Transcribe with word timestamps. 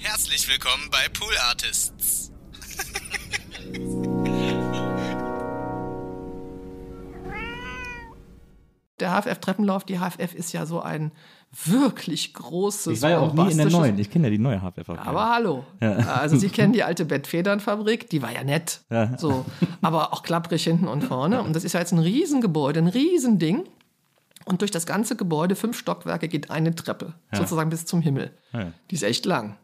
Herzlich 0.00 0.48
willkommen 0.48 0.88
bei 0.92 1.08
Pool 1.12 1.34
Artists. 1.50 2.30
Der 9.00 9.10
HFF-Treppenlauf, 9.20 9.84
die 9.84 9.98
HFF 9.98 10.34
ist 10.34 10.52
ja 10.52 10.66
so 10.66 10.80
ein 10.80 11.10
wirklich 11.64 12.34
großes. 12.34 12.96
Ich 12.98 13.02
war 13.02 13.10
ja 13.10 13.18
auch 13.18 13.32
nie 13.32 13.50
in 13.50 13.56
der 13.58 13.70
neuen. 13.70 13.98
Ich 13.98 14.10
kenne 14.10 14.28
ja 14.28 14.30
die 14.30 14.38
neue 14.38 14.60
HFF. 14.60 14.88
auch. 14.88 14.98
Aber 14.98 15.30
hallo. 15.30 15.64
Also 15.80 16.36
Sie 16.36 16.48
kennen 16.48 16.72
die 16.72 16.82
alte 16.84 17.04
Bettfedernfabrik, 17.04 18.08
die 18.10 18.22
war 18.22 18.32
ja 18.32 18.44
nett. 18.44 18.82
Ja. 18.90 19.18
So, 19.18 19.44
aber 19.82 20.12
auch 20.12 20.22
klapprig 20.22 20.62
hinten 20.64 20.88
und 20.88 21.02
vorne. 21.02 21.42
Und 21.42 21.54
das 21.54 21.64
ist 21.64 21.72
ja 21.72 21.80
jetzt 21.80 21.92
ein 21.92 21.98
Riesengebäude, 21.98 22.80
ein 22.80 22.88
Riesending. 22.88 23.64
Und 24.44 24.60
durch 24.62 24.70
das 24.70 24.86
ganze 24.86 25.14
Gebäude, 25.16 25.56
fünf 25.56 25.76
Stockwerke, 25.76 26.28
geht 26.28 26.50
eine 26.50 26.74
Treppe, 26.74 27.14
sozusagen 27.32 27.68
bis 27.70 27.84
zum 27.84 28.00
Himmel. 28.00 28.30
Ja. 28.52 28.72
Die 28.90 28.94
ist 28.94 29.02
echt 29.02 29.26
lang. 29.26 29.58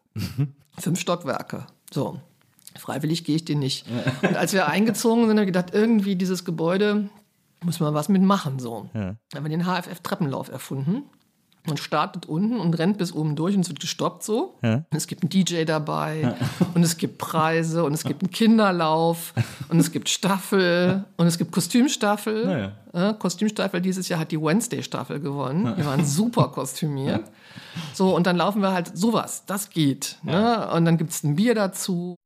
Fünf 0.79 1.01
Stockwerke. 1.01 1.67
So. 1.93 2.21
Freiwillig 2.77 3.25
gehe 3.25 3.37
ich 3.37 3.45
den 3.45 3.61
nicht. 3.61 3.87
Und 4.23 4.37
als 4.37 4.53
wir 4.53 4.67
eingezogen 4.67 5.23
sind, 5.23 5.31
haben 5.31 5.39
wir 5.39 5.47
gedacht, 5.47 5.73
irgendwie 5.73 6.17
dieses 6.17 6.45
Gebäude 6.45 7.09
muss 7.63 7.81
man 7.81 7.95
was 7.95 8.09
mitmachen. 8.09 8.59
So. 8.59 8.89
Ja. 8.95 9.15
Dann 9.31 9.45
haben 9.45 9.45
wir 9.45 9.51
den 9.51 9.65
HFF-Treppenlauf 9.65 10.49
erfunden. 10.49 11.05
Man 11.67 11.79
startet 11.79 12.27
unten 12.27 12.61
und 12.61 12.79
rennt 12.79 12.99
bis 12.99 13.13
oben 13.13 13.37
durch 13.37 13.55
und 13.55 13.63
es 13.63 13.69
wird 13.69 13.81
gestoppt 13.81 14.23
so. 14.23 14.59
Ja. 14.63 14.75
Und 14.75 14.87
es 14.95 15.07
gibt 15.07 15.23
einen 15.23 15.31
DJ 15.31 15.65
dabei 15.65 16.35
und 16.75 16.83
es 16.83 16.99
gibt 16.99 17.17
Preise 17.17 17.85
und 17.85 17.95
es 17.95 18.05
gibt 18.05 18.23
einen 18.23 18.31
Kinderlauf 18.31 19.33
und 19.71 19.81
es 19.81 19.91
gibt 19.91 20.11
Staffel 20.11 21.05
und 21.17 21.27
es 21.27 21.39
gibt 21.39 21.53
Kostümstaffel. 21.53 22.73
Äh, 22.93 23.15
Kostümstaffel 23.15 23.81
dieses 23.81 24.09
Jahr 24.09 24.21
hat 24.21 24.31
die 24.31 24.41
Wednesday-Staffel 24.41 25.21
gewonnen. 25.21 25.75
Die 25.79 25.87
waren 25.87 26.05
super 26.05 26.49
kostümiert. 26.49 27.25
So, 27.95 28.15
und 28.15 28.27
dann 28.27 28.37
laufen 28.37 28.61
wir 28.61 28.73
halt 28.73 28.97
sowas. 28.97 29.47
Das 29.47 29.71
geht. 29.71 30.19
Ne? 30.23 30.69
Und 30.71 30.85
dann 30.85 30.99
gibt 30.99 31.13
es 31.13 31.25
ein 31.25 31.35
Bier 31.35 31.55
dazu. 31.55 32.17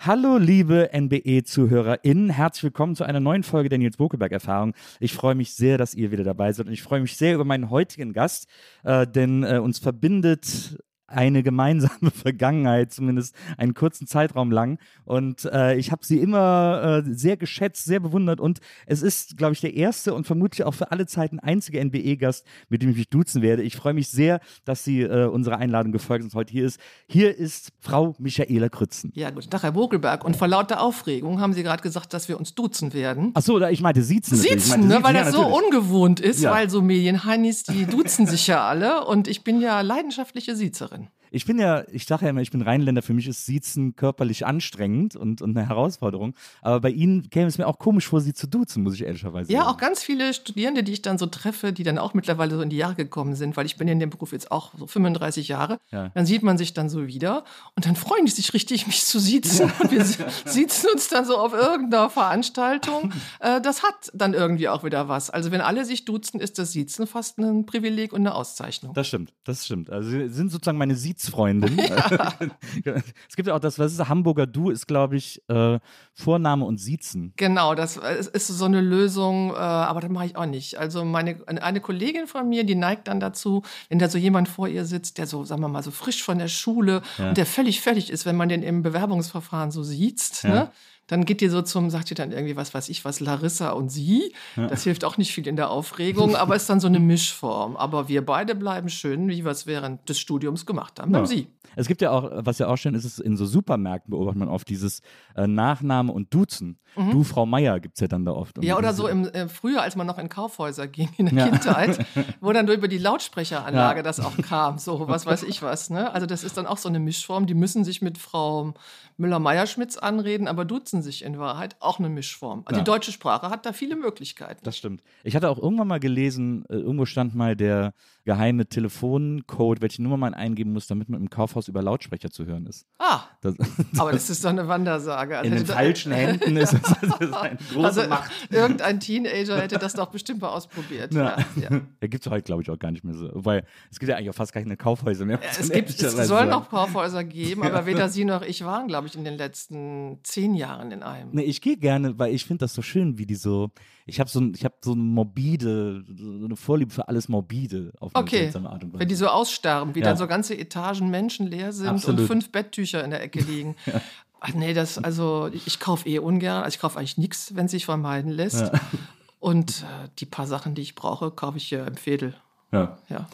Hallo, 0.00 0.36
liebe 0.36 0.90
NBE-ZuhörerInnen. 0.92 2.30
Herzlich 2.30 2.62
willkommen 2.62 2.94
zu 2.94 3.02
einer 3.02 3.18
neuen 3.18 3.42
Folge 3.42 3.68
der 3.68 3.78
Nils 3.78 3.96
Bokelberg-Erfahrung. 3.96 4.74
Ich 5.00 5.12
freue 5.12 5.34
mich 5.34 5.54
sehr, 5.54 5.76
dass 5.76 5.92
ihr 5.92 6.12
wieder 6.12 6.22
dabei 6.22 6.52
seid 6.52 6.68
und 6.68 6.72
ich 6.72 6.82
freue 6.82 7.00
mich 7.00 7.16
sehr 7.16 7.34
über 7.34 7.44
meinen 7.44 7.68
heutigen 7.68 8.12
Gast, 8.12 8.46
äh, 8.84 9.08
denn 9.08 9.42
äh, 9.42 9.58
uns 9.58 9.80
verbindet 9.80 10.78
eine 11.08 11.42
gemeinsame 11.42 12.10
Vergangenheit, 12.14 12.92
zumindest 12.92 13.34
einen 13.56 13.74
kurzen 13.74 14.06
Zeitraum 14.06 14.50
lang. 14.52 14.78
Und 15.04 15.44
äh, 15.46 15.74
ich 15.76 15.90
habe 15.90 16.04
sie 16.04 16.18
immer 16.18 17.02
äh, 17.06 17.10
sehr 17.12 17.36
geschätzt, 17.36 17.84
sehr 17.86 18.00
bewundert. 18.00 18.40
Und 18.40 18.60
es 18.86 19.02
ist, 19.02 19.36
glaube 19.36 19.54
ich, 19.54 19.60
der 19.60 19.74
erste 19.74 20.14
und 20.14 20.26
vermutlich 20.26 20.64
auch 20.64 20.74
für 20.74 20.92
alle 20.92 21.06
Zeiten 21.06 21.38
einzige 21.40 21.82
NBE-Gast, 21.84 22.46
mit 22.68 22.82
dem 22.82 22.90
ich 22.90 22.96
mich 22.98 23.08
duzen 23.08 23.42
werde. 23.42 23.62
Ich 23.62 23.74
freue 23.76 23.94
mich 23.94 24.08
sehr, 24.08 24.40
dass 24.64 24.84
sie 24.84 25.00
äh, 25.00 25.26
unserer 25.26 25.56
Einladung 25.58 25.92
gefolgt 25.92 26.24
ist 26.26 26.34
und 26.34 26.38
heute 26.38 26.52
hier 26.52 26.66
ist. 26.66 26.78
Hier 27.08 27.36
ist 27.36 27.72
Frau 27.80 28.14
Michaela 28.18 28.68
Krützen. 28.68 29.10
Ja, 29.14 29.30
guten 29.30 29.48
Tag, 29.50 29.62
Herr 29.62 29.72
Bogelberg. 29.72 30.24
Und 30.24 30.36
vor 30.36 30.48
lauter 30.48 30.80
Aufregung 30.82 31.40
haben 31.40 31.54
Sie 31.54 31.62
gerade 31.62 31.82
gesagt, 31.82 32.12
dass 32.12 32.28
wir 32.28 32.38
uns 32.38 32.54
duzen 32.54 32.92
werden. 32.92 33.30
Ach 33.34 33.42
so, 33.42 33.60
ich 33.66 33.80
meinte 33.80 34.02
Siezen. 34.02 34.36
natürlich. 34.36 34.56
Ich 34.58 34.64
Sitzen, 34.64 34.80
meinte 34.80 34.96
ne? 34.98 35.04
weil 35.04 35.14
ja, 35.14 35.24
das 35.24 35.32
so 35.32 35.42
natürlich. 35.42 35.64
ungewohnt 35.64 36.20
ist, 36.20 36.42
Ja. 36.42 36.50
weil 36.52 36.68
so 36.68 36.82
Medienheinis, 36.82 37.62
die 37.62 37.86
duzen 37.86 38.26
sich 38.26 38.46
ja 38.46 38.66
alle 38.66 39.04
und 39.06 39.26
ich 39.28 39.42
bin 39.44 39.60
ja 39.60 39.80
leidenschaftliche 39.80 40.54
Siezerin. 40.54 40.97
Ich 41.30 41.44
bin 41.46 41.58
ja, 41.58 41.84
ich 41.90 42.06
sage 42.06 42.24
ja 42.24 42.30
immer, 42.30 42.40
ich 42.40 42.50
bin 42.50 42.62
Rheinländer, 42.62 43.02
für 43.02 43.14
mich 43.14 43.26
ist 43.28 43.46
Siezen 43.46 43.96
körperlich 43.96 44.46
anstrengend 44.46 45.16
und, 45.16 45.42
und 45.42 45.56
eine 45.56 45.68
Herausforderung. 45.68 46.34
Aber 46.62 46.80
bei 46.80 46.90
Ihnen 46.90 47.30
käme 47.30 47.46
es 47.46 47.58
mir 47.58 47.66
auch 47.66 47.78
komisch 47.78 48.06
vor, 48.08 48.20
Sie 48.20 48.34
zu 48.34 48.46
duzen, 48.46 48.82
muss 48.82 48.94
ich 48.94 49.02
ehrlicherweise 49.04 49.52
Ja, 49.52 49.60
sagen. 49.60 49.70
auch 49.70 49.76
ganz 49.78 50.02
viele 50.02 50.32
Studierende, 50.34 50.82
die 50.82 50.92
ich 50.92 51.02
dann 51.02 51.18
so 51.18 51.26
treffe, 51.26 51.72
die 51.72 51.82
dann 51.82 51.98
auch 51.98 52.14
mittlerweile 52.14 52.54
so 52.56 52.62
in 52.62 52.70
die 52.70 52.76
Jahre 52.76 52.94
gekommen 52.94 53.34
sind, 53.34 53.56
weil 53.56 53.66
ich 53.66 53.76
bin 53.76 53.88
in 53.88 53.98
dem 53.98 54.10
Beruf 54.10 54.32
jetzt 54.32 54.50
auch 54.50 54.72
so 54.78 54.86
35 54.86 55.48
Jahre. 55.48 55.78
Ja. 55.90 56.08
Dann 56.14 56.26
sieht 56.26 56.42
man 56.42 56.58
sich 56.58 56.72
dann 56.74 56.88
so 56.88 57.06
wieder 57.06 57.44
und 57.76 57.86
dann 57.86 57.96
freuen 57.96 58.24
die 58.26 58.30
sich 58.32 58.54
richtig, 58.54 58.86
mich 58.86 59.04
zu 59.04 59.18
siezen. 59.18 59.70
Und 59.80 59.90
wir 59.90 60.04
siezen 60.04 60.88
uns 60.92 61.08
dann 61.08 61.24
so 61.24 61.36
auf 61.36 61.52
irgendeiner 61.52 62.10
Veranstaltung. 62.10 63.12
Äh, 63.40 63.60
Das 63.60 63.82
hat 63.82 64.10
dann 64.14 64.34
irgendwie 64.34 64.68
auch 64.68 64.84
wieder 64.84 65.08
was. 65.08 65.30
Also 65.30 65.50
wenn 65.50 65.60
alle 65.60 65.84
sich 65.84 66.04
duzen, 66.04 66.40
ist 66.40 66.58
das 66.58 66.72
Siezen 66.72 67.06
fast 67.06 67.38
ein 67.38 67.66
Privileg 67.66 68.12
und 68.12 68.20
eine 68.20 68.34
Auszeichnung. 68.34 68.94
Das 68.94 69.06
stimmt, 69.08 69.32
das 69.44 69.64
stimmt. 69.64 69.90
Also 69.90 70.10
Sie 70.10 70.28
sind 70.28 70.50
sozusagen 70.50 70.78
meine 70.78 70.96
Siezfreundin. 71.18 71.78
es 73.28 73.36
gibt 73.36 73.48
ja 73.48 73.54
auch 73.54 73.60
das, 73.60 73.78
was 73.78 73.92
ist 73.92 74.08
Hamburger 74.08 74.46
Du, 74.46 74.70
ist 74.70 74.86
glaube 74.86 75.16
ich 75.16 75.42
äh, 75.48 75.78
Vorname 76.14 76.64
und 76.64 76.78
Siezen. 76.78 77.32
Genau, 77.36 77.74
das 77.74 77.96
äh, 77.96 78.24
ist 78.32 78.46
so 78.46 78.64
eine 78.64 78.80
Lösung, 78.80 79.50
äh, 79.50 79.54
aber 79.54 80.00
das 80.00 80.10
mache 80.10 80.26
ich 80.26 80.36
auch 80.36 80.46
nicht. 80.46 80.78
Also 80.78 81.04
meine 81.04 81.36
eine 81.46 81.80
Kollegin 81.80 82.26
von 82.26 82.48
mir, 82.48 82.64
die 82.64 82.76
neigt 82.76 83.08
dann 83.08 83.20
dazu, 83.20 83.62
wenn 83.88 83.98
da 83.98 84.08
so 84.08 84.18
jemand 84.18 84.48
vor 84.48 84.68
ihr 84.68 84.84
sitzt, 84.84 85.18
der 85.18 85.26
so, 85.26 85.44
sagen 85.44 85.60
wir 85.60 85.68
mal, 85.68 85.82
so 85.82 85.90
frisch 85.90 86.22
von 86.22 86.38
der 86.38 86.48
Schule 86.48 87.02
und 87.18 87.36
der 87.36 87.46
völlig 87.46 87.80
fertig 87.80 88.10
ist, 88.10 88.24
wenn 88.24 88.36
man 88.36 88.48
den 88.48 88.62
im 88.62 88.82
Bewerbungsverfahren 88.82 89.70
so 89.70 89.82
sieht, 89.82 90.44
ne? 90.44 90.70
Dann 91.08 91.24
geht 91.24 91.40
die 91.40 91.48
so 91.48 91.62
zum, 91.62 91.90
sagt 91.90 92.10
ihr 92.10 92.14
dann 92.14 92.30
irgendwie 92.32 92.54
was 92.54 92.72
weiß 92.72 92.88
ich 92.88 93.04
was, 93.04 93.18
Larissa 93.18 93.70
und 93.70 93.88
sie. 93.88 94.32
Das 94.68 94.84
hilft 94.84 95.04
auch 95.04 95.16
nicht 95.16 95.32
viel 95.32 95.48
in 95.48 95.56
der 95.56 95.70
Aufregung, 95.70 96.36
aber 96.36 96.54
ist 96.54 96.70
dann 96.70 96.80
so 96.80 96.86
eine 96.86 97.00
Mischform. 97.00 97.76
Aber 97.76 98.08
wir 98.08 98.24
beide 98.24 98.54
bleiben 98.54 98.88
schön, 98.88 99.28
wie 99.28 99.44
wir 99.44 99.50
es 99.50 99.66
während 99.66 100.08
des 100.08 100.20
Studiums 100.20 100.66
gemacht 100.66 101.00
haben. 101.00 101.10
Beim 101.10 101.26
Sie. 101.26 101.48
Es 101.78 101.86
gibt 101.88 102.02
ja 102.02 102.10
auch, 102.10 102.28
was 102.44 102.58
ja 102.58 102.66
auch 102.66 102.76
schön 102.76 102.94
ist, 102.94 103.04
ist 103.04 103.20
in 103.20 103.36
so 103.36 103.46
Supermärkten 103.46 104.10
beobachtet 104.10 104.38
man 104.40 104.48
oft 104.48 104.68
dieses 104.68 105.00
äh, 105.36 105.46
Nachname 105.46 106.12
und 106.12 106.32
Duzen. 106.34 106.78
Du, 106.96 107.22
Frau 107.22 107.46
Meier, 107.46 107.78
gibt 107.78 107.94
es 107.96 108.00
ja 108.00 108.08
dann 108.08 108.24
da 108.24 108.32
oft. 108.32 108.56
Mhm. 108.56 108.62
Ja, 108.64 108.76
oder 108.76 108.92
so 108.92 109.06
im 109.06 109.26
äh, 109.28 109.46
früher, 109.48 109.82
als 109.82 109.94
man 109.94 110.06
noch 110.06 110.18
in 110.18 110.28
Kaufhäuser 110.28 110.88
ging 110.88 111.08
in 111.18 111.26
der 111.34 111.50
Kindheit, 111.50 112.04
wo 112.40 112.52
dann 112.52 112.66
über 112.66 112.88
die 112.88 112.98
Lautsprecheranlage 112.98 113.98
Ja. 113.98 114.02
das 114.02 114.18
auch 114.18 114.36
kam, 114.38 114.78
so 114.78 115.06
was 115.08 115.24
weiß 115.24 115.44
ich 115.44 115.62
was. 115.62 115.90
Ne? 115.90 116.12
Also 116.12 116.26
das 116.26 116.42
ist 116.42 116.56
dann 116.56 116.66
auch 116.66 116.78
so 116.78 116.88
eine 116.88 116.98
Mischform. 116.98 117.46
Die 117.46 117.54
müssen 117.54 117.84
sich 117.84 118.02
mit 118.02 118.18
Frau 118.18 118.74
Müller-Meyer-Schmitz 119.18 119.96
anreden, 119.98 120.48
aber 120.48 120.64
duzen 120.64 121.02
sich 121.02 121.24
in 121.24 121.38
Wahrheit 121.38 121.76
auch 121.80 121.98
eine 121.98 122.08
Mischform. 122.08 122.62
Also 122.64 122.78
Ja. 122.78 122.84
die 122.84 122.90
deutsche 122.90 123.12
Sprache 123.12 123.50
hat 123.50 123.66
da 123.66 123.72
viele 123.72 123.96
Möglichkeiten. 123.96 124.60
Das 124.64 124.76
stimmt. 124.76 125.02
Ich 125.24 125.36
hatte 125.36 125.50
auch 125.50 125.58
irgendwann 125.58 125.88
mal 125.88 126.00
gelesen, 126.00 126.64
äh, 126.68 126.74
irgendwo 126.76 127.04
stand 127.04 127.34
mal 127.34 127.56
der 127.56 127.92
geheime 128.28 128.66
Telefoncode, 128.66 129.80
welche 129.80 130.02
Nummer 130.02 130.18
man 130.18 130.34
eingeben 130.34 130.74
muss, 130.74 130.86
damit 130.86 131.08
man 131.08 131.18
im 131.22 131.30
Kaufhaus 131.30 131.66
über 131.66 131.80
Lautsprecher 131.82 132.30
zu 132.30 132.44
hören 132.44 132.66
ist. 132.66 132.84
Ah, 132.98 133.20
Das, 133.40 133.54
aber 133.98 134.12
das 134.12 134.28
ist 134.28 134.44
doch 134.44 134.50
eine 134.50 134.68
Wandersage. 134.68 135.36
in 135.36 135.44
den 135.44 135.52
Also, 135.54 135.72
falschen 135.72 136.12
Händen 136.12 136.56
ist 136.58 136.74
es 136.74 136.82
das 136.82 137.02
ist 137.20 137.32
eine 137.32 137.56
große 137.72 137.86
Also 137.86 138.06
Macht. 138.08 138.30
irgendein 138.50 139.00
Teenager 139.00 139.58
hätte 139.58 139.78
das 139.78 139.94
doch 139.94 140.10
bestimmt 140.10 140.42
mal 140.42 140.50
ausprobiert. 140.50 141.14
Ja. 141.14 141.38
Ja, 141.38 141.44
ja. 141.56 141.80
Ja, 142.02 142.06
gibt 142.08 142.26
es 142.26 142.30
heute, 142.30 142.42
glaube 142.44 142.60
ich, 142.62 142.70
auch 142.70 142.78
gar 142.78 142.90
nicht 142.90 143.02
mehr 143.02 143.14
so. 143.14 143.30
Weil 143.32 143.64
es 143.90 143.98
gibt 143.98 144.10
ja 144.10 144.16
eigentlich 144.16 144.28
auch 144.28 144.34
fast 144.34 144.52
keine 144.52 144.76
Kaufhäuser 144.76 145.24
mehr. 145.24 145.40
Es, 145.58 145.70
gibt, 145.70 145.88
es 145.88 146.28
soll 146.28 146.46
noch 146.46 146.68
Kaufhäuser 146.68 147.24
geben, 147.24 147.62
aber 147.62 147.86
weder 147.86 148.10
Sie 148.10 148.26
noch 148.26 148.42
ich 148.42 148.62
waren, 148.62 148.88
glaube 148.88 149.08
ich, 149.08 149.14
in 149.16 149.24
den 149.24 149.38
letzten 149.38 150.18
zehn 150.22 150.54
Jahren 150.54 150.90
in 150.92 151.02
einem. 151.02 151.30
Nee, 151.32 151.42
ich 151.44 151.62
gehe 151.62 151.78
gerne, 151.78 152.18
weil 152.18 152.34
ich 152.34 152.44
finde 152.44 152.64
das 152.64 152.74
so 152.74 152.82
schön, 152.82 153.16
wie 153.16 153.24
die 153.24 153.36
so. 153.36 153.70
Ich 154.04 154.20
habe 154.20 154.30
so, 154.30 154.40
ich 154.54 154.64
hab 154.64 154.76
so 154.82 154.92
eine 154.92 155.02
morbide, 155.02 156.02
so 156.16 156.44
eine 156.46 156.56
Vorliebe 156.56 156.90
für 156.92 157.08
alles 157.08 157.28
morbide 157.28 157.92
auf 158.00 158.14
Okay, 158.20 158.42
seltsame 158.42 158.70
Art 158.70 158.82
und 158.84 158.92
Weise. 158.92 159.00
wenn 159.00 159.08
die 159.08 159.14
so 159.14 159.28
aussterben, 159.28 159.94
wie 159.94 160.00
Ja. 160.00 160.06
dann 160.06 160.16
so 160.16 160.26
ganze 160.26 160.56
Etagen 160.56 161.10
menschenleer 161.10 161.72
sind 161.72 161.88
Absolut. 161.88 162.20
und 162.20 162.26
fünf 162.26 162.52
Betttücher 162.52 163.02
in 163.04 163.10
der 163.10 163.22
Ecke 163.22 163.40
liegen. 163.40 163.76
Ach 164.40 164.54
nee, 164.54 164.72
das, 164.72 164.98
also 164.98 165.50
ich 165.52 165.80
kaufe 165.80 166.08
eh 166.08 166.18
ungern, 166.20 166.62
also 166.62 166.74
ich 166.76 166.80
kaufe 166.80 166.98
eigentlich 166.98 167.18
nichts, 167.18 167.56
wenn 167.56 167.66
sich 167.68 167.84
vermeiden 167.84 168.30
lässt. 168.30 168.70
Und 169.40 169.82
äh, 169.84 170.08
die 170.18 170.26
paar 170.26 170.46
Sachen, 170.48 170.74
die 170.74 170.82
ich 170.82 170.94
brauche, 170.96 171.30
kaufe 171.30 171.58
ich 171.58 171.64
hier 171.68 171.86
im 171.86 171.96
Fädel. 171.96 172.34
ja. 172.72 172.98
Ja. 173.08 173.28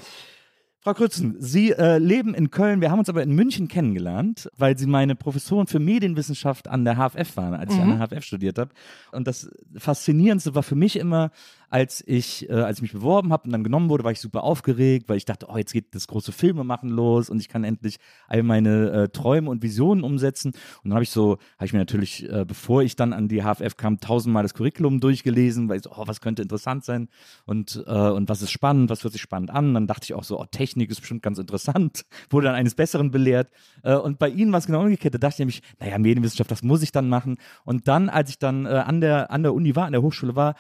Frau 0.81 0.93
Krützen, 0.93 1.37
Sie 1.39 1.71
äh, 1.73 1.97
leben 1.97 2.35
in 2.35 2.51
Köln. 2.51 2.83
Wir 2.83 2.91
haben 2.91 2.99
uns 2.99 3.09
aber 3.09 3.23
in 3.23 3.33
München 3.35 3.69
kennengelernt, 3.69 4.51
weil 4.55 4.77
Sie 4.77 4.87
meine 4.87 5.15
Professorin 5.17 5.67
für 5.67 5.79
Medienwissenschaft 5.79 6.69
an 6.69 6.85
der 6.85 6.97
HFF 6.97 7.39
waren, 7.39 7.55
als 7.55 7.73
ich 7.75 7.81
an 7.81 7.99
der 7.99 8.07
HFF 8.07 8.23
studiert 8.23 8.59
habe. 8.59 8.71
Und 9.11 9.27
das 9.27 9.49
Faszinierendste 9.79 10.55
war 10.55 10.63
für 10.63 10.75
mich 10.75 10.97
immer, 10.97 11.31
als 11.75 12.05
ich, 12.07 12.49
äh, 12.49 12.53
als 12.53 12.79
ich 12.79 12.83
mich 12.83 12.93
beworben 12.93 13.33
habe 13.33 13.47
und 13.47 13.51
dann 13.51 13.65
genommen 13.65 13.89
wurde, 13.89 14.05
war 14.05 14.13
ich 14.13 14.21
super 14.21 14.45
aufgeregt, 14.45 15.09
weil 15.09 15.17
ich 15.17 15.25
dachte, 15.25 15.47
oh, 15.51 15.57
jetzt 15.57 15.73
geht 15.73 15.93
das 15.93 16.07
große 16.07 16.31
Filmemachen 16.31 16.89
los 16.89 17.29
und 17.29 17.41
ich 17.41 17.49
kann 17.49 17.65
endlich 17.65 17.97
all 18.29 18.45
meine 18.45 18.91
äh, 18.91 19.09
Träume 19.09 19.51
und 19.51 19.61
Visionen 19.61 20.05
umsetzen. 20.05 20.53
Und 20.53 20.91
dann 20.91 20.93
habe 20.93 21.03
ich 21.03 21.11
so, 21.11 21.39
habe 21.57 21.67
ich 21.67 21.73
mir 21.73 21.81
natürlich, 21.81 22.31
äh, 22.31 22.45
bevor 22.47 22.85
ich 22.85 22.95
dann 22.95 23.13
an 23.13 23.27
die 23.27 23.43
HFF 23.43 23.77
kam, 23.77 23.99
tausendmal 23.99 24.45
das 24.45 24.55
Curriculum 24.55 25.01
durchgelesen, 25.01 25.69
weil 25.69 25.79
ich 25.79 25.83
so, 25.83 25.91
oh, 25.91 26.05
was 26.07 26.21
könnte 26.21 26.43
interessant 26.43 26.85
sein 26.85 27.09
und, 27.45 27.83
äh, 27.89 27.91
und 27.91 28.29
was 28.29 28.41
ist 28.41 28.53
spannend, 28.53 28.89
was 28.89 29.03
hört 29.03 29.13
sich 29.13 29.23
spannend 29.23 29.51
an. 29.51 29.75
Dann 29.75 29.89
dachte 29.89 30.05
ich 30.05 30.15
auch 30.15 30.23
so, 30.23 30.41
oh, 30.41 30.45
Technik 30.49 30.93
ist 30.93 31.01
bestimmt 31.01 31.25
ganz 31.25 31.39
interessant, 31.39 32.05
wurde 32.31 32.47
dann 32.47 32.55
eines 32.55 32.77
Besseren 32.77 33.11
belehrt. 33.11 33.51
Äh, 33.83 33.97
und 33.97 34.21
bei 34.21 34.29
Ihnen 34.29 34.53
war 34.53 34.61
es 34.61 34.67
genau 34.67 34.83
umgekehrt. 34.83 35.15
Da 35.15 35.19
dachte 35.19 35.35
ich 35.35 35.39
nämlich, 35.41 35.63
naja, 35.81 35.99
Medienwissenschaft, 35.99 36.53
das 36.53 36.63
muss 36.63 36.85
ich 36.85 36.93
dann 36.93 37.09
machen. 37.09 37.37
Und 37.65 37.89
dann, 37.89 38.09
als 38.11 38.31
ich 38.31 38.39
dann 38.39 38.65
äh, 38.65 38.69
an, 38.69 39.01
der, 39.01 39.33
an 39.33 39.43
der 39.43 39.53
Uni 39.53 39.75
war, 39.75 39.87
an 39.87 39.93
der 39.93 40.03
Hochschule 40.03 40.37
war, 40.37 40.55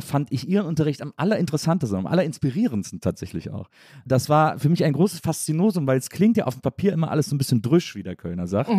fand 0.00 0.32
ich 0.32 0.48
Ihren 0.48 0.55
Unterricht 0.64 1.02
am 1.02 1.12
allerinteressantesten, 1.16 1.98
am 1.98 2.06
allerinspirierendsten 2.06 3.00
tatsächlich 3.00 3.50
auch. 3.50 3.68
Das 4.06 4.28
war 4.28 4.58
für 4.58 4.68
mich 4.68 4.84
ein 4.84 4.92
großes 4.92 5.20
Faszinosum, 5.20 5.86
weil 5.86 5.98
es 5.98 6.10
klingt 6.10 6.36
ja 6.36 6.44
auf 6.44 6.54
dem 6.54 6.62
Papier 6.62 6.92
immer 6.92 7.10
alles 7.10 7.26
so 7.26 7.34
ein 7.34 7.38
bisschen 7.38 7.62
drüsch, 7.62 7.94
wie 7.94 8.02
der 8.02 8.16
Kölner 8.16 8.46
sagt. 8.46 8.70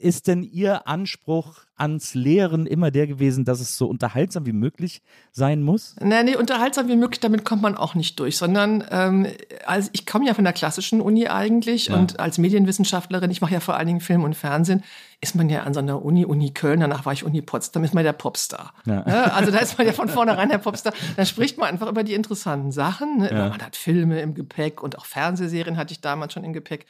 Ist 0.00 0.26
denn 0.28 0.42
Ihr 0.42 0.86
Anspruch 0.88 1.64
ans 1.76 2.14
Lehren 2.14 2.66
immer 2.66 2.90
der 2.90 3.06
gewesen, 3.06 3.44
dass 3.44 3.60
es 3.60 3.76
so 3.76 3.86
unterhaltsam 3.86 4.46
wie 4.46 4.52
möglich 4.52 5.02
sein 5.30 5.62
muss? 5.62 5.94
Nee, 6.02 6.22
nee, 6.24 6.36
unterhaltsam 6.36 6.88
wie 6.88 6.96
möglich, 6.96 7.20
damit 7.20 7.44
kommt 7.44 7.62
man 7.62 7.76
auch 7.76 7.94
nicht 7.94 8.18
durch, 8.18 8.36
sondern 8.36 8.84
ähm, 8.90 9.26
also 9.64 9.88
ich 9.92 10.04
komme 10.04 10.26
ja 10.26 10.34
von 10.34 10.44
der 10.44 10.52
klassischen 10.52 11.00
Uni 11.00 11.28
eigentlich 11.28 11.90
und 11.90 12.18
als 12.18 12.38
Medienwissenschaftlerin, 12.38 13.30
ich 13.30 13.40
mache 13.40 13.54
ja 13.54 13.60
vor 13.60 13.76
allen 13.76 13.86
Dingen 13.86 14.00
Film 14.00 14.24
und 14.24 14.34
Fernsehen, 14.34 14.82
ist 15.20 15.34
man 15.34 15.48
ja 15.48 15.64
an 15.64 15.74
so 15.74 15.80
einer 15.80 16.04
Uni, 16.04 16.24
Uni 16.24 16.52
Köln, 16.52 16.80
danach 16.80 17.04
war 17.04 17.12
ich 17.12 17.24
Uni 17.24 17.42
Potsdam, 17.42 17.82
ist 17.82 17.92
man 17.92 18.04
der 18.04 18.12
Popstar. 18.12 18.72
Ja. 18.86 19.02
Ne? 19.02 19.32
Also 19.34 19.50
da 19.50 19.58
ist 19.58 19.76
man 19.76 19.86
ja 19.86 19.92
von 19.92 20.08
vornherein 20.08 20.48
der 20.48 20.58
Popstar. 20.58 20.92
Da 21.16 21.24
spricht 21.24 21.58
man 21.58 21.68
einfach 21.68 21.88
über 21.88 22.04
die 22.04 22.14
interessanten 22.14 22.70
Sachen. 22.70 23.18
Ne? 23.18 23.30
Man 23.32 23.60
hat 23.60 23.74
Filme 23.74 24.20
im 24.20 24.34
Gepäck 24.34 24.80
und 24.82 24.96
auch 24.96 25.04
Fernsehserien 25.04 25.76
hatte 25.76 25.92
ich 25.92 26.00
damals 26.00 26.32
schon 26.32 26.44
im 26.44 26.52
Gepäck. 26.52 26.86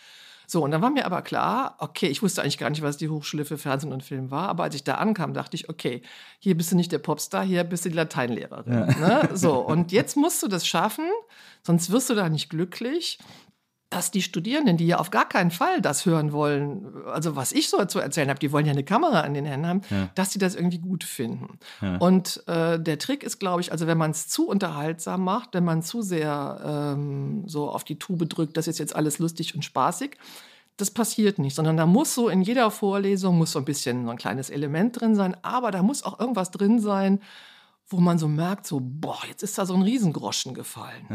So, 0.51 0.65
und 0.65 0.71
dann 0.71 0.81
war 0.81 0.91
mir 0.91 1.05
aber 1.05 1.21
klar, 1.21 1.77
okay, 1.79 2.07
ich 2.07 2.23
wusste 2.23 2.41
eigentlich 2.41 2.57
gar 2.57 2.71
nicht, 2.71 2.81
was 2.81 2.97
die 2.97 3.11
Hochschule 3.11 3.45
für 3.45 3.59
Fernsehen 3.59 3.93
und 3.93 4.03
Film 4.03 4.31
war, 4.31 4.49
aber 4.49 4.63
als 4.63 4.75
ich 4.75 4.83
da 4.83 4.95
ankam, 4.95 5.35
dachte 5.35 5.57
ich, 5.57 5.69
okay, 5.69 6.01
hier 6.39 6.57
bist 6.57 6.73
du 6.73 6.77
nicht 6.77 6.91
der 6.91 7.01
Popstar, 7.01 7.45
hier 7.45 7.65
bist 7.65 7.85
du 7.85 7.91
die 7.91 7.97
Lateinlehrerin. 7.97 8.87
Ne? 8.99 9.29
So, 9.35 9.59
und 9.59 9.93
jetzt 9.93 10.17
musst 10.17 10.43
du 10.43 10.49
das 10.49 10.67
schaffen, 10.67 11.05
sonst 11.63 11.91
wirst 11.91 12.09
du 12.09 12.15
da 12.15 12.31
nicht 12.31 12.49
glücklich 12.49 13.19
dass 13.91 14.11
die 14.11 14.21
Studierenden, 14.21 14.77
die 14.77 14.87
ja 14.87 14.99
auf 14.99 15.11
gar 15.11 15.27
keinen 15.27 15.51
Fall 15.51 15.81
das 15.81 16.05
hören 16.05 16.33
wollen, 16.33 16.87
also 17.07 17.37
was 17.37 17.53
ich 17.53 17.71
so 17.71 17.83
zu 17.87 18.01
erzählen 18.01 18.29
habe, 18.29 18.39
die 18.39 18.53
wollen 18.53 18.67
ja 18.67 18.73
eine 18.73 18.85
Kamera 18.85 19.23
an 19.23 19.33
den 19.33 19.47
Händen 19.47 19.67
haben, 19.67 19.81
dass 20.15 20.31
sie 20.33 20.39
das 20.39 20.55
irgendwie 20.55 20.79
gut 20.79 21.05
finden. 21.05 21.59
Und 21.99 22.43
äh, 22.49 22.79
der 22.79 22.99
Trick 22.99 23.23
ist, 23.23 23.39
glaube 23.39 23.63
ich, 23.63 23.73
also 23.73 23.87
wenn 23.87 23.97
man 23.97 24.11
es 24.11 24.29
zu 24.29 24.47
unterhaltsam 24.47 25.25
macht, 25.25 25.55
wenn 25.55 25.65
man 25.65 25.83
zu 25.83 26.03
sehr 26.03 26.95
ähm, 26.97 27.45
so 27.47 27.71
auf 27.71 27.83
die 27.85 27.99
Tube 27.99 28.29
drückt, 28.29 28.59
das 28.59 28.69
ist 28.69 28.79
jetzt 28.79 28.95
alles 28.95 29.19
lustig 29.19 29.55
und 29.55 29.65
spaßig, 29.65 30.19
das 30.77 30.91
passiert 30.91 31.39
nicht, 31.39 31.57
sondern 31.57 31.77
da 31.77 31.87
muss 31.87 32.15
so 32.15 32.29
in 32.29 32.43
jeder 32.43 32.71
Vorlesung 32.71 33.39
muss 33.39 33.53
so 33.53 33.59
ein 33.59 33.65
bisschen 33.65 34.05
so 34.05 34.11
ein 34.11 34.19
kleines 34.19 34.51
Element 34.51 35.01
drin 35.01 35.15
sein, 35.15 35.37
aber 35.43 35.71
da 35.71 35.83
muss 35.83 36.05
auch 36.05 36.21
irgendwas 36.21 36.51
drin 36.51 36.79
sein, 36.79 37.21
wo 37.91 37.99
man 37.99 38.19
so 38.19 38.29
merkt, 38.29 38.67
so, 38.67 38.81
boah, 38.83 39.19
jetzt 39.29 39.43
ist 39.43 39.57
da 39.57 39.65
so 39.65 39.75
ein 39.75 39.81
Riesengroschen 39.81 40.53
gefallen. 40.53 41.07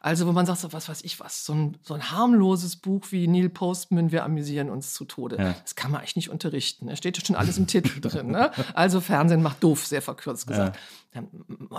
Also, 0.00 0.26
wo 0.26 0.32
man 0.32 0.46
sagt, 0.46 0.60
so, 0.60 0.72
was 0.72 0.88
weiß 0.88 1.04
ich 1.04 1.20
was, 1.20 1.44
so 1.44 1.52
ein, 1.52 1.76
so 1.82 1.92
ein 1.92 2.10
harmloses 2.10 2.76
Buch 2.76 3.04
wie 3.10 3.28
Neil 3.28 3.50
Postman, 3.50 4.12
wir 4.12 4.24
amüsieren 4.24 4.70
uns 4.70 4.94
zu 4.94 5.04
Tode. 5.04 5.36
Das 5.62 5.74
kann 5.74 5.90
man 5.90 6.00
eigentlich 6.00 6.16
nicht 6.16 6.30
unterrichten. 6.30 6.86
Da 6.86 6.96
steht 6.96 7.18
ja 7.18 7.24
schon 7.24 7.36
alles 7.36 7.58
im 7.58 7.66
Titel 7.68 8.00
drin. 8.00 8.28
Ne? 8.28 8.50
Also, 8.72 9.02
Fernsehen 9.02 9.42
macht 9.42 9.62
doof, 9.62 9.86
sehr 9.86 10.00
verkürzt 10.00 10.46
gesagt. 10.46 10.78
Dann 11.12 11.28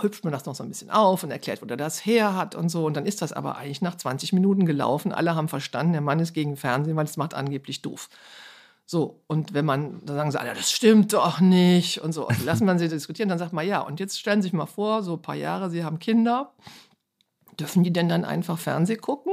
hüpft 0.00 0.22
man 0.22 0.32
das 0.32 0.46
noch 0.46 0.54
so 0.54 0.62
ein 0.62 0.68
bisschen 0.68 0.90
auf 0.90 1.24
und 1.24 1.32
erklärt, 1.32 1.60
wo 1.60 1.66
der 1.66 1.76
das 1.76 2.06
her 2.06 2.36
hat 2.36 2.54
und 2.54 2.68
so. 2.68 2.86
Und 2.86 2.94
dann 2.94 3.06
ist 3.06 3.22
das 3.22 3.32
aber 3.32 3.56
eigentlich 3.56 3.82
nach 3.82 3.96
20 3.96 4.32
Minuten 4.32 4.66
gelaufen. 4.66 5.12
Alle 5.12 5.34
haben 5.34 5.48
verstanden, 5.48 5.92
der 5.92 6.00
Mann 6.00 6.20
ist 6.20 6.32
gegen 6.32 6.56
Fernsehen, 6.56 6.94
weil 6.94 7.06
es 7.06 7.16
macht 7.16 7.34
angeblich 7.34 7.82
doof. 7.82 8.08
So, 8.86 9.22
und 9.28 9.54
wenn 9.54 9.64
man, 9.64 10.04
dann 10.04 10.16
sagen 10.16 10.30
sie 10.30 10.40
alle, 10.40 10.52
das 10.52 10.70
stimmt 10.70 11.12
doch 11.12 11.40
nicht 11.40 11.98
und 12.02 12.12
so. 12.12 12.28
Und 12.28 12.44
lassen 12.44 12.66
man 12.66 12.78
sie 12.78 12.88
diskutieren, 12.88 13.28
dann 13.28 13.38
sagt 13.38 13.52
man, 13.52 13.66
ja, 13.66 13.80
und 13.80 14.00
jetzt 14.00 14.18
stellen 14.18 14.42
Sie 14.42 14.46
sich 14.46 14.52
mal 14.52 14.66
vor, 14.66 15.02
so 15.02 15.14
ein 15.14 15.22
paar 15.22 15.34
Jahre, 15.34 15.70
Sie 15.70 15.84
haben 15.84 15.98
Kinder, 15.98 16.52
dürfen 17.58 17.82
die 17.82 17.92
denn 17.92 18.08
dann 18.08 18.24
einfach 18.24 18.58
Fernseh 18.58 18.96
gucken? 18.96 19.32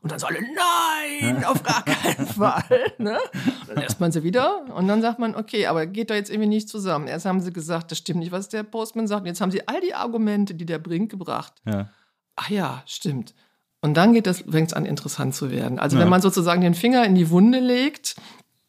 Und 0.00 0.12
dann 0.12 0.20
so 0.20 0.28
alle, 0.28 0.38
nein, 0.40 1.44
auf 1.44 1.62
gar 1.62 1.84
keinen 1.84 2.26
Fall. 2.26 2.92
Ne? 2.98 3.18
Dann 3.66 3.76
lässt 3.76 3.98
man 3.98 4.12
sie 4.12 4.22
wieder 4.22 4.64
und 4.74 4.86
dann 4.86 5.02
sagt 5.02 5.18
man, 5.18 5.34
okay, 5.34 5.66
aber 5.66 5.86
geht 5.86 6.10
doch 6.10 6.14
jetzt 6.14 6.30
irgendwie 6.30 6.48
nicht 6.48 6.68
zusammen. 6.68 7.08
Erst 7.08 7.26
haben 7.26 7.40
sie 7.40 7.52
gesagt, 7.52 7.90
das 7.90 7.98
stimmt 7.98 8.20
nicht, 8.20 8.30
was 8.30 8.48
der 8.48 8.62
Postman 8.62 9.08
sagt. 9.08 9.22
Und 9.22 9.26
jetzt 9.26 9.40
haben 9.40 9.50
sie 9.50 9.66
all 9.66 9.80
die 9.80 9.94
Argumente, 9.94 10.54
die 10.54 10.66
der 10.66 10.78
bringt, 10.78 11.10
gebracht. 11.10 11.54
Ja. 11.66 11.90
Ach 12.36 12.48
ja, 12.48 12.82
stimmt. 12.86 13.34
Und 13.80 13.96
dann 13.96 14.12
geht 14.12 14.26
das, 14.26 14.44
fängt 14.48 14.68
es 14.68 14.72
an, 14.72 14.86
interessant 14.86 15.34
zu 15.34 15.50
werden. 15.50 15.78
Also 15.78 15.98
wenn 15.98 16.08
man 16.08 16.20
sozusagen 16.20 16.60
den 16.60 16.74
Finger 16.74 17.04
in 17.04 17.14
die 17.14 17.30
Wunde 17.30 17.60
legt, 17.60 18.16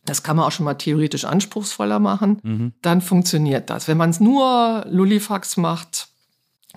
das 0.09 0.23
kann 0.23 0.35
man 0.35 0.45
auch 0.45 0.51
schon 0.51 0.65
mal 0.65 0.73
theoretisch 0.73 1.25
anspruchsvoller 1.25 1.99
machen, 1.99 2.73
dann 2.81 3.01
funktioniert 3.01 3.69
das. 3.69 3.87
Wenn 3.87 3.97
man 3.97 4.09
es 4.09 4.19
nur 4.19 4.85
Lullifax 4.89 5.57
macht, 5.57 6.09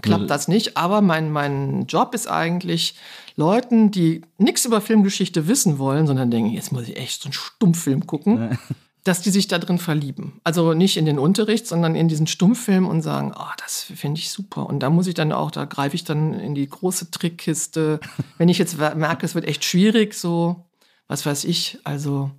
klappt 0.00 0.30
das 0.30 0.48
nicht. 0.48 0.76
Aber 0.76 1.00
mein, 1.00 1.30
mein 1.30 1.86
Job 1.86 2.14
ist 2.14 2.28
eigentlich, 2.28 2.94
Leuten, 3.36 3.90
die 3.90 4.22
nichts 4.38 4.64
über 4.64 4.80
Filmgeschichte 4.80 5.48
wissen 5.48 5.78
wollen, 5.78 6.06
sondern 6.06 6.30
denken, 6.30 6.50
jetzt 6.50 6.72
muss 6.72 6.88
ich 6.88 6.96
echt 6.96 7.22
so 7.22 7.28
einen 7.28 7.32
Stummfilm 7.32 8.06
gucken, 8.06 8.58
dass 9.04 9.22
die 9.22 9.30
sich 9.30 9.48
da 9.48 9.58
drin 9.58 9.78
verlieben. 9.78 10.40
Also 10.44 10.74
nicht 10.74 10.96
in 10.96 11.06
den 11.06 11.18
Unterricht, 11.18 11.66
sondern 11.66 11.94
in 11.94 12.08
diesen 12.08 12.26
Stummfilm 12.26 12.86
und 12.86 13.02
sagen, 13.02 13.32
oh, 13.34 13.52
das 13.58 13.82
finde 13.82 14.20
ich 14.20 14.30
super. 14.30 14.66
Und 14.66 14.80
da 14.80 14.90
muss 14.90 15.06
ich 15.06 15.14
dann 15.14 15.32
auch, 15.32 15.50
da 15.50 15.64
greife 15.64 15.96
ich 15.96 16.04
dann 16.04 16.34
in 16.34 16.54
die 16.54 16.68
große 16.68 17.10
Trickkiste. 17.10 18.00
Wenn 18.38 18.48
ich 18.48 18.58
jetzt 18.58 18.78
merke, 18.78 19.26
es 19.26 19.34
wird 19.34 19.46
echt 19.46 19.64
schwierig, 19.64 20.14
so, 20.14 20.66
was 21.08 21.26
weiß 21.26 21.44
ich, 21.44 21.78
also 21.84 22.30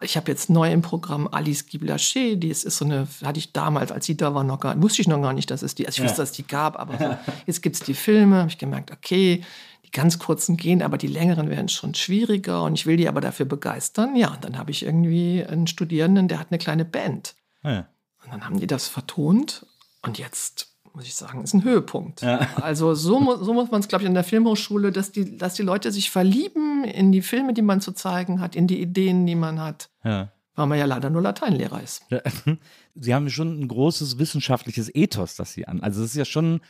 ich 0.00 0.16
habe 0.16 0.30
jetzt 0.30 0.50
neu 0.50 0.70
im 0.70 0.82
Programm 0.82 1.28
Alice 1.30 1.66
Guy 1.66 1.80
Blaché, 1.80 2.36
die 2.36 2.48
ist, 2.48 2.64
ist 2.64 2.78
so 2.78 2.84
eine, 2.84 3.08
hatte 3.24 3.38
ich 3.38 3.52
damals, 3.52 3.90
als 3.90 4.04
sie 4.04 4.16
da 4.16 4.34
war, 4.34 4.44
noch 4.44 4.60
gar 4.60 4.80
wusste 4.82 5.00
ich 5.00 5.08
noch 5.08 5.22
gar 5.22 5.32
nicht, 5.32 5.50
dass 5.50 5.62
es 5.62 5.74
die, 5.74 5.86
also 5.86 5.98
ich 5.98 6.04
wusste, 6.04 6.20
dass 6.22 6.30
es 6.30 6.36
die 6.36 6.46
gab, 6.46 6.78
aber 6.78 6.98
so, 7.26 7.32
jetzt 7.46 7.62
gibt's 7.62 7.80
die 7.80 7.94
Filme, 7.94 8.36
habe 8.36 8.50
ich 8.50 8.58
gemerkt, 8.58 8.90
okay, 8.90 9.42
die 9.84 9.90
ganz 9.90 10.18
kurzen 10.18 10.58
gehen, 10.58 10.82
aber 10.82 10.98
die 10.98 11.06
längeren 11.06 11.48
werden 11.48 11.68
schon 11.68 11.94
schwieriger 11.94 12.62
und 12.64 12.74
ich 12.74 12.84
will 12.84 12.98
die 12.98 13.08
aber 13.08 13.20
dafür 13.20 13.46
begeistern. 13.46 14.16
Ja, 14.16 14.34
und 14.34 14.44
dann 14.44 14.58
habe 14.58 14.70
ich 14.70 14.84
irgendwie 14.84 15.44
einen 15.44 15.66
Studierenden, 15.66 16.28
der 16.28 16.40
hat 16.40 16.48
eine 16.50 16.58
kleine 16.58 16.84
Band. 16.84 17.34
Ja. 17.62 17.88
Und 18.22 18.32
dann 18.32 18.44
haben 18.44 18.60
die 18.60 18.66
das 18.66 18.88
vertont 18.88 19.64
und 20.02 20.18
jetzt 20.18 20.75
muss 20.96 21.04
ich 21.06 21.14
sagen, 21.14 21.44
ist 21.44 21.52
ein 21.52 21.62
Höhepunkt. 21.62 22.24
Also 22.24 22.94
so, 22.94 23.20
mu 23.20 23.36
so 23.36 23.52
muss 23.52 23.70
man 23.70 23.80
es, 23.80 23.88
glaube 23.88 24.04
ich, 24.04 24.08
an 24.08 24.14
der 24.14 24.24
Filmhochschule, 24.24 24.90
dass 24.92 25.12
die, 25.12 25.36
dass 25.36 25.52
die 25.52 25.62
Leute 25.62 25.92
sich 25.92 26.10
verlieben 26.10 26.84
in 26.84 27.12
die 27.12 27.20
Filme, 27.20 27.52
die 27.52 27.60
man 27.60 27.82
zu 27.82 27.92
zeigen 27.92 28.40
hat, 28.40 28.56
in 28.56 28.66
die 28.66 28.80
Ideen, 28.80 29.26
die 29.26 29.34
man 29.34 29.60
hat, 29.60 29.90
Ja. 30.04 30.32
weil 30.54 30.66
man 30.66 30.78
ja 30.78 30.86
leider 30.86 31.10
nur 31.10 31.20
Lateinlehrer 31.20 31.82
ist. 31.82 32.02
Ja. 32.08 32.20
Sie 32.94 33.14
haben 33.14 33.28
schon 33.28 33.60
ein 33.60 33.68
großes 33.68 34.18
wissenschaftliches 34.18 34.90
Ethos, 34.94 35.36
das 35.36 35.52
Sie 35.52 35.68
an. 35.68 35.80
Also 35.82 36.02
es 36.02 36.10
ist 36.12 36.16
ja 36.16 36.24
schon, 36.24 36.60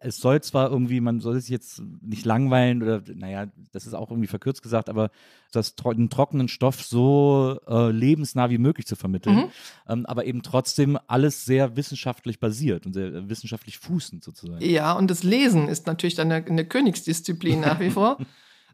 es 0.00 0.16
soll 0.16 0.40
zwar 0.40 0.70
irgendwie, 0.70 1.00
man 1.00 1.20
soll 1.20 1.38
sich 1.38 1.50
jetzt 1.50 1.82
nicht 2.00 2.24
langweilen 2.24 2.82
oder, 2.82 3.02
naja, 3.14 3.46
das 3.72 3.86
ist 3.86 3.94
auch 3.94 4.10
irgendwie 4.10 4.26
verkürzt 4.26 4.62
gesagt, 4.62 4.88
aber 4.88 5.10
das 5.52 5.74
den 5.74 6.08
trockenen 6.08 6.48
Stoff 6.48 6.82
so 6.82 7.60
äh, 7.68 7.90
lebensnah 7.90 8.50
wie 8.50 8.58
möglich 8.58 8.86
zu 8.86 8.96
vermitteln, 8.96 9.50
ähm, 9.88 10.06
aber 10.06 10.24
eben 10.24 10.42
trotzdem 10.42 10.98
alles 11.06 11.44
sehr 11.44 11.76
wissenschaftlich 11.76 12.40
basiert 12.40 12.86
und 12.86 12.94
sehr 12.94 13.08
äh, 13.08 13.28
wissenschaftlich 13.28 13.78
fußend 13.78 14.24
sozusagen. 14.24 14.64
Ja, 14.64 14.94
und 14.94 15.10
das 15.10 15.22
Lesen 15.22 15.68
ist 15.68 15.86
natürlich 15.86 16.14
dann 16.14 16.32
eine, 16.32 16.46
eine 16.46 16.64
Königsdisziplin 16.64 17.60
nach 17.60 17.80
wie 17.80 17.90
vor. 17.90 18.18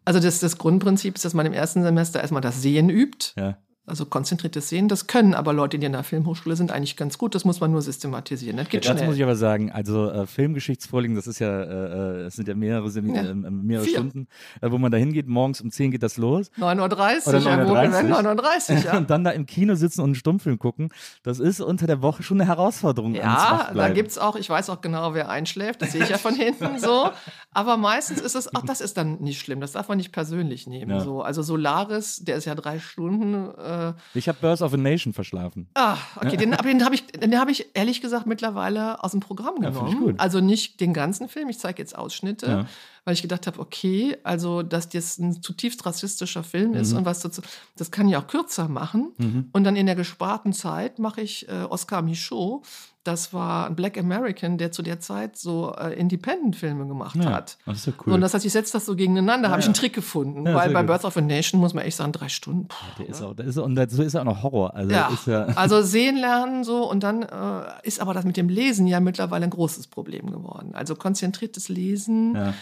Also 0.08 0.20
das, 0.20 0.38
das 0.38 0.56
Grundprinzip 0.56 1.16
ist, 1.16 1.24
dass 1.24 1.34
man 1.34 1.46
im 1.46 1.52
ersten 1.52 1.82
Semester 1.82 2.20
erstmal 2.20 2.40
das 2.40 2.62
Sehen 2.62 2.90
übt. 2.90 3.32
Ja. 3.36 3.58
Also 3.88 4.04
konzentriertes 4.04 4.68
Sehen, 4.68 4.88
das 4.88 5.06
können 5.06 5.32
aber 5.32 5.52
Leute, 5.52 5.78
die 5.78 5.86
in 5.86 5.92
der 5.92 6.02
Filmhochschule 6.02 6.56
sind, 6.56 6.72
eigentlich 6.72 6.96
ganz 6.96 7.18
gut. 7.18 7.36
Das 7.36 7.44
muss 7.44 7.60
man 7.60 7.70
nur 7.70 7.82
systematisieren. 7.82 8.56
Das 8.56 8.68
geht 8.68 8.84
Ja, 8.84 8.90
dazu 8.90 8.98
schnell. 8.98 9.08
muss 9.08 9.16
ich 9.16 9.22
aber 9.22 9.36
sagen, 9.36 9.70
also 9.70 10.10
äh, 10.10 10.26
Filmgeschichtsvorlesungen, 10.26 11.14
das 11.16 11.28
ist 11.28 11.38
ja, 11.38 11.62
äh, 11.62 12.20
äh, 12.20 12.24
das 12.24 12.34
sind 12.34 12.48
ja 12.48 12.54
mehrere, 12.56 12.90
Sem 12.90 13.14
Ja. 13.14 13.22
ähm, 13.22 13.62
mehrere 13.64 13.84
Vier. 13.84 13.94
Stunden, 13.98 14.26
äh, 14.60 14.70
wo 14.72 14.78
man 14.78 14.90
da 14.90 14.98
hingeht. 14.98 15.28
Morgens 15.28 15.60
um 15.60 15.70
10 15.70 15.92
geht 15.92 16.02
das 16.02 16.16
los. 16.16 16.50
9.30 16.58 17.28
Oder 17.28 17.38
Uhr, 17.38 17.44
ja, 17.44 17.68
wo 17.68 17.72
9.30 17.74 17.90
gewinnt 18.02 18.16
9.30 18.40 18.70
Uhr, 18.76 18.84
ja. 18.92 18.96
Und 18.98 19.10
dann 19.10 19.22
da 19.22 19.30
im 19.30 19.46
Kino 19.46 19.74
sitzen 19.76 20.00
und 20.00 20.06
einen 20.08 20.14
Stummfilm 20.16 20.58
gucken. 20.58 20.88
Das 21.22 21.38
ist 21.38 21.60
unter 21.60 21.86
der 21.86 22.02
Woche 22.02 22.22
schon 22.24 22.40
eine 22.40 22.48
Herausforderung. 22.48 23.14
Ja, 23.14 23.22
da 23.22 23.58
Wachbleiben. 23.66 23.94
gibt's 23.94 24.18
auch, 24.18 24.34
ich 24.34 24.50
weiß 24.50 24.68
auch 24.70 24.80
genau, 24.80 25.14
wer 25.14 25.28
einschläft, 25.28 25.80
das 25.82 25.92
sehe 25.92 26.02
ich 26.02 26.08
ja 26.10 26.18
von 26.18 26.34
hinten 26.34 26.78
so. 26.80 27.10
Aber 27.52 27.76
meistens 27.76 28.20
ist 28.20 28.34
es, 28.34 28.52
auch 28.54 28.62
das 28.64 28.80
ist 28.80 28.96
dann 28.96 29.18
nicht 29.20 29.40
schlimm, 29.40 29.60
das 29.60 29.72
darf 29.72 29.88
man 29.88 29.96
nicht 29.98 30.10
persönlich 30.12 30.66
nehmen. 30.66 30.90
Ja. 30.90 31.00
So. 31.00 31.22
Also 31.22 31.42
Solaris, 31.42 32.24
der 32.24 32.36
ist 32.36 32.46
ja 32.46 32.54
drei 32.56 32.80
Stunden. 32.80 33.50
Äh, 33.90 33.92
Ich 34.18 34.28
habe 34.28 34.38
Birth 34.40 34.62
of 34.62 34.72
a 34.72 34.76
Nation 34.76 35.12
verschlafen. 35.12 35.68
ah, 35.74 35.96
okay, 36.16 36.36
den, 36.36 36.54
aber 36.54 36.68
den 36.68 36.84
habe 36.84 36.94
ich, 36.94 37.06
den 37.06 37.38
hab 37.38 37.48
ich 37.48 37.66
ehrlich 37.74 38.00
gesagt 38.00 38.26
mittlerweile 38.26 39.02
aus 39.02 39.12
dem 39.12 39.20
Programm 39.20 39.62
Ja, 39.62 39.70
genommen. 39.70 39.98
gut. 40.00 40.20
also 40.20 40.40
nicht 40.40 40.80
den 40.80 40.92
ganzen 40.92 41.28
Film, 41.28 41.48
ich 41.48 41.58
zeige 41.58 41.80
jetzt 41.82 41.96
Ausschnitte. 41.96 42.46
Ja. 42.46 42.66
Weil 43.06 43.14
ich 43.14 43.22
gedacht 43.22 43.46
habe, 43.46 43.58
okay, 43.60 44.16
also 44.24 44.62
dass 44.62 44.88
das 44.90 45.16
ein 45.18 45.40
zutiefst 45.40 45.86
rassistischer 45.86 46.42
Film 46.42 46.74
ist 46.74 46.90
Mhm. 46.90 46.98
und 46.98 47.04
was 47.06 47.20
dazu, 47.20 47.40
das 47.76 47.90
kann 47.92 48.08
ich 48.08 48.16
auch 48.16 48.26
kürzer 48.26 48.68
machen. 48.68 49.48
Und 49.52 49.64
dann 49.64 49.76
in 49.76 49.86
der 49.86 49.94
gesparten 49.94 50.52
Zeit 50.52 50.98
mache 50.98 51.20
ich 51.22 51.48
äh, 51.48 51.62
Oscar 51.70 52.02
Michaud. 52.02 52.62
Das 53.04 53.32
war 53.32 53.68
ein 53.68 53.76
Black 53.76 53.96
American, 53.96 54.58
der 54.58 54.72
zu 54.72 54.82
der 54.82 54.98
Zeit 54.98 55.36
so 55.36 55.72
äh, 55.78 55.94
Independent-Filme 55.96 56.88
gemacht 56.88 57.14
Ja, 57.14 57.30
hat. 57.30 57.56
das 57.64 57.76
ist 57.78 57.86
ja 57.86 57.92
cool. 58.04 58.14
und 58.14 58.20
das 58.20 58.34
heißt, 58.34 58.44
ich 58.44 58.50
setze 58.50 58.72
das 58.72 58.84
so 58.86 58.96
gegeneinander, 58.96 59.50
habe 59.50 59.60
ich 59.60 59.66
einen 59.66 59.74
Trick 59.74 59.92
gefunden. 59.92 60.44
Ja, 60.44 60.54
weil 60.56 60.72
bei 60.72 60.80
gut. 60.80 60.88
Birth 60.88 61.04
of 61.04 61.16
a 61.16 61.20
Nation 61.20 61.60
muss 61.60 61.72
man 61.72 61.84
echt 61.84 61.96
sagen, 61.98 62.10
drei 62.10 62.28
Stunden. 62.28 62.66
Puh, 62.66 62.74
der 62.98 63.08
ist 63.08 63.22
auch, 63.22 63.34
der 63.34 63.46
ist, 63.46 63.56
und 63.58 63.76
so 63.92 64.02
ist 64.02 64.14
er 64.14 64.22
auch 64.22 64.24
noch 64.24 64.42
Horror. 64.42 64.74
Also 64.74 64.90
ja. 64.90 65.06
ist 65.06 65.28
ja, 65.28 65.44
also 65.54 65.82
sehen 65.82 66.16
lernen 66.16 66.64
so 66.64 66.90
und 66.90 67.04
dann 67.04 67.22
äh, 67.22 67.62
ist 67.84 68.00
aber 68.00 68.12
das 68.14 68.24
mit 68.24 68.36
dem 68.36 68.48
Lesen 68.48 68.88
ja 68.88 68.98
mittlerweile 68.98 69.44
ein 69.44 69.50
großes 69.50 69.86
Problem 69.86 70.28
geworden. 70.32 70.74
Also 70.74 70.96
konzentriertes 70.96 71.68
Lesen 71.68 72.34
ja. 72.34 72.54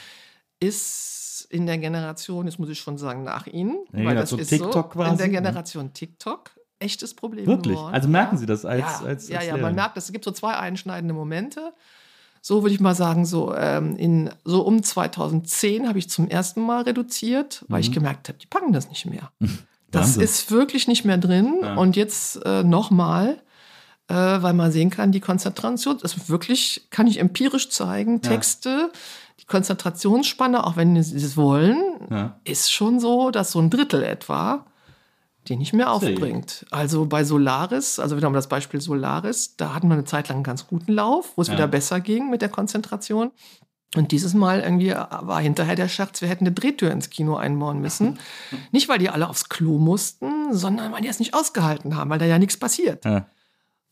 Ist 0.66 1.46
in 1.50 1.66
der 1.66 1.78
Generation, 1.78 2.46
jetzt 2.46 2.58
muss 2.58 2.68
ich 2.68 2.78
schon 2.78 2.98
sagen, 2.98 3.22
nach 3.22 3.46
Ihnen, 3.46 3.78
Ja, 3.92 4.04
weil 4.04 4.14
das 4.16 4.30
so 4.30 4.36
ist 4.36 4.48
TikTok 4.48 4.72
so, 4.72 4.82
quasi, 4.84 5.10
in 5.12 5.18
der 5.18 5.26
ne? 5.28 5.32
Generation 5.34 5.92
TikTok 5.92 6.50
echtes 6.78 7.14
Problem 7.14 7.46
Wirklich? 7.46 7.76
geworden. 7.76 7.94
Also 7.94 8.08
merken 8.08 8.36
ja. 8.36 8.40
Sie 8.40 8.46
das 8.46 8.64
als- 8.64 8.80
ja, 8.80 8.86
als- 9.06 9.28
ja, 9.28 9.38
als 9.38 9.46
ja, 9.48 9.54
Lehrer? 9.54 9.66
man 9.66 9.74
merkt. 9.74 9.96
Es 9.96 10.10
gibt 10.12 10.24
so 10.24 10.30
zwei 10.32 10.54
einschneidende 10.56 11.14
Momente. 11.14 11.72
So 12.40 12.62
würde 12.62 12.74
ich 12.74 12.80
mal 12.80 12.94
sagen, 12.94 13.24
so 13.24 13.54
ähm, 13.54 13.96
in 13.96 14.30
so 14.44 14.60
um 14.62 14.82
2010 14.82 15.88
habe 15.88 15.98
ich 15.98 16.10
zum 16.10 16.28
ersten 16.28 16.60
Mal 16.60 16.82
reduziert, 16.82 17.64
weil 17.68 17.80
ich 17.80 17.90
gemerkt 17.92 18.28
habe, 18.28 18.38
die 18.38 18.46
packen 18.46 18.72
das 18.72 18.88
nicht 18.88 19.06
mehr. 19.06 19.30
Das 19.90 20.16
Mhm. 20.16 20.22
Ist 20.24 20.50
wirklich 20.50 20.88
nicht 20.88 21.04
mehr 21.04 21.18
drin. 21.18 21.60
Ja. 21.62 21.76
Und 21.76 21.94
jetzt 21.94 22.44
äh, 22.44 22.64
nochmal, 22.64 23.40
äh, 24.08 24.14
weil 24.14 24.52
man 24.52 24.72
sehen 24.72 24.90
kann, 24.90 25.12
die 25.12 25.20
Konzentration, 25.20 25.98
das 26.02 26.16
ist 26.16 26.28
wirklich, 26.28 26.88
kann 26.90 27.06
ich 27.06 27.20
empirisch 27.20 27.70
zeigen, 27.70 28.20
Texte, 28.20 28.90
die 29.40 29.46
Konzentrationsspanne, 29.46 30.64
auch 30.66 30.76
wenn 30.76 31.00
sie 31.02 31.16
es 31.16 31.36
wollen, 31.36 31.76
Ja. 32.10 32.38
ist 32.44 32.72
schon 32.72 33.00
so, 33.00 33.30
dass 33.30 33.52
so 33.52 33.58
ein 33.60 33.70
Drittel 33.70 34.02
etwa 34.02 34.66
die 35.48 35.56
nicht 35.56 35.74
mehr 35.74 35.92
aufbringt. 35.92 36.64
Also 36.70 37.04
bei 37.04 37.22
Solaris, 37.22 37.98
also 37.98 38.16
wieder 38.16 38.28
um 38.28 38.32
das 38.32 38.48
Beispiel 38.48 38.80
Solaris, 38.80 39.56
da 39.58 39.74
hatten 39.74 39.88
wir 39.88 39.92
eine 39.92 40.06
Zeit 40.06 40.28
lang 40.30 40.36
einen 40.36 40.42
ganz 40.44 40.66
guten 40.66 40.90
Lauf, 40.92 41.32
wo 41.36 41.42
es 41.42 41.48
Ja. 41.48 41.54
wieder 41.54 41.68
besser 41.68 42.00
ging 42.00 42.30
mit 42.30 42.40
der 42.40 42.48
Konzentration. 42.48 43.30
Und 43.94 44.10
dieses 44.12 44.32
Mal 44.32 44.60
irgendwie 44.60 44.92
war 44.94 45.40
hinterher 45.42 45.76
der 45.76 45.88
Scherz, 45.88 46.22
wir 46.22 46.28
hätten 46.30 46.46
eine 46.46 46.54
Drehtür 46.54 46.90
ins 46.92 47.10
Kino 47.10 47.36
einbauen 47.36 47.80
müssen. 47.82 48.18
Nicht, 48.72 48.88
weil 48.88 48.98
die 48.98 49.10
alle 49.10 49.28
aufs 49.28 49.50
Klo 49.50 49.76
mussten, 49.78 50.54
sondern 50.54 50.92
weil 50.92 51.02
die 51.02 51.08
es 51.08 51.18
nicht 51.18 51.34
ausgehalten 51.34 51.94
haben, 51.94 52.08
weil 52.08 52.18
da 52.18 52.24
ja 52.24 52.38
nichts 52.38 52.56
passiert. 52.56 53.04
Ja. 53.04 53.26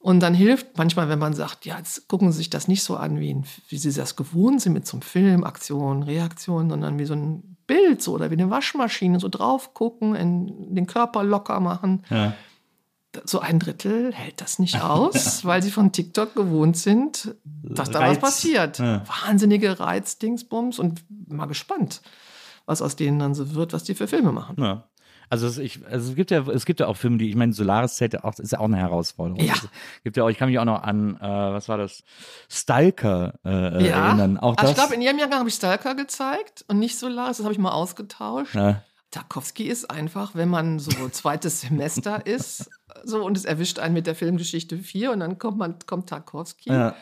Und 0.03 0.19
dann 0.19 0.35
hilft 0.35 0.77
manchmal, 0.77 1.09
wenn 1.09 1.21
man 1.21 1.33
sagt, 1.33 1.65
ja, 1.65 1.79
jetzt 1.79 2.09
gucken 2.09 2.33
Sie 2.33 2.39
sich 2.39 2.51
das 2.51 2.67
nicht 2.67 2.83
so 2.83 2.97
an, 2.97 3.21
wie, 3.21 3.41
wie 3.69 3.79
Sie 3.79 3.93
das 3.93 4.17
gewohnt 4.17 4.61
sind 4.61 4.73
mit 4.73 4.85
so 4.85 4.97
einem 4.97 5.03
Film, 5.03 5.45
Aktion, 5.45 6.03
Reaktion, 6.03 6.69
sondern 6.69 6.99
wie 6.99 7.05
so 7.05 7.15
ein 7.15 7.57
Bild 7.69 8.03
so 8.03 8.13
oder 8.13 8.29
wie 8.31 8.35
eine 8.35 8.51
Waschmaschine, 8.51 9.21
so 9.21 9.29
drauf 9.29 9.75
gucken, 9.75 10.17
in 10.17 10.75
den 10.75 10.89
Körper 10.89 11.23
locker 11.23 11.61
machen. 11.61 12.05
Ja. 12.11 12.35
So 13.25 13.39
ein 13.39 13.61
Drittel 13.61 14.13
hält 14.13 14.41
das 14.41 14.59
nicht 14.59 14.83
aus, 14.83 15.45
weil 15.45 15.63
sie 15.63 15.71
von 15.71 15.93
TikTok 15.93 16.35
gewohnt 16.35 16.77
sind, 16.77 17.37
dass 17.45 17.89
da 17.89 18.01
Reiz. 18.01 18.17
was 18.17 18.19
passiert. 18.19 18.81
Ja. 18.81 19.05
Wahnsinnige 19.25 19.79
Reizdingsbums 19.79 20.81
und 20.81 21.05
mal 21.29 21.47
gespannt, 21.47 22.03
was 22.67 22.83
aus 22.83 22.97
denen 22.97 23.21
dann 23.21 23.37
so 23.37 23.55
wird, 23.55 23.73
was 23.73 23.85
die 23.85 23.95
für 23.95 24.09
Filme 24.09 24.33
machen. 24.33 24.57
Ja. 24.59 24.89
Also 25.33 25.47
es, 25.47 25.57
ich, 25.57 25.81
also 25.87 26.11
es 26.11 26.15
gibt 26.15 26.31
ja, 26.31 26.47
es 26.49 26.67
gibt 26.67 26.79
ja 26.81 26.89
auch 26.89 26.97
Filme, 26.99 27.17
die, 27.17 27.31
ich 27.31 27.37
meine, 27.37 27.55
Solaris 27.55 27.97
zählt 27.97 28.13
ja 28.13 28.23
auch, 28.23 28.39
ist 28.39 28.53
ja 28.53 28.59
auch 28.59 28.67
eine 28.67 28.77
Herausforderung. 28.77 29.43
Ja. 29.43 29.55
Es 29.55 30.03
gibt 30.05 30.19
ja 30.19 30.25
auch, 30.25 30.29
ich 30.29 30.37
kann 30.37 30.51
mich 30.51 30.59
auch 30.59 30.67
noch 30.67 30.83
an, 30.83 31.17
äh, 31.17 31.21
was 31.23 31.71
war 31.71 31.79
das, 31.79 32.05
Stalker 32.51 33.33
äh, 33.43 33.89
Ja, 33.89 34.09
erinnern. 34.09 34.37
Auch 34.37 34.59
also 34.59 34.61
das. 34.65 34.71
ich 34.73 34.77
glaube, 34.77 34.95
in 34.95 35.01
ihrem 35.01 35.19
Jahrgang 35.19 35.39
habe 35.39 35.49
ich 35.49 35.55
Stalker 35.55 35.95
gezeigt 35.95 36.67
und 36.69 36.79
nicht 36.79 36.99
Solaris, 36.99 37.39
das 37.39 37.45
habe 37.45 37.55
ich 37.55 37.59
mal 37.59 37.73
ausgetauscht. 37.73 38.55
ja. 38.55 38.83
Tarkovsky 39.11 39.65
ist 39.65 39.91
einfach, 39.91 40.35
wenn 40.35 40.51
man 40.51 40.79
so 40.79 40.91
zweites 41.13 41.63
Semester 41.63 42.27
ist, 42.27 42.69
so 43.03 43.25
und 43.25 43.35
es 43.39 43.47
erwischt 43.47 43.79
einen 43.79 43.95
mit 43.95 44.07
der 44.07 44.15
Filmgeschichte 44.15 44.77
4 44.77 45.13
und 45.13 45.21
dann 45.21 45.39
kommt 45.39 45.57
man 45.57 45.77
kommt 45.87 46.11
Tarkovsky. 46.11 46.69
ja. 46.71 46.95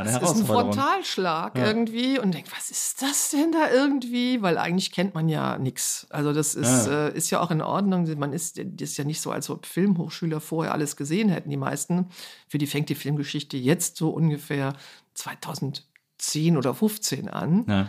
Eine 0.00 0.18
Das 0.18 0.32
ist 0.32 0.40
ein. 0.40 0.46
Frontalschlag 0.46 1.56
Ja. 1.58 1.66
irgendwie 1.66 2.18
und 2.18 2.32
denkt, 2.34 2.50
was 2.56 2.70
ist 2.70 3.02
das 3.02 3.30
denn 3.30 3.52
da 3.52 3.70
irgendwie? 3.70 4.42
Weil 4.42 4.58
eigentlich 4.58 4.92
kennt 4.92 5.14
man 5.14 5.28
ja 5.28 5.58
nichts. 5.58 6.06
Also 6.10 6.32
das 6.32 6.54
ist 6.54 6.86
Ja. 6.86 7.08
äh, 7.08 7.16
ist 7.16 7.30
ja 7.30 7.40
auch 7.40 7.50
in 7.50 7.60
Ordnung. 7.62 8.08
Man 8.18 8.32
ist, 8.32 8.58
das 8.58 8.90
ist 8.90 8.96
ja 8.96 9.04
nicht 9.04 9.20
so, 9.20 9.30
als 9.30 9.50
ob 9.50 9.66
Filmhochschüler 9.66 10.40
vorher 10.40 10.72
alles 10.72 10.96
gesehen 10.96 11.28
hätten. 11.28 11.50
Die 11.50 11.56
meisten, 11.56 12.08
für 12.48 12.58
die 12.58 12.66
fängt 12.66 12.88
die 12.88 12.94
Filmgeschichte 12.94 13.56
jetzt 13.56 13.96
so 13.96 14.10
ungefähr 14.10 14.74
2010 15.14 16.56
oder 16.56 16.74
15 16.74 17.28
an. 17.28 17.64
Ja. 17.68 17.88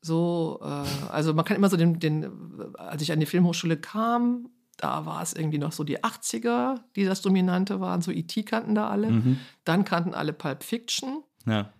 So, 0.00 0.60
äh, 0.62 0.84
also 1.10 1.34
man 1.34 1.44
kann 1.44 1.56
immer 1.56 1.68
so 1.68 1.76
den, 1.76 1.98
den, 1.98 2.30
als 2.76 3.02
ich 3.02 3.10
an 3.12 3.20
die 3.20 3.26
Filmhochschule 3.26 3.76
kam, 3.76 4.48
da 4.76 5.06
war 5.06 5.22
es 5.22 5.32
irgendwie 5.32 5.58
noch 5.58 5.72
so 5.72 5.82
die 5.82 6.04
80er, 6.04 6.76
die 6.94 7.04
das 7.04 7.20
Dominante 7.20 7.80
waren. 7.80 8.00
So 8.00 8.12
E.T. 8.12 8.44
kannten 8.44 8.76
da 8.76 8.88
alle. 8.88 9.10
Mhm. 9.10 9.40
Dann 9.64 9.84
kannten 9.84 10.14
alle 10.14 10.32
Pulp 10.32 10.62
Fiction. 10.62 11.24
Ja. 11.50 11.72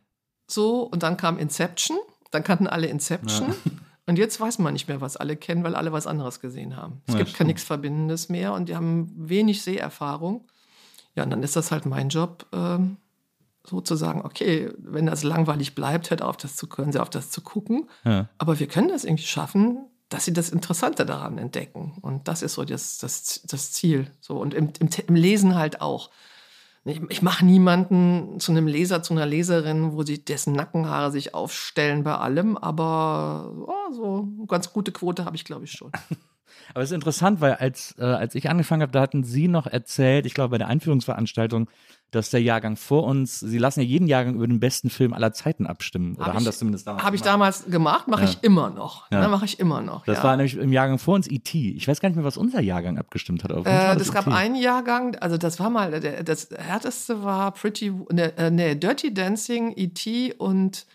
So, 0.47 0.83
und 0.83 1.03
dann 1.03 1.17
kam 1.17 1.39
Inception. 1.39 1.99
Dann 2.31 2.45
kannten 2.45 2.67
alle 2.67 2.87
Inception. 2.89 3.55
Und 4.09 4.17
jetzt 4.17 4.41
weiß 4.41 4.59
man 4.59 4.73
nicht 4.73 4.89
mehr, 4.89 5.03
was 5.03 5.19
alle 5.19 5.37
kennen, 5.37 5.65
weil 5.65 5.75
alle 5.75 5.93
was 5.93 6.07
anderes 6.07 6.41
gesehen 6.41 6.77
haben. 6.77 7.03
Es 7.07 7.13
Ja, 7.13 7.21
gibt 7.21 7.35
kein 7.35 7.47
nichts 7.47 7.63
Verbindendes 7.63 8.31
mehr 8.31 8.55
und 8.55 8.71
die 8.71 8.75
haben 8.75 9.13
wenig 9.15 9.61
Seherfahrung. 9.61 10.47
Ja, 11.15 11.25
und 11.25 11.31
dann 11.31 11.43
ist 11.43 11.57
das 11.57 11.71
halt 11.71 11.85
mein 11.85 12.09
Job, 12.09 12.47
ähm, 12.55 12.97
so 13.65 13.83
zu 13.83 13.97
sagen, 13.97 14.23
okay, 14.25 14.71
wenn 14.79 15.05
das 15.05 15.25
langweilig 15.25 15.75
bleibt, 15.75 16.09
hört 16.09 16.23
auf, 16.23 16.39
das 16.39 16.57
zu 16.57 16.69
können, 16.69 16.91
sie 16.91 17.03
auf 17.03 17.11
das 17.11 17.31
zu 17.31 17.43
gucken. 17.43 17.87
Ja. 18.05 18.31
Aber 18.39 18.59
wir 18.59 18.67
können 18.67 18.89
das 18.89 19.05
irgendwie 19.05 19.27
schaffen, 19.27 19.85
dass 20.09 20.25
sie 20.25 20.33
das 20.33 20.49
Interessante 20.49 21.05
daran 21.05 21.37
entdecken. 21.37 21.99
Und 22.01 22.29
das 22.29 22.41
ist 22.41 22.55
so 22.55 22.65
das, 22.65 22.97
das, 22.97 23.43
das 23.45 23.73
Ziel. 23.73 24.11
So, 24.23 24.41
und 24.41 24.55
im, 24.55 24.73
im, 24.79 24.89
im 25.07 25.15
Lesen 25.17 25.55
halt 25.55 25.83
auch. 25.83 26.09
Ich, 26.88 27.00
ich 27.09 27.23
mache 27.23 27.45
niemanden 27.45 28.40
zu 28.40 28.52
einem 28.52 28.66
Leser, 28.66 29.02
zu 29.02 29.12
einer 29.12 29.26
Leserin, 29.26 29.92
wo 29.92 30.02
sie 30.02 30.25
dessen 30.25 30.54
Nackenhaare 30.54 31.11
sich 31.11 31.35
aufstellen 31.35 32.02
bei 32.02 32.14
allem, 32.16 32.57
aber 32.57 33.52
oh, 33.66 33.92
so 33.92 34.28
eine 34.37 34.47
ganz 34.47 34.73
gute 34.73 34.90
Quote 34.90 35.25
habe 35.25 35.37
ich, 35.37 35.45
glaube 35.45 35.64
ich, 35.64 35.73
schon. 35.73 35.92
Aber 36.75 36.83
es 36.83 36.90
ist 36.90 36.95
interessant, 36.95 37.40
weil 37.40 37.54
als, 37.54 37.95
äh, 37.99 38.04
als 38.04 38.35
ich 38.35 38.50
angefangen 38.50 38.83
habe, 38.83 38.92
da 38.92 39.00
hatten 39.00 39.25
Sie 39.25 39.49
noch 39.49 39.66
erzählt, 39.66 40.26
ich 40.26 40.35
glaube 40.35 40.50
bei 40.50 40.59
der 40.59 40.68
Einführungsveranstaltung, 40.68 41.71
dass 42.11 42.31
der 42.31 42.41
Jahrgang 42.41 42.77
vor 42.77 43.05
uns, 43.05 43.41
Sie 43.41 43.59
lassen 43.59 43.81
ja 43.81 43.87
jeden 43.87 44.07
Jahrgang 44.07 44.35
über 44.35 44.47
den 44.47 44.61
besten 44.61 44.88
Film 44.91 45.12
aller 45.12 45.33
Zeiten 45.33 45.67
abstimmen. 45.67 46.15
Oder 46.17 46.27
Hab 46.27 46.33
haben 46.35 46.38
ich- 46.41 46.47
das 46.47 46.59
zumindest 46.59 46.87
damals 46.87 47.05
Habe 47.05 47.17
ich 47.17 47.23
damals 47.23 47.65
gemacht, 47.67 48.09
mache 48.09 48.23
Ja. 48.25 48.29
ich 48.31 48.38
immer 48.43 48.71
noch. 48.71 49.11
Ja. 49.11 49.21
Ne, 49.21 49.29
mache 49.29 49.45
ich 49.45 49.61
immer 49.61 49.81
noch. 49.83 50.05
Das 50.07 50.19
ja. 50.19 50.25
war 50.25 50.37
nämlich 50.37 50.57
im 50.57 50.73
Jahrgang 50.73 50.99
vor 50.99 51.15
uns 51.15 51.29
E.T. 51.31 51.73
Ich 51.73 51.87
weiß 51.87 52.00
gar 52.00 52.09
nicht 52.09 52.17
mehr, 52.17 52.25
was 52.25 52.37
unser 52.37 52.61
Jahrgang 52.61 52.99
abgestimmt 52.99 53.45
hat. 53.45 53.50
Äh, 53.50 53.97
das 53.97 54.11
gab 54.12 54.27
E.T.. 54.27 54.35
einen 54.37 54.55
Jahrgang, 54.57 55.17
also 55.17 55.37
das 55.37 55.61
war 55.61 55.69
mal, 55.71 56.00
der, 56.00 56.23
das 56.25 56.49
härteste 56.57 57.23
war 57.23 57.53
Pretty, 57.53 57.93
ne, 58.11 58.37
äh, 58.38 58.50
nee, 58.50 58.75
Dirty 58.75 59.12
Dancing, 59.12 59.75
E.T. 59.77 60.35
und 60.35 60.87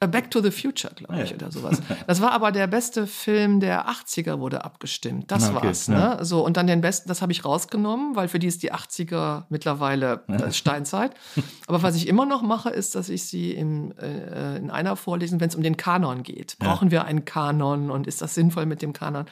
äh, 0.00 0.06
Back 0.08 0.30
to 0.30 0.40
the 0.42 0.50
Future, 0.50 0.92
glaube 0.94 1.14
Ah, 1.14 1.22
ich, 1.22 1.30
ja. 1.30 1.36
oder 1.36 1.50
sowas. 1.52 1.80
Das 2.06 2.20
war 2.20 2.32
aber 2.32 2.52
der 2.52 2.66
beste 2.66 3.06
Film 3.06 3.60
der 3.60 3.88
80er, 3.88 4.38
wurde 4.38 4.64
abgestimmt. 4.64 5.30
Das 5.30 5.50
Ah, 5.50 5.56
okay, 5.56 5.66
war's. 5.68 5.86
ja. 5.88 6.16
Ne? 6.16 6.24
So, 6.24 6.44
und 6.44 6.56
dann 6.56 6.66
den 6.66 6.80
besten, 6.80 7.08
das 7.08 7.22
habe 7.22 7.32
ich 7.32 7.44
rausgenommen, 7.44 8.16
weil 8.16 8.28
für 8.28 8.38
die 8.38 8.46
ist 8.46 8.62
die 8.62 8.72
80er 8.72 9.44
mittlerweile 9.48 10.22
äh, 10.28 10.52
Steinzeit. 10.52 11.12
aber 11.66 11.82
was 11.82 11.96
ich 11.96 12.08
immer 12.08 12.26
noch 12.26 12.42
mache, 12.42 12.70
ist, 12.70 12.94
dass 12.94 13.08
ich 13.08 13.24
sie 13.24 13.52
im, 13.52 13.92
äh, 13.98 14.56
in 14.56 14.70
einer 14.70 14.96
Vorlesung, 14.96 15.40
wenn 15.40 15.48
es 15.48 15.54
um 15.54 15.62
den 15.62 15.76
Kanon 15.76 16.22
geht, 16.22 16.56
brauchen 16.58 16.90
wir 16.90 17.04
einen 17.04 17.24
Kanon 17.24 17.90
und 17.90 18.06
ist 18.06 18.22
das 18.22 18.34
sinnvoll 18.34 18.66
mit 18.66 18.82
dem 18.82 18.92
Kanon? 18.92 19.26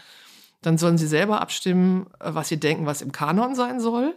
Dann 0.62 0.78
sollen 0.78 0.96
sie 0.96 1.06
selber 1.06 1.40
abstimmen, 1.42 2.06
äh, 2.20 2.30
was 2.34 2.48
sie 2.48 2.58
denken, 2.58 2.86
was 2.86 3.02
im 3.02 3.12
Kanon 3.12 3.54
sein 3.54 3.80
soll 3.80 4.14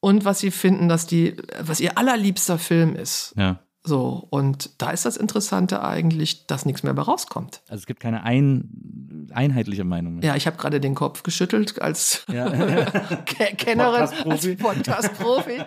und 0.00 0.24
was 0.24 0.40
sie 0.40 0.50
finden, 0.50 0.88
dass 0.88 1.06
die, 1.06 1.36
was 1.60 1.80
ihr 1.80 1.96
allerliebster 1.96 2.58
Film 2.58 2.96
ist. 2.96 3.34
Ja. 3.36 3.60
So, 3.86 4.26
und 4.30 4.70
da 4.82 4.90
ist 4.90 5.06
das 5.06 5.16
Interessante 5.16 5.82
eigentlich, 5.82 6.46
dass 6.48 6.66
nichts 6.66 6.82
mehr 6.82 6.92
bei 6.92 7.02
rauskommt. 7.02 7.62
Also 7.68 7.80
es 7.82 7.86
gibt 7.86 8.00
keine 8.00 8.24
ein, 8.24 9.28
einheitliche 9.32 9.84
Meinung. 9.84 10.20
Ja, 10.22 10.34
ich 10.34 10.46
habe 10.48 10.56
gerade 10.56 10.80
den 10.80 10.94
Kopf 10.96 11.22
geschüttelt 11.22 11.80
als 11.80 12.24
Ja. 12.30 12.50
Ke- 13.24 13.54
Kennerin, 13.56 14.00
Podcast-Profi. 14.08 14.50
als 14.50 14.58
Podcast-Profi. 14.58 15.62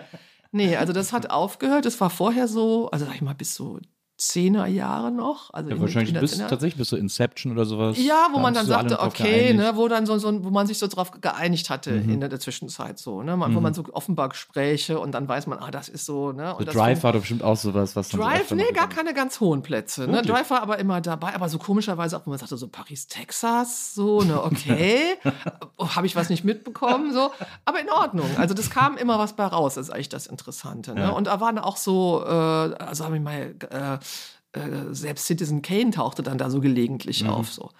Nee, 0.52 0.76
also 0.76 0.92
das 0.92 1.12
hat 1.12 1.30
aufgehört. 1.30 1.86
Das 1.86 2.00
war 2.00 2.10
vorher 2.10 2.46
so, 2.46 2.90
also 2.90 3.06
sag 3.06 3.14
ich 3.14 3.22
mal, 3.22 3.34
bis 3.34 3.54
so 3.54 3.78
zehner 4.20 4.66
Jahre 4.66 5.10
noch. 5.10 5.52
Also 5.54 5.70
Ja, 5.70 5.76
in- 5.76 5.80
wahrscheinlich 5.82 6.18
bis, 6.20 6.36
tatsächlich 6.36 6.76
bis 6.76 6.90
so 6.90 6.96
Inception 6.96 7.52
oder 7.52 7.64
sowas. 7.64 7.96
Ja, 7.98 8.28
wo 8.32 8.36
Da 8.36 8.42
man 8.42 8.54
dann 8.54 8.66
so 8.66 8.72
sagte, 8.72 9.00
okay, 9.00 9.54
ne, 9.54 9.72
wo 9.76 9.88
dann 9.88 10.04
so, 10.04 10.18
so, 10.18 10.44
wo 10.44 10.50
man 10.50 10.66
sich 10.66 10.78
so 10.78 10.86
drauf 10.88 11.10
geeinigt 11.20 11.70
hatte 11.70 11.92
Mhm. 11.92 12.10
in 12.10 12.20
der, 12.20 12.28
der 12.28 12.38
Zwischenzeit 12.38 12.98
so, 12.98 13.22
ne, 13.22 13.36
man, 13.36 13.54
wo 13.54 13.60
man 13.60 13.72
so 13.72 13.82
offenbar 13.92 14.28
Gespräche 14.28 14.98
und 15.00 15.12
dann 15.12 15.26
weiß 15.26 15.46
man, 15.46 15.58
ah, 15.58 15.70
das 15.70 15.88
ist 15.88 16.04
so, 16.04 16.32
ne. 16.32 16.54
So 16.58 16.64
Drive 16.64 17.02
war 17.02 17.12
doch 17.14 17.20
bestimmt 17.20 17.42
auch 17.42 17.56
sowas, 17.56 17.96
was 17.96 18.10
so 18.10 18.18
Drive, 18.18 18.42
öfter 18.42 18.56
nee, 18.56 18.70
gar 18.74 18.88
keine 18.88 19.14
ganz 19.14 19.40
hohen 19.40 19.62
Plätze. 19.62 20.02
Ne? 20.02 20.12
Wirklich? 20.12 20.32
Drive 20.32 20.50
war 20.50 20.60
aber 20.62 20.78
immer 20.78 21.00
dabei, 21.00 21.34
aber 21.34 21.48
so 21.48 21.58
komischerweise 21.58 22.16
auch, 22.18 22.26
wo 22.26 22.30
man 22.30 22.38
sagte, 22.38 22.56
so 22.58 22.68
Paris, 22.68 23.06
Texas, 23.06 23.94
so, 23.94 24.20
ne, 24.22 24.42
okay, 24.42 25.16
habe 25.78 26.06
ich 26.06 26.14
was 26.14 26.28
nicht 26.28 26.44
mitbekommen, 26.44 27.12
so, 27.12 27.30
aber 27.64 27.80
in 27.80 27.88
Ordnung. 27.90 28.28
Also 28.36 28.52
das 28.54 28.68
kam 28.70 28.96
immer 28.98 29.18
was 29.18 29.32
bei 29.34 29.46
raus, 29.46 29.76
ist 29.78 29.90
eigentlich 29.90 30.08
das 30.10 30.26
Interessante. 30.26 30.94
Ne? 30.94 31.00
Ja. 31.02 31.08
Und 31.10 31.26
da 31.26 31.40
waren 31.40 31.58
auch 31.58 31.76
so, 31.78 32.22
äh, 32.26 32.30
also 32.30 33.04
habe 33.04 33.16
ich 33.16 33.22
mal, 33.22 33.54
äh, 33.70 33.98
äh, 34.52 34.92
selbst 34.92 35.26
Citizen 35.26 35.62
Kane 35.62 35.90
tauchte 35.90 36.22
dann 36.22 36.38
da 36.38 36.50
so 36.50 36.60
gelegentlich 36.60 37.26
auf, 37.26 37.52
so. 37.52 37.70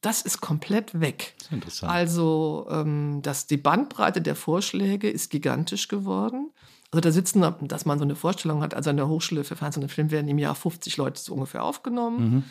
Das 0.00 0.22
ist 0.22 0.40
komplett 0.40 1.00
weg. 1.00 1.34
ist 1.40 1.52
interessant. 1.52 1.92
Also 1.92 2.66
ähm, 2.70 3.20
das, 3.22 3.46
die 3.46 3.56
Bandbreite 3.56 4.20
der 4.20 4.36
Vorschläge 4.36 5.10
ist 5.10 5.30
gigantisch 5.30 5.88
geworden. 5.88 6.50
Also 6.90 7.00
da 7.00 7.10
sitzen, 7.10 7.44
dass 7.62 7.84
man 7.84 7.98
so 7.98 8.04
eine 8.04 8.14
Vorstellung 8.14 8.62
hat, 8.62 8.74
also 8.74 8.90
an 8.90 8.96
der 8.96 9.08
Hochschule 9.08 9.44
für 9.44 9.56
Fernsehen 9.56 9.82
und 9.82 9.90
Film 9.90 10.10
werden 10.10 10.28
im 10.28 10.38
Jahr 10.38 10.54
50 10.54 10.96
Leute 10.96 11.20
so 11.20 11.34
ungefähr 11.34 11.62
aufgenommen. 11.64 12.30
Mhm. 12.30 12.44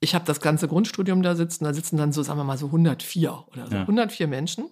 Ich 0.00 0.14
habe 0.14 0.24
das 0.24 0.40
ganze 0.40 0.68
Grundstudium 0.68 1.22
da 1.22 1.34
sitzen, 1.34 1.64
da 1.64 1.74
sitzen 1.74 1.96
dann 1.96 2.12
so, 2.12 2.22
sagen 2.22 2.38
wir 2.38 2.44
mal, 2.44 2.58
so 2.58 2.66
104 2.66 3.44
oder 3.52 3.66
so. 3.66 3.74
Ja. 3.74 3.80
104 3.82 4.28
Menschen. 4.28 4.66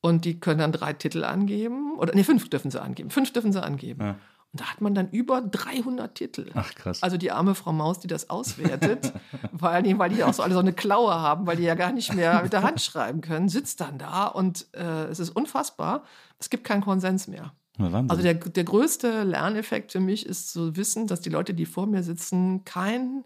Und 0.00 0.24
die 0.24 0.40
können 0.40 0.58
dann 0.58 0.72
drei 0.72 0.92
Titel 0.92 1.22
angeben. 1.22 1.96
Oder 1.96 2.14
nee, 2.14 2.24
fünf 2.24 2.50
dürfen 2.50 2.70
sie 2.70 2.82
angeben. 2.82 3.10
Fünf 3.10 3.32
dürfen 3.32 3.52
sie 3.52 3.62
angeben. 3.62 4.00
Ja. 4.00 4.18
Und 4.52 4.60
da 4.60 4.66
hat 4.66 4.82
man 4.82 4.94
dann 4.94 5.08
über 5.10 5.40
300 5.40 6.14
Titel. 6.14 6.50
Ach, 6.54 6.74
krass. 6.74 7.02
Also 7.02 7.16
die 7.16 7.30
arme 7.30 7.54
Frau 7.54 7.72
Maus, 7.72 8.00
die 8.00 8.06
das 8.06 8.28
auswertet, 8.28 9.12
weil, 9.52 9.82
die, 9.82 9.98
weil 9.98 10.10
die 10.10 10.22
auch 10.24 10.34
so 10.34 10.42
alle 10.42 10.52
so 10.52 10.60
eine 10.60 10.74
Klaue 10.74 11.14
haben, 11.14 11.46
weil 11.46 11.56
die 11.56 11.62
ja 11.62 11.74
gar 11.74 11.92
nicht 11.92 12.12
mehr 12.14 12.40
mit 12.42 12.52
der 12.52 12.62
Hand 12.62 12.80
schreiben 12.82 13.22
können, 13.22 13.48
sitzt 13.48 13.80
dann 13.80 13.98
da 13.98 14.26
und 14.26 14.66
äh, 14.74 15.04
es 15.04 15.20
ist 15.20 15.30
unfassbar. 15.30 16.04
Es 16.38 16.50
gibt 16.50 16.64
keinen 16.64 16.82
Konsens 16.82 17.28
mehr. 17.28 17.52
Wahnsinn. 17.78 18.10
Also 18.10 18.22
der, 18.22 18.34
der 18.34 18.64
größte 18.64 19.22
Lerneffekt 19.22 19.92
für 19.92 20.00
mich 20.00 20.26
ist 20.26 20.52
zu 20.52 20.76
wissen, 20.76 21.06
dass 21.06 21.22
die 21.22 21.30
Leute, 21.30 21.54
die 21.54 21.64
vor 21.64 21.86
mir 21.86 22.02
sitzen, 22.02 22.64
keine 22.64 23.24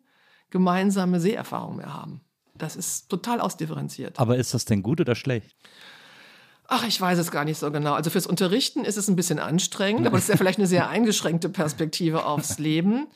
gemeinsame 0.50 1.18
Seherfahrung 1.18 1.76
mehr 1.76 1.92
haben. 1.92 2.20
Das 2.54 2.76
ist 2.76 3.08
total 3.08 3.40
ausdifferenziert. 3.40 4.18
aber 4.18 4.36
ist 4.36 4.54
das 4.54 4.64
denn 4.64 4.82
gut 4.82 5.00
oder 5.00 5.14
schlecht? 5.14 5.56
Ach, 6.68 6.86
ich 6.86 7.00
weiß 7.00 7.18
es 7.18 7.30
gar 7.30 7.44
nicht 7.44 7.58
so 7.58 7.70
genau. 7.70 7.94
Also 7.94 8.10
fürs 8.10 8.26
Unterrichten 8.26 8.84
ist 8.84 8.96
es 8.96 9.08
ein 9.08 9.16
bisschen 9.16 9.38
anstrengend, 9.38 10.06
aber 10.06 10.16
es 10.18 10.24
ist 10.24 10.30
ja 10.30 10.36
vielleicht 10.36 10.58
eine 10.58 10.66
sehr 10.66 10.88
eingeschränkte 10.90 11.48
Perspektive 11.48 12.24
aufs 12.26 12.58
Leben. 12.58 13.06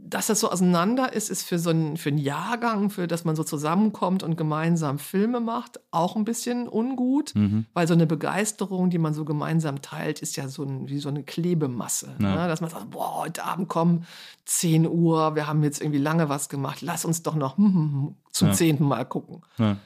Dass 0.00 0.28
das 0.28 0.38
so 0.38 0.48
auseinander 0.48 1.12
ist, 1.12 1.28
ist 1.28 1.42
für 1.42 1.58
so 1.58 1.70
einen, 1.70 1.96
für 1.96 2.10
einen 2.10 2.18
Jahrgang, 2.18 2.88
für 2.88 3.08
das 3.08 3.24
man 3.24 3.34
so 3.34 3.42
zusammenkommt 3.42 4.22
und 4.22 4.36
gemeinsam 4.36 5.00
Filme 5.00 5.40
macht, 5.40 5.80
auch 5.90 6.14
ein 6.14 6.24
bisschen 6.24 6.68
ungut, 6.68 7.34
weil 7.74 7.88
so 7.88 7.94
eine 7.94 8.06
Begeisterung, 8.06 8.90
die 8.90 8.98
man 8.98 9.12
so 9.12 9.24
gemeinsam 9.24 9.82
teilt, 9.82 10.20
ist 10.22 10.36
ja 10.36 10.46
so 10.46 10.62
ein, 10.62 10.88
wie 10.88 11.00
so 11.00 11.08
eine 11.08 11.24
Klebemasse. 11.24 12.14
Ja. 12.20 12.42
Ne? 12.42 12.48
Dass 12.48 12.60
man 12.60 12.70
sagt, 12.70 12.90
boah, 12.90 13.16
heute 13.16 13.42
Abend 13.44 13.68
kommen 13.68 14.06
10 14.44 14.86
Uhr, 14.86 15.34
wir 15.34 15.48
haben 15.48 15.64
jetzt 15.64 15.80
irgendwie 15.80 15.98
lange 15.98 16.28
was 16.28 16.48
gemacht, 16.48 16.80
lass 16.80 17.04
uns 17.04 17.24
doch 17.24 17.34
noch 17.34 17.56
hm, 17.56 17.64
hm, 17.64 17.74
hm, 17.74 18.14
zum 18.30 18.48
Ja. 18.48 18.54
zehnten 18.54 18.84
Mal 18.84 19.04
gucken. 19.04 19.42
Ja. 19.58 19.78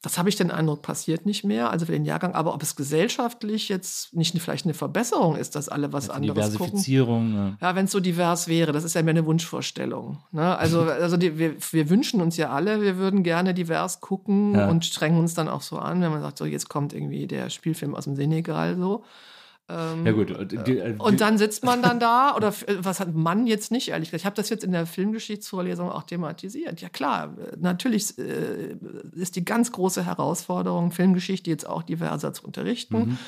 Das 0.00 0.16
habe 0.16 0.28
ich 0.28 0.36
den 0.36 0.52
Eindruck, 0.52 0.82
passiert 0.82 1.26
nicht 1.26 1.42
mehr, 1.42 1.70
also 1.70 1.86
für 1.86 1.92
den 1.92 2.04
Jahrgang. 2.04 2.32
Aber 2.34 2.54
ob 2.54 2.62
es 2.62 2.76
gesellschaftlich 2.76 3.68
jetzt 3.68 4.14
nicht 4.14 4.32
eine, 4.32 4.40
vielleicht 4.40 4.64
eine 4.64 4.74
Verbesserung 4.74 5.34
ist, 5.34 5.56
dass 5.56 5.68
alle 5.68 5.92
was 5.92 6.04
Die 6.06 6.10
anderes 6.12 6.52
gucken. 6.52 6.58
Diversifizierung. 6.66 7.34
Ja. 7.34 7.56
Ja, 7.60 7.74
wenn 7.74 7.86
es 7.86 7.90
so 7.90 7.98
divers 7.98 8.46
wäre, 8.46 8.70
das 8.70 8.84
ist 8.84 8.94
ja 8.94 9.02
mehr 9.02 9.10
eine 9.10 9.26
Wunschvorstellung. 9.26 10.18
Ne? 10.30 10.56
Also, 10.56 10.82
also 11.02 11.16
die, 11.16 11.36
wir, 11.38 11.56
wir 11.72 11.90
wünschen 11.90 12.20
uns 12.20 12.36
ja 12.36 12.50
alle, 12.50 12.80
wir 12.80 12.96
würden 12.96 13.24
gerne 13.24 13.54
divers 13.54 14.00
gucken 14.00 14.54
Ja. 14.54 14.68
und 14.68 14.84
strengen 14.84 15.18
uns 15.18 15.34
dann 15.34 15.48
auch 15.48 15.62
so 15.62 15.78
an, 15.78 16.00
wenn 16.00 16.12
man 16.12 16.22
sagt, 16.22 16.38
so 16.38 16.44
jetzt 16.44 16.68
kommt 16.68 16.92
irgendwie 16.92 17.26
der 17.26 17.50
Spielfilm 17.50 17.96
aus 17.96 18.04
dem 18.04 18.14
Senegal 18.14 18.76
so. 18.76 19.02
Ähm, 19.68 20.06
ja, 20.06 20.12
gut. 20.12 20.28
Die, 20.66 20.78
äh, 20.78 20.94
und 20.98 21.20
dann 21.20 21.36
sitzt 21.36 21.64
man 21.64 21.82
dann 21.82 22.00
da, 22.00 22.34
oder 22.34 22.48
f- 22.48 22.64
was 22.78 23.00
hat 23.00 23.14
Mann 23.14 23.46
jetzt 23.46 23.70
nicht, 23.70 23.88
ehrlich 23.88 24.08
gesagt. 24.10 24.22
Ich 24.22 24.26
habe 24.26 24.36
das 24.36 24.48
jetzt 24.48 24.64
in 24.64 24.72
der 24.72 24.86
Filmgeschichtsvorlesung 24.86 25.90
auch 25.90 26.04
thematisiert. 26.04 26.80
Ja 26.80 26.88
klar, 26.88 27.36
äh, 27.38 27.56
natürlich 27.58 28.16
äh, 28.18 28.76
ist 29.12 29.36
die 29.36 29.44
ganz 29.44 29.70
große 29.72 30.04
Herausforderung, 30.06 30.90
Filmgeschichte 30.92 31.50
jetzt 31.50 31.66
auch 31.68 31.82
diverser 31.82 32.32
zu 32.32 32.44
unterrichten. 32.44 32.96
Mhm. 32.98 33.18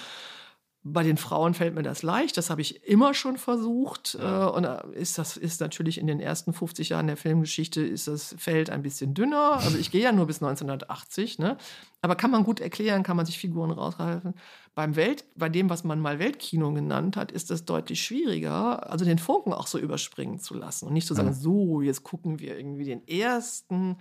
Bei 0.82 1.02
den 1.02 1.18
Frauen 1.18 1.52
fällt 1.52 1.74
mir 1.74 1.82
das 1.82 2.02
leicht, 2.02 2.38
das 2.38 2.48
habe 2.48 2.62
ich 2.62 2.84
immer 2.88 3.12
schon 3.12 3.36
versucht. 3.36 4.16
Äh, 4.18 4.24
und 4.24 4.64
ist 4.94 5.18
das 5.18 5.36
ist 5.36 5.60
natürlich 5.60 5.98
in 5.98 6.06
den 6.06 6.20
ersten 6.20 6.54
50 6.54 6.88
Jahren 6.88 7.06
der 7.06 7.18
Filmgeschichte 7.18 7.82
ist 7.82 8.08
das 8.08 8.34
Feld 8.38 8.70
ein 8.70 8.80
bisschen 8.82 9.12
dünner. 9.12 9.58
Also 9.62 9.76
ich 9.76 9.90
gehe 9.90 10.00
ja 10.02 10.10
nur 10.10 10.26
bis 10.26 10.36
1980, 10.42 11.38
ne? 11.38 11.58
Aber 12.00 12.16
kann 12.16 12.30
man 12.30 12.44
gut 12.44 12.60
erklären, 12.60 13.02
kann 13.02 13.18
man 13.18 13.26
sich 13.26 13.38
Figuren 13.38 13.70
rausgreifen. 13.70 14.32
Beim 14.76 14.94
Welt, 14.94 15.24
bei 15.34 15.48
dem, 15.48 15.68
was 15.68 15.82
man 15.82 16.00
mal 16.00 16.18
Weltkino 16.20 16.72
genannt 16.72 17.16
hat, 17.16 17.32
ist 17.32 17.50
das 17.50 17.64
deutlich 17.64 18.02
schwieriger, 18.02 18.88
also 18.90 19.04
den 19.04 19.18
Funken 19.18 19.52
auch 19.52 19.66
so 19.66 19.78
überspringen 19.78 20.38
zu 20.38 20.54
lassen 20.54 20.86
und 20.86 20.92
nicht 20.92 21.06
zu 21.08 21.14
sagen, 21.14 21.34
so, 21.34 21.82
jetzt 21.82 22.04
gucken 22.04 22.38
wir 22.38 22.56
irgendwie 22.56 22.84
den 22.84 23.06
ersten. 23.08 23.96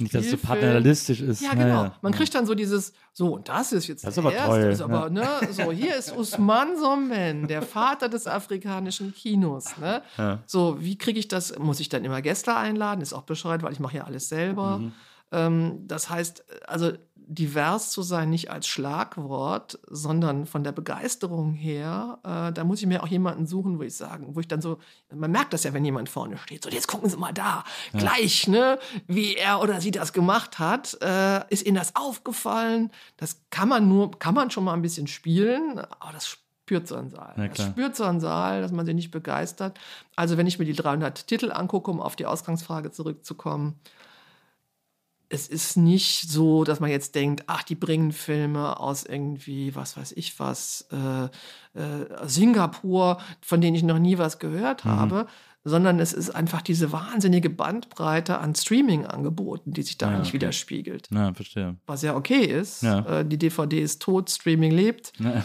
nicht, 0.00 0.14
dass 0.14 0.24
es 0.24 0.30
so 0.30 0.36
Spielfilm. 0.38 0.60
paternalistisch 0.60 1.20
ist. 1.20 1.42
Ja, 1.42 1.48
Ja, 1.48 1.54
genau. 1.54 1.84
ja. 1.84 1.98
Man 2.00 2.12
kriegt 2.12 2.34
dann 2.34 2.46
so 2.46 2.54
dieses, 2.54 2.94
so, 3.12 3.34
und 3.34 3.50
das 3.50 3.72
ist 3.72 3.86
jetzt 3.86 4.02
Das 4.04 4.16
ist 4.16 4.24
der 4.24 4.24
aber 4.24 4.34
erste, 4.34 4.68
ist 4.68 4.80
aber, 4.80 5.10
ne, 5.10 5.28
so, 5.50 5.70
hier 5.70 5.94
ist 5.94 6.10
Usman 6.16 6.78
Sommen, 6.78 7.46
der 7.46 7.60
Vater 7.60 8.08
des 8.08 8.26
afrikanischen 8.26 9.14
Kinos, 9.14 9.76
ne. 9.78 10.02
Ja. 10.16 10.38
So, 10.46 10.78
wie 10.80 10.96
kriege 10.96 11.18
ich 11.18 11.28
das? 11.28 11.58
Muss 11.58 11.80
ich 11.80 11.90
dann 11.90 12.02
immer 12.02 12.22
Gäste 12.22 12.56
einladen? 12.56 13.02
Ist 13.02 13.12
auch 13.12 13.22
bescheuert, 13.22 13.62
weil 13.62 13.72
ich 13.72 13.80
mache 13.80 13.98
ja 13.98 14.04
alles 14.04 14.30
selber. 14.30 14.78
Mhm. 14.78 14.92
Ähm, 15.32 15.84
das 15.86 16.08
heißt, 16.10 16.44
also 16.66 16.92
divers 17.26 17.90
zu 17.90 18.02
sein, 18.02 18.30
nicht 18.30 18.50
als 18.50 18.66
Schlagwort, 18.66 19.78
sondern 19.88 20.46
von 20.46 20.62
der 20.64 20.72
Begeisterung 20.72 21.54
her, 21.54 22.18
äh, 22.22 22.52
da 22.52 22.64
muss 22.64 22.80
ich 22.80 22.86
mir 22.86 23.02
auch 23.02 23.08
jemanden 23.08 23.46
suchen, 23.46 23.78
wo 23.78 23.82
ich 23.82 23.96
sagen, 23.96 24.34
wo 24.34 24.40
ich 24.40 24.48
dann 24.48 24.60
so, 24.60 24.78
man 25.12 25.30
merkt 25.30 25.52
das 25.52 25.64
ja, 25.64 25.72
wenn 25.72 25.84
jemand 25.84 26.08
vorne 26.08 26.36
steht, 26.38 26.64
so 26.64 26.70
jetzt 26.70 26.86
gucken 26.86 27.08
Sie 27.08 27.16
mal 27.16 27.32
da, 27.32 27.64
gleich, 27.92 28.46
ne, 28.48 28.78
wie 29.06 29.36
er 29.36 29.60
oder 29.60 29.80
sie 29.80 29.90
das 29.90 30.12
gemacht 30.12 30.58
hat, 30.58 30.98
äh, 31.00 31.42
ist 31.48 31.66
Ihnen 31.66 31.76
das 31.76 31.96
aufgefallen? 31.96 32.90
Das 33.16 33.40
kann 33.50 33.68
man 33.68 33.88
nur, 33.88 34.18
kann 34.18 34.34
man 34.34 34.50
schon 34.50 34.64
mal 34.64 34.74
ein 34.74 34.82
bisschen 34.82 35.06
spielen, 35.06 35.78
aber 35.78 36.12
das 36.12 36.26
spürt 36.26 36.88
so 36.88 36.96
ein 36.96 37.10
Saal. 37.10 37.34
Na 37.36 37.48
Das 37.48 37.66
spürt 37.66 37.96
so 37.96 38.04
ein 38.04 38.20
Saal, 38.20 38.62
dass 38.62 38.72
man 38.72 38.86
sich 38.86 38.94
nicht 38.94 39.10
begeistert. 39.10 39.78
Also 40.16 40.36
wenn 40.36 40.46
ich 40.46 40.58
mir 40.58 40.64
die 40.64 40.72
300 40.72 41.26
Titel 41.26 41.52
angucke, 41.52 41.90
um 41.90 42.00
auf 42.00 42.16
die 42.16 42.26
Ausgangsfrage 42.26 42.90
zurückzukommen, 42.90 43.78
es 45.34 45.48
ist 45.48 45.76
nicht 45.76 46.30
so, 46.30 46.64
dass 46.64 46.80
man 46.80 46.90
jetzt 46.90 47.14
denkt, 47.14 47.44
ach, 47.48 47.62
die 47.64 47.74
bringen 47.74 48.12
Filme 48.12 48.78
aus 48.80 49.04
irgendwie, 49.04 49.74
was 49.74 49.96
weiß 49.96 50.12
ich 50.12 50.38
was, 50.38 50.86
äh, 50.92 51.24
äh, 51.78 52.06
Singapur, 52.26 53.18
von 53.40 53.60
denen 53.60 53.74
ich 53.74 53.82
noch 53.82 53.98
nie 53.98 54.16
was 54.18 54.38
gehört 54.38 54.84
habe, 54.84 55.26
sondern 55.64 55.98
es 55.98 56.12
ist 56.12 56.30
einfach 56.30 56.62
diese 56.62 56.92
wahnsinnige 56.92 57.48
Bandbreite 57.50 58.38
an 58.38 58.54
Streaming-Angeboten, 58.54 59.72
die 59.72 59.82
sich 59.82 59.96
da 59.98 60.06
Ja, 60.10 60.16
eigentlich 60.16 60.28
okay. 60.28 60.34
widerspiegelt. 60.34 61.08
Ja, 61.12 61.32
verstehe. 61.34 61.76
Was 61.86 62.02
ja 62.02 62.14
okay 62.16 62.44
ist. 62.44 62.82
Ja. 62.82 63.20
Äh, 63.20 63.24
die 63.24 63.38
DVD 63.38 63.80
ist 63.80 64.02
tot, 64.02 64.30
Streaming 64.30 64.72
lebt. 64.72 65.12
Ja. 65.18 65.44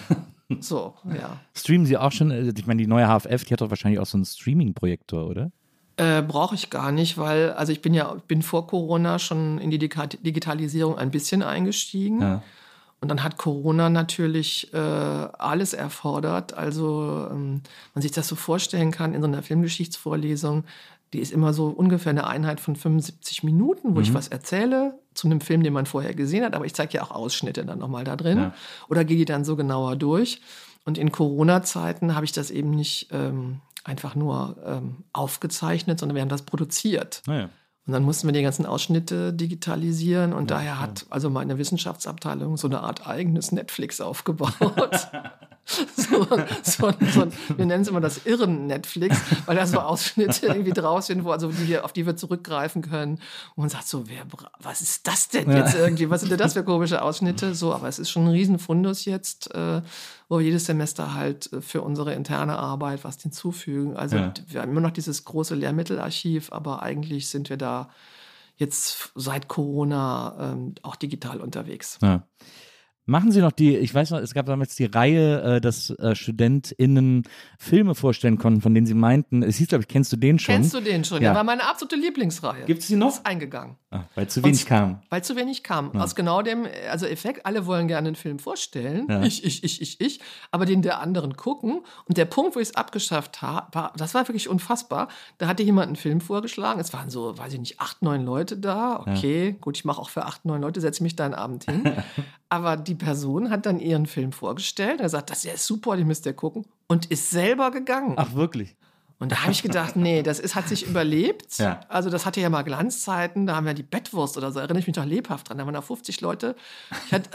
So, 0.62 0.96
ja. 1.06 1.40
Streamen 1.54 1.86
Sie 1.86 1.96
auch 1.96 2.12
schon? 2.12 2.32
äh, 2.32 2.52
Ich 2.58 2.66
meine, 2.66 2.82
die 2.82 2.88
neue 2.88 3.06
HFF, 3.08 3.44
die 3.46 3.54
hat 3.54 3.62
doch 3.62 3.70
wahrscheinlich 3.70 4.00
auch 4.00 4.08
so 4.08 4.18
einen 4.18 4.26
Streaming-Projektor, 4.26 5.28
oder? 5.28 5.52
Äh, 6.00 6.22
Brauche 6.22 6.56
ich 6.56 6.70
gar 6.70 6.92
nicht, 6.92 7.18
weil, 7.18 7.52
also 7.52 7.72
ich 7.72 7.82
bin 7.82 7.94
ja, 7.94 8.16
bin 8.28 8.42
vor 8.42 8.68
Corona 8.68 9.20
schon 9.20 9.58
in 9.60 9.70
die 9.70 9.78
Digitalisierung 9.80 10.98
ein 10.98 11.12
bisschen 11.12 11.44
eingestiegen. 11.44 12.22
Ja. 12.22 12.42
Und 13.02 13.08
dann 13.10 13.24
hat 13.24 13.38
Corona 13.38 13.90
natürlich 13.90 14.74
äh, 14.74 14.78
alles 14.78 15.74
erfordert. 15.74 16.54
Also 16.54 17.28
ähm, 17.32 17.62
man 17.94 18.02
sich 18.02 18.12
das 18.12 18.28
so 18.28 18.36
vorstellen 18.36 18.92
kann 18.92 19.14
in 19.14 19.22
so 19.22 19.28
einer 19.28 19.42
Filmgeschichtsvorlesung, 19.42 20.64
die 21.14 21.20
ist 21.20 21.32
immer 21.32 21.54
so 21.54 21.68
ungefähr 21.68 22.12
eine 22.12 22.28
Einheit 22.28 22.60
von 22.60 22.76
75 22.76 23.44
Minuten, 23.44 23.96
wo 23.96 24.00
ich 24.02 24.14
was 24.14 24.28
erzähle 24.28 24.94
zu 25.16 25.28
einem 25.28 25.42
Film, 25.42 25.64
den 25.64 25.74
man 25.74 25.86
vorher 25.88 26.14
gesehen 26.14 26.44
hat. 26.46 26.54
Aber 26.56 26.66
ich 26.66 26.76
zeige 26.76 26.98
ja 26.98 27.04
auch 27.04 27.12
Ausschnitte 27.12 27.66
dann 27.66 27.80
nochmal 27.80 28.04
da 28.04 28.16
drin 28.16 28.38
Ja. 28.38 28.54
oder 28.90 29.04
gehe 29.04 29.18
die 29.18 29.26
dann 29.26 29.44
so 29.44 29.56
genauer 29.56 29.96
durch. 29.96 30.40
Und 30.86 30.98
in 30.98 31.12
Corona-Zeiten 31.12 32.16
habe 32.16 32.26
ich 32.26 32.32
das 32.32 32.52
eben 32.52 32.72
nicht 32.72 33.10
ähm, 33.12 33.62
einfach 33.84 34.16
nur 34.16 34.58
ähm, 34.66 35.04
aufgezeichnet, 35.14 36.00
sondern 36.00 36.16
wir 36.16 36.22
haben 36.22 36.30
das 36.30 36.44
produziert. 36.44 37.22
Naja. 37.26 37.50
Und 37.90 37.94
dann 37.94 38.04
mussten 38.04 38.28
wir 38.28 38.34
die 38.34 38.44
ganzen 38.44 38.68
Ausschnitte 38.68 39.34
digitalisieren 39.34 40.32
und 40.32 40.52
daher 40.52 40.80
hat 40.80 41.08
also 41.10 41.32
meine 41.32 41.58
Wissenschaftsabteilung 41.58 42.56
so 42.56 42.68
eine 42.68 42.82
Art 42.82 43.08
eigenes 43.08 43.52
Netflix 43.52 44.00
aufgebaut. 44.00 44.54
so, 45.66 46.28
so, 46.62 46.94
so, 47.14 47.28
wir 47.58 47.66
nennen 47.66 47.82
es 47.82 47.88
immer 47.88 48.00
das 48.00 48.28
Irren-Netflix, 48.28 49.18
weil 49.48 49.56
da 49.56 49.66
so 49.66 49.80
Ausschnitte 49.80 50.46
irgendwie 50.46 50.72
draus 50.72 51.08
sind, 51.08 51.24
wo, 51.24 51.32
also 51.32 51.52
die 51.52 51.68
wir, 51.68 51.84
auf 51.84 51.92
die 51.92 52.06
wir 52.06 52.16
zurückgreifen 52.16 52.84
können. 52.84 53.14
Und 53.56 53.64
man 53.64 53.70
sagt 53.70 53.88
so, 53.88 54.08
wer, 54.08 54.24
was 54.60 54.82
ist 54.82 55.08
das 55.08 55.30
denn 55.30 55.52
jetzt 55.52 55.74
irgendwie? 55.74 56.12
Was 56.12 56.22
sind 56.22 56.32
denn 56.32 56.38
das 56.38 56.54
für 56.54 56.64
komische 56.64 57.02
Ausschnitte? 57.02 57.56
So, 57.56 57.74
aber 57.74 57.88
es 57.88 57.98
ist 57.98 58.12
schon 58.12 58.26
ein 58.26 58.32
Riesenfundus 58.32 59.06
jetzt, 59.06 59.54
äh, 59.56 59.82
wo 60.30 60.38
wir 60.40 60.46
jedes 60.46 60.66
Semester 60.66 61.14
halt 61.16 61.52
äh, 61.52 61.60
für 61.62 61.82
unsere 61.82 62.14
interne 62.14 62.58
Arbeit 62.58 63.04
was 63.04 63.22
hinzufügen. 63.22 63.98
Also 63.98 64.16
Ja. 64.16 64.34
wir 64.48 64.62
haben 64.62 64.70
immer 64.72 64.82
noch 64.82 64.92
dieses 64.92 65.26
große 65.26 65.56
Lehrmittelarchiv, 65.56 66.52
aber 66.54 66.82
eigentlich 66.84 67.28
sind 67.28 67.50
wir 67.50 67.58
da 67.58 67.90
jetzt 68.56 69.12
seit 69.16 69.48
Corona 69.48 70.54
ähm, 70.54 70.76
auch 70.84 70.96
digital 70.96 71.42
unterwegs. 71.42 71.98
Ja. 72.02 72.24
Machen 73.06 73.32
Sie 73.32 73.42
noch 73.42 73.52
die, 73.54 73.76
ich 73.76 73.92
weiß 73.92 74.12
noch, 74.12 74.20
es 74.20 74.36
gab 74.36 74.46
damals 74.46 74.76
die 74.76 74.86
Reihe, 74.86 75.42
äh, 75.42 75.62
dass 75.62 75.90
äh, 75.90 76.14
StudentInnen 76.14 77.24
Filme 77.58 77.96
vorstellen 77.96 78.38
konnten, 78.38 78.62
von 78.62 78.76
denen 78.76 78.86
sie 78.86 78.94
meinten, 78.94 79.42
es 79.42 79.56
hieß, 79.58 79.70
glaube 79.70 79.82
ich, 79.82 79.88
kennst 79.88 80.12
du 80.14 80.18
den 80.18 80.38
schon? 80.38 80.54
Kennst 80.54 80.76
du 80.76 80.80
den 80.80 81.04
schon? 81.04 81.20
Ja. 81.24 81.30
Ja, 81.30 81.36
war 81.36 81.44
meine 81.44 81.68
absolute 81.68 81.96
Lieblingsreihe. 81.96 82.66
Gibt's 82.66 82.86
die 82.86 82.96
noch? 82.98 83.10
Ist 83.10 83.26
eingegangen. 83.26 83.78
Ah, 83.92 84.04
weil 84.14 84.28
zu 84.28 84.44
wenig 84.44 84.62
Und- 84.62 84.68
kam. 84.68 85.02
Weil 85.10 85.24
zu 85.24 85.36
wenig 85.36 85.64
kam. 85.64 85.96
Aus 86.00 86.14
genau 86.14 86.44
dem 86.44 86.68
also 86.92 87.08
Effekt, 87.08 87.46
alle 87.48 87.66
wollen 87.66 87.88
gerne 87.88 88.10
einen 88.10 88.16
Film 88.16 88.38
vorstellen. 88.38 89.08
Ja. 89.10 89.24
Ich, 89.24 89.44
ich, 89.44 89.64
ich, 89.64 89.82
ich, 89.82 90.00
ich. 90.00 90.20
Aber 90.52 90.66
den 90.66 90.84
der 90.84 91.00
anderen 91.00 91.36
gucken. 91.36 91.82
Und 92.06 92.18
der 92.18 92.26
Punkt, 92.26 92.56
wo 92.56 92.60
ich 92.60 92.70
es 92.70 92.76
abgeschafft 92.76 93.42
habe, 93.42 93.74
war, 93.74 93.94
das 93.98 94.14
war 94.14 94.28
wirklich 94.28 94.48
unfassbar. 94.48 95.08
Da 95.40 95.48
hatte 95.48 95.64
jemand 95.64 95.88
einen 95.88 95.96
Film 95.96 96.22
vorgeschlagen. 96.22 96.80
Es 96.80 96.94
waren 96.94 97.10
so, 97.10 97.36
weiß 97.36 97.54
ich 97.54 97.60
nicht, 97.60 97.80
acht, 97.80 98.04
neun 98.04 98.26
Leute 98.26 98.58
da. 98.58 99.00
Okay, 99.00 99.56
gut, 99.60 99.76
ich 99.78 99.86
mache 99.86 100.00
auch 100.00 100.10
für 100.10 100.26
acht, 100.26 100.46
neun 100.46 100.62
Leute, 100.62 100.82
setze 100.82 101.02
mich 101.02 101.16
da 101.16 101.26
einen 101.26 101.34
Abend 101.34 101.64
hin. 101.66 101.84
Aber 102.50 102.78
die 102.78 102.96
Person 102.96 103.50
hat 103.50 103.66
dann 103.66 103.80
ihren 103.80 104.06
Film 104.06 104.32
vorgestellt. 104.32 105.02
Er 105.02 105.10
sagt, 105.10 105.32
das 105.32 105.46
ist 105.46 105.66
super, 105.66 105.98
den 105.98 106.06
müsst 106.08 106.28
ihr 106.28 106.34
gucken. 106.34 106.66
Und 106.88 107.08
ist 107.08 107.32
selber 107.32 107.72
gegangen. 107.72 108.14
Ach, 108.18 108.34
wirklich? 108.34 108.76
Und 109.20 109.34
da 109.34 109.42
habe 109.42 109.52
ich 109.52 109.62
gedacht, 109.62 109.98
nee, 109.98 110.24
das 110.24 110.40
ist, 110.40 110.56
hat 110.56 110.70
sich 110.70 110.88
überlebt. 110.88 111.58
Ja. 111.58 111.82
Also 111.90 112.10
das 112.10 112.26
hatte 112.26 112.40
ja 112.40 112.50
mal 112.50 112.64
Glanzzeiten, 112.64 113.46
da 113.46 113.56
haben 113.58 113.66
wir 113.66 113.74
die 113.74 113.84
Bettwurst 113.84 114.38
oder 114.38 114.52
so, 114.52 114.60
erinnere 114.60 114.80
ich 114.80 114.88
mich 114.88 114.96
noch 114.96 115.06
lebhaft 115.06 115.50
dran. 115.50 115.58
Da 115.58 115.66
waren 115.66 115.74
da 115.74 115.82
50 115.82 116.22
Leute. 116.22 116.56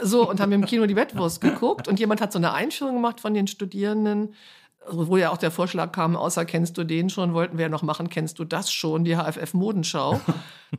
So, 0.01 0.27
und 0.27 0.39
haben 0.39 0.51
im 0.51 0.65
Kino 0.65 0.87
die 0.87 0.95
Bettwurst 0.95 1.41
geguckt 1.41 1.87
und 1.87 1.99
jemand 1.99 2.21
hat 2.21 2.31
so 2.31 2.39
eine 2.39 2.53
Einführung 2.53 2.95
gemacht 2.95 3.19
von 3.19 3.33
den 3.33 3.47
Studierenden, 3.47 4.33
wo 4.89 5.17
ja 5.17 5.31
auch 5.31 5.37
der 5.37 5.51
Vorschlag 5.51 5.91
kam, 5.91 6.15
außer 6.15 6.45
kennst 6.45 6.77
du 6.77 6.83
den 6.83 7.09
schon, 7.09 7.33
wollten 7.33 7.57
wir 7.57 7.63
ja 7.63 7.69
noch 7.69 7.83
machen, 7.83 8.09
kennst 8.09 8.39
du 8.39 8.45
das 8.45 8.71
schon, 8.71 9.03
die 9.03 9.15
HFF-Modenschau. 9.15 10.19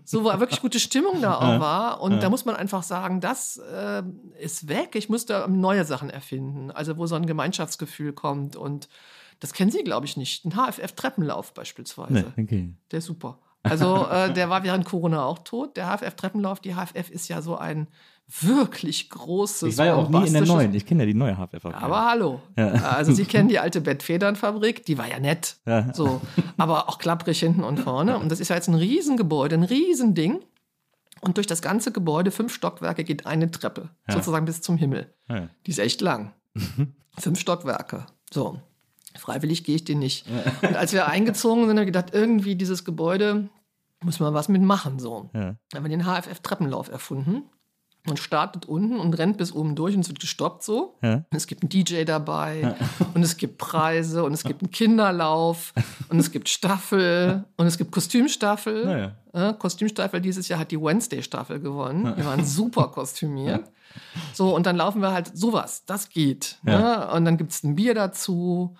So, 0.04 0.24
wo 0.24 0.40
wirklich 0.40 0.60
gute 0.60 0.78
Stimmung 0.78 1.22
da 1.22 1.36
auch 1.36 1.60
war. 1.60 2.02
Und 2.02 2.22
da 2.22 2.28
muss 2.28 2.44
man 2.44 2.54
einfach 2.54 2.82
sagen, 2.82 3.20
das 3.20 3.56
äh, 3.56 4.02
ist 4.38 4.68
weg. 4.68 4.90
Ich 4.94 5.08
musste 5.08 5.46
neue 5.48 5.84
Sachen 5.84 6.10
erfinden. 6.10 6.70
Also 6.70 6.98
wo 6.98 7.06
so 7.06 7.14
ein 7.14 7.24
Gemeinschaftsgefühl 7.24 8.12
kommt 8.12 8.56
und 8.56 8.88
das 9.40 9.52
kennen 9.52 9.70
Sie, 9.70 9.84
glaube 9.84 10.06
ich, 10.06 10.16
nicht. 10.16 10.44
Ein 10.44 10.52
HFF-Treppenlauf 10.52 11.54
beispielsweise. 11.54 12.32
Nee, 12.36 12.42
okay. 12.42 12.74
Der 12.90 12.98
ist 12.98 13.06
super. 13.06 13.38
Also 13.62 14.06
äh, 14.06 14.32
der 14.32 14.48
war 14.48 14.62
während 14.62 14.84
Corona 14.84 15.24
auch 15.24 15.40
tot. 15.40 15.76
Der 15.76 15.88
HFF-Treppenlauf, 15.88 16.60
die 16.60 16.74
HFF 16.74 17.10
ist 17.10 17.28
ja 17.28 17.42
so 17.42 17.56
ein 17.56 17.88
wirklich 18.28 19.10
großes. 19.10 19.72
Ich 19.72 19.78
war 19.78 19.86
ja 19.86 19.94
auch 19.94 20.08
nie 20.08 20.26
in 20.26 20.32
der 20.32 20.44
neuen. 20.44 20.74
Ich 20.74 20.86
kenne 20.86 21.02
ja 21.02 21.06
die 21.06 21.14
neue 21.14 21.36
HFF. 21.36 21.64
Aber 21.64 22.06
hallo. 22.06 22.40
Also 22.56 23.12
Sie 23.12 23.24
kennen 23.24 23.48
die 23.48 23.58
alte 23.58 23.80
Bettfedernfabrik, 23.80 24.84
die 24.84 24.98
war 24.98 25.08
ja 25.08 25.18
nett. 25.18 25.56
Ja. 25.66 25.92
So, 25.94 26.20
aber 26.56 26.88
auch 26.88 26.98
klapprig 26.98 27.38
hinten 27.40 27.64
und 27.64 27.78
vorne. 27.78 28.18
Und 28.18 28.30
das 28.30 28.40
ist 28.40 28.48
ja 28.48 28.56
jetzt 28.56 28.68
ein 28.68 28.74
Riesengebäude, 28.74 29.56
ein 29.56 29.62
Riesending. 29.62 30.40
Und 31.20 31.38
durch 31.38 31.46
das 31.46 31.62
ganze 31.62 31.92
Gebäude, 31.92 32.30
fünf 32.30 32.52
Stockwerke, 32.52 33.02
geht 33.02 33.26
eine 33.26 33.50
Treppe, 33.50 33.90
sozusagen 34.08 34.44
bis 34.44 34.60
zum 34.60 34.76
Himmel. 34.76 35.12
Ja. 35.28 35.48
Die 35.66 35.70
ist 35.70 35.78
echt 35.78 36.00
lang. 36.00 36.32
Fünf 37.18 37.40
Stockwerke. 37.40 38.06
So. 38.32 38.60
Freiwillig 39.18 39.64
gehe 39.64 39.76
ich 39.76 39.84
den 39.84 39.98
nicht. 39.98 40.26
Und 40.62 40.76
als 40.76 40.92
wir 40.92 41.08
eingezogen 41.08 41.62
sind, 41.62 41.70
haben 41.70 41.78
wir 41.78 41.86
gedacht, 41.86 42.10
irgendwie 42.12 42.54
dieses 42.56 42.84
Gebäude 42.84 43.48
muss 44.02 44.20
man 44.20 44.34
was 44.34 44.48
mitmachen. 44.48 44.98
So. 44.98 45.30
Ja. 45.32 45.56
Dann 45.70 45.84
haben 45.84 45.84
wir 45.84 45.96
den 45.96 46.04
HFF-Treppenlauf 46.04 46.90
erfunden. 46.90 47.44
Man 48.06 48.16
startet 48.16 48.66
unten 48.66 49.00
und 49.00 49.18
rennt 49.18 49.36
bis 49.36 49.52
oben 49.52 49.74
durch 49.74 49.96
und 49.96 50.02
es 50.02 50.08
wird 50.08 50.20
gestoppt 50.20 50.62
so. 50.62 50.94
Ja. 51.02 51.24
Es 51.30 51.48
gibt 51.48 51.62
einen 51.62 51.70
DJ 51.70 52.04
dabei 52.04 52.76
und 53.14 53.22
es 53.24 53.36
gibt 53.36 53.58
Preise 53.58 54.22
und 54.22 54.32
es 54.32 54.44
gibt 54.44 54.62
einen 54.62 54.70
Kinderlauf 54.70 55.74
und 56.08 56.20
es 56.20 56.30
gibt 56.30 56.48
Staffel 56.48 57.44
und 57.56 57.66
es 57.66 57.76
gibt 57.78 57.90
Kostümstaffel. 57.90 59.12
Äh, 59.32 59.54
Kostümstaffel 59.54 60.20
dieses 60.20 60.46
Jahr 60.46 60.60
hat 60.60 60.70
die 60.70 60.80
Wednesday-Staffel 60.80 61.58
gewonnen. 61.58 62.14
Die 62.16 62.24
waren 62.24 62.44
super 62.44 62.88
kostümiert. 62.88 63.68
So, 64.32 64.54
und 64.54 64.66
dann 64.66 64.76
laufen 64.76 65.02
wir 65.02 65.10
halt 65.10 65.36
sowas. 65.36 65.84
Das 65.86 66.08
geht. 66.08 66.58
Ne? 66.62 67.08
Und 67.12 67.24
dann 67.24 67.36
gibt 67.36 67.50
es 67.50 67.64
ein 67.64 67.74
Bier 67.74 67.94
dazu. 67.94 68.76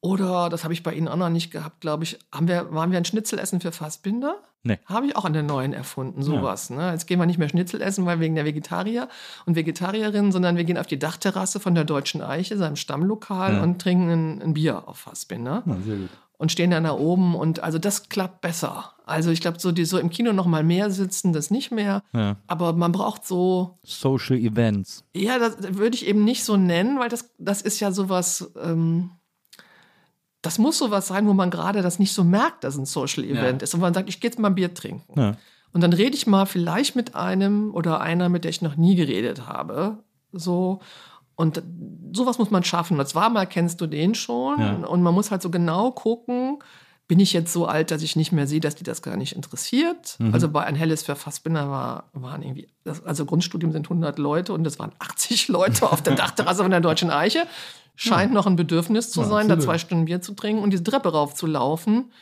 Oder, 0.00 0.48
das 0.48 0.62
habe 0.62 0.72
ich 0.72 0.82
bei 0.82 0.94
Ihnen 0.94 1.08
auch 1.08 1.16
noch 1.16 1.28
nicht 1.28 1.50
gehabt, 1.50 1.80
glaube 1.80 2.04
ich, 2.04 2.18
haben 2.32 2.46
wir, 2.46 2.72
waren 2.72 2.92
wir 2.92 2.98
ein 2.98 3.04
Schnitzel 3.04 3.38
essen 3.38 3.60
für 3.60 3.72
Fassbinder? 3.72 4.36
Nee. 4.62 4.78
Habe 4.86 5.06
ich 5.06 5.16
auch 5.16 5.24
an 5.24 5.32
der 5.32 5.42
neuen 5.42 5.72
erfunden, 5.72 6.22
sowas. 6.22 6.70
Ne? 6.70 6.92
Jetzt 6.92 7.06
gehen 7.06 7.18
wir 7.18 7.26
nicht 7.26 7.38
mehr 7.38 7.48
Schnitzel 7.48 7.80
essen, 7.80 8.06
weil 8.06 8.20
wegen 8.20 8.34
der 8.34 8.44
Vegetarier 8.44 9.08
und 9.46 9.56
Vegetarierinnen, 9.56 10.30
sondern 10.30 10.56
wir 10.56 10.64
gehen 10.64 10.78
auf 10.78 10.86
die 10.86 10.98
Dachterrasse 10.98 11.58
von 11.58 11.74
der 11.74 11.84
Deutschen 11.84 12.22
Eiche, 12.22 12.56
seinem 12.56 12.76
Stammlokal, 12.76 13.60
und 13.62 13.80
trinken 13.80 14.10
ein, 14.10 14.42
ein 14.42 14.54
Bier 14.54 14.86
auf 14.86 14.98
Fassbinder. 14.98 15.62
sehr 15.84 15.96
gut. 15.96 16.10
Und 16.40 16.52
stehen 16.52 16.70
dann 16.70 16.84
da 16.84 16.92
oben 16.92 17.34
und 17.34 17.64
also 17.64 17.78
das 17.78 18.08
klappt 18.08 18.42
besser. 18.42 18.92
Also 19.04 19.30
ich 19.30 19.40
glaube, 19.40 19.58
so, 19.58 19.72
die 19.72 19.84
so 19.84 19.98
im 19.98 20.08
Kino 20.08 20.32
noch 20.32 20.46
mal 20.46 20.62
mehr 20.62 20.90
sitzen, 20.90 21.32
das 21.32 21.50
nicht 21.50 21.72
mehr. 21.72 22.04
Ja. 22.12 22.36
Aber 22.46 22.74
man 22.74 22.92
braucht 22.92 23.26
so, 23.26 23.78
Social 23.82 24.36
Events. 24.36 25.02
ja, 25.16 25.40
das 25.40 25.56
würde 25.76 25.96
ich 25.96 26.06
eben 26.06 26.22
nicht 26.22 26.44
so 26.44 26.56
nennen, 26.56 27.00
weil 27.00 27.08
das, 27.08 27.34
das 27.38 27.60
ist 27.60 27.80
ja 27.80 27.90
sowas, 27.90 28.52
ähm, 28.62 29.10
das 30.48 30.56
muss 30.56 30.78
sowas 30.78 31.06
sein, 31.06 31.26
wo 31.26 31.34
man 31.34 31.50
gerade 31.50 31.82
das 31.82 31.98
nicht 31.98 32.14
so 32.14 32.24
merkt, 32.24 32.64
dass 32.64 32.78
ein 32.78 32.86
Social 32.86 33.22
Event 33.22 33.60
ist. 33.60 33.74
Und 33.74 33.80
man 33.80 33.92
sagt, 33.92 34.08
ich 34.08 34.18
gehe 34.18 34.30
jetzt 34.30 34.38
mal 34.38 34.48
ein 34.48 34.54
Bier 34.54 34.72
trinken. 34.72 35.20
Ja. 35.20 35.36
Und 35.74 35.82
dann 35.82 35.92
rede 35.92 36.16
ich 36.16 36.26
mal 36.26 36.46
vielleicht 36.46 36.96
mit 36.96 37.14
einem 37.14 37.74
oder 37.74 38.00
einer, 38.00 38.30
mit 38.30 38.44
der 38.44 38.50
ich 38.50 38.62
noch 38.62 38.76
nie 38.76 38.94
geredet 38.94 39.46
habe. 39.46 39.98
So. 40.32 40.80
Und 41.36 41.62
sowas 42.14 42.38
muss 42.38 42.50
man 42.50 42.64
schaffen. 42.64 42.98
Und 42.98 43.06
zwar 43.06 43.28
mal 43.28 43.44
kennst 43.44 43.82
du 43.82 43.86
den 43.86 44.14
schon. 44.14 44.58
Ja. 44.58 44.72
Und 44.86 45.02
man 45.02 45.12
muss 45.12 45.30
halt 45.30 45.42
so 45.42 45.50
genau 45.50 45.90
gucken, 45.90 46.60
bin 47.08 47.20
ich 47.20 47.34
jetzt 47.34 47.52
so 47.52 47.66
alt, 47.66 47.90
dass 47.90 48.00
ich 48.02 48.16
nicht 48.16 48.32
mehr 48.32 48.46
sehe, 48.46 48.60
dass 48.60 48.74
die 48.74 48.84
das 48.84 49.02
gar 49.02 49.18
nicht 49.18 49.36
interessiert. 49.36 50.16
Mhm. 50.18 50.32
Also 50.32 50.48
bei 50.48 50.64
ein 50.64 50.76
helles 50.76 51.02
für 51.02 51.14
Fassbinder 51.14 51.68
war, 51.68 52.08
waren 52.14 52.42
irgendwie, 52.42 52.68
das, 52.84 53.04
also 53.04 53.26
Grundstudium 53.26 53.72
sind 53.72 53.84
100 53.84 54.18
Leute 54.18 54.54
und 54.54 54.66
es 54.66 54.78
waren 54.78 54.92
80 54.98 55.48
Leute 55.48 55.92
auf 55.92 56.00
der 56.00 56.14
Dachterrasse 56.16 56.62
von 56.62 56.70
der 56.70 56.80
Deutschen 56.80 57.10
Eiche. 57.10 57.46
Scheint 58.00 58.32
noch 58.32 58.46
ein 58.46 58.54
Bedürfnis 58.56 59.10
zu 59.10 59.20
Ja, 59.22 59.26
sein, 59.26 59.48
da 59.48 59.54
absolut. 59.54 59.64
zwei 59.64 59.78
Stunden 59.78 60.04
Bier 60.04 60.20
zu 60.20 60.34
trinken 60.34 60.62
und 60.62 60.70
diese 60.70 60.84
Treppe 60.84 61.10
rauf 61.10 61.34
zu 61.34 61.46
laufen 61.46 62.12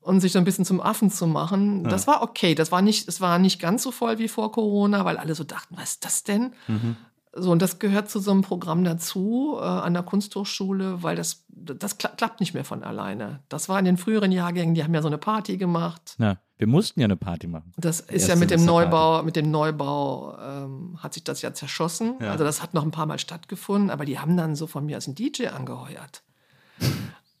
und 0.00 0.20
sich 0.20 0.32
so 0.32 0.38
ein 0.38 0.44
bisschen 0.44 0.64
zum 0.64 0.80
Affen 0.80 1.08
zu 1.10 1.26
machen. 1.28 1.84
Das 1.84 2.06
war 2.06 2.22
okay. 2.22 2.54
Das 2.54 2.72
war 2.72 2.82
nicht, 2.82 3.06
es 3.08 3.20
war 3.20 3.38
nicht 3.38 3.60
ganz 3.60 3.82
so 3.84 3.92
voll 3.92 4.18
wie 4.18 4.28
vor 4.28 4.50
Corona, 4.50 5.04
weil 5.04 5.16
alle 5.16 5.34
so 5.34 5.44
dachten, 5.44 5.76
was 5.78 5.92
ist 5.92 6.04
das 6.04 6.24
denn? 6.24 6.52
Mhm. 6.66 6.96
So, 7.36 7.50
und 7.50 7.60
das 7.62 7.78
gehört 7.78 8.08
zu 8.08 8.20
so 8.20 8.30
einem 8.30 8.42
Programm 8.42 8.84
dazu, 8.84 9.56
äh, 9.58 9.64
an 9.64 9.94
der 9.94 10.02
Kunsthochschule, 10.04 11.02
weil 11.02 11.16
das, 11.16 11.44
das 11.48 11.98
kla 11.98 12.10
klappt 12.10 12.40
nicht 12.40 12.54
mehr 12.54 12.64
von 12.64 12.84
alleine. 12.84 13.40
Das 13.48 13.68
war 13.68 13.78
in 13.78 13.84
den 13.84 13.96
früheren 13.96 14.30
Jahrgängen, 14.30 14.74
die 14.74 14.84
haben 14.84 14.94
ja 14.94 15.02
so 15.02 15.08
eine 15.08 15.18
Party 15.18 15.56
gemacht. 15.56 16.16
Ja. 16.18 16.38
Wir 16.56 16.68
mussten 16.68 17.00
ja 17.00 17.06
eine 17.06 17.16
Party 17.16 17.48
machen. 17.48 17.72
Das 17.76 17.98
ist 18.00 18.28
ja 18.28 18.36
mit 18.36 18.50
dem. 18.52 18.64
Neubau, 18.64 19.24
mit 19.24 19.34
dem 19.34 19.50
Neubau 19.50 20.38
ähm, 20.38 20.96
hat 21.02 21.14
sich 21.14 21.24
das 21.24 21.42
ja 21.42 21.52
zerschossen. 21.52 22.14
Ja. 22.20 22.30
Also 22.30 22.44
das 22.44 22.62
hat 22.62 22.74
noch 22.74 22.84
ein 22.84 22.92
paar 22.92 23.06
Mal 23.06 23.18
stattgefunden, 23.18 23.90
aber 23.90 24.04
die 24.04 24.20
haben 24.20 24.36
dann 24.36 24.54
so 24.54 24.68
von 24.68 24.86
mir 24.86 24.94
als 24.94 25.08
ein 25.08 25.16
DJ 25.16 25.48
angeheuert. 25.48 26.22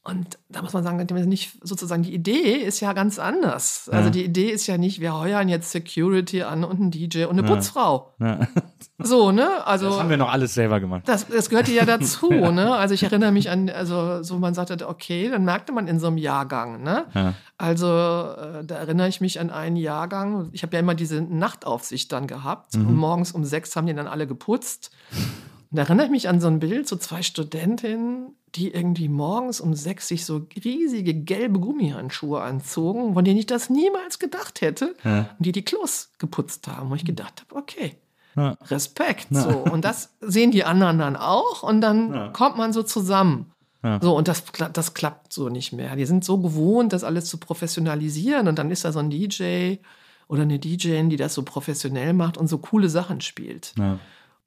Und 0.06 0.38
da 0.50 0.60
muss 0.60 0.74
man 0.74 0.84
sagen, 0.84 0.98
nicht 1.30 1.58
sozusagen 1.62 2.02
die 2.02 2.12
Idee 2.12 2.56
ist 2.56 2.80
ja 2.80 2.92
ganz 2.92 3.18
anders. 3.18 3.88
Also 3.90 4.10
die 4.10 4.22
Idee 4.22 4.50
ist 4.50 4.66
ja 4.66 4.76
nicht, 4.76 5.00
wir 5.00 5.18
heuern 5.18 5.48
jetzt 5.48 5.70
Security 5.72 6.42
an 6.42 6.62
und 6.62 6.78
einen 6.78 6.90
DJ 6.90 7.24
und 7.24 7.38
eine 7.38 7.42
Putzfrau. 7.42 8.12
Ja. 8.20 8.40
So, 8.98 9.32
ne? 9.32 9.66
Also 9.66 9.88
Das 9.88 9.98
haben 9.98 10.08
wir 10.08 10.16
noch 10.16 10.30
alles 10.32 10.54
selber 10.54 10.78
gemacht. 10.78 11.02
das, 11.06 11.26
das 11.26 11.50
gehörte 11.50 11.72
ja 11.72 11.84
dazu, 11.84 12.28
ne? 12.30 12.76
Also 12.76 12.94
ich 12.94 13.02
erinnere 13.02 13.32
mich 13.32 13.50
an, 13.50 13.68
also 13.68 14.22
so 14.22 14.38
man 14.38 14.54
sagte, 14.54 14.88
okay, 14.88 15.28
dann 15.28 15.44
merkte 15.44 15.72
man 15.72 15.88
in 15.88 15.98
so 15.98 16.06
einem 16.06 16.16
Jahrgang, 16.16 16.80
ne? 16.84 17.04
Ja. 17.12 17.34
Also 17.58 17.88
äh, 17.88 18.64
da 18.64 18.76
erinnere 18.76 19.08
ich 19.08 19.20
mich 19.20 19.40
an 19.40 19.50
einen 19.50 19.74
Jahrgang. 19.74 20.48
Ich 20.52 20.62
habe 20.62 20.74
ja 20.74 20.80
immer 20.80 20.94
diese 20.94 21.20
Nachtaufsicht 21.22 22.12
dann 22.12 22.28
gehabt 22.28 22.76
Mhm. 22.76 22.86
und 22.86 22.94
morgens 22.94 23.32
um 23.32 23.44
sechs 23.44 23.74
haben 23.74 23.88
die 23.88 23.94
dann 23.94 24.06
alle 24.06 24.28
geputzt. 24.28 24.92
Und 25.74 25.78
da 25.78 25.82
erinnere 25.82 26.06
ich 26.06 26.12
mich 26.12 26.28
an 26.28 26.40
so 26.40 26.46
ein 26.46 26.60
Bild, 26.60 26.86
so 26.86 26.94
zwei 26.94 27.22
Studentinnen, 27.22 28.28
die 28.54 28.70
irgendwie 28.72 29.08
morgens 29.08 29.60
um 29.60 29.74
sechs 29.74 30.06
sich 30.06 30.24
so 30.24 30.46
riesige 30.64 31.14
gelbe 31.14 31.58
Gummihandschuhe 31.58 32.40
anzogen, 32.40 33.14
von 33.14 33.24
denen 33.24 33.40
ich 33.40 33.46
das 33.46 33.70
niemals 33.70 34.20
gedacht 34.20 34.60
hätte, 34.60 34.94
und 35.02 35.26
die 35.40 35.50
die 35.50 35.64
Klos 35.64 36.12
geputzt 36.20 36.68
haben. 36.68 36.92
Und 36.92 36.98
ich 36.98 37.04
gedacht 37.04 37.42
habe, 37.42 37.60
okay, 37.60 37.96
Ja. 38.36 38.56
Respekt. 38.70 39.26
So. 39.30 39.48
Und 39.48 39.84
das 39.84 40.10
sehen 40.20 40.52
die 40.52 40.62
anderen 40.62 41.00
dann 41.00 41.16
auch 41.16 41.64
und 41.64 41.80
dann 41.80 42.32
kommt 42.32 42.56
man 42.56 42.72
so 42.72 42.84
zusammen. 42.84 43.50
So, 44.00 44.16
und 44.16 44.28
das, 44.28 44.44
das 44.72 44.94
klappt 44.94 45.32
so 45.32 45.48
nicht 45.48 45.72
mehr. 45.72 45.96
Die 45.96 46.06
sind 46.06 46.24
so 46.24 46.38
gewohnt, 46.38 46.92
das 46.92 47.02
alles 47.02 47.24
zu 47.24 47.38
professionalisieren 47.38 48.46
und 48.46 48.60
dann 48.60 48.70
ist 48.70 48.84
da 48.84 48.92
so 48.92 49.00
ein 49.00 49.10
DJ 49.10 49.78
oder 50.28 50.42
eine 50.42 50.60
DJin, 50.60 51.10
die 51.10 51.16
das 51.16 51.34
so 51.34 51.42
professionell 51.42 52.12
macht 52.12 52.38
und 52.38 52.46
so 52.46 52.58
coole 52.58 52.88
Sachen 52.88 53.20
spielt. 53.20 53.74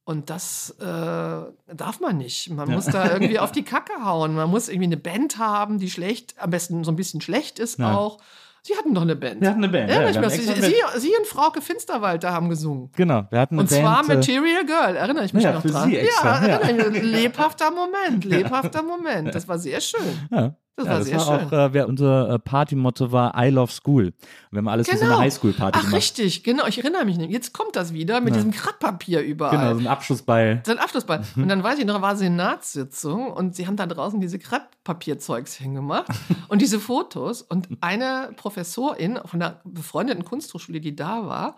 Ja. 0.07 0.13
Und 0.13 0.29
das 0.29 0.71
äh, 0.79 0.85
darf 0.85 1.99
man 1.99 2.17
nicht. 2.17 2.49
Man 2.49 2.69
muss 2.71 2.85
da 2.85 3.11
irgendwie 3.11 3.39
auf 3.39 3.51
die 3.51 3.63
Kacke 3.63 4.03
hauen. 4.05 4.35
Man 4.35 4.49
muss 4.49 4.69
irgendwie 4.69 4.85
eine 4.85 4.97
Band 4.97 5.37
haben, 5.37 5.79
die 5.79 5.89
schlecht, 5.89 6.35
am 6.39 6.49
besten 6.49 6.83
so 6.83 6.91
ein 6.91 6.95
bisschen 6.95 7.21
schlecht 7.21 7.59
ist 7.59 7.79
Ja. 7.79 7.93
auch. 7.93 8.17
Sie 8.63 8.75
hatten 8.75 8.93
doch 8.93 9.03
eine 9.03 9.15
Band. 9.15 9.39
Wir 9.39 9.49
hatten 9.49 9.63
eine 9.63 9.71
Band, 9.71 9.89
Ja, 9.89 10.01
ja, 10.09 10.29
sie, 10.29 10.41
sie, 10.41 10.53
sie 10.97 11.11
und 11.17 11.25
Frauke 11.27 11.61
Finsterwalter 11.61 12.33
haben 12.33 12.49
gesungen. 12.49 12.89
Genau, 12.97 13.23
wir 13.29 13.39
hatten 13.39 13.55
eine 13.55 13.61
Und 13.61 13.69
Band. 13.69 13.81
zwar 13.81 14.03
äh, 14.03 14.15
Material 14.15 14.65
Girl, 14.65 14.95
erinnere 14.97 15.23
ich 15.23 15.33
mich 15.33 15.43
Ja, 15.43 15.53
noch 15.53 15.61
für 15.61 15.69
dran. 15.69 15.89
Sie 15.89 15.95
extra, 15.97 16.45
ja, 16.45 16.59
ja. 16.69 16.87
lebhafter 16.89 17.71
Moment, 17.71 18.25
lebhafter 18.25 18.83
Moment. 18.83 19.33
Das 19.33 19.47
war 19.47 19.57
sehr 19.57 19.79
schön. 19.79 20.01
Ja. 20.31 20.55
Das 20.77 20.85
ja, 20.85 20.91
war 20.91 20.99
das 20.99 21.07
sehr 21.07 21.17
war 21.17 21.39
schön. 21.39 21.47
auch, 21.47 21.51
äh, 21.51 21.73
wer, 21.73 21.87
unser 21.87 22.29
äh, 22.29 22.39
Partymotto 22.39 23.11
war 23.11 23.33
I 23.35 23.49
love 23.49 23.71
school. 23.71 24.05
Und 24.05 24.13
wir 24.51 24.59
haben 24.59 24.67
alles 24.67 24.91
wie 24.91 24.95
so 24.95 25.05
eine 25.05 25.17
Highschool-Party 25.17 25.75
Ach, 25.75 25.81
gemacht. 25.85 25.97
richtig, 25.97 26.43
genau. 26.43 26.67
Ich 26.67 26.77
erinnere 26.77 27.03
mich 27.03 27.17
nicht. 27.17 27.31
Jetzt 27.31 27.51
kommt 27.51 27.75
das 27.75 27.93
wieder 27.93 28.21
mit 28.21 28.35
diesem 28.35 28.51
Krattpapier 28.51 29.21
überall. 29.21 29.57
Genau, 29.57 29.73
so 29.73 29.79
ein 29.79 29.87
Abschlussball. 29.87 30.61
So 30.63 30.71
ein 30.71 30.77
Abschlussball. 30.77 31.23
Mhm. 31.33 31.43
Und 31.43 31.49
dann 31.49 31.63
weiß 31.63 31.79
ich 31.79 31.85
noch, 31.85 31.99
war 32.03 32.15
Senatssitzung 32.15 33.31
und 33.31 33.55
sie 33.55 33.65
haben 33.65 33.75
da 33.75 33.87
draußen 33.87 34.21
diese 34.21 34.37
Krattpapierzeugs 34.37 35.55
hingemacht 35.55 36.11
und 36.47 36.61
diese 36.61 36.79
Fotos. 36.79 37.41
Und 37.41 37.69
eine 37.81 38.29
Professorin 38.35 39.19
von 39.25 39.41
einer 39.41 39.59
befreundeten 39.63 40.25
Kunsthochschule, 40.25 40.79
die 40.79 40.95
da 40.95 41.25
war, 41.25 41.55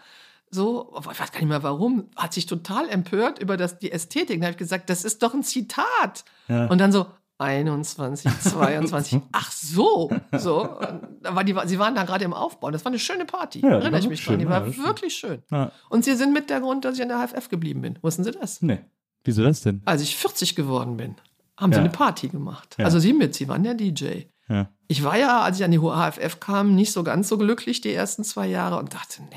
so, 0.51 0.95
ich 0.97 1.05
weiß 1.19 1.31
gar 1.31 1.39
nicht 1.39 1.49
mehr 1.49 1.61
warum, 1.61 2.09
hat 2.15 2.33
sich 2.33 2.45
total 2.45 2.89
empört 2.89 3.39
über 3.39 3.57
das, 3.57 3.79
die 3.79 3.91
Ästhetik. 3.91 4.39
Da 4.39 4.47
habe 4.47 4.53
ich 4.53 4.57
gesagt, 4.57 4.89
das 4.89 5.03
ist 5.03 5.21
doch 5.21 5.33
ein 5.33 5.43
Zitat. 5.43 6.23
Ja. 6.47 6.67
Und 6.67 6.79
dann 6.79 6.91
so, 6.91 7.05
21, 7.39 8.31
22, 8.41 9.21
ach 9.31 9.51
so, 9.51 10.11
so. 10.37 10.77
Da 11.21 11.35
war 11.35 11.43
die, 11.43 11.55
sie 11.65 11.79
waren 11.79 11.95
da 11.95 12.03
gerade 12.03 12.25
im 12.25 12.33
Aufbau. 12.33 12.69
Das 12.69 12.83
war 12.85 12.91
eine 12.91 12.99
schöne 12.99 13.25
Party. 13.25 13.61
Ja, 13.61 13.69
Erinnere 13.79 13.99
ich 14.01 14.09
mich 14.09 14.21
schön, 14.21 14.33
dran. 14.33 14.39
Die 14.39 14.45
ja, 14.45 14.51
war 14.51 14.71
stimmt. 14.71 14.85
wirklich 14.87 15.15
schön. 15.15 15.41
Ja. 15.49 15.71
Und 15.89 16.03
sie 16.03 16.15
sind 16.15 16.33
mit 16.33 16.49
der 16.49 16.59
Grund, 16.59 16.85
dass 16.85 16.95
ich 16.97 17.01
an 17.01 17.07
der 17.09 17.25
HFF 17.25 17.49
geblieben 17.49 17.81
bin. 17.81 17.97
Wussten 18.01 18.23
Sie 18.23 18.31
das? 18.31 18.61
Nee. 18.61 18.79
Wieso 19.23 19.43
das 19.43 19.61
denn? 19.61 19.81
Als 19.85 20.01
ich 20.01 20.15
40 20.17 20.55
geworden 20.55 20.97
bin, 20.97 21.15
haben 21.57 21.71
sie 21.71 21.77
Ja. 21.77 21.83
eine 21.83 21.91
Party 21.91 22.27
gemacht. 22.29 22.75
Ja. 22.77 22.85
Also 22.85 22.99
sie 22.99 23.13
mit, 23.13 23.35
sie 23.35 23.47
waren 23.47 23.63
der 23.63 23.73
DJ. 23.73 24.23
Ja. 24.47 24.69
Ich 24.87 25.03
war 25.03 25.17
ja, 25.17 25.41
als 25.41 25.59
ich 25.59 25.63
an 25.65 25.71
die 25.71 25.79
HFF 25.79 26.39
kam, 26.39 26.73
nicht 26.75 26.91
so 26.91 27.03
ganz 27.03 27.27
so 27.29 27.37
glücklich 27.37 27.81
die 27.81 27.93
ersten 27.93 28.23
zwei 28.23 28.47
Jahre 28.47 28.77
und 28.77 28.93
dachte, 28.93 29.21
nee, 29.23 29.35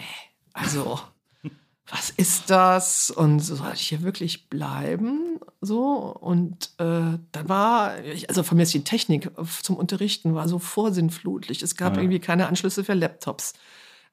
also, 0.54 0.98
was 1.94 2.08
ist 2.10 2.48
das? 2.50 3.10
Und 3.10 3.40
so 3.40 3.54
soll 3.54 3.72
ich 3.74 3.82
hier 3.88 4.02
wirklich 4.02 4.48
bleiben? 4.48 5.38
So, 5.60 6.16
und 6.20 6.70
äh, 6.78 7.18
dann 7.32 7.48
war, 7.48 7.98
ich- 8.02 8.28
also 8.30 8.42
von 8.42 8.56
mir 8.56 8.62
ist 8.62 8.72
die 8.72 8.82
Technik 8.84 9.30
zum 9.62 9.76
Unterrichten 9.76 10.34
war 10.34 10.48
so 10.48 10.58
vorsinnflutlich. 10.58 11.62
Es 11.62 11.76
gab 11.76 11.96
Ja. 11.96 12.02
irgendwie 12.02 12.18
keine 12.18 12.46
Anschlüsse 12.48 12.82
für 12.82 12.94
Laptops. 12.94 13.52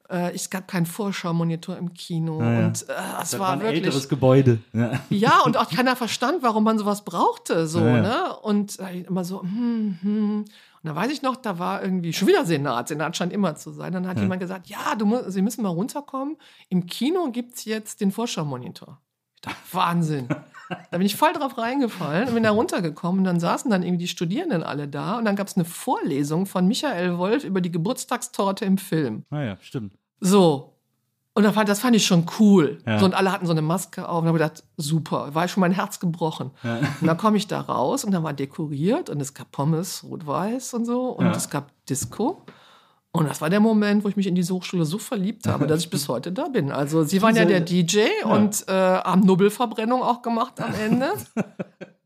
Äh, 0.09 0.33
es 0.33 0.49
gab 0.49 0.67
keinen 0.67 0.87
Vorschau-Monitor 0.87 1.77
im 1.77 1.93
Kino. 1.93 2.41
Ja, 2.41 2.51
ja. 2.51 2.65
Und 2.67 2.89
äh, 2.89 2.93
es 3.21 3.31
Das 3.31 3.39
war, 3.39 3.51
ein 3.51 3.61
wirklich. 3.61 3.83
älteres 3.85 4.09
Gebäude. 4.09 4.59
Ja. 4.73 4.99
Ja, 5.09 5.39
und 5.41 5.55
auch 5.55 5.69
keiner 5.69 5.95
verstand, 5.95 6.41
warum 6.43 6.63
man 6.63 6.77
sowas 6.79 7.05
brauchte, 7.05 7.67
so, 7.67 7.79
ja. 7.79 8.01
ne? 8.01 8.35
Und 8.41 8.79
äh, 8.79 9.01
immer 9.01 9.23
so, 9.23 9.41
hm, 9.43 9.99
hm. 10.01 10.45
Und 10.83 10.89
da 10.89 10.95
weiß 10.95 11.11
ich 11.11 11.21
noch, 11.21 11.35
da 11.35 11.59
war 11.59 11.83
irgendwie 11.83 12.13
schon 12.13 12.27
wieder 12.27 12.45
Senat. 12.45 12.87
Senat 12.87 13.17
scheint 13.17 13.33
immer 13.33 13.55
zu 13.55 13.71
sein. 13.71 13.91
Dann 13.91 14.07
hat 14.07 14.19
jemand 14.19 14.39
gesagt, 14.39 14.67
ja, 14.67 14.95
du 14.95 15.05
mu 15.05 15.17
Sie 15.27 15.41
müssen 15.41 15.61
mal 15.61 15.69
runterkommen. 15.69 16.37
Im 16.69 16.85
Kino 16.85 17.31
gibt's 17.31 17.65
jetzt 17.65 18.01
den 18.01 18.11
Vorschau-Monitor. 18.11 19.01
Ich 19.35 19.41
dachte, 19.41 19.57
Wahnsinn. 19.71 20.27
Da 20.91 20.97
bin 20.97 21.05
ich 21.05 21.15
voll 21.15 21.33
drauf 21.33 21.57
reingefallen 21.57 22.27
und 22.27 22.33
bin 22.35 22.43
da 22.43 22.51
runtergekommen. 22.51 23.19
Und 23.19 23.25
dann 23.25 23.39
saßen 23.39 23.69
dann 23.71 23.83
irgendwie 23.83 24.03
die 24.03 24.07
Studierenden 24.07 24.63
alle 24.63 24.87
da. 24.87 25.17
Und 25.17 25.25
dann 25.25 25.35
gab's 25.35 25.55
eine 25.55 25.65
Vorlesung 25.65 26.45
von 26.45 26.67
Michael 26.67 27.17
Wolf 27.17 27.43
über 27.43 27.59
die 27.59 27.71
Geburtstagstorte 27.71 28.65
im 28.65 28.77
Film. 28.77 29.25
Naja, 29.29 29.53
Ah 29.53 29.57
stimmt. 29.61 29.93
So. 30.19 30.78
Und 31.35 31.43
da 31.43 31.53
fand, 31.53 31.69
das 31.69 31.79
fand 31.79 31.95
ich 31.95 32.05
schon 32.05 32.25
cool. 32.39 32.79
Ja. 32.85 32.99
So, 32.99 33.05
und 33.05 33.13
alle 33.13 33.31
hatten 33.31 33.45
so 33.45 33.51
eine 33.51 33.61
Maske 33.61 34.09
auf 34.09 34.21
und 34.23 34.27
habe 34.27 34.39
gedacht, 34.39 34.63
super, 34.77 35.33
war 35.35 35.47
schon 35.47 35.61
mein 35.61 35.71
Herz 35.71 35.99
gebrochen. 35.99 36.51
Und 37.01 37.07
dann 37.07 37.17
komme 37.17 37.37
ich 37.37 37.47
da 37.47 37.61
raus 37.61 38.03
und 38.03 38.11
dann 38.11 38.23
war 38.23 38.33
dekoriert 38.33 39.09
und 39.09 39.21
es 39.21 39.33
gab 39.33 39.51
Pommes, 39.51 40.03
rot-weiß 40.03 40.73
und 40.73 40.85
so 40.85 41.09
und 41.11 41.25
Ja. 41.27 41.31
es 41.31 41.49
gab 41.49 41.71
Disco. 41.85 42.43
Und 43.11 43.27
das 43.27 43.41
war 43.41 43.49
der 43.49 43.59
Moment, 43.59 44.03
wo 44.03 44.09
ich 44.09 44.15
mich 44.17 44.27
in 44.27 44.35
diese 44.35 44.53
Hochschule 44.53 44.85
so 44.85 44.97
verliebt 44.99 45.47
habe, 45.47 45.65
dass 45.65 45.79
ich 45.81 45.89
bis 45.89 46.07
heute 46.09 46.31
da 46.31 46.47
bin. 46.47 46.71
Also 46.71 47.03
sie 47.03 47.21
waren 47.21 47.35
ja 47.35 47.45
der 47.45 47.61
DJ 47.61 48.01
und 48.25 48.67
äh, 48.67 48.71
haben 48.73 49.21
Nubbelverbrennung 49.21 50.01
auch 50.03 50.21
gemacht 50.21 50.59
am 50.61 50.73
Ende. 50.75 51.11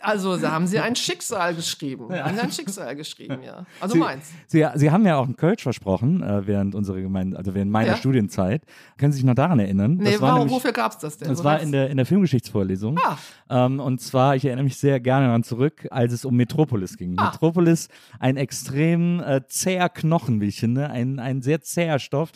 Also 0.00 0.36
da 0.36 0.50
haben 0.52 0.66
sie 0.66 0.78
ein 0.78 0.94
Schicksal 0.94 1.54
geschrieben. 1.54 2.12
Haben 2.12 2.34
sie 2.34 2.40
ein 2.42 2.52
Schicksal 2.52 2.94
geschrieben, 2.96 3.38
ja. 3.42 3.64
Also 3.80 3.94
Sie- 3.94 3.98
meins. 3.98 4.26
Sie, 4.46 4.66
Sie 4.74 4.90
haben 4.90 5.06
ja 5.06 5.16
auch 5.16 5.24
einen 5.24 5.36
Kölsch 5.36 5.62
versprochen 5.62 6.22
äh, 6.22 6.46
während 6.46 6.74
unserer 6.74 7.00
Gemeinde, 7.00 7.38
also 7.38 7.54
während 7.54 7.70
meiner 7.70 7.92
Ja. 7.92 7.96
Studienzeit. 7.96 8.62
Können 8.98 9.12
Sie 9.12 9.16
sich 9.16 9.24
noch 9.24 9.34
daran 9.34 9.58
erinnern? 9.58 9.94
Nee, 9.94 10.12
das 10.12 10.20
war 10.20 10.28
warum, 10.32 10.38
nämlich- 10.40 10.54
wofür 10.56 10.72
gab's 10.72 10.98
das 10.98 11.16
denn? 11.16 11.28
Das 11.28 11.42
war 11.44 11.60
in 11.60 11.72
der, 11.72 11.88
in 11.88 11.96
der 11.96 12.04
Filmgeschichtsvorlesung. 12.04 12.98
Ah. 13.02 13.16
Ähm, 13.48 13.80
und 13.80 14.02
zwar, 14.02 14.36
ich 14.36 14.44
erinnere 14.44 14.64
mich 14.64 14.76
sehr 14.76 15.00
gerne 15.00 15.26
daran 15.26 15.44
zurück, 15.44 15.88
als 15.90 16.12
es 16.12 16.24
um 16.26 16.36
Metropolis 16.36 16.98
ging. 16.98 17.14
Ah. 17.18 17.30
Metropolis, 17.30 17.88
ein 18.18 18.36
extrem 18.36 19.20
äh, 19.20 19.40
zäher 19.48 19.88
Knochen, 19.88 20.42
wie 20.42 20.46
ich 20.48 20.60
finde, 20.60 20.90
ein, 20.90 21.18
ein 21.18 21.40
sehr 21.40 21.62
zäher 21.62 21.98
Stoff. 21.98 22.32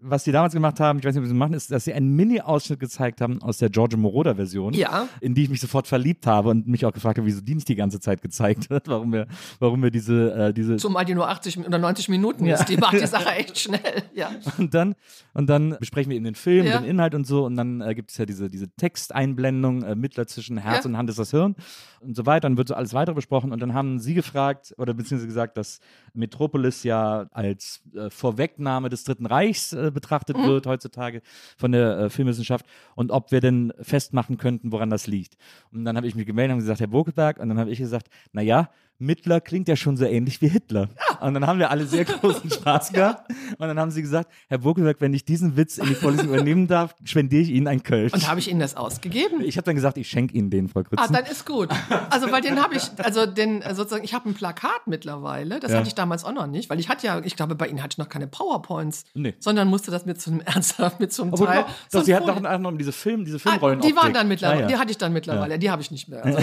Was 0.00 0.22
sie 0.22 0.30
damals 0.30 0.54
gemacht 0.54 0.78
haben, 0.78 1.00
ich 1.00 1.04
weiß 1.04 1.14
nicht, 1.14 1.22
ob 1.22 1.26
sie 1.26 1.32
es 1.32 1.36
machen, 1.36 1.54
ist, 1.54 1.72
dass 1.72 1.84
sie 1.84 1.92
einen 1.92 2.14
Mini-Ausschnitt 2.14 2.78
gezeigt 2.78 3.20
haben 3.20 3.42
aus 3.42 3.58
der 3.58 3.68
Giorgio 3.68 3.98
Moroder-Version, 3.98 4.72
Ja. 4.74 5.08
in 5.20 5.34
die 5.34 5.42
ich 5.42 5.48
mich 5.50 5.60
sofort 5.60 5.88
verliebt 5.88 6.24
habe 6.24 6.50
und 6.50 6.68
mich 6.68 6.84
auch 6.86 6.92
gefragt 6.92 7.18
habe, 7.18 7.26
wieso 7.26 7.40
die 7.40 7.56
nicht 7.56 7.68
die 7.68 7.74
ganze 7.74 7.98
Zeit 7.98 8.22
gezeigt 8.22 8.70
wird, 8.70 8.86
warum 8.88 9.12
wir, 9.12 9.26
warum 9.58 9.82
wir 9.82 9.90
diese, 9.90 10.32
äh, 10.34 10.52
diese 10.54 10.76
Zumal 10.76 11.04
die 11.04 11.16
nur 11.16 11.28
80 11.28 11.58
oder 11.66 11.78
90 11.78 12.08
Minuten 12.10 12.46
Ja. 12.46 12.54
ist. 12.54 12.66
Die 12.68 12.76
macht 12.76 12.92
die 12.94 13.06
Sache 13.08 13.28
echt 13.30 13.58
schnell. 13.58 13.80
Ja. 14.14 14.30
Und 14.56 14.72
dann, 14.72 14.94
und 15.34 15.48
dann 15.48 15.76
besprechen 15.80 16.10
wir 16.10 16.16
eben 16.16 16.26
den 16.26 16.36
Film, 16.36 16.66
Ja. 16.66 16.78
den 16.78 16.88
Inhalt 16.88 17.16
und 17.16 17.26
so. 17.26 17.44
Und 17.44 17.56
dann 17.56 17.80
äh, 17.80 17.92
gibt 17.96 18.12
es 18.12 18.18
ja 18.18 18.24
diese, 18.24 18.48
diese 18.48 18.68
Texteinblendung, 18.76 19.82
äh, 19.82 19.94
Mittler 19.96 20.28
zwischen 20.28 20.58
Herz 20.58 20.84
Ja. 20.84 20.90
und 20.90 20.96
Hand 20.96 21.10
ist 21.10 21.18
das 21.18 21.32
Hirn 21.32 21.56
und 22.00 22.14
so 22.14 22.24
weiter. 22.24 22.42
Dann 22.48 22.56
wird 22.56 22.68
so 22.68 22.74
alles 22.74 22.94
weitere 22.94 23.14
besprochen. 23.16 23.50
Und 23.50 23.60
dann 23.60 23.74
haben 23.74 23.98
sie 23.98 24.14
gefragt, 24.14 24.74
oder 24.78 24.94
beziehungsweise 24.94 25.26
gesagt, 25.26 25.56
dass 25.56 25.80
Metropolis 26.14 26.84
ja 26.84 27.26
als 27.32 27.82
äh, 27.96 28.10
Vorwegnahme 28.10 28.88
des 28.90 29.02
Dritten 29.04 29.26
Reichs 29.26 29.72
äh, 29.88 29.90
betrachtet 29.90 30.36
Mhm. 30.36 30.46
wird 30.46 30.66
heutzutage 30.66 31.22
von 31.56 31.72
der 31.72 31.98
äh, 31.98 32.10
Filmwissenschaft 32.10 32.66
und 32.94 33.10
ob 33.10 33.32
wir 33.32 33.40
denn 33.40 33.72
festmachen 33.80 34.36
könnten, 34.38 34.72
woran 34.72 34.90
das 34.90 35.06
liegt. 35.06 35.36
Und 35.72 35.84
dann 35.84 35.96
habe 35.96 36.06
ich 36.06 36.14
mich 36.14 36.26
gemeldet 36.26 36.54
und 36.54 36.60
gesagt, 36.60 36.80
Herr 36.80 36.86
Bokelberg, 36.86 37.38
und 37.38 37.48
dann 37.48 37.58
habe 37.58 37.70
ich 37.70 37.78
gesagt, 37.78 38.08
naja, 38.32 38.70
Mittler 39.00 39.40
klingt 39.40 39.68
ja 39.68 39.76
schon 39.76 39.96
so 39.96 40.04
ähnlich 40.04 40.40
wie 40.42 40.48
Hitler. 40.48 40.88
Und 41.20 41.34
dann 41.34 41.46
haben 41.46 41.58
wir 41.60 41.70
alle 41.70 41.86
sehr 41.86 42.04
großen 42.04 42.50
Spaß 42.50 42.92
gehabt. 42.92 43.30
Und 43.58 43.68
dann 43.68 43.78
haben 43.78 43.90
sie 43.92 44.02
gesagt, 44.02 44.30
Herr 44.48 44.58
Bokelberg, 44.58 44.96
wenn 45.00 45.14
ich 45.14 45.24
diesen 45.24 45.56
Witz 45.56 45.78
in 45.78 45.86
die 45.86 45.94
Vorlesung 45.94 46.28
übernehmen 46.28 46.66
darf, 46.66 46.94
spendiere 47.04 47.42
ich 47.42 47.50
Ihnen 47.50 47.68
ein 47.68 47.82
Kölsch. 47.82 48.12
Und 48.12 48.28
habe 48.28 48.40
ich 48.40 48.50
Ihnen 48.50 48.60
das 48.60 48.76
ausgegeben? 48.76 49.40
ich 49.40 49.56
habe 49.56 49.64
dann 49.64 49.76
gesagt, 49.76 49.98
ich 49.98 50.08
schenke 50.08 50.34
Ihnen 50.36 50.50
den, 50.50 50.68
Frau 50.68 50.80
Ah, 50.80 50.82
Krützen. 50.84 51.12
dann 51.12 51.24
ist 51.26 51.46
gut. 51.46 51.68
Also, 52.10 52.30
weil 52.32 52.40
den 52.42 52.60
habe 52.62 52.74
ich, 52.74 52.82
also 52.98 53.26
den 53.26 53.62
äh, 53.62 53.74
sozusagen, 53.74 54.04
ich 54.04 54.14
habe 54.14 54.28
ein 54.28 54.34
Plakat 54.34 54.86
mittlerweile, 54.86 55.60
das 55.60 55.70
Ja. 55.72 55.78
hatte 55.78 55.88
ich 55.88 55.94
damals 55.94 56.24
auch 56.24 56.32
noch 56.32 56.46
nicht, 56.46 56.68
weil 56.70 56.80
ich 56.80 56.88
hatte 56.88 57.06
ja, 57.06 57.20
ich 57.24 57.36
glaube, 57.36 57.54
bei 57.54 57.66
Ihnen 57.68 57.82
hatte 57.82 57.94
ich 57.94 57.98
noch 57.98 58.08
keine 58.08 58.26
PowerPoints, 58.26 59.04
Nee. 59.14 59.34
sondern 59.38 59.68
musste 59.68 59.90
das 59.90 60.06
mit 60.06 60.20
so 60.20 60.30
einem 60.30 60.40
ernsthaft, 60.44 60.98
mit 61.00 61.12
so 61.12 61.22
einem 61.22 61.34
Aber 61.34 61.46
Teil. 61.46 61.62
doch, 61.62 61.68
so 61.88 61.98
doch, 61.98 62.04
sie 62.04 62.14
ein 62.14 62.20
hat 62.20 62.28
doch 62.28 62.34
Folie- 62.36 62.54
auch 62.54 62.58
noch 62.58 62.76
diese 62.76 62.92
Film, 62.92 63.24
diese 63.24 63.36
Ah, 63.36 63.50
Filmrollen. 63.50 63.80
die 63.80 63.94
waren 63.94 64.12
dann 64.12 64.26
mittlerweile, 64.28 64.64
Ah, 64.64 64.66
die 64.66 64.72
ja. 64.74 64.78
hatte 64.80 64.90
ich 64.90 64.98
dann 64.98 65.12
mittlerweile, 65.12 65.58
die 65.58 65.70
habe 65.70 65.82
ich 65.82 65.90
nicht 65.90 66.08
mehr. 66.08 66.24
Also, 66.24 66.38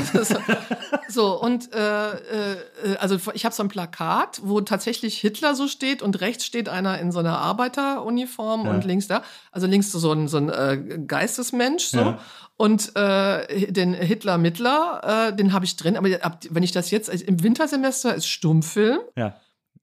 so, 1.10 1.42
und 1.42 1.74
äh, 1.74 2.45
äh, 2.84 2.96
also 2.98 3.18
ich 3.34 3.46
habe 3.46 3.54
so 3.56 3.64
ein 3.64 3.70
Plakat, 3.70 4.40
wo 4.44 4.62
tatsächlich 4.62 5.20
Hitler 5.20 5.56
so 5.56 5.68
steht 5.68 6.02
und 6.02 6.22
rechts 6.22 6.46
steht 6.46 6.70
einer 6.70 7.00
in 7.00 7.12
so 7.12 7.20
einer 7.20 7.38
Arbeiteruniform 7.40 8.66
Ja. 8.66 8.72
und 8.72 8.86
links 8.86 9.08
da, 9.08 9.24
also 9.52 9.68
links 9.68 9.92
so 9.92 10.12
ein, 10.12 10.28
so 10.28 10.38
ein 10.38 10.50
äh, 10.50 11.00
Geistesmensch 11.08 11.86
so. 11.86 11.98
Ja. 12.00 12.20
Und 12.58 12.96
äh, 12.96 13.72
den 13.72 13.94
Hitler-Mittler, 13.94 15.30
äh, 15.32 15.36
den 15.36 15.52
habe 15.52 15.66
ich 15.66 15.76
drin, 15.76 15.98
aber 15.98 16.08
ab, 16.22 16.40
wenn 16.50 16.64
ich 16.64 16.72
das 16.72 16.90
jetzt, 16.92 17.10
im 17.10 17.44
Wintersemester 17.44 18.16
ist 18.16 18.28
Stummfilm, 18.28 19.00
Ja. 19.18 19.36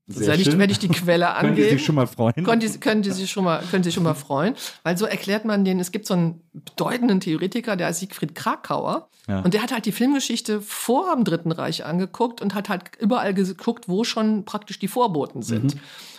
Sehr 0.08 0.26
werde, 0.28 0.42
ich, 0.42 0.58
werde 0.58 0.72
ich 0.72 0.78
die 0.80 0.88
Quelle 0.88 1.26
Können 1.38 1.50
angeben. 1.50 1.68
Sie 1.68 1.74
sich 1.76 1.84
schon 1.84 1.94
mal 1.94 2.06
freuen? 2.06 2.44
Können 2.44 2.60
die, 2.60 2.68
können 2.80 3.02
die 3.02 3.10
sich 3.12 3.30
schon 3.30 3.44
mal, 3.44 3.62
können 3.70 3.84
sich 3.84 3.94
schon 3.94 4.02
mal 4.02 4.14
freuen, 4.14 4.54
weil 4.82 4.98
so 4.98 5.06
erklärt 5.06 5.44
man 5.44 5.64
den. 5.64 5.78
Es 5.80 5.92
gibt 5.92 6.06
so 6.06 6.14
einen 6.14 6.40
bedeutenden 6.52 7.20
Theoretiker, 7.20 7.76
der 7.76 7.86
heißt 7.86 8.00
Siegfried 8.00 8.34
Krakauer, 8.34 9.08
Ja. 9.28 9.40
und 9.40 9.54
der 9.54 9.62
hat 9.62 9.72
halt 9.72 9.86
die 9.86 9.92
Filmgeschichte 9.92 10.60
vor 10.60 11.14
dem 11.14 11.24
Dritten 11.24 11.52
Reich 11.52 11.84
angeguckt 11.86 12.42
und 12.42 12.54
hat 12.54 12.68
halt 12.68 12.82
überall 12.98 13.32
geguckt, 13.32 13.88
wo 13.88 14.02
schon 14.04 14.44
praktisch 14.44 14.78
die 14.80 14.88
Vorboten 14.88 15.42
sind. 15.42 15.76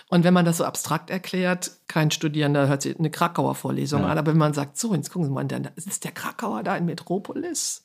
Und 0.09 0.23
wenn 0.23 0.33
man 0.33 0.45
das 0.45 0.57
so 0.57 0.63
abstrakt 0.63 1.09
erklärt, 1.09 1.71
kein 1.87 2.11
Studierender 2.11 2.67
hört 2.67 2.83
sich 2.83 2.97
eine 2.97 3.09
Krakauer 3.09 3.55
Vorlesung 3.55 4.05
an, 4.05 4.17
aber 4.17 4.31
wenn 4.31 4.37
man 4.37 4.53
sagt, 4.53 4.77
so, 4.77 4.93
jetzt 4.93 5.11
gucken 5.11 5.27
Sie 5.27 5.31
mal, 5.33 5.45
ist 5.75 6.03
der 6.03 6.11
Krakauer 6.11 6.63
da 6.63 6.77
in 6.77 6.85
Metropolis? 6.85 7.83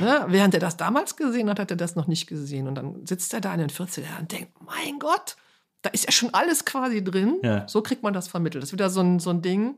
Ne? 0.00 0.24
Während 0.28 0.54
er 0.54 0.60
das 0.60 0.76
damals 0.76 1.16
gesehen 1.16 1.48
hat, 1.48 1.58
hat 1.58 1.70
er 1.70 1.76
das 1.76 1.96
noch 1.96 2.06
nicht 2.06 2.26
gesehen. 2.26 2.68
Und 2.68 2.74
dann 2.74 3.06
sitzt 3.06 3.32
er 3.34 3.40
da 3.40 3.52
in 3.54 3.60
den 3.60 3.70
40er 3.70 4.02
Jahren 4.02 4.20
und 4.22 4.32
denkt, 4.32 4.52
mein 4.64 4.98
Gott, 4.98 5.36
da 5.82 5.90
ist 5.90 6.04
ja 6.04 6.12
schon 6.12 6.34
alles 6.34 6.64
quasi 6.64 7.02
drin. 7.02 7.38
Ja. 7.42 7.66
So 7.68 7.82
kriegt 7.82 8.02
man 8.02 8.12
das 8.12 8.28
vermittelt. 8.28 8.62
Das 8.62 8.70
ist 8.70 8.72
wieder 8.72 8.90
so 8.90 9.00
ein, 9.00 9.18
so 9.20 9.30
ein 9.30 9.42
Ding. 9.42 9.76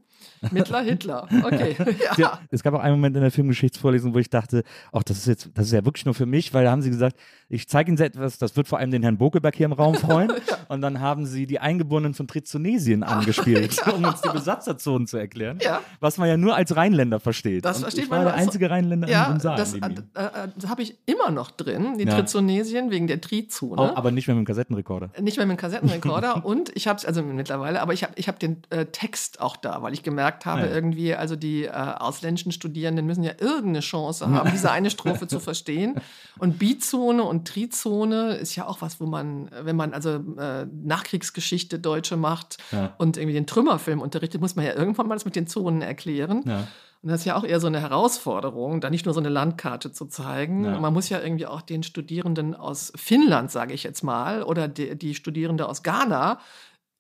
Mittler 0.51 0.81
Hitler. 0.83 1.29
Okay. 1.45 1.77
Ja. 2.01 2.13
Ja, 2.17 2.39
es 2.51 2.63
gab 2.63 2.75
auch 2.75 2.81
einen 2.81 2.95
Moment 2.95 3.17
in 3.17 3.23
der 3.23 3.31
Filmgeschichtsvorlesung, 3.31 4.15
wo 4.15 4.19
ich 4.19 4.31
dachte, 4.31 4.63
ach, 4.93 5.03
das 5.03 5.19
ist 5.19 5.27
jetzt, 5.27 5.51
das 5.55 5.67
ist 5.67 5.73
ja 5.73 5.85
wirklich 5.85 6.05
nur 6.05 6.15
für 6.15 6.27
mich, 6.27 6.53
weil 6.55 6.65
da 6.65 6.71
haben 6.71 6.83
sie 6.83 6.91
gesagt, 6.91 7.17
ich 7.49 7.69
zeige 7.69 7.91
Ihnen 7.91 7.99
etwas, 8.01 8.39
das 8.39 8.57
wird 8.57 8.69
vor 8.69 8.79
allem 8.79 8.91
den 8.91 9.03
Herrn 9.03 9.19
Bokelberg 9.19 9.55
hier 9.55 9.67
im 9.67 9.73
Raum 9.73 9.95
freuen. 9.97 10.33
Und 10.69 10.81
dann 10.83 11.01
haben 11.01 11.27
sie 11.27 11.47
die 11.47 11.59
Eingeborenen 11.59 12.15
von 12.15 12.27
Trizonesien 12.29 13.03
angespielt, 13.03 13.77
um 13.95 14.05
uns 14.05 14.21
die 14.23 14.29
Besatzerzonen 14.29 15.07
zu 15.07 15.17
erklären. 15.19 15.59
Ja. 15.63 15.81
Was 16.01 16.17
man 16.19 16.29
ja 16.29 16.37
nur 16.37 16.55
als 16.55 16.75
Rheinländer 16.77 17.21
versteht. 17.21 17.65
Das 17.65 17.79
Und 17.79 17.83
versteht 17.83 18.05
ich 18.05 18.11
war 18.11 18.19
man 18.19 18.27
der 18.27 18.35
also- 18.35 18.47
einzige 18.47 18.71
Rheinländer 18.71 19.09
Ja, 19.09 19.31
im 19.33 19.41
Saal. 19.41 19.57
das, 19.57 19.75
äh, 19.75 19.79
äh, 19.79 20.67
habe 20.69 20.83
ich 20.83 20.97
immer 21.07 21.31
noch 21.31 21.51
drin, 21.51 21.99
die 21.99 22.05
Ja. 22.05 22.15
Trizonesien, 22.17 22.91
wegen 22.91 23.07
der 23.09 23.21
Trizone. 23.21 23.81
Auch, 23.81 23.97
aber 23.97 24.11
nicht 24.11 24.27
mehr 24.27 24.37
mit 24.37 24.45
dem 24.45 24.47
Kassettenrekorder. 24.47 25.11
Nicht 25.21 25.37
mehr 25.37 25.47
mit 25.47 25.57
dem 25.59 25.61
Kassettenrekorder 25.61 26.45
und 26.45 26.71
ich 26.77 26.87
habe 26.89 26.99
es, 26.99 27.05
also 27.05 27.23
mittlerweile, 27.23 27.81
aber 27.83 27.93
ich 27.93 28.03
habe 28.05 28.13
ich 28.17 28.29
hab 28.29 28.39
den 28.39 28.63
äh, 28.71 28.87
Text 28.87 29.41
auch 29.41 29.57
da, 29.57 29.83
weil 29.83 29.93
ich 29.93 30.03
gemerkt 30.03 30.30
habe, 30.47 30.63
Ja. 30.63 30.67
irgendwie, 30.69 31.15
also 31.15 31.37
die 31.37 31.65
äh, 31.65 31.71
ausländischen 31.71 32.53
Studierenden 32.53 33.07
müssen 33.07 33.23
ja 33.23 33.33
irgendeine 33.39 33.81
Chance 33.81 34.29
haben, 34.31 34.51
diese 34.53 34.71
eine 34.71 34.91
Strophe 34.91 35.27
zu 35.27 35.41
verstehen. 35.41 35.95
Und 36.39 36.59
Bizone 36.59 37.23
und 37.23 37.47
Trizone 37.49 38.35
ist 38.37 38.57
ja 38.57 38.67
auch 38.67 38.81
was, 38.81 39.01
wo 39.01 39.07
man, 39.07 39.51
wenn 39.63 39.77
man 39.77 39.93
also 39.95 40.17
äh, 40.39 40.67
Nachkriegsgeschichte 41.05 41.79
Deutsche 41.79 42.17
macht 42.17 42.59
Ja. 42.73 42.95
und 42.99 43.17
irgendwie 43.17 43.35
den 43.35 43.47
Trümmerfilm 43.47 44.01
unterrichtet, 44.01 44.41
muss 44.41 44.57
man 44.57 44.65
ja 44.65 44.75
irgendwann 44.75 45.09
mal 45.09 45.15
das 45.15 45.25
mit 45.25 45.37
den 45.37 45.47
Zonen 45.47 45.83
erklären. 45.83 46.43
Ja. 46.47 46.67
Und 47.03 47.09
das 47.09 47.21
ist 47.21 47.25
ja 47.25 47.35
auch 47.37 47.45
eher 47.45 47.61
so 47.61 47.67
eine 47.67 47.81
Herausforderung, 47.81 48.83
da 48.83 48.91
nicht 48.91 49.07
nur 49.07 49.15
so 49.15 49.21
eine 49.21 49.31
Landkarte 49.31 49.91
zu 49.91 50.05
zeigen. 50.05 50.67
Ja. 50.67 50.79
Man 50.79 50.93
muss 50.93 51.09
ja 51.09 51.19
irgendwie 51.21 51.47
auch 51.47 51.63
den 51.63 51.83
Studierenden 51.83 52.55
aus 52.55 52.93
Finnland, 52.95 53.51
sage 53.51 53.73
ich 53.73 53.85
jetzt 53.85 54.03
mal, 54.05 54.43
oder 54.43 54.69
die, 54.69 54.97
die 54.99 55.15
Studierende 55.15 55.67
aus 55.67 55.83
Ghana 55.83 56.39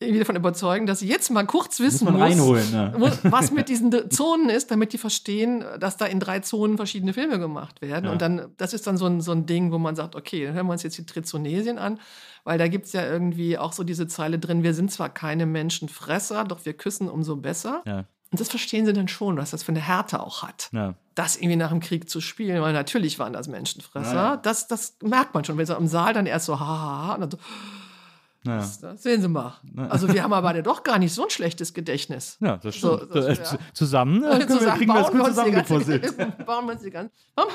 irgendwie 0.00 0.20
davon 0.20 0.36
überzeugen, 0.36 0.86
dass 0.86 1.00
sie 1.00 1.08
jetzt 1.08 1.30
mal 1.30 1.44
kurz 1.44 1.78
wissen 1.78 2.06
man 2.06 2.14
muss, 2.14 2.22
reinholen, 2.22 2.72
ja. 2.72 2.98
muss, 2.98 3.18
was 3.22 3.52
mit 3.52 3.68
diesen 3.68 3.92
Zonen 4.10 4.48
ist, 4.48 4.70
damit 4.70 4.94
die 4.94 4.98
verstehen, 4.98 5.62
dass 5.78 5.98
da 5.98 6.06
in 6.06 6.20
drei 6.20 6.40
Zonen 6.40 6.78
verschiedene 6.78 7.12
Filme 7.12 7.38
gemacht 7.38 7.82
werden. 7.82 8.06
Ja. 8.06 8.12
Und 8.12 8.22
dann, 8.22 8.48
das 8.56 8.72
ist 8.72 8.86
dann 8.86 8.96
so 8.96 9.06
ein, 9.06 9.20
so 9.20 9.32
ein 9.32 9.44
Ding, 9.44 9.72
wo 9.72 9.78
man 9.78 9.94
sagt, 9.96 10.16
okay, 10.16 10.46
dann 10.46 10.54
hören 10.54 10.66
wir 10.66 10.72
uns 10.72 10.82
jetzt 10.82 10.96
die 10.96 11.04
Trizonesien 11.04 11.78
an, 11.78 12.00
weil 12.44 12.58
da 12.58 12.68
gibt's 12.68 12.94
ja 12.94 13.04
irgendwie 13.04 13.58
auch 13.58 13.74
so 13.74 13.84
diese 13.84 14.06
Zeile 14.06 14.38
drin, 14.38 14.62
wir 14.62 14.72
sind 14.72 14.90
zwar 14.90 15.10
keine 15.10 15.44
Menschenfresser, 15.44 16.44
doch 16.44 16.64
wir 16.64 16.72
küssen 16.72 17.10
umso 17.10 17.36
besser. 17.36 17.82
Ja. 17.86 18.06
Und 18.32 18.40
das 18.40 18.48
verstehen 18.48 18.86
sie 18.86 18.92
dann 18.92 19.08
schon, 19.08 19.36
was 19.36 19.50
das 19.50 19.62
für 19.62 19.72
eine 19.72 19.80
Härte 19.80 20.20
auch 20.20 20.42
hat. 20.42 20.70
Das 21.16 21.36
irgendwie 21.36 21.56
nach 21.56 21.70
dem 21.70 21.80
Krieg 21.80 22.08
zu 22.08 22.20
spielen, 22.20 22.62
weil 22.62 22.72
natürlich 22.72 23.18
waren 23.18 23.32
das 23.32 23.48
Menschenfresser. 23.48 24.38
Das, 24.42 24.68
das 24.68 24.96
merkt 25.02 25.34
man 25.34 25.44
schon, 25.44 25.58
wenn 25.58 25.66
sie 25.66 25.76
im 25.76 25.88
Saal 25.88 26.14
dann 26.14 26.26
erst 26.26 26.46
so, 26.46 26.58
ha, 26.58 26.66
ha, 26.66 27.06
ha, 27.08 27.14
und 27.14 27.20
dann 27.22 27.30
so, 27.32 27.38
Ja. 28.46 28.56
das, 28.56 28.80
das 28.80 29.02
sehen 29.02 29.20
Sie 29.20 29.28
mal. 29.28 29.54
Also 29.90 30.12
wir 30.12 30.22
haben 30.22 30.32
aber 30.32 30.62
doch 30.62 30.82
gar 30.82 30.98
nicht 30.98 31.12
so 31.12 31.24
ein 31.24 31.30
schlechtes 31.30 31.74
Gedächtnis. 31.74 32.38
Ja, 32.40 32.56
das 32.56 32.80
So, 32.80 32.96
stimmt. 32.96 33.14
das- 33.14 33.26
Äh, 33.26 33.34
ja. 33.34 33.44
zu- 33.44 33.56
Zusammen 33.74 34.24
äh, 34.24 34.38
wir, 34.38 34.48
Zusammen 34.48 34.78
kriegen 34.78 34.92
wir 34.92 35.00
das 35.02 35.10
gut 35.12 35.26
zusammengepuzzelt. 35.26 36.14
Warum 36.46 36.70
haben 36.70 36.78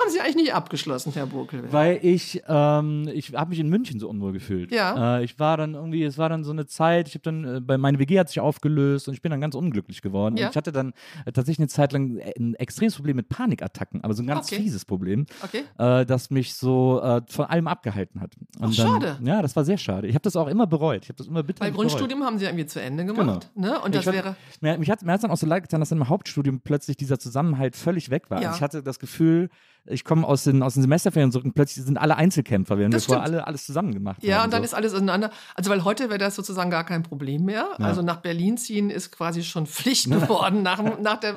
Sie 0.09 0.19
eigentlich 0.19 0.35
nicht 0.35 0.53
abgeschlossen, 0.53 1.11
Herr 1.13 1.25
Burkel? 1.25 1.63
Weil 1.71 1.99
ich, 2.03 2.41
ähm, 2.47 3.09
ich 3.13 3.33
habe 3.33 3.49
mich 3.49 3.59
in 3.59 3.69
München 3.69 3.99
so 3.99 4.09
unwohl 4.09 4.31
gefühlt. 4.33 4.71
Ja. 4.71 5.17
Äh, 5.17 5.23
ich 5.23 5.39
war 5.39 5.57
dann 5.57 5.73
irgendwie, 5.73 6.03
es 6.03 6.17
war 6.17 6.29
dann 6.29 6.43
so 6.43 6.51
eine 6.51 6.65
Zeit, 6.67 7.07
ich 7.07 7.15
habe 7.15 7.23
dann, 7.23 7.43
äh, 7.57 7.59
bei 7.61 7.77
meine 7.77 7.97
WG 7.99 8.19
hat 8.19 8.27
sich 8.29 8.39
aufgelöst 8.39 9.07
und 9.07 9.13
ich 9.15 9.21
bin 9.21 9.31
dann 9.31 9.41
ganz 9.41 9.55
unglücklich 9.55 10.01
geworden. 10.01 10.37
Ja. 10.37 10.45
Und 10.47 10.51
ich 10.51 10.57
hatte 10.57 10.71
dann 10.71 10.93
äh, 11.25 11.31
tatsächlich 11.31 11.59
eine 11.59 11.67
Zeit 11.67 11.93
lang 11.93 12.17
äh, 12.17 12.31
ein 12.37 12.53
extremes 12.55 12.95
Problem 12.95 13.15
mit 13.15 13.27
Panikattacken, 13.29 14.03
aber 14.03 14.13
so 14.13 14.21
ein 14.23 14.27
ganz 14.27 14.51
Okay. 14.51 14.61
fieses 14.61 14.85
Problem, 14.85 15.25
Okay. 15.43 15.63
äh, 15.79 16.05
das 16.05 16.29
mich 16.29 16.53
so 16.53 17.01
von 17.27 17.45
allem 17.45 17.67
abgehalten 17.67 18.21
hat. 18.21 18.33
Und 18.37 18.45
Ach, 18.57 18.61
dann, 18.61 18.73
schade. 18.73 19.17
Ja, 19.23 19.41
das 19.41 19.55
war 19.55 19.65
sehr 19.65 19.77
schade. 19.77 20.07
Ich 20.07 20.13
habe 20.15 20.21
das 20.23 20.35
auch 20.35 20.47
immer 20.47 20.67
bereut. 20.77 21.03
Ich 21.03 21.09
habe 21.09 21.17
das 21.17 21.27
immer 21.27 21.43
bitter 21.43 21.61
Weil 21.63 21.71
bereut. 21.71 21.87
Grundstudium 21.87 22.23
haben 22.23 22.37
Sie 22.37 22.45
irgendwie 22.45 22.65
zu 22.65 22.81
Ende 22.81 23.05
gemacht. 23.05 23.49
Ne? 23.55 23.79
Und 23.81 23.95
das 23.95 24.01
Ich 24.01 24.07
hatte- 24.07 24.17
wäre. 24.17 24.35
Mir, 24.61 24.77
mich 24.77 24.89
hat 24.89 25.01
mir 25.03 25.11
hat's 25.11 25.21
dann 25.21 25.31
auch 25.31 25.37
so 25.37 25.45
leid 25.47 25.63
getan, 25.63 25.79
dass 25.79 25.91
im 25.91 26.07
Hauptstudium 26.09 26.59
plötzlich 26.61 26.97
dieser 26.97 27.19
Zusammenhalt 27.19 27.75
völlig 27.75 28.09
weg 28.09 28.29
war. 28.29 28.41
Ja. 28.41 28.53
Ich 28.55 28.61
hatte 28.61 28.83
das 28.83 28.99
Gefühl, 28.99 29.49
ich 29.87 30.03
komme 30.03 30.25
aus 30.27 30.43
den, 30.45 30.63
aus 30.63 30.73
den 30.73 30.81
Semesterferien 30.81 31.31
zurück 31.31 31.45
und 31.45 31.53
plötzlich 31.53 31.85
sind 31.85 31.97
alle 31.97 32.15
Einzelkämpfer, 32.15 32.77
während 32.77 32.93
wir 32.93 32.97
Das 32.97 33.05
vorher 33.05 33.23
alle 33.23 33.45
alles 33.47 33.65
zusammen 33.65 33.93
gemacht 33.93 34.23
Ja, 34.23 34.37
haben. 34.37 34.45
und 34.45 34.53
dann 34.53 34.61
so. 34.61 34.65
ist 34.65 34.73
alles 34.73 34.93
auseinander. 34.93 35.29
Also, 35.55 35.69
weil 35.69 35.83
heute 35.83 36.09
wäre 36.09 36.17
das 36.17 36.35
sozusagen 36.35 36.71
gar 36.71 36.83
kein 36.83 37.03
Problem 37.03 37.45
mehr. 37.45 37.67
Ja. 37.77 37.85
Also 37.85 38.01
nach 38.01 38.17
Berlin 38.17 38.57
ziehen 38.57 38.89
ist 38.89 39.11
quasi 39.11 39.43
schon 39.43 39.67
Pflicht 39.67 40.05
geworden. 40.11 40.63
nach, 40.63 40.81
nach 40.99 41.19
der 41.19 41.35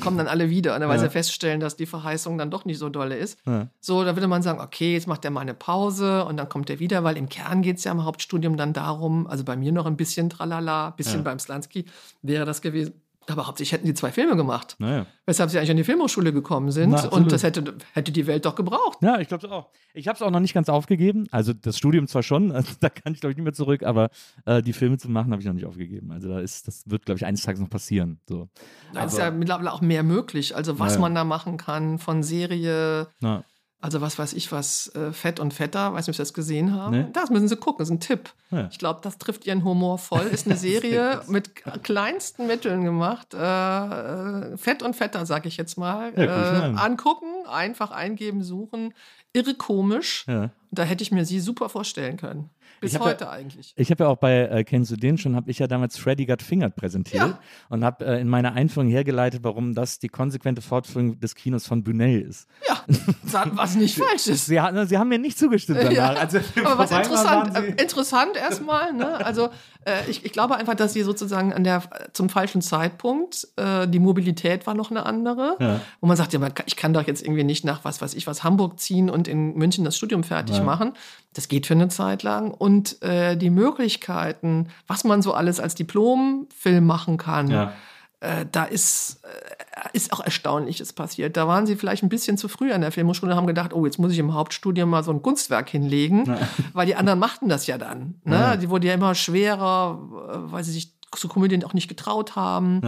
kommen 0.00 0.16
dann 0.18 0.28
alle 0.28 0.50
wieder, 0.50 0.78
ne, 0.78 0.88
weil 0.88 0.96
Ja. 0.98 1.04
sie 1.04 1.10
feststellen, 1.10 1.60
dass 1.60 1.76
die 1.76 1.86
Verheißung 1.86 2.38
dann 2.38 2.50
doch 2.50 2.64
nicht 2.64 2.78
so 2.78 2.88
dolle 2.88 3.16
ist. 3.16 3.38
Ja. 3.46 3.68
So, 3.80 4.04
da 4.04 4.14
würde 4.16 4.28
man 4.28 4.42
sagen, 4.42 4.60
okay, 4.60 4.92
jetzt 4.94 5.06
macht 5.06 5.24
er 5.24 5.30
mal 5.30 5.40
eine 5.40 5.54
Pause 5.54 6.24
und 6.24 6.36
dann 6.36 6.48
kommt 6.48 6.70
er 6.70 6.78
wieder, 6.78 7.04
weil 7.04 7.16
im 7.16 7.28
Kern 7.28 7.62
geht 7.62 7.78
es 7.78 7.84
ja 7.84 7.92
im 7.92 8.04
Hauptstudium 8.04 8.56
dann 8.56 8.72
darum, 8.72 9.26
also 9.26 9.44
bei 9.44 9.56
mir 9.56 9.72
noch 9.72 9.86
ein 9.86 9.96
bisschen 9.96 10.30
tralala, 10.30 10.90
bisschen 10.90 11.16
Ja. 11.18 11.22
beim 11.22 11.38
Slansky 11.38 11.86
wäre 12.22 12.44
das 12.44 12.62
gewesen. 12.62 12.94
Aber 13.28 13.46
hauptsächlich 13.46 13.72
hätten 13.72 13.86
die 13.86 13.94
zwei 13.94 14.10
Filme 14.10 14.36
gemacht. 14.36 14.76
Naja. 14.78 15.06
Weshalb 15.26 15.50
sie 15.50 15.58
eigentlich 15.58 15.70
an 15.70 15.76
die 15.76 15.84
Filmhochschule 15.84 16.32
gekommen 16.32 16.70
sind. 16.70 16.90
Na, 16.90 17.08
und 17.08 17.30
das 17.30 17.42
hätte, 17.42 17.74
hätte 17.92 18.10
die 18.10 18.26
Welt 18.26 18.46
doch 18.46 18.54
gebraucht. 18.54 18.98
Ja, 19.02 19.20
ich 19.20 19.28
glaube 19.28 19.50
auch. 19.50 19.68
Ich 19.92 20.08
habe 20.08 20.16
es 20.16 20.22
auch 20.22 20.30
noch 20.30 20.40
nicht 20.40 20.54
ganz 20.54 20.68
aufgegeben. 20.68 21.26
Also 21.30 21.52
das 21.52 21.76
Studium 21.76 22.06
zwar 22.08 22.22
schon, 22.22 22.50
also 22.58 22.72
da 22.80 22.88
kann 22.88 23.12
ich 23.12 23.20
glaube 23.20 23.32
ich 23.32 23.36
nicht 23.36 23.44
mehr 23.44 23.52
zurück, 23.52 23.82
aber 23.82 24.08
äh, 24.46 24.62
die 24.62 24.72
Filme 24.72 24.96
zu 24.96 25.10
machen 25.10 25.30
habe 25.32 25.42
ich 25.42 25.46
noch 25.46 25.54
nicht 25.54 25.66
aufgegeben. 25.66 26.10
Also 26.10 26.28
da 26.28 26.40
ist, 26.40 26.66
das 26.66 26.84
wird 26.86 27.04
glaube 27.04 27.18
ich 27.18 27.26
eines 27.26 27.42
Tages 27.42 27.60
noch 27.60 27.70
passieren. 27.70 28.18
So. 28.28 28.48
Da 28.94 29.04
ist 29.04 29.18
ja 29.18 29.30
mittlerweile 29.30 29.72
auch 29.72 29.82
mehr 29.82 30.02
möglich. 30.02 30.56
Also 30.56 30.78
was 30.78 30.92
Ja, 30.92 30.94
ja. 30.94 31.00
man 31.02 31.14
da 31.14 31.24
machen 31.24 31.58
kann 31.58 31.98
von 31.98 32.22
Serie, 32.22 33.08
Na, 33.20 33.44
also 33.80 34.00
was 34.00 34.18
weiß 34.18 34.32
ich 34.32 34.50
was, 34.50 34.88
äh, 34.94 35.12
Fett 35.12 35.38
und 35.38 35.54
Fetter, 35.54 35.92
weiß 35.92 36.06
nicht, 36.06 36.14
ob 36.14 36.16
Sie 36.16 36.22
das 36.22 36.34
gesehen 36.34 36.74
haben. 36.74 36.96
Nee. 36.96 37.06
Das 37.12 37.30
müssen 37.30 37.46
Sie 37.46 37.56
gucken, 37.56 37.78
das 37.78 37.88
ist 37.88 37.94
ein 37.94 38.00
Tipp. 38.00 38.30
Ja. 38.50 38.68
Ich 38.70 38.78
glaube, 38.78 39.00
das 39.02 39.18
trifft 39.18 39.46
Ihren 39.46 39.62
Humor 39.64 39.98
voll. 39.98 40.26
Ist 40.26 40.46
eine 40.46 40.56
Serie 40.58 41.22
mit 41.28 41.54
kleinsten 41.84 42.46
Mitteln 42.48 42.82
gemacht. 42.82 43.34
Äh, 43.34 43.38
äh, 43.38 44.56
Fett 44.56 44.82
und 44.82 44.96
Fetter, 44.96 45.26
sag 45.26 45.46
ich 45.46 45.56
jetzt 45.56 45.78
mal. 45.78 46.12
Ja, 46.16 46.22
äh, 46.24 46.64
an. 46.64 46.76
angucken, 46.78 47.46
einfach 47.46 47.90
eingeben, 47.90 48.42
suchen. 48.42 48.94
Irre 49.32 49.54
komisch. 49.54 50.24
ja. 50.26 50.50
Da 50.70 50.82
hätte 50.82 51.02
ich 51.02 51.10
mir 51.10 51.24
Sie 51.24 51.40
super 51.40 51.70
vorstellen 51.70 52.18
können. 52.18 52.50
Bis 52.80 52.94
hab 52.94 53.02
ja- 53.02 53.06
heute 53.08 53.30
eigentlich. 53.30 53.72
Ich 53.76 53.90
habe 53.90 54.04
ja 54.04 54.10
auch 54.10 54.16
bei 54.18 54.40
äh, 54.46 54.64
Kennst 54.64 54.90
du 54.90 54.96
den 54.96 55.18
schon, 55.18 55.34
habe 55.36 55.50
ich 55.50 55.58
ja 55.58 55.66
damals 55.66 55.96
Freddy 55.98 56.26
Got 56.26 56.42
Fingered 56.42 56.76
präsentiert 56.76 57.22
Ja. 57.22 57.38
und 57.68 57.84
habe 57.84 58.04
äh, 58.06 58.20
in 58.20 58.28
meiner 58.28 58.52
Einführung 58.54 58.88
hergeleitet, 58.88 59.40
warum 59.42 59.74
das 59.74 59.98
die 59.98 60.08
konsequente 60.08 60.62
Fortführung 60.62 61.18
des 61.20 61.34
Kinos 61.34 61.66
von 61.66 61.82
Brunel 61.82 62.20
ist. 62.22 62.46
Ja, 62.68 62.82
was 63.54 63.74
nicht 63.76 63.96
falsch 63.98 64.26
ist. 64.28 64.46
Sie, 64.46 64.60
ha- 64.60 64.86
Sie 64.86 64.96
haben 64.98 65.08
mir 65.08 65.18
nicht 65.18 65.38
zugestimmt 65.38 65.78
danach. 65.80 65.92
Ja, 65.92 66.08
Als 66.12 66.32
der 66.32 66.42
Film 66.42 66.66
aber 66.66 66.78
was 66.78 66.90
interessant, 66.90 67.54
Sie- 67.56 67.62
äh, 67.62 67.82
interessant 67.82 68.36
erstmal, 68.36 68.92
ne? 68.92 69.24
Also 69.24 69.48
äh, 69.84 70.08
ich, 70.08 70.24
ich 70.24 70.32
glaube 70.32 70.56
einfach, 70.56 70.74
dass 70.74 70.92
sie 70.92 71.02
sozusagen 71.02 71.52
an 71.52 71.64
der 71.64 71.82
zum 72.12 72.28
falschen 72.28 72.62
Zeitpunkt 72.62 73.46
äh, 73.56 73.86
die 73.88 73.98
Mobilität 73.98 74.66
war 74.66 74.74
noch 74.74 74.90
eine 74.90 75.04
andere, 75.06 75.78
wo 76.00 76.06
man 76.06 76.16
sagt, 76.16 76.32
ja, 76.32 76.38
man, 76.38 76.52
ich 76.66 76.76
kann 76.76 76.92
doch 76.92 77.06
jetzt 77.06 77.22
irgendwie 77.22 77.44
nicht 77.44 77.64
nach 77.64 77.84
was 77.84 78.00
weiß 78.00 78.14
ich 78.14 78.26
was 78.26 78.44
Hamburg 78.44 78.78
ziehen 78.80 79.10
und 79.10 79.28
in 79.28 79.54
München 79.54 79.84
das 79.84 79.96
Studium 79.96 80.22
fertig 80.24 80.62
machen. 80.62 80.92
Das 81.34 81.48
geht 81.48 81.66
für 81.66 81.74
eine 81.74 81.88
Zeit 81.88 82.22
lang 82.22 82.50
und 82.50 82.67
äh, 83.02 83.36
die 83.36 83.50
Möglichkeiten, 83.50 84.68
was 84.86 85.04
man 85.04 85.22
so 85.22 85.32
alles 85.32 85.60
als 85.60 85.74
Diplomfilm 85.74 86.86
machen 86.86 87.16
kann. 87.16 87.50
Ja. 87.50 87.72
Äh, 88.20 88.46
da 88.50 88.64
ist, 88.64 89.20
äh, 89.24 89.88
ist 89.92 90.12
auch 90.12 90.20
Erstaunliches 90.20 90.92
passiert. 90.92 91.36
Da 91.36 91.46
waren 91.46 91.66
sie 91.66 91.76
vielleicht 91.76 92.02
ein 92.02 92.08
bisschen 92.08 92.36
zu 92.36 92.48
früh 92.48 92.72
an 92.72 92.80
der 92.80 92.90
Filmhochschule 92.90 93.32
und 93.32 93.38
haben 93.38 93.46
gedacht, 93.46 93.72
oh, 93.72 93.86
jetzt 93.86 93.98
muss 93.98 94.12
ich 94.12 94.18
im 94.18 94.34
Hauptstudium 94.34 94.90
mal 94.90 95.04
so 95.04 95.12
ein 95.12 95.22
Kunstwerk 95.22 95.68
hinlegen, 95.68 96.36
weil 96.72 96.86
die 96.86 96.96
anderen 96.96 97.20
machten 97.20 97.48
das 97.48 97.66
ja 97.68 97.78
dann. 97.78 98.20
Ne? 98.24 98.34
Ja. 98.34 98.56
Die 98.56 98.70
wurden 98.70 98.86
ja 98.86 98.94
immer 98.94 99.14
schwerer, 99.14 100.00
äh, 100.30 100.52
weil 100.52 100.64
sie 100.64 100.72
sich 100.72 100.94
zu 101.14 101.28
Komödien 101.28 101.64
auch 101.64 101.74
nicht 101.74 101.88
getraut 101.88 102.36
haben. 102.36 102.82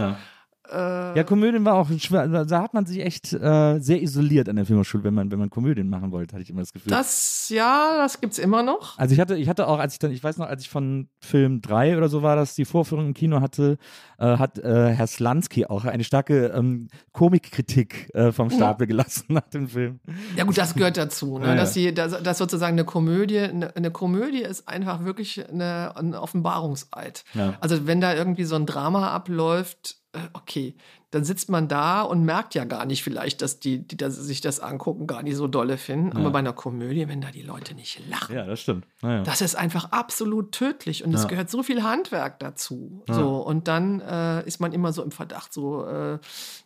Ja. 0.71 1.11
Äh, 1.13 1.17
Ja, 1.17 1.23
Komödien 1.23 1.65
war 1.65 1.75
auch 1.75 1.89
schwer. 1.99 2.27
Da 2.45 2.61
hat 2.61 2.73
man 2.73 2.85
sich 2.85 2.99
echt 2.99 3.33
äh, 3.33 3.79
sehr 3.79 4.01
isoliert 4.01 4.47
an 4.49 4.55
der 4.55 4.65
Filmhochschule, 4.65 5.03
wenn 5.03 5.13
man, 5.13 5.31
wenn 5.31 5.39
man 5.39 5.49
Komödien 5.49 5.89
machen 5.89 6.11
wollte, 6.11 6.33
hatte 6.33 6.43
ich 6.43 6.49
immer 6.49 6.61
das 6.61 6.71
Gefühl. 6.73 6.89
Das, 6.89 7.49
ja, 7.49 7.97
das 7.97 8.21
gibt's 8.21 8.37
immer 8.39 8.63
noch. 8.63 8.97
also 8.97 9.13
ich 9.13 9.19
hatte, 9.19 9.35
ich 9.35 9.49
hatte 9.49 9.67
auch, 9.67 9.79
als 9.79 9.93
ich 9.93 9.99
dann, 9.99 10.11
ich 10.11 10.23
weiß 10.23 10.37
noch, 10.37 10.47
als 10.47 10.61
ich 10.63 10.69
von 10.69 11.09
Film 11.19 11.61
3 11.61 11.97
oder 11.97 12.09
so 12.09 12.21
war, 12.23 12.35
dass 12.35 12.55
die 12.55 12.65
Vorführung 12.65 13.07
im 13.07 13.13
Kino 13.13 13.41
hatte, 13.41 13.77
äh, 14.17 14.37
hat 14.37 14.57
äh, 14.59 14.89
Herr 14.93 15.07
Slansky 15.07 15.65
auch 15.65 15.85
eine 15.85 16.03
starke 16.03 16.47
ähm, 16.47 16.87
Komikkritik 17.11 18.09
äh, 18.13 18.31
vom 18.31 18.49
Stapel 18.49 18.87
gelassen 18.87 19.25
nach 19.29 19.47
dem 19.49 19.67
Film. 19.67 19.99
Ja 20.35 20.43
gut, 20.43 20.57
das 20.57 20.73
gehört 20.75 20.97
dazu, 20.97 21.37
ne? 21.39 21.45
Ja, 21.51 21.51
ja. 21.51 21.55
dass 21.55 21.73
sie, 21.73 21.93
dass, 21.93 22.21
dass 22.23 22.37
sozusagen 22.37 22.73
eine 22.73 22.85
Komödie, 22.85 23.39
eine, 23.39 23.75
eine 23.75 23.91
Komödie 23.91 24.41
ist 24.41 24.67
einfach 24.67 25.03
wirklich 25.03 25.47
eine, 25.49 25.95
ein 25.95 26.15
Offenbarungseid. 26.15 27.23
Ja. 27.33 27.55
Also 27.59 27.87
wenn 27.87 28.01
da 28.01 28.13
irgendwie 28.13 28.43
so 28.45 28.55
ein 28.55 28.65
Drama 28.65 29.09
abläuft, 29.11 29.97
okay, 30.35 30.75
dann 31.11 31.23
sitzt 31.23 31.49
man 31.49 31.67
da 31.67 32.01
und 32.01 32.23
merkt 32.23 32.55
ja 32.55 32.63
gar 32.63 32.85
nicht 32.85 33.03
vielleicht, 33.03 33.41
dass 33.41 33.59
die, 33.59 33.85
die 33.85 33.97
das, 33.97 34.15
sich 34.15 34.41
das 34.41 34.59
angucken, 34.59 35.07
gar 35.07 35.23
nicht 35.23 35.35
so 35.35 35.47
dolle 35.47 35.77
finden. 35.77 36.15
Aber 36.17 36.31
bei 36.31 36.39
einer 36.39 36.53
Komödie, 36.53 37.07
wenn 37.07 37.21
da 37.21 37.29
die 37.31 37.41
Leute 37.43 37.75
nicht 37.75 38.01
lachen, 38.09 38.35
Ja, 38.35 38.45
das 38.45 38.61
stimmt. 38.61 38.85
Naja. 39.01 39.23
das 39.23 39.41
ist 39.41 39.55
einfach 39.55 39.91
absolut 39.91 40.51
tödlich 40.53 41.03
und 41.03 41.13
es 41.13 41.23
Ja. 41.23 41.27
gehört 41.27 41.49
so 41.49 41.63
viel 41.63 41.83
Handwerk 41.83 42.39
dazu. 42.39 43.03
So 43.09 43.37
und 43.37 43.67
dann 43.67 43.99
äh, 44.01 44.45
ist 44.47 44.59
man 44.59 44.71
immer 44.73 44.93
so 44.93 45.03
im 45.03 45.11
Verdacht, 45.11 45.53
so 45.53 45.85
äh, 45.85 46.17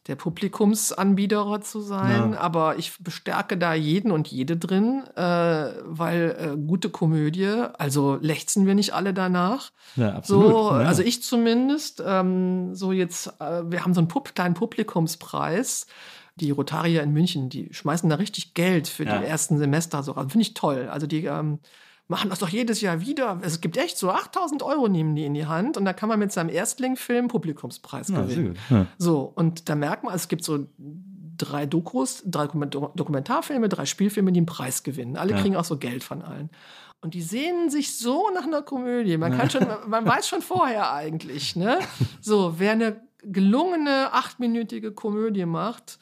der 0.07 0.15
Publikumsanbieter 0.15 1.61
zu 1.61 1.81
sein. 1.81 2.33
Ja. 2.33 2.39
Aber 2.39 2.77
ich 2.77 2.97
bestärke 2.99 3.57
da 3.57 3.73
jeden 3.73 4.11
und 4.11 4.27
jede 4.27 4.57
drin, 4.57 5.03
äh, 5.15 5.21
weil 5.83 6.35
äh, 6.53 6.57
gute 6.57 6.89
Komödie, 6.89 7.47
also 7.77 8.17
lechzen 8.21 8.65
wir 8.65 8.75
nicht 8.75 8.93
alle 8.93 9.13
danach. 9.13 9.71
Ja, 9.95 10.13
absolut. 10.15 10.51
So, 10.51 10.69
Ja. 10.71 10.87
also 10.87 11.01
ich 11.01 11.23
zumindest, 11.23 12.03
ähm, 12.05 12.75
so 12.75 12.91
jetzt, 12.91 13.27
äh, 13.39 13.63
wir 13.65 13.83
haben 13.83 13.93
so 13.93 14.01
einen 14.01 14.07
Pub 14.07 14.34
kleinen 14.35 14.53
Publikumspreis. 14.55 15.87
Die 16.37 16.51
Rotarier 16.51 17.01
in 17.01 17.13
München, 17.13 17.49
die 17.49 17.69
schmeißen 17.73 18.09
da 18.09 18.17
richtig 18.17 18.53
Geld 18.53 18.87
für 18.89 19.05
Ja. 19.05 19.19
die 19.19 19.25
ersten 19.25 19.57
Semester. 19.57 20.03
So. 20.03 20.15
Also 20.15 20.29
Finde 20.29 20.41
ich 20.43 20.53
toll. 20.53 20.89
Also 20.91 21.07
die 21.07 21.23
ähm, 21.25 21.59
machen 22.09 22.29
das 22.29 22.39
doch 22.39 22.49
jedes 22.49 22.81
Jahr 22.81 22.99
wieder. 22.99 23.39
Es 23.41 23.61
gibt 23.61 23.77
echt 23.77 23.97
so 23.97 24.11
8000 24.11 24.61
Euro 24.61 24.89
nehmen 24.89 25.15
die 25.15 25.23
in 25.25 25.33
die 25.33 25.45
Hand 25.45 25.77
und 25.77 25.85
da 25.85 25.93
kann 25.93 26.09
man 26.09 26.19
mit 26.19 26.33
seinem 26.33 26.49
Erstlingfilm 26.49 27.29
Publikumspreis 27.29 28.09
Ja, 28.09 28.21
gewinnen. 28.23 28.57
Ja. 28.69 28.85
So, 28.97 29.21
und 29.33 29.69
da 29.69 29.75
merkt 29.75 30.03
man, 30.03 30.13
es 30.13 30.27
gibt 30.27 30.43
so 30.43 30.67
drei 31.37 31.65
Dokus, 31.65 32.21
drei 32.25 32.43
Dokument- 32.47 32.75
Dokumentarfilme, 32.95 33.69
drei 33.69 33.85
Spielfilme, 33.85 34.31
die 34.33 34.39
einen 34.39 34.45
Preis 34.45 34.83
gewinnen. 34.83 35.15
Alle 35.17 35.31
Ja. 35.31 35.41
kriegen 35.41 35.55
auch 35.55 35.65
so 35.65 35.77
Geld 35.77 36.03
von 36.03 36.21
allen. 36.21 36.49
Und 37.01 37.13
die 37.13 37.21
sehnen 37.21 37.69
sich 37.69 37.97
so 37.97 38.29
nach 38.33 38.43
einer 38.45 38.61
Komödie. 38.61 39.17
Man 39.17 39.37
kann 39.37 39.49
schon, 39.49 39.65
man 39.87 40.05
weiß 40.05 40.27
schon 40.27 40.41
vorher 40.41 40.91
eigentlich, 40.91 41.55
ne? 41.55 41.79
So, 42.21 42.55
wer 42.57 42.71
eine 42.71 43.01
gelungene 43.25 44.13
achtminütige 44.13 44.91
Komödie 44.91 45.45
macht, 45.45 45.99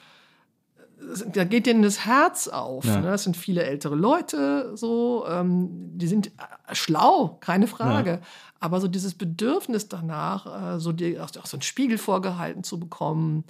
da 1.34 1.44
geht 1.44 1.66
denen 1.66 1.82
das 1.82 2.06
Herz 2.06 2.48
auf. 2.48 2.86
Ja. 2.86 3.02
Ne? 3.02 3.08
Das 3.08 3.24
sind 3.24 3.36
viele 3.38 3.64
ältere 3.64 3.96
Leute, 3.96 4.76
so, 4.76 5.26
ähm, 5.28 5.70
die 5.98 6.08
sind 6.08 6.28
äh, 6.28 6.76
schlau, 6.76 7.38
keine 7.40 7.68
Frage. 7.68 8.22
Aber 8.60 8.80
so 8.80 8.88
dieses 8.88 9.14
Bedürfnis 9.16 9.90
danach, 9.90 10.76
äh, 10.76 10.80
so 10.80 10.92
die, 10.92 11.20
auch, 11.20 11.30
auch 11.40 11.46
so 11.46 11.58
einen 11.58 11.62
Spiegel 11.62 11.98
vorgehalten 11.98 12.64
zu 12.64 12.80
bekommen, 12.80 13.44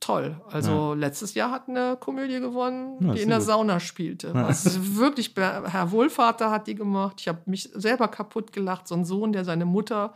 toll. 0.00 0.40
Also 0.50 0.94
letztes 0.94 1.34
Jahr 1.34 1.50
hat 1.50 1.68
eine 1.68 1.96
Komödie 1.96 2.40
gewonnen, 2.40 2.96
Ja, 3.00 3.14
die 3.14 3.22
in 3.22 3.28
der 3.30 3.38
gut. 3.38 3.46
Sauna 3.46 3.80
spielte. 3.80 4.32
Das 4.32 4.66
ist 4.66 4.96
wirklich, 4.96 5.32
Herr 5.36 5.90
Wohlvater 5.90 6.50
hat 6.50 6.66
die 6.66 6.74
gemacht. 6.74 7.16
Ich 7.20 7.28
habe 7.28 7.40
mich 7.46 7.70
selber 7.74 8.08
kaputt 8.08 8.52
gelacht. 8.52 8.86
So 8.88 8.94
ein 8.94 9.04
Sohn, 9.04 9.32
der 9.32 9.44
seine 9.44 9.64
Mutter 9.64 10.12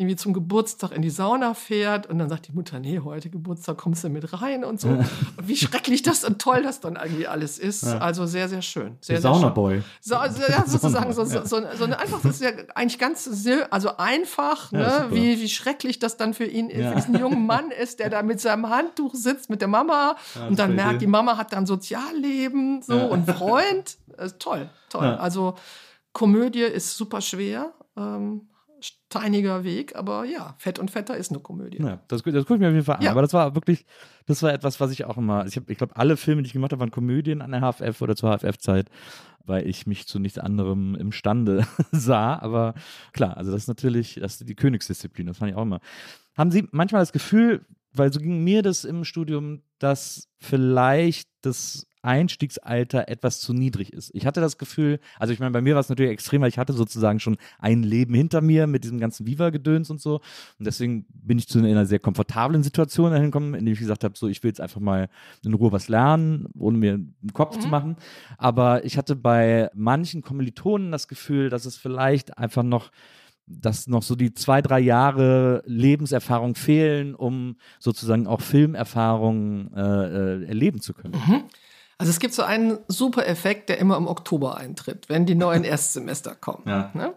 irgendwie 0.00 0.14
zum 0.14 0.32
Geburtstag 0.32 0.92
in 0.92 1.02
die 1.02 1.10
Sauna 1.10 1.54
fährt 1.54 2.06
und 2.06 2.20
dann 2.20 2.28
sagt 2.28 2.46
die 2.46 2.52
Mutter, 2.52 2.78
nee, 2.78 3.00
heute 3.00 3.30
Geburtstag 3.30 3.78
kommst 3.78 4.04
du 4.04 4.08
mit 4.08 4.32
rein 4.40 4.62
und 4.64 4.80
so. 4.80 4.86
Und 4.86 5.04
wie 5.42 5.56
schrecklich 5.56 6.02
das 6.02 6.22
und 6.22 6.40
toll 6.40 6.62
das 6.62 6.78
dann 6.78 6.94
irgendwie 6.94 7.26
alles 7.26 7.58
ist. 7.58 7.84
Also 7.84 8.24
sehr, 8.24 8.48
sehr 8.48 8.62
schön. 8.62 8.96
Sehr. 9.00 9.20
Saunaboy. 9.20 9.82
So, 10.00 10.14
also, 10.14 10.40
ja, 10.48 10.64
sozusagen 10.68 11.12
so, 11.12 11.24
so, 11.24 11.44
so, 11.44 11.62
so 11.74 11.84
einfach, 11.86 12.20
das 12.22 12.36
ist 12.36 12.42
ja 12.42 12.50
eigentlich 12.76 13.00
ganz 13.00 13.28
also 13.70 13.96
einfach, 13.96 14.70
Ja, 14.70 14.78
ne? 14.78 15.06
wie, 15.10 15.40
wie 15.40 15.48
schrecklich 15.48 15.98
das 15.98 16.16
dann 16.16 16.32
für 16.32 16.44
ihn, 16.46 16.70
Ja. 16.70 16.90
für 16.90 16.96
diesen 16.96 17.18
jungen 17.18 17.44
Mann 17.44 17.70
ist, 17.82 17.98
der 17.98 18.08
da 18.08 18.22
mit 18.22 18.40
seinem 18.40 18.68
Handtuch 18.70 19.16
sitzt 19.16 19.50
mit 19.50 19.60
der 19.62 19.68
Mama 19.68 20.14
und 20.48 20.60
dann 20.60 20.76
merkt, 20.76 21.02
die 21.02 21.08
Mama 21.08 21.36
hat 21.36 21.52
dann 21.52 21.66
Sozialleben 21.66 22.82
so 22.82 22.94
Ja. 22.94 23.06
und 23.06 23.28
Freund. 23.28 23.96
Äh, 24.16 24.28
toll, 24.38 24.70
toll. 24.90 25.04
Ja. 25.04 25.16
Also 25.16 25.56
Komödie 26.12 26.62
ist 26.62 26.96
super 26.96 27.20
schwer. 27.20 27.72
Ähm, 27.96 28.48
steiniger 28.80 29.64
Weg, 29.64 29.96
aber 29.96 30.24
ja, 30.24 30.54
Fett 30.58 30.78
und 30.78 30.90
Fetter 30.90 31.16
ist 31.16 31.30
eine 31.30 31.40
Komödie. 31.40 31.78
Ja, 31.78 32.00
das, 32.08 32.22
das 32.22 32.44
gucke 32.44 32.54
ich 32.54 32.60
mir 32.60 32.68
auf 32.68 32.72
jeden 32.74 32.84
Fall 32.84 32.96
an. 32.96 33.02
Ja. 33.02 33.10
Aber 33.10 33.22
das 33.22 33.32
war 33.32 33.54
wirklich, 33.54 33.84
das 34.26 34.42
war 34.42 34.52
etwas, 34.52 34.78
was 34.80 34.90
ich 34.92 35.04
auch 35.04 35.16
immer, 35.18 35.46
ich, 35.46 35.56
hab- 35.56 35.68
ich 35.70 35.78
glaube, 35.78 35.96
alle 35.96 36.16
Filme, 36.16 36.42
die 36.42 36.46
ich 36.46 36.52
gemacht 36.52 36.72
habe, 36.72 36.80
waren 36.80 36.90
Komödien 36.90 37.42
an 37.42 37.50
der 37.52 37.60
HFF 37.60 38.00
oder 38.02 38.14
zur 38.14 38.36
HFF-Zeit, 38.36 38.88
weil 39.44 39.66
ich 39.66 39.86
mich 39.86 40.06
zu 40.06 40.18
nichts 40.18 40.38
anderem 40.38 40.94
imstande 40.94 41.66
sah. 41.92 42.38
Aber 42.38 42.74
klar, 43.12 43.36
also 43.36 43.50
das 43.50 43.62
ist 43.62 43.68
natürlich, 43.68 44.14
das 44.20 44.40
ist 44.40 44.48
die 44.48 44.54
Königsdisziplin, 44.54 45.26
das 45.26 45.38
fand 45.38 45.50
ich 45.50 45.56
auch 45.56 45.62
immer. 45.62 45.80
Haben 46.36 46.50
Sie 46.52 46.68
manchmal 46.70 47.02
das 47.02 47.12
Gefühl, 47.12 47.64
weil 47.92 48.12
so 48.12 48.20
ging 48.20 48.44
mir 48.44 48.62
das 48.62 48.84
im 48.84 49.04
Studium, 49.04 49.62
dass 49.80 50.28
vielleicht 50.38 51.28
das 51.40 51.87
Einstiegsalter 52.02 53.08
etwas 53.08 53.40
zu 53.40 53.52
niedrig 53.52 53.92
ist. 53.92 54.10
Ich 54.14 54.26
hatte 54.26 54.40
das 54.40 54.58
Gefühl, 54.58 55.00
also 55.18 55.32
ich 55.32 55.40
meine, 55.40 55.50
bei 55.50 55.60
mir 55.60 55.74
war 55.74 55.80
es 55.80 55.88
natürlich 55.88 56.12
extrem, 56.12 56.42
weil 56.42 56.48
ich 56.48 56.58
hatte 56.58 56.72
sozusagen 56.72 57.20
schon 57.20 57.36
ein 57.58 57.82
Leben 57.82 58.14
hinter 58.14 58.40
mir 58.40 58.66
mit 58.66 58.84
diesem 58.84 58.98
ganzen 58.98 59.26
Viva-Gedöns 59.26 59.90
und 59.90 60.00
so. 60.00 60.16
Und 60.58 60.66
deswegen 60.66 61.06
bin 61.10 61.38
ich 61.38 61.48
zu 61.48 61.58
einer 61.58 61.86
sehr 61.86 61.98
komfortablen 61.98 62.62
Situation 62.62 63.10
dahin 63.10 63.26
gekommen, 63.26 63.54
in 63.54 63.64
dem 63.64 63.72
ich 63.72 63.80
gesagt 63.80 64.04
habe, 64.04 64.16
so 64.16 64.28
ich 64.28 64.42
will 64.42 64.50
jetzt 64.50 64.60
einfach 64.60 64.80
mal 64.80 65.08
in 65.44 65.54
Ruhe 65.54 65.72
was 65.72 65.88
lernen, 65.88 66.48
ohne 66.58 66.78
mir 66.78 66.94
einen 66.94 67.32
Kopf 67.32 67.58
zu 67.58 67.68
machen. 67.68 67.96
Aber 68.36 68.84
ich 68.84 68.96
hatte 68.96 69.16
bei 69.16 69.70
manchen 69.74 70.22
Kommilitonen 70.22 70.92
das 70.92 71.08
Gefühl, 71.08 71.50
dass 71.50 71.66
es 71.66 71.76
vielleicht 71.76 72.38
einfach 72.38 72.62
noch 72.62 72.90
dass 73.50 73.86
noch 73.86 74.02
so 74.02 74.14
die 74.14 74.34
zwei, 74.34 74.60
drei 74.60 74.78
Jahre 74.78 75.62
Lebenserfahrung 75.66 76.54
fehlen, 76.54 77.14
um 77.14 77.56
sozusagen 77.78 78.26
auch 78.26 78.40
Filmerfahrungen 78.40 79.72
äh, 79.74 79.80
äh, 79.80 80.44
erleben 80.46 80.80
zu 80.80 80.92
können. 80.92 81.14
Also 81.98 82.10
es 82.10 82.20
gibt 82.20 82.32
so 82.32 82.42
einen 82.42 82.78
super 82.86 83.26
Effekt, 83.26 83.68
der 83.68 83.78
immer 83.78 83.96
im 83.96 84.06
Oktober 84.06 84.56
eintritt, 84.56 85.08
wenn 85.08 85.26
die 85.26 85.34
neuen 85.34 85.64
Erstsemester 85.64 86.34
kommen. 86.34 86.62
Ja. 86.66 86.90
Ne? 86.94 87.12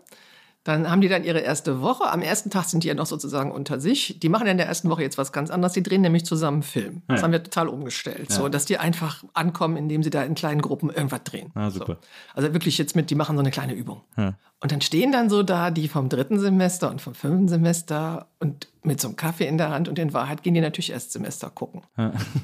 Dann 0.64 0.90
haben 0.92 1.02
die 1.02 1.10
dann 1.10 1.24
ihre 1.24 1.40
erste 1.40 1.82
Woche. 1.82 2.12
Am 2.12 2.22
ersten 2.22 2.52
Tag 2.52 2.66
sind 2.66 2.84
die 2.84 2.88
ja 2.88 2.94
noch 2.94 3.08
sozusagen 3.08 3.52
unter 3.52 3.80
sich. 3.80 4.20
Die 4.20 4.30
machen 4.30 4.46
in 4.46 4.58
der 4.58 4.68
ersten 4.68 4.90
Woche 4.92 5.02
jetzt 5.02 5.18
was 5.18 5.32
ganz 5.34 5.50
anderes. 5.50 5.74
Die 5.74 5.82
drehen 5.82 6.02
nämlich 6.02 6.24
zusammen 6.24 6.58
einen 6.58 6.64
Film. 6.64 7.02
Das 7.08 7.20
Ja. 7.20 7.24
haben 7.24 7.32
wir 7.32 7.42
total 7.44 7.68
umgestellt. 7.68 8.30
Ja. 8.30 8.36
So, 8.36 8.48
dass 8.48 8.66
die 8.66 8.78
einfach 8.78 9.24
ankommen, 9.34 9.76
indem 9.76 10.04
sie 10.04 10.12
da 10.12 10.22
in 10.24 10.36
kleinen 10.36 10.62
Gruppen 10.62 10.92
irgendwas 10.92 11.24
drehen. 11.24 11.50
Ah, 11.56 11.72
super. 11.72 11.98
So. 12.00 12.08
Also 12.36 12.54
wirklich 12.54 12.78
jetzt 12.78 12.96
mit, 12.96 13.10
die 13.10 13.16
machen 13.16 13.36
so 13.36 13.40
eine 13.40 13.50
kleine 13.50 13.74
Übung. 13.74 14.02
Ja. 14.18 14.36
Und 14.60 14.72
dann 14.72 14.82
stehen 14.82 15.12
dann 15.12 15.32
so 15.32 15.42
da 15.42 15.72
die 15.72 15.88
vom 15.88 16.10
dritten 16.10 16.40
Semester 16.40 16.92
und 16.92 17.02
vom 17.02 17.16
fünften 17.16 17.48
Semester 17.48 18.28
und 18.40 18.68
mit 18.84 19.02
so 19.02 19.08
einem 19.08 19.16
Kaffee 19.18 19.48
in 19.48 19.58
der 19.58 19.72
Hand 19.72 19.90
und 19.90 19.98
in 19.98 20.14
Wahrheit 20.14 20.44
gehen 20.44 20.54
die 20.54 20.62
natürlich 20.62 20.92
Erstsemester 20.92 21.50
gucken. 21.50 21.82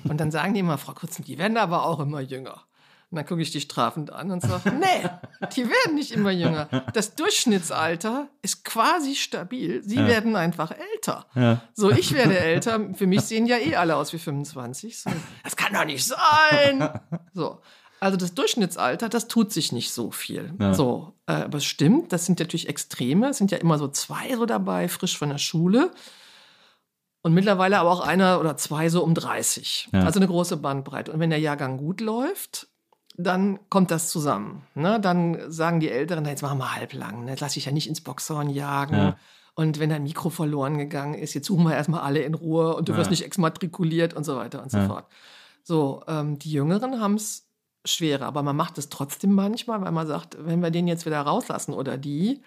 Und 0.10 0.20
dann 0.20 0.32
sagen 0.32 0.56
die 0.56 0.62
immer, 0.62 0.80
Frau 0.80 0.94
Kurzen, 0.94 1.24
die 1.24 1.38
werden 1.38 1.58
aber 1.58 1.86
auch 1.86 2.00
immer 2.00 2.22
jünger. 2.22 2.62
Und 3.10 3.16
dann 3.16 3.26
gucke 3.26 3.42
ich 3.42 3.52
die 3.52 3.62
strafend 3.62 4.12
an 4.12 4.32
und 4.32 4.42
sage, 4.42 4.72
nee, 4.80 5.10
die 5.56 5.64
werden 5.64 5.96
nicht 5.96 6.12
immer 6.12 6.32
jünger. 6.32 6.68
Das 6.94 7.16
Durchschnittsalter 7.16 8.28
ist 8.42 8.66
quasi 8.66 9.16
stabil. 9.16 9.82
Sie 9.82 9.98
werden 9.98 10.36
einfach 10.36 10.72
älter. 10.72 11.26
Ja. 11.34 11.62
So, 11.74 11.90
ich 11.90 12.14
werde 12.14 12.38
älter. 12.38 12.94
Für 12.96 13.08
mich 13.08 13.22
sehen 13.22 13.46
ja 13.46 13.58
eh 13.58 13.76
alle 13.76 13.96
aus 13.96 14.12
wie 14.12 14.20
25. 14.20 15.00
So, 15.00 15.10
das 15.44 15.56
kann 15.56 15.74
doch 15.74 15.86
nicht 15.86 16.06
sein. 16.06 16.90
So. 17.34 17.62
Also 18.00 18.18
das 18.18 18.34
Durchschnittsalter, 18.36 19.10
das 19.10 19.28
tut 19.28 19.52
sich 19.52 19.72
nicht 19.72 19.92
so 19.92 20.12
viel. 20.12 20.54
Ja. 20.60 20.74
So, 20.74 21.14
äh, 21.26 21.34
aber 21.34 21.58
es 21.58 21.66
stimmt, 21.66 22.14
das 22.14 22.26
sind 22.26 22.40
natürlich 22.40 22.70
Extreme. 22.70 23.30
Es 23.30 23.38
sind 23.38 23.52
ja 23.52 23.58
immer 23.58 23.80
so 23.80 23.88
zwei 23.88 24.36
so 24.36 24.46
dabei, 24.46 24.88
frisch 24.88 25.18
von 25.18 25.30
der 25.30 25.40
Schule. 25.40 25.92
Und 27.24 27.34
mittlerweile 27.34 27.80
aber 27.80 27.92
auch 27.92 28.02
einer 28.02 28.40
oder 28.40 28.56
zwei 28.58 28.90
so 28.90 29.04
um 29.04 29.16
30. 29.16 29.90
Ja. 29.94 30.04
Also 30.04 30.20
eine 30.20 30.28
große 30.28 30.58
Bandbreite. 30.58 31.12
Und 31.12 31.20
wenn 31.20 31.30
der 31.32 31.40
Jahrgang 31.40 31.78
gut 31.78 32.02
läuft, 32.02 32.68
dann 33.18 33.60
kommt 33.70 33.90
das 33.92 34.10
zusammen. 34.10 34.62
Ne? 34.76 35.00
Dann 35.02 35.52
sagen 35.52 35.80
die 35.80 35.90
Älteren, 35.90 36.26
jetzt 36.26 36.44
machen 36.44 36.60
wir 36.60 36.76
halblang. 36.76 37.26
Ne? 37.26 37.32
Jetzt 37.32 37.40
lass 37.42 37.58
ich 37.58 37.66
ja 37.66 37.72
nicht 37.72 37.88
ins 37.90 38.02
Boxhorn 38.02 38.50
jagen. 38.50 38.96
Ja. 38.96 39.18
Und 39.56 39.80
wenn 39.80 39.90
dein 39.90 40.04
Mikro 40.04 40.30
verloren 40.30 40.78
gegangen 40.78 41.16
ist, 41.16 41.34
jetzt 41.34 41.48
suchen 41.48 41.64
wir 41.66 41.74
erstmal 41.74 42.02
alle 42.02 42.20
in 42.20 42.36
Ruhe 42.36 42.76
und 42.76 42.88
du 42.88 42.92
Ja. 42.94 43.00
wirst 43.00 43.10
nicht 43.10 43.24
exmatrikuliert 43.26 44.14
und 44.14 44.24
so 44.24 44.36
weiter 44.36 44.62
und 44.62 44.70
so 44.72 44.80
fort. 44.86 45.06
So, 45.64 46.04
ähm, 46.08 46.38
die 46.38 46.52
Jüngeren 46.52 47.02
haben 47.02 47.16
es 47.16 47.48
schwerer, 47.84 48.26
aber 48.28 48.44
man 48.44 48.56
macht 48.56 48.78
es 48.78 48.90
trotzdem 48.90 49.34
manchmal, 49.34 49.82
weil 49.82 49.92
man 49.92 50.06
sagt, 50.06 50.38
wenn 50.40 50.62
wir 50.62 50.70
den 50.70 50.88
jetzt 50.88 51.06
wieder 51.08 51.22
rauslassen 51.22 51.74
oder 51.74 51.98
die, 51.98 52.42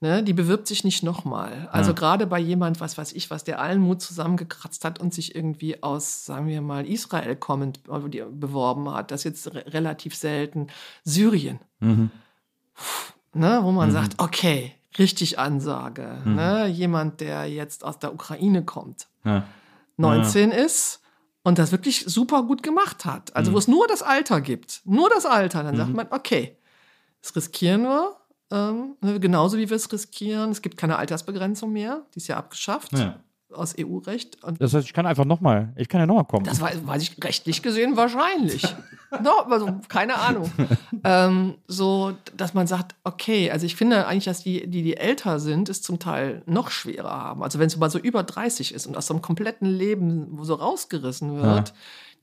ne, 0.00 0.22
die 0.22 0.32
bewirbt 0.32 0.66
sich 0.66 0.84
nicht 0.84 1.02
nochmal. 1.02 1.68
Also 1.72 1.90
Ja. 1.90 1.94
gerade 1.94 2.26
bei 2.26 2.38
jemand, 2.38 2.80
was 2.80 2.96
weiß 2.98 3.12
ich, 3.12 3.30
was 3.30 3.44
der 3.44 3.60
allen 3.60 3.80
Mut 3.80 4.02
zusammengekratzt 4.02 4.84
hat 4.84 4.98
und 5.00 5.12
sich 5.14 5.34
irgendwie 5.34 5.82
aus, 5.82 6.24
sagen 6.24 6.46
wir 6.46 6.60
mal, 6.60 6.86
Israel 6.86 7.36
kommend 7.36 7.80
äh, 7.88 8.24
beworben 8.30 8.90
hat, 8.92 9.10
das 9.10 9.24
jetzt 9.24 9.54
re 9.54 9.64
relativ 9.68 10.14
selten, 10.14 10.66
Syrien, 11.04 11.58
Mhm. 11.80 12.10
ne, 13.32 13.60
wo 13.62 13.72
man 13.72 13.90
sagt, 13.90 14.20
okay, 14.20 14.72
richtig 14.98 15.38
Ansage, 15.38 16.22
ne, 16.24 16.66
jemand, 16.66 17.20
der 17.20 17.46
jetzt 17.46 17.84
aus 17.84 17.98
der 17.98 18.14
Ukraine 18.14 18.64
kommt, 18.64 19.08
Ja. 19.24 19.44
19 19.96 20.50
ist 20.50 21.00
und 21.42 21.58
das 21.58 21.72
wirklich 21.72 22.04
super 22.06 22.42
gut 22.44 22.62
gemacht 22.62 23.04
hat. 23.04 23.34
Also 23.36 23.50
Mhm. 23.50 23.54
wo 23.54 23.58
es 23.58 23.68
nur 23.68 23.86
das 23.86 24.02
Alter 24.02 24.40
gibt, 24.40 24.80
nur 24.84 25.08
das 25.10 25.26
Alter, 25.26 25.62
dann 25.62 25.76
sagt 25.76 25.94
man, 25.94 26.06
okay, 26.10 26.56
das 27.22 27.34
riskieren 27.36 27.82
wir, 27.82 28.16
ähm, 28.54 28.96
ne, 29.00 29.18
genauso 29.18 29.58
wie 29.58 29.68
wir 29.68 29.76
es 29.76 29.92
riskieren. 29.92 30.50
Es 30.50 30.62
gibt 30.62 30.76
keine 30.76 30.96
Altersbegrenzung 30.96 31.72
mehr, 31.72 32.02
die 32.14 32.18
ist 32.18 32.28
ja 32.28 32.36
abgeschafft. 32.36 32.92
Ja. 32.92 33.16
aus 33.52 33.74
EU-Recht. 33.78 34.38
Das 34.58 34.74
heißt, 34.74 34.86
ich 34.86 34.92
kann 34.92 35.06
einfach 35.06 35.24
nochmal, 35.24 35.72
ich 35.76 35.88
kann 35.88 36.00
ja 36.00 36.06
nochmal 36.06 36.24
kommen. 36.24 36.44
Das 36.44 36.60
weiß, 36.60 36.86
weiß 36.86 37.02
ich 37.02 37.22
rechtlich 37.22 37.62
gesehen 37.62 37.96
wahrscheinlich. 37.96 38.62
no, 39.22 39.30
also 39.48 39.80
keine 39.88 40.16
Ahnung. 40.16 40.50
ähm, 41.04 41.54
so, 41.68 42.14
dass 42.36 42.54
man 42.54 42.66
sagt, 42.66 42.94
okay, 43.04 43.50
also 43.50 43.66
ich 43.66 43.76
finde 43.76 44.06
eigentlich, 44.06 44.24
dass 44.24 44.42
die, 44.42 44.68
die, 44.68 44.82
die 44.82 44.96
älter 44.96 45.38
sind, 45.38 45.68
es 45.68 45.82
zum 45.82 45.98
Teil 45.98 46.42
noch 46.46 46.70
schwerer 46.70 47.10
haben. 47.10 47.42
Also 47.42 47.58
wenn 47.58 47.66
es 47.66 47.76
mal 47.76 47.90
so 47.90 47.98
über 47.98 48.22
30 48.22 48.74
ist 48.74 48.86
und 48.86 48.96
aus 48.96 49.06
so 49.06 49.14
einem 49.14 49.22
kompletten 49.22 49.68
Leben 49.68 50.38
so 50.42 50.54
rausgerissen 50.54 51.36
wird, 51.36 51.68
ja. 51.68 51.74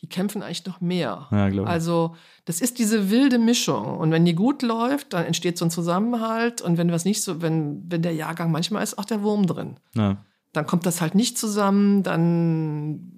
Die 0.02 0.10
kämpfen 0.10 0.42
eigentlich 0.42 0.66
noch 0.66 0.82
mehr. 0.82 1.28
Ja, 1.32 1.64
also 1.64 2.16
das 2.46 2.60
ist 2.60 2.80
diese 2.80 3.12
wilde 3.12 3.38
Mischung. 3.38 3.98
Und 3.98 4.12
wenn 4.12 4.26
die 4.26 4.34
gut 4.34 4.62
läuft, 4.64 5.14
dann 5.14 5.26
entsteht 5.26 5.58
so 5.58 5.66
ein 5.66 5.72
Zusammenhalt. 5.72 6.62
Und 6.62 6.78
wenn 6.78 6.92
was 6.92 7.06
nicht 7.06 7.24
so, 7.24 7.42
wenn, 7.42 7.84
wenn 7.88 8.02
der 8.02 8.14
Jahrgang, 8.14 8.52
manchmal 8.52 8.84
ist 8.84 8.98
auch 8.98 9.06
der 9.06 9.22
Wurm 9.22 9.46
drin. 9.46 9.80
Ja 9.94 10.18
dann 10.54 10.66
kommt 10.68 10.86
das 10.86 11.02
halt 11.02 11.16
nicht 11.16 11.38
zusammen, 11.38 12.04
dann 12.04 13.14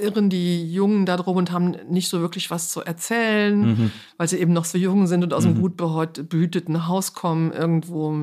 irren 0.00 0.30
die 0.30 0.72
Jungen 0.72 1.06
da 1.06 1.16
drum 1.16 1.36
und 1.36 1.52
haben 1.52 1.76
nicht 1.88 2.08
so 2.08 2.20
wirklich 2.20 2.50
was 2.50 2.70
zu 2.70 2.82
erzählen, 2.82 3.58
mhm. 3.58 3.92
weil 4.16 4.28
sie 4.28 4.38
eben 4.38 4.52
noch 4.52 4.64
so 4.64 4.78
jung 4.78 5.06
sind 5.06 5.24
und 5.24 5.32
aus 5.32 5.44
mhm. 5.44 5.50
einem 5.50 5.60
gut 5.60 5.76
behüteten 6.28 6.86
Haus 6.86 7.12
kommen 7.12 7.52
irgendwo. 7.52 8.14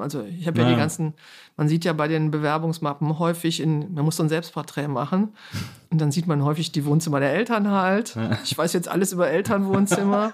Also 0.00 0.22
ich 0.22 0.46
habe 0.46 0.60
ja. 0.60 0.66
ja. 0.66 0.72
die 0.72 0.78
ganzen, 0.78 1.14
man 1.56 1.68
sieht 1.68 1.84
ja 1.84 1.92
bei 1.92 2.08
den 2.08 2.30
Bewerbungsmappen 2.30 3.18
häufig 3.18 3.60
in, 3.60 3.94
man 3.94 4.04
muss 4.04 4.16
so 4.16 4.22
ein 4.22 4.28
Selbstporträt 4.28 4.88
machen 4.88 5.34
und 5.90 6.00
dann 6.00 6.10
sieht 6.10 6.26
man 6.26 6.42
häufig 6.44 6.72
die 6.72 6.84
Wohnzimmer 6.84 7.20
der 7.20 7.32
Eltern 7.32 7.70
halt. 7.70 8.14
Ja. 8.14 8.38
Ich 8.44 8.56
weiß 8.56 8.72
jetzt 8.72 8.88
alles 8.88 9.12
über 9.12 9.28
Elternwohnzimmer. 9.28 10.32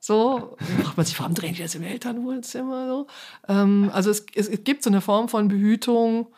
so, 0.00 0.56
macht 0.82 0.96
man 0.96 1.06
sich, 1.06 1.18
warum 1.18 1.34
drehen 1.34 1.54
die 1.54 1.60
jetzt 1.60 1.74
im 1.74 1.82
Elternwohnzimmer? 1.82 2.88
So. 2.88 3.06
Ähm, 3.48 3.90
also 3.92 4.10
es, 4.10 4.26
es, 4.34 4.48
es 4.48 4.64
gibt 4.64 4.82
so 4.82 4.90
eine 4.90 5.00
Form 5.00 5.28
von 5.28 5.48
Behütung, 5.48 6.28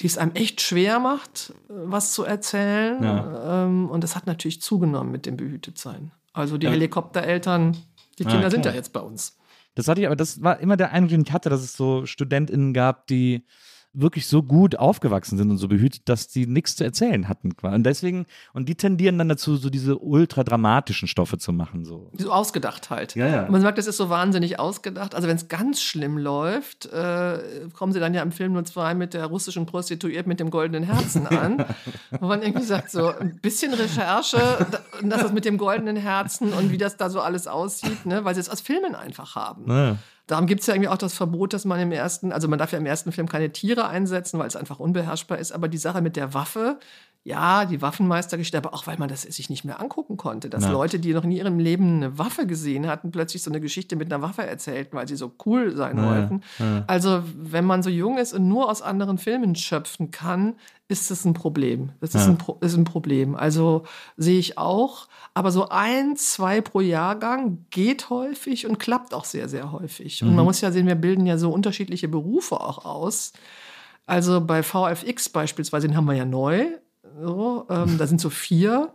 die 0.00 0.06
es 0.06 0.18
einem 0.18 0.32
echt 0.32 0.60
schwer 0.60 0.98
macht, 0.98 1.54
was 1.68 2.12
zu 2.12 2.24
erzählen. 2.24 3.02
Ja. 3.02 3.64
Ähm, 3.64 3.88
und 3.90 4.02
das 4.02 4.16
hat 4.16 4.26
natürlich 4.26 4.62
zugenommen 4.62 5.12
mit 5.12 5.26
dem 5.26 5.36
Behütetsein. 5.36 6.12
Also 6.32 6.58
die 6.58 6.66
ja. 6.66 6.72
Helikoptereltern, 6.72 7.76
die 8.18 8.24
Kinder 8.24 8.42
ja, 8.42 8.50
sind 8.50 8.64
ja 8.64 8.72
jetzt 8.72 8.92
bei 8.92 9.00
uns. 9.00 9.38
Das 9.74 9.88
hatte 9.88 10.00
ich, 10.00 10.06
aber 10.06 10.16
das 10.16 10.42
war 10.42 10.60
immer 10.60 10.76
der 10.76 10.92
Eindruck, 10.92 11.10
den 11.10 11.22
ich 11.22 11.32
hatte, 11.32 11.48
dass 11.48 11.62
es 11.62 11.74
so 11.74 12.04
StudentInnen 12.04 12.74
gab, 12.74 13.06
die 13.06 13.46
wirklich 13.94 14.26
so 14.26 14.42
gut 14.42 14.76
aufgewachsen 14.76 15.36
sind 15.36 15.50
und 15.50 15.58
so 15.58 15.68
behütet, 15.68 16.08
dass 16.08 16.28
die 16.28 16.46
nichts 16.46 16.76
zu 16.76 16.84
erzählen 16.84 17.28
hatten. 17.28 17.52
Und 17.62 17.84
deswegen, 17.84 18.26
und 18.54 18.68
die 18.68 18.74
tendieren 18.74 19.18
dann 19.18 19.28
dazu, 19.28 19.56
so 19.56 19.68
diese 19.68 19.98
ultra 19.98 20.44
dramatischen 20.44 21.08
Stoffe 21.08 21.36
zu 21.38 21.52
machen. 21.52 21.84
So, 21.84 22.10
so 22.16 22.32
ausgedacht 22.32 22.90
halt. 22.90 23.14
Ja, 23.14 23.26
ja. 23.26 23.44
Und 23.44 23.52
man 23.52 23.60
sagt, 23.60 23.76
das 23.76 23.86
ist 23.86 23.98
so 23.98 24.08
wahnsinnig 24.08 24.58
ausgedacht. 24.58 25.14
Also 25.14 25.28
wenn 25.28 25.36
es 25.36 25.48
ganz 25.48 25.82
schlimm 25.82 26.16
läuft, 26.16 26.86
äh, 26.86 27.38
kommen 27.74 27.92
sie 27.92 28.00
dann 28.00 28.14
ja 28.14 28.22
im 28.22 28.32
Film 28.32 28.54
nur 28.54 28.64
zwei 28.64 28.94
mit 28.94 29.12
der 29.12 29.26
russischen 29.26 29.66
Prostituierten 29.66 30.28
mit 30.28 30.40
dem 30.40 30.50
goldenen 30.50 30.84
Herzen 30.84 31.26
an. 31.26 31.64
wo 32.20 32.26
man 32.26 32.42
irgendwie 32.42 32.64
sagt, 32.64 32.90
so 32.90 33.08
ein 33.08 33.38
bisschen 33.40 33.74
Recherche, 33.74 34.66
das 35.02 35.24
ist 35.24 35.34
mit 35.34 35.44
dem 35.44 35.58
goldenen 35.58 35.96
Herzen 35.96 36.52
und 36.52 36.70
wie 36.70 36.78
das 36.78 36.96
da 36.96 37.10
so 37.10 37.20
alles 37.20 37.46
aussieht, 37.46 38.06
ne? 38.06 38.24
weil 38.24 38.34
sie 38.34 38.40
es 38.40 38.48
aus 38.48 38.60
Filmen 38.60 38.94
einfach 38.94 39.34
haben. 39.34 39.64
Ja. 39.68 39.96
Darum 40.26 40.46
gibt 40.46 40.60
es 40.60 40.66
ja 40.66 40.74
irgendwie 40.74 40.88
auch 40.88 40.98
das 40.98 41.14
Verbot, 41.14 41.52
dass 41.52 41.64
man 41.64 41.80
im 41.80 41.92
ersten, 41.92 42.32
also 42.32 42.48
man 42.48 42.58
darf 42.58 42.72
ja 42.72 42.78
im 42.78 42.86
ersten 42.86 43.12
Film 43.12 43.28
keine 43.28 43.50
Tiere 43.50 43.88
einsetzen, 43.88 44.38
weil 44.38 44.46
es 44.46 44.56
einfach 44.56 44.78
unbeherrschbar 44.78 45.38
ist. 45.38 45.52
Aber 45.52 45.68
die 45.68 45.78
Sache 45.78 46.00
mit 46.00 46.16
der 46.16 46.32
Waffe, 46.32 46.78
ja, 47.24 47.64
die 47.64 47.80
Waffenmeistergeschichte, 47.82 48.58
aber 48.58 48.74
auch 48.74 48.86
weil 48.86 48.98
man 48.98 49.08
das 49.08 49.22
sich 49.22 49.48
nicht 49.48 49.64
mehr 49.64 49.80
angucken 49.80 50.16
konnte, 50.16 50.50
dass 50.50 50.64
ja. 50.64 50.72
Leute, 50.72 50.98
die 50.98 51.12
noch 51.12 51.24
nie 51.24 51.38
in 51.38 51.46
ihrem 51.46 51.58
Leben 51.58 51.96
eine 51.96 52.18
Waffe 52.18 52.46
gesehen 52.46 52.88
hatten, 52.88 53.12
plötzlich 53.12 53.42
so 53.42 53.50
eine 53.50 53.60
Geschichte 53.60 53.94
mit 53.94 54.12
einer 54.12 54.22
Waffe 54.22 54.44
erzählten, 54.44 54.96
weil 54.96 55.06
sie 55.06 55.16
so 55.16 55.32
cool 55.46 55.76
sein 55.76 55.98
ja, 55.98 56.04
wollten. 56.04 56.42
Ja. 56.58 56.84
Also 56.86 57.22
wenn 57.36 57.64
man 57.64 57.82
so 57.82 57.90
jung 57.90 58.18
ist 58.18 58.32
und 58.32 58.48
nur 58.48 58.68
aus 58.68 58.82
anderen 58.82 59.18
Filmen 59.18 59.54
schöpfen 59.54 60.10
kann, 60.10 60.54
ist 60.88 61.10
das 61.10 61.24
ein 61.24 61.32
Problem. 61.32 61.92
Das 62.00 62.14
ist, 62.14 62.26
ein, 62.26 62.38
ist 62.60 62.76
ein 62.76 62.84
Problem. 62.84 63.34
Also 63.34 63.84
sehe 64.16 64.38
ich 64.38 64.58
auch. 64.58 65.08
Aber 65.34 65.50
so 65.50 65.68
ein, 65.70 66.16
zwei 66.16 66.60
pro 66.60 66.80
Jahrgang 66.80 67.64
geht 67.70 68.10
häufig 68.10 68.66
und 68.66 68.78
klappt 68.78 69.14
auch 69.14 69.24
sehr, 69.24 69.48
sehr 69.48 69.72
häufig. 69.72 70.22
Und 70.22 70.30
mhm. 70.30 70.36
man 70.36 70.44
muss 70.44 70.60
ja 70.60 70.70
sehen, 70.70 70.86
wir 70.86 70.94
bilden 70.94 71.24
ja 71.24 71.38
so 71.38 71.50
unterschiedliche 71.50 72.08
Berufe 72.08 72.60
auch 72.60 72.84
aus. 72.84 73.32
Also 74.06 74.40
bei 74.40 74.62
VFX 74.62 75.30
beispielsweise, 75.30 75.88
den 75.88 75.96
haben 75.96 76.04
wir 76.04 76.14
ja 76.14 76.26
neu. 76.26 76.66
So, 77.20 77.66
ähm, 77.70 77.98
da 77.98 78.06
sind 78.06 78.20
so 78.20 78.30
vier. 78.30 78.92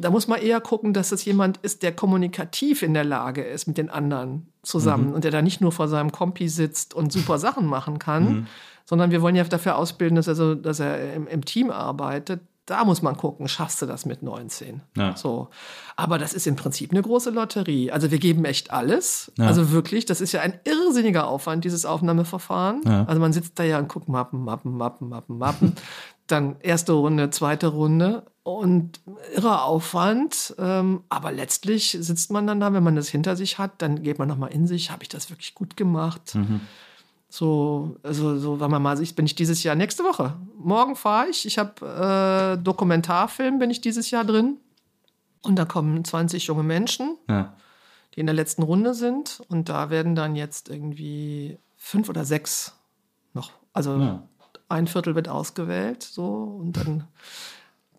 Da 0.00 0.10
muss 0.10 0.28
man 0.28 0.40
eher 0.40 0.60
gucken, 0.60 0.92
dass 0.92 1.12
es 1.12 1.24
jemand 1.24 1.58
ist, 1.58 1.82
der 1.82 1.92
kommunikativ 1.92 2.82
in 2.82 2.94
der 2.94 3.04
Lage 3.04 3.42
ist 3.42 3.66
mit 3.66 3.78
den 3.78 3.90
anderen 3.90 4.52
zusammen 4.62 5.08
mhm. 5.08 5.14
und 5.14 5.24
der 5.24 5.30
da 5.30 5.42
nicht 5.42 5.60
nur 5.60 5.72
vor 5.72 5.88
seinem 5.88 6.12
Kompi 6.12 6.48
sitzt 6.48 6.94
und 6.94 7.12
super 7.12 7.38
Sachen 7.38 7.66
machen 7.66 7.98
kann, 7.98 8.24
mhm. 8.24 8.46
Sondern 8.84 9.10
wir 9.10 9.22
wollen 9.22 9.36
ja 9.36 9.44
dafür 9.44 9.76
ausbilden, 9.76 10.16
dass 10.16 10.26
er, 10.26 10.34
so, 10.34 10.54
dass 10.54 10.80
er 10.80 11.14
im, 11.14 11.26
im 11.26 11.44
Team 11.44 11.70
arbeitet 11.70 12.40
da 12.70 12.84
muss 12.84 13.02
man 13.02 13.16
gucken, 13.16 13.48
schaffst 13.48 13.82
du 13.82 13.86
das 13.86 14.06
mit 14.06 14.22
19? 14.22 14.80
Ja. 14.96 15.16
So. 15.16 15.48
Aber 15.96 16.18
das 16.18 16.32
ist 16.32 16.46
im 16.46 16.54
Prinzip 16.54 16.92
eine 16.92 17.02
große 17.02 17.30
Lotterie. 17.30 17.90
Also 17.90 18.12
wir 18.12 18.18
geben 18.18 18.44
echt 18.44 18.70
alles. 18.70 19.32
Ja. 19.36 19.46
Also 19.46 19.72
wirklich, 19.72 20.06
das 20.06 20.20
ist 20.20 20.30
ja 20.30 20.40
ein 20.40 20.54
irrsinniger 20.64 21.26
Aufwand, 21.26 21.64
dieses 21.64 21.84
Aufnahmeverfahren. 21.84 22.82
Ja. 22.86 23.04
Also 23.06 23.20
man 23.20 23.32
sitzt 23.32 23.58
da 23.58 23.64
ja 23.64 23.78
und 23.80 23.88
guckt 23.88 24.08
Mappen, 24.08 24.44
Mappen, 24.44 24.76
Mappen, 24.76 25.08
Mappen, 25.08 25.38
Mappen. 25.38 25.74
Dann 26.28 26.60
erste 26.60 26.92
Runde, 26.92 27.30
zweite 27.30 27.66
Runde 27.66 28.22
und 28.44 29.00
irrer 29.34 29.64
Aufwand. 29.64 30.54
Ähm, 30.58 31.02
aber 31.08 31.32
letztlich 31.32 31.98
sitzt 31.98 32.30
man 32.30 32.46
dann 32.46 32.60
da, 32.60 32.72
wenn 32.72 32.84
man 32.84 32.94
das 32.94 33.08
hinter 33.08 33.34
sich 33.34 33.58
hat, 33.58 33.82
dann 33.82 34.04
geht 34.04 34.20
man 34.20 34.28
nochmal 34.28 34.52
in 34.52 34.68
sich, 34.68 34.92
habe 34.92 35.02
ich 35.02 35.08
das 35.08 35.28
wirklich 35.28 35.56
gut 35.56 35.76
gemacht? 35.76 36.36
Mhm. 36.36 36.60
So, 37.32 37.96
also 38.02 38.36
so, 38.38 38.58
wenn 38.58 38.70
man 38.72 38.82
mal 38.82 38.96
sieht, 38.96 39.14
bin 39.14 39.24
ich 39.24 39.36
dieses 39.36 39.62
Jahr 39.62 39.76
nächste 39.76 40.02
Woche. 40.02 40.36
Morgen 40.58 40.96
fahre 40.96 41.28
ich. 41.28 41.46
Ich 41.46 41.58
habe 41.58 42.56
äh, 42.58 42.62
Dokumentarfilm, 42.62 43.60
bin 43.60 43.70
ich 43.70 43.80
dieses 43.80 44.10
Jahr 44.10 44.24
drin. 44.24 44.58
Und 45.42 45.56
da 45.56 45.64
kommen 45.64 46.04
20 46.04 46.44
junge 46.48 46.64
Menschen, 46.64 47.16
ja. 47.28 47.54
die 48.14 48.20
in 48.20 48.26
der 48.26 48.34
letzten 48.34 48.64
Runde 48.64 48.94
sind. 48.94 49.42
Und 49.48 49.68
da 49.68 49.90
werden 49.90 50.16
dann 50.16 50.34
jetzt 50.34 50.68
irgendwie 50.68 51.56
fünf 51.76 52.08
oder 52.08 52.24
sechs 52.24 52.74
noch. 53.32 53.52
Also 53.72 53.96
ja. 53.96 54.22
ein 54.68 54.88
Viertel 54.88 55.14
wird 55.14 55.28
ausgewählt. 55.28 56.02
So, 56.02 56.26
und 56.60 56.76
dann 56.76 57.04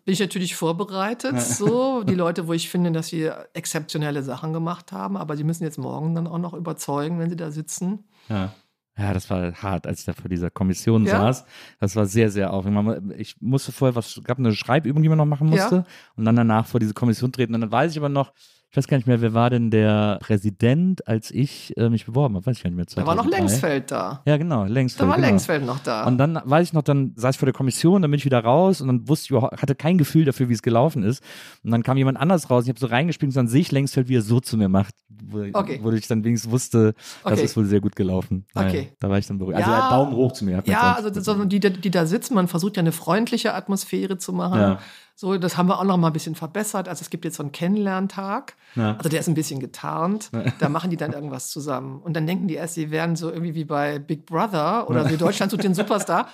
bin 0.04 0.12
ich 0.12 0.20
natürlich 0.20 0.54
vorbereitet. 0.56 1.40
So, 1.40 2.02
die 2.02 2.14
Leute, 2.14 2.48
wo 2.48 2.52
ich 2.52 2.68
finde, 2.68 2.92
dass 2.92 3.06
sie 3.06 3.30
exzeptionelle 3.54 4.22
Sachen 4.22 4.52
gemacht 4.52 4.92
haben. 4.92 5.16
Aber 5.16 5.38
sie 5.38 5.44
müssen 5.44 5.64
jetzt 5.64 5.78
morgen 5.78 6.14
dann 6.14 6.26
auch 6.26 6.38
noch 6.38 6.52
überzeugen, 6.52 7.18
wenn 7.18 7.30
sie 7.30 7.36
da 7.36 7.50
sitzen. 7.50 8.04
Ja. 8.28 8.52
Ja, 8.98 9.14
das 9.14 9.30
war 9.30 9.52
hart, 9.54 9.86
als 9.86 10.00
ich 10.00 10.06
da 10.06 10.12
vor 10.12 10.28
dieser 10.28 10.50
Kommission 10.50 11.06
ja? 11.06 11.12
saß. 11.12 11.44
Das 11.80 11.96
war 11.96 12.06
sehr, 12.06 12.30
sehr 12.30 12.52
aufregend. 12.52 13.14
Ich 13.16 13.40
musste 13.40 13.72
vorher 13.72 13.96
was, 13.96 14.20
gab 14.24 14.38
eine 14.38 14.54
Schreibübung, 14.54 15.02
die 15.02 15.08
man 15.08 15.18
noch 15.18 15.26
machen 15.26 15.48
musste. 15.48 15.76
Ja. 15.76 15.84
Und 16.16 16.24
dann 16.26 16.36
danach 16.36 16.66
vor 16.66 16.78
diese 16.78 16.92
Kommission 16.92 17.32
treten. 17.32 17.54
Und 17.54 17.62
dann 17.62 17.72
weiß 17.72 17.92
ich 17.92 17.98
aber 17.98 18.10
noch, 18.10 18.32
ich 18.72 18.76
weiß 18.78 18.88
gar 18.88 18.96
nicht 18.96 19.06
mehr, 19.06 19.20
wer 19.20 19.34
war 19.34 19.50
denn 19.50 19.70
der 19.70 20.18
Präsident, 20.22 21.06
als 21.06 21.30
ich 21.30 21.76
äh, 21.76 21.90
mich 21.90 22.06
beworben 22.06 22.36
habe, 22.36 22.46
weiß 22.46 22.56
ich 22.56 22.62
gar 22.62 22.70
nicht 22.70 22.78
mehr. 22.78 22.86
2003. 22.86 23.02
Da 23.02 23.06
war 23.06 23.22
noch 23.22 23.30
Längsfeld 23.30 23.90
da. 23.90 24.22
Ja, 24.24 24.38
genau, 24.38 24.64
Längsfeld. 24.64 25.02
Da 25.02 25.08
war 25.10 25.16
genau. 25.16 25.28
Längsfeld 25.28 25.66
noch 25.66 25.78
da. 25.80 26.06
Und 26.06 26.16
dann 26.16 26.40
weiß 26.42 26.68
ich 26.68 26.72
noch, 26.72 26.80
dann 26.80 27.12
saß 27.14 27.34
ich 27.34 27.38
vor 27.38 27.44
der 27.44 27.52
Kommission, 27.52 28.00
dann 28.00 28.10
bin 28.10 28.16
ich 28.16 28.24
wieder 28.24 28.42
raus 28.42 28.80
und 28.80 28.86
dann 28.86 29.06
wusste 29.10 29.34
ich, 29.34 29.42
hatte 29.42 29.74
kein 29.74 29.98
Gefühl 29.98 30.24
dafür, 30.24 30.48
wie 30.48 30.54
es 30.54 30.62
gelaufen 30.62 31.02
ist. 31.02 31.22
Und 31.62 31.70
dann 31.70 31.82
kam 31.82 31.98
jemand 31.98 32.16
anders 32.16 32.48
raus, 32.48 32.64
ich 32.64 32.70
habe 32.70 32.80
so 32.80 32.86
reingespielt 32.86 33.32
und 33.32 33.36
dann 33.36 33.46
sehe 33.46 33.60
ich 33.60 33.70
Längsfeld, 33.72 34.08
wie 34.08 34.16
er 34.16 34.22
so 34.22 34.40
zu 34.40 34.56
mir 34.56 34.70
macht, 34.70 34.94
wo, 35.22 35.44
okay. 35.52 35.78
wo 35.82 35.90
ich 35.90 36.06
dann 36.06 36.24
wenigstens 36.24 36.50
wusste, 36.50 36.94
das 37.24 37.32
okay. 37.34 37.44
ist 37.44 37.54
wohl 37.58 37.66
sehr 37.66 37.82
gut 37.82 37.94
gelaufen. 37.94 38.46
Okay. 38.54 38.94
da 39.00 39.10
war 39.10 39.18
ich 39.18 39.26
dann 39.26 39.36
beruhigt. 39.36 39.58
Also 39.58 39.70
ja, 39.70 39.90
Daumen 39.90 40.16
hoch 40.16 40.32
zu 40.32 40.46
mir. 40.46 40.62
Ja, 40.64 40.94
also 40.94 41.10
das, 41.10 41.28
die, 41.44 41.60
die 41.60 41.90
da 41.90 42.06
sitzen, 42.06 42.32
man 42.32 42.48
versucht 42.48 42.78
ja 42.78 42.80
eine 42.80 42.92
freundliche 42.92 43.52
Atmosphäre 43.52 44.16
zu 44.16 44.32
machen. 44.32 44.58
Ja. 44.58 44.78
So, 45.22 45.38
das 45.38 45.56
haben 45.56 45.68
wir 45.68 45.78
auch 45.78 45.84
noch 45.84 45.98
mal 45.98 46.08
ein 46.08 46.12
bisschen 46.12 46.34
verbessert. 46.34 46.88
Also 46.88 47.02
es 47.02 47.08
gibt 47.08 47.24
jetzt 47.24 47.36
so 47.36 47.44
einen 47.44 47.52
Kennenlerntag. 47.52 48.56
Ja. 48.74 48.96
Also 48.96 49.08
der 49.08 49.20
ist 49.20 49.28
ein 49.28 49.34
bisschen 49.34 49.60
getarnt. 49.60 50.30
Ja. 50.32 50.46
Da 50.58 50.68
machen 50.68 50.90
die 50.90 50.96
dann 50.96 51.12
irgendwas 51.12 51.48
zusammen. 51.50 52.00
Und 52.02 52.14
dann 52.14 52.26
denken 52.26 52.48
die 52.48 52.54
erst, 52.54 52.74
sie 52.74 52.90
wären 52.90 53.14
so 53.14 53.30
irgendwie 53.30 53.54
wie 53.54 53.64
bei 53.64 54.00
Big 54.00 54.26
Brother 54.26 54.90
oder 54.90 55.08
wie 55.08 55.16
Deutschland 55.16 55.52
sucht 55.52 55.62
den 55.62 55.74
Superstar. 55.74 56.26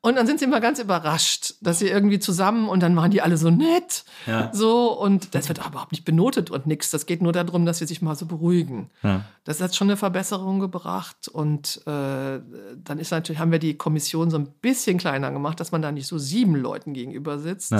Und 0.00 0.16
dann 0.16 0.26
sind 0.26 0.40
sie 0.40 0.46
immer 0.46 0.58
ganz 0.58 0.80
überrascht, 0.80 1.54
dass 1.60 1.78
sie 1.78 1.86
irgendwie 1.86 2.18
zusammen 2.18 2.68
und 2.68 2.82
dann 2.82 2.96
waren 2.96 3.12
die 3.12 3.22
alle 3.22 3.36
so 3.36 3.48
nett. 3.50 4.04
Ja. 4.26 4.50
So, 4.52 4.90
und 5.00 5.36
das 5.36 5.46
wird 5.46 5.60
aber 5.60 5.68
überhaupt 5.68 5.92
nicht 5.92 6.04
benotet 6.04 6.50
und 6.50 6.66
nichts. 6.66 6.90
Das 6.90 7.06
geht 7.06 7.22
nur 7.22 7.32
darum, 7.32 7.64
dass 7.64 7.78
sie 7.78 7.86
sich 7.86 8.02
mal 8.02 8.16
so 8.16 8.26
beruhigen. 8.26 8.90
Das 9.44 9.60
hat 9.60 9.76
schon 9.76 9.86
eine 9.86 9.96
Verbesserung 9.96 10.58
gebracht. 10.58 11.28
Und 11.28 11.80
äh, 11.86 12.40
dann 12.82 12.98
ist 12.98 13.12
natürlich, 13.12 13.38
haben 13.38 13.52
wir 13.52 13.60
die 13.60 13.76
Kommission 13.78 14.30
so 14.32 14.38
ein 14.38 14.48
bisschen 14.60 14.98
kleiner 14.98 15.30
gemacht, 15.30 15.60
dass 15.60 15.70
man 15.70 15.80
da 15.80 15.92
nicht 15.92 16.08
so 16.08 16.18
sieben 16.18 16.56
Leuten 16.56 16.92
gegenüber 16.92 17.38
sitzt. 17.38 17.72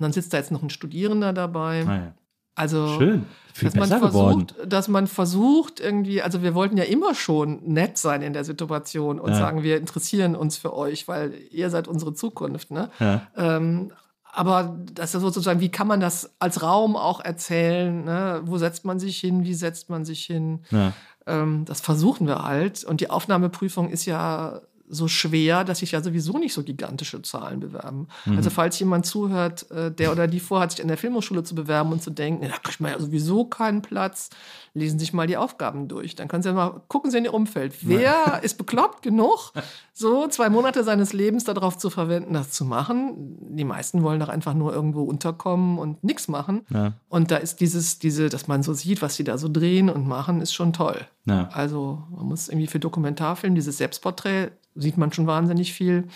Und 0.00 0.04
dann 0.04 0.12
sitzt 0.12 0.32
da 0.32 0.38
jetzt 0.38 0.50
noch 0.50 0.62
ein 0.62 0.70
Studierender 0.70 1.34
dabei. 1.34 1.84
Ah, 1.86 1.94
ja. 1.94 2.14
Also, 2.54 2.98
Schön. 2.98 3.26
dass 3.62 3.74
man 3.74 3.88
versucht, 3.88 4.12
geworden. 4.12 4.46
dass 4.66 4.88
man 4.88 5.06
versucht 5.06 5.78
irgendwie, 5.78 6.22
also 6.22 6.42
wir 6.42 6.54
wollten 6.54 6.78
ja 6.78 6.84
immer 6.84 7.14
schon 7.14 7.62
nett 7.64 7.98
sein 7.98 8.22
in 8.22 8.32
der 8.32 8.44
Situation 8.44 9.20
und 9.20 9.30
ja. 9.30 9.36
sagen, 9.36 9.62
wir 9.62 9.76
interessieren 9.76 10.34
uns 10.34 10.56
für 10.56 10.74
euch, 10.74 11.06
weil 11.06 11.34
ihr 11.50 11.68
seid 11.68 11.86
unsere 11.86 12.14
Zukunft. 12.14 12.70
Ne? 12.70 12.90
Ja. 12.98 13.26
Ähm, 13.36 13.92
aber 14.32 14.78
das 14.92 15.14
ist 15.14 15.20
sozusagen, 15.20 15.60
wie 15.60 15.70
kann 15.70 15.86
man 15.86 16.00
das 16.00 16.30
als 16.38 16.62
Raum 16.62 16.96
auch 16.96 17.20
erzählen? 17.20 18.04
Ne? 18.04 18.40
Wo 18.44 18.56
setzt 18.58 18.86
man 18.86 18.98
sich 18.98 19.18
hin? 19.18 19.44
Wie 19.44 19.54
setzt 19.54 19.90
man 19.90 20.06
sich 20.06 20.24
hin? 20.24 20.60
Ja. 20.70 20.94
Ähm, 21.26 21.64
das 21.66 21.80
versuchen 21.82 22.26
wir 22.26 22.42
halt. 22.42 22.84
Und 22.84 23.00
die 23.00 23.10
Aufnahmeprüfung 23.10 23.90
ist 23.90 24.06
ja 24.06 24.60
so 24.90 25.08
schwer, 25.08 25.64
dass 25.64 25.78
sich 25.78 25.92
ja 25.92 26.02
sowieso 26.02 26.36
nicht 26.38 26.52
so 26.52 26.62
gigantische 26.62 27.22
Zahlen 27.22 27.60
bewerben. 27.60 28.08
Mhm. 28.26 28.36
Also 28.36 28.50
falls 28.50 28.78
jemand 28.78 29.06
zuhört, 29.06 29.70
äh, 29.70 29.90
der 29.90 30.12
oder 30.12 30.26
die 30.26 30.40
vorhat, 30.40 30.72
sich 30.72 30.82
an 30.82 30.88
der 30.88 30.96
Filmhochschule 30.96 31.44
zu 31.44 31.54
bewerben 31.54 31.92
und 31.92 32.02
zu 32.02 32.10
denken, 32.10 32.48
da 32.48 32.56
kriegt 32.58 32.80
man 32.80 32.92
ja 32.92 32.98
sowieso 32.98 33.44
keinen 33.44 33.82
Platz, 33.82 34.30
lesen 34.74 34.98
sich 34.98 35.12
mal 35.12 35.26
die 35.26 35.36
Aufgaben 35.36 35.88
durch. 35.88 36.16
Dann 36.16 36.28
können 36.28 36.42
Sie 36.42 36.48
ja 36.48 36.54
mal 36.54 36.82
gucken 36.88 37.10
Sie 37.10 37.18
in 37.18 37.24
Ihr 37.24 37.34
Umfeld. 37.34 37.74
Wer 37.82 38.40
ist 38.42 38.58
bekloppt 38.58 39.02
genug, 39.02 39.52
so 39.92 40.26
zwei 40.28 40.50
Monate 40.50 40.84
seines 40.84 41.12
Lebens 41.12 41.44
darauf 41.44 41.78
zu 41.78 41.88
verwenden, 41.90 42.34
das 42.34 42.50
zu 42.50 42.64
machen? 42.64 43.56
Die 43.56 43.64
meisten 43.64 44.02
wollen 44.02 44.20
doch 44.20 44.28
einfach 44.28 44.54
nur 44.54 44.72
irgendwo 44.72 45.02
unterkommen 45.02 45.78
und 45.78 46.02
nichts 46.02 46.28
machen. 46.28 46.62
Ja. 46.70 46.92
Und 47.08 47.30
da 47.30 47.36
ist 47.36 47.60
dieses, 47.60 47.98
diese, 47.98 48.28
dass 48.28 48.48
man 48.48 48.62
so 48.62 48.72
sieht, 48.72 49.02
was 49.02 49.14
sie 49.14 49.24
da 49.24 49.38
so 49.38 49.48
drehen 49.48 49.88
und 49.88 50.06
machen, 50.06 50.40
ist 50.40 50.52
schon 50.52 50.72
toll. 50.72 51.06
Ja. 51.26 51.48
Also 51.52 52.02
man 52.10 52.26
muss 52.26 52.48
irgendwie 52.48 52.66
für 52.66 52.80
Dokumentarfilm, 52.80 53.54
dieses 53.54 53.78
Selbstporträt, 53.78 54.50
sieht 54.74 54.96
man 54.96 55.12
schon 55.12 55.26
wahnsinnig 55.26 55.72
viel. 55.72 56.08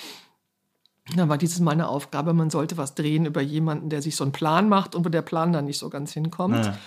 Da 1.16 1.28
war 1.28 1.36
dieses 1.36 1.60
Mal 1.60 1.72
eine 1.72 1.88
Aufgabe, 1.88 2.32
man 2.32 2.48
sollte 2.48 2.78
was 2.78 2.94
drehen 2.94 3.26
über 3.26 3.42
jemanden, 3.42 3.90
der 3.90 4.00
sich 4.00 4.16
so 4.16 4.24
einen 4.24 4.32
Plan 4.32 4.70
macht 4.70 4.94
und 4.94 5.04
wo 5.04 5.10
der 5.10 5.20
Plan 5.20 5.52
dann 5.52 5.66
nicht 5.66 5.78
so 5.78 5.90
ganz 5.90 6.12
hinkommt. 6.12 6.64
Ja. 6.64 6.78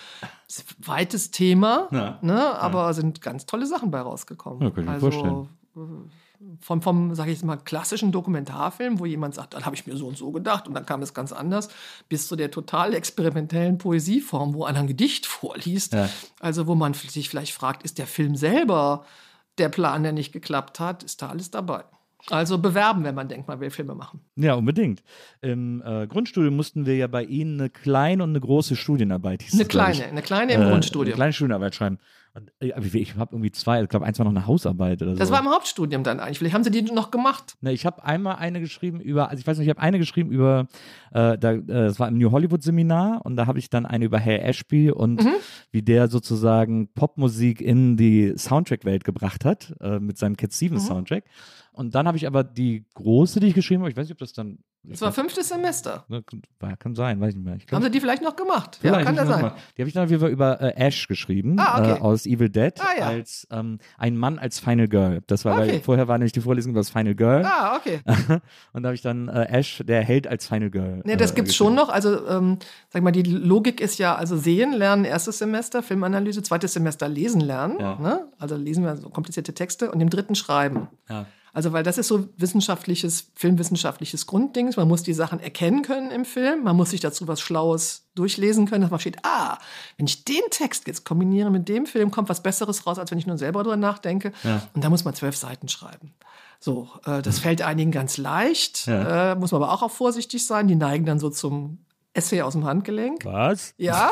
Das 0.47 0.57
ist 0.57 0.71
ein 0.71 0.87
weites 0.87 1.29
Thema, 1.29 1.87
Ja. 1.91 2.17
ne, 2.23 2.55
aber 2.59 2.91
sind 2.95 3.21
ganz 3.21 3.45
tolle 3.45 3.67
Sachen 3.67 3.91
bei 3.91 4.01
rausgekommen. 4.01 4.61
Ja, 4.63 4.69
kann 4.71 4.79
ich 4.83 4.85
mir 4.87 4.93
also, 4.93 5.11
vorstellen. 5.11 5.49
äh, 5.75 6.57
Vom, 6.61 6.81
vom 6.81 7.13
sage 7.13 7.29
ich 7.31 7.37
jetzt 7.37 7.45
mal, 7.45 7.57
klassischen 7.57 8.11
Dokumentarfilm, 8.11 8.99
wo 8.99 9.05
jemand 9.05 9.35
sagt, 9.35 9.53
dann 9.53 9.65
habe 9.67 9.75
ich 9.75 9.85
mir 9.85 9.95
so 9.95 10.07
und 10.07 10.17
so 10.17 10.31
gedacht 10.31 10.67
und 10.67 10.73
dann 10.73 10.85
kam 10.87 11.03
es 11.03 11.13
ganz 11.13 11.31
anders, 11.31 11.69
bis 12.09 12.27
zu 12.27 12.35
der 12.35 12.49
total 12.49 12.95
experimentellen 12.95 13.77
Poesieform, 13.77 14.55
wo 14.55 14.65
einer 14.65 14.79
ein 14.79 14.87
Gedicht 14.87 15.25
vorliest. 15.27 15.93
Ja. 15.93 16.09
Also 16.39 16.65
wo 16.65 16.73
man 16.73 16.95
sich 16.95 17.29
vielleicht 17.29 17.53
fragt, 17.53 17.83
ist 17.83 17.99
der 17.99 18.07
Film 18.07 18.35
selber 18.35 19.05
der 19.57 19.69
Plan, 19.69 20.03
der 20.03 20.11
nicht 20.11 20.31
geklappt 20.31 20.79
hat, 20.79 21.03
ist 21.03 21.21
da 21.21 21.29
alles 21.29 21.51
dabei. 21.51 21.83
Also 22.29 22.57
bewerben, 22.57 23.03
wenn 23.03 23.15
man 23.15 23.27
denkt, 23.27 23.47
man 23.47 23.59
will 23.59 23.69
Filme 23.69 23.95
machen. 23.95 24.19
Ja, 24.35 24.55
unbedingt. 24.55 25.01
Im 25.41 25.81
äh, 25.85 26.07
Grundstudium 26.07 26.55
mussten 26.55 26.85
wir 26.85 26.95
ja 26.97 27.07
bei 27.07 27.23
Ihnen 27.23 27.59
eine 27.59 27.69
kleine 27.69 28.23
und 28.23 28.29
eine 28.31 28.39
große 28.39 28.75
Studienarbeit. 28.75 29.43
hieß 29.43 29.53
Eine 29.53 29.61
ich. 29.63 29.67
kleine, 29.69 30.05
eine 30.05 30.21
kleine 30.21 30.53
im 30.53 30.61
Äh, 30.61 30.69
Grundstudium. 30.69 31.13
Eine 31.13 31.15
kleine 31.15 31.33
Studienarbeit 31.33 31.75
schreiben. 31.75 31.97
Und, 32.33 32.51
äh, 32.59 32.67
ich 32.99 33.15
habe 33.15 33.33
irgendwie 33.33 33.51
zwei, 33.51 33.81
ich 33.81 33.89
glaube, 33.89 34.05
eins 34.05 34.19
war 34.19 34.25
noch 34.25 34.31
eine 34.31 34.45
Hausarbeit 34.45 35.01
oder 35.01 35.13
so. 35.13 35.17
Das 35.17 35.31
war 35.31 35.39
im 35.39 35.49
Hauptstudium 35.49 36.03
dann 36.03 36.19
eigentlich. 36.19 36.37
Vielleicht 36.37 36.53
haben 36.53 36.63
sie 36.63 36.69
die 36.69 36.83
noch 36.83 37.09
gemacht. 37.09 37.55
Ne, 37.61 37.71
ich 37.73 37.83
habe 37.85 38.03
einmal 38.03 38.35
eine 38.35 38.59
geschrieben 38.59 38.99
über, 38.99 39.29
also 39.29 39.39
ich 39.41 39.47
weiß 39.47 39.57
nicht, 39.57 39.65
ich 39.65 39.69
habe 39.71 39.81
eine 39.81 39.97
geschrieben 39.97 40.29
über, 40.29 40.67
äh, 41.13 41.35
da, 41.37 41.53
äh, 41.53 41.63
das 41.65 41.99
war 41.99 42.07
im 42.09 42.17
New 42.19 42.29
Hollywood 42.31 42.61
Seminar 42.61 43.21
und 43.25 43.37
da 43.37 43.47
habe 43.47 43.57
ich 43.57 43.69
dann 43.71 43.87
eine 43.87 44.05
über 44.05 44.19
Hal 44.23 44.39
Ashby 44.41 44.91
und 44.91 45.23
Mhm. 45.23 45.33
wie 45.71 45.81
der 45.81 46.09
sozusagen 46.09 46.89
Popmusik 46.93 47.59
in 47.61 47.97
die 47.97 48.33
Soundtrack-Welt 48.37 49.03
gebracht 49.03 49.43
hat 49.43 49.73
äh, 49.81 49.99
mit 49.99 50.17
seinem 50.19 50.37
Cat 50.37 50.51
Mhm. 50.51 50.53
Stevens 50.53 50.85
Soundtrack. 50.87 51.23
Und 51.77 51.93
dann 51.95 52.07
habe 52.07 52.17
ich 52.17 52.25
aber 52.25 52.43
die 52.43 52.85
große, 52.95 53.39
die 53.39 53.47
ich 53.47 53.53
geschrieben 53.53 53.81
habe, 53.83 53.91
ich 53.91 53.95
weiß 53.97 54.05
nicht, 54.07 54.13
ob 54.13 54.17
das 54.17 54.33
dann. 54.33 54.57
Das 54.83 55.01
war 55.01 55.11
fünftes 55.11 55.49
Semester. 55.49 56.05
Ne, 56.07 56.23
kann- 56.79 56.95
sein, 56.95 57.19
weiß 57.19 57.31
ich 57.31 57.35
nicht 57.35 57.43
mehr. 57.45 57.55
Ich 57.57 57.67
glaub, 57.67 57.77
Haben 57.79 57.83
sie 57.85 57.91
die 57.91 57.99
vielleicht 57.99 58.21
noch 58.23 58.37
gemacht? 58.37 58.77
Vielleicht, 58.79 58.99
ja, 58.99 59.03
kann 59.05 59.15
ja 59.17 59.25
sein. 59.25 59.41
mal- 59.41 59.55
Die 59.75 59.81
habe 59.81 59.89
ich 59.89 59.93
dann 59.93 60.05
auf 60.05 60.09
jeden 60.09 60.21
Fall 60.21 60.29
über 60.29 60.61
äh, 60.61 60.73
Ash 60.77 61.07
geschrieben, 61.09 61.57
Ah, 61.59 61.79
okay. 61.79 61.97
äh, 61.97 61.99
aus 62.01 62.25
Evil 62.25 62.49
Dead, 62.49 62.73
Ah, 62.79 62.97
ja. 62.97 63.07
als 63.07 63.45
ähm, 63.51 63.79
ein 63.97 64.15
Mann 64.15 64.39
als 64.39 64.59
Final 64.59 64.87
Girl. 64.87 65.21
Das 65.27 65.43
war, 65.43 65.57
weil 65.57 65.67
Okay. 65.69 65.81
vorher 65.83 66.07
war 66.07 66.17
nämlich 66.17 66.31
die 66.31 66.39
Vorlesung 66.39 66.71
über 66.71 66.79
das 66.79 66.89
Final 66.89 67.15
Girl. 67.15 67.43
Ah, 67.43 67.75
okay. 67.75 67.99
Und 68.73 68.83
da 68.83 68.87
habe 68.87 68.95
ich 68.95 69.01
dann 69.01 69.27
äh, 69.27 69.47
Ash, 69.49 69.83
der 69.85 70.01
Held 70.03 70.25
als 70.25 70.47
Final 70.47 70.69
Girl. 70.69 71.01
Ne, 71.03 71.17
das 71.17 71.31
äh, 71.31 71.35
gibt's 71.35 71.51
geschrieben. 71.51 71.67
schon 71.69 71.75
noch. 71.75 71.89
Also, 71.89 72.25
ähm, 72.27 72.57
sag 72.89 73.03
mal, 73.03 73.11
die 73.11 73.23
Logik 73.23 73.81
ist 73.81 73.97
ja, 73.99 74.15
also 74.15 74.37
sehen 74.37 74.71
lernen, 74.71 75.03
erstes 75.03 75.37
Semester, 75.39 75.83
Filmanalyse, 75.83 76.41
zweites 76.43 76.71
Semester 76.73 77.09
lesen 77.09 77.41
lernen. 77.41 77.75
Ja. 77.79 77.95
Ne? 77.99 78.27
Also 78.39 78.55
lesen 78.55 78.85
wir 78.85 78.95
so 78.95 79.09
komplizierte 79.09 79.53
Texte 79.53 79.91
und 79.91 79.99
im 79.99 80.09
dritten 80.09 80.35
schreiben. 80.35 80.87
Ja. 81.09 81.25
Also, 81.53 81.73
weil 81.73 81.83
das 81.83 81.97
ist 81.97 82.07
so 82.07 82.27
wissenschaftliches, 82.37 83.31
filmwissenschaftliches 83.35 84.27
Grundding. 84.27 84.71
Man 84.75 84.87
muss 84.87 85.01
die 85.03 85.13
Sachen 85.13 85.39
erkennen 85.39 85.81
können 85.81 86.11
im 86.11 86.25
Film. 86.25 86.63
Man 86.63 86.75
muss 86.75 86.91
sich 86.91 86.99
dazu 86.99 87.27
was 87.27 87.41
Schlaues 87.41 88.05
durchlesen 88.15 88.67
können, 88.67 88.81
dass 88.81 88.91
man 88.91 88.99
steht, 88.99 89.17
ah, 89.23 89.57
wenn 89.97 90.05
ich 90.07 90.23
den 90.23 90.41
Text 90.51 90.87
jetzt 90.87 91.05
kombiniere 91.05 91.49
mit 91.49 91.67
dem 91.67 91.85
Film, 91.85 92.11
kommt 92.11 92.29
was 92.29 92.43
Besseres 92.43 92.85
raus, 92.85 92.99
als 92.99 93.11
wenn 93.11 93.17
ich 93.17 93.27
nur 93.27 93.37
selber 93.37 93.63
drüber 93.63 93.77
nachdenke. 93.77 94.33
Ja. 94.43 94.67
Und 94.73 94.83
da 94.83 94.89
muss 94.89 95.03
man 95.05 95.13
zwölf 95.15 95.35
Seiten 95.35 95.67
schreiben. 95.67 96.13
So, 96.59 96.89
äh, 97.05 97.21
das 97.21 97.39
fällt 97.39 97.61
einigen 97.61 97.91
ganz 97.91 98.17
leicht, 98.17 98.87
Ja. 98.87 99.31
äh, 99.31 99.35
muss 99.35 99.51
man 99.51 99.61
aber 99.63 99.73
auch, 99.73 99.83
auch 99.83 99.91
vorsichtig 99.91 100.45
sein. 100.45 100.67
Die 100.67 100.75
neigen 100.75 101.05
dann 101.05 101.19
so 101.19 101.29
zum 101.29 101.79
Essay 102.17 102.41
aus 102.41 102.53
dem 102.53 102.65
Handgelenk. 102.65 103.23
Was? 103.25 103.73
Ja, 103.77 104.09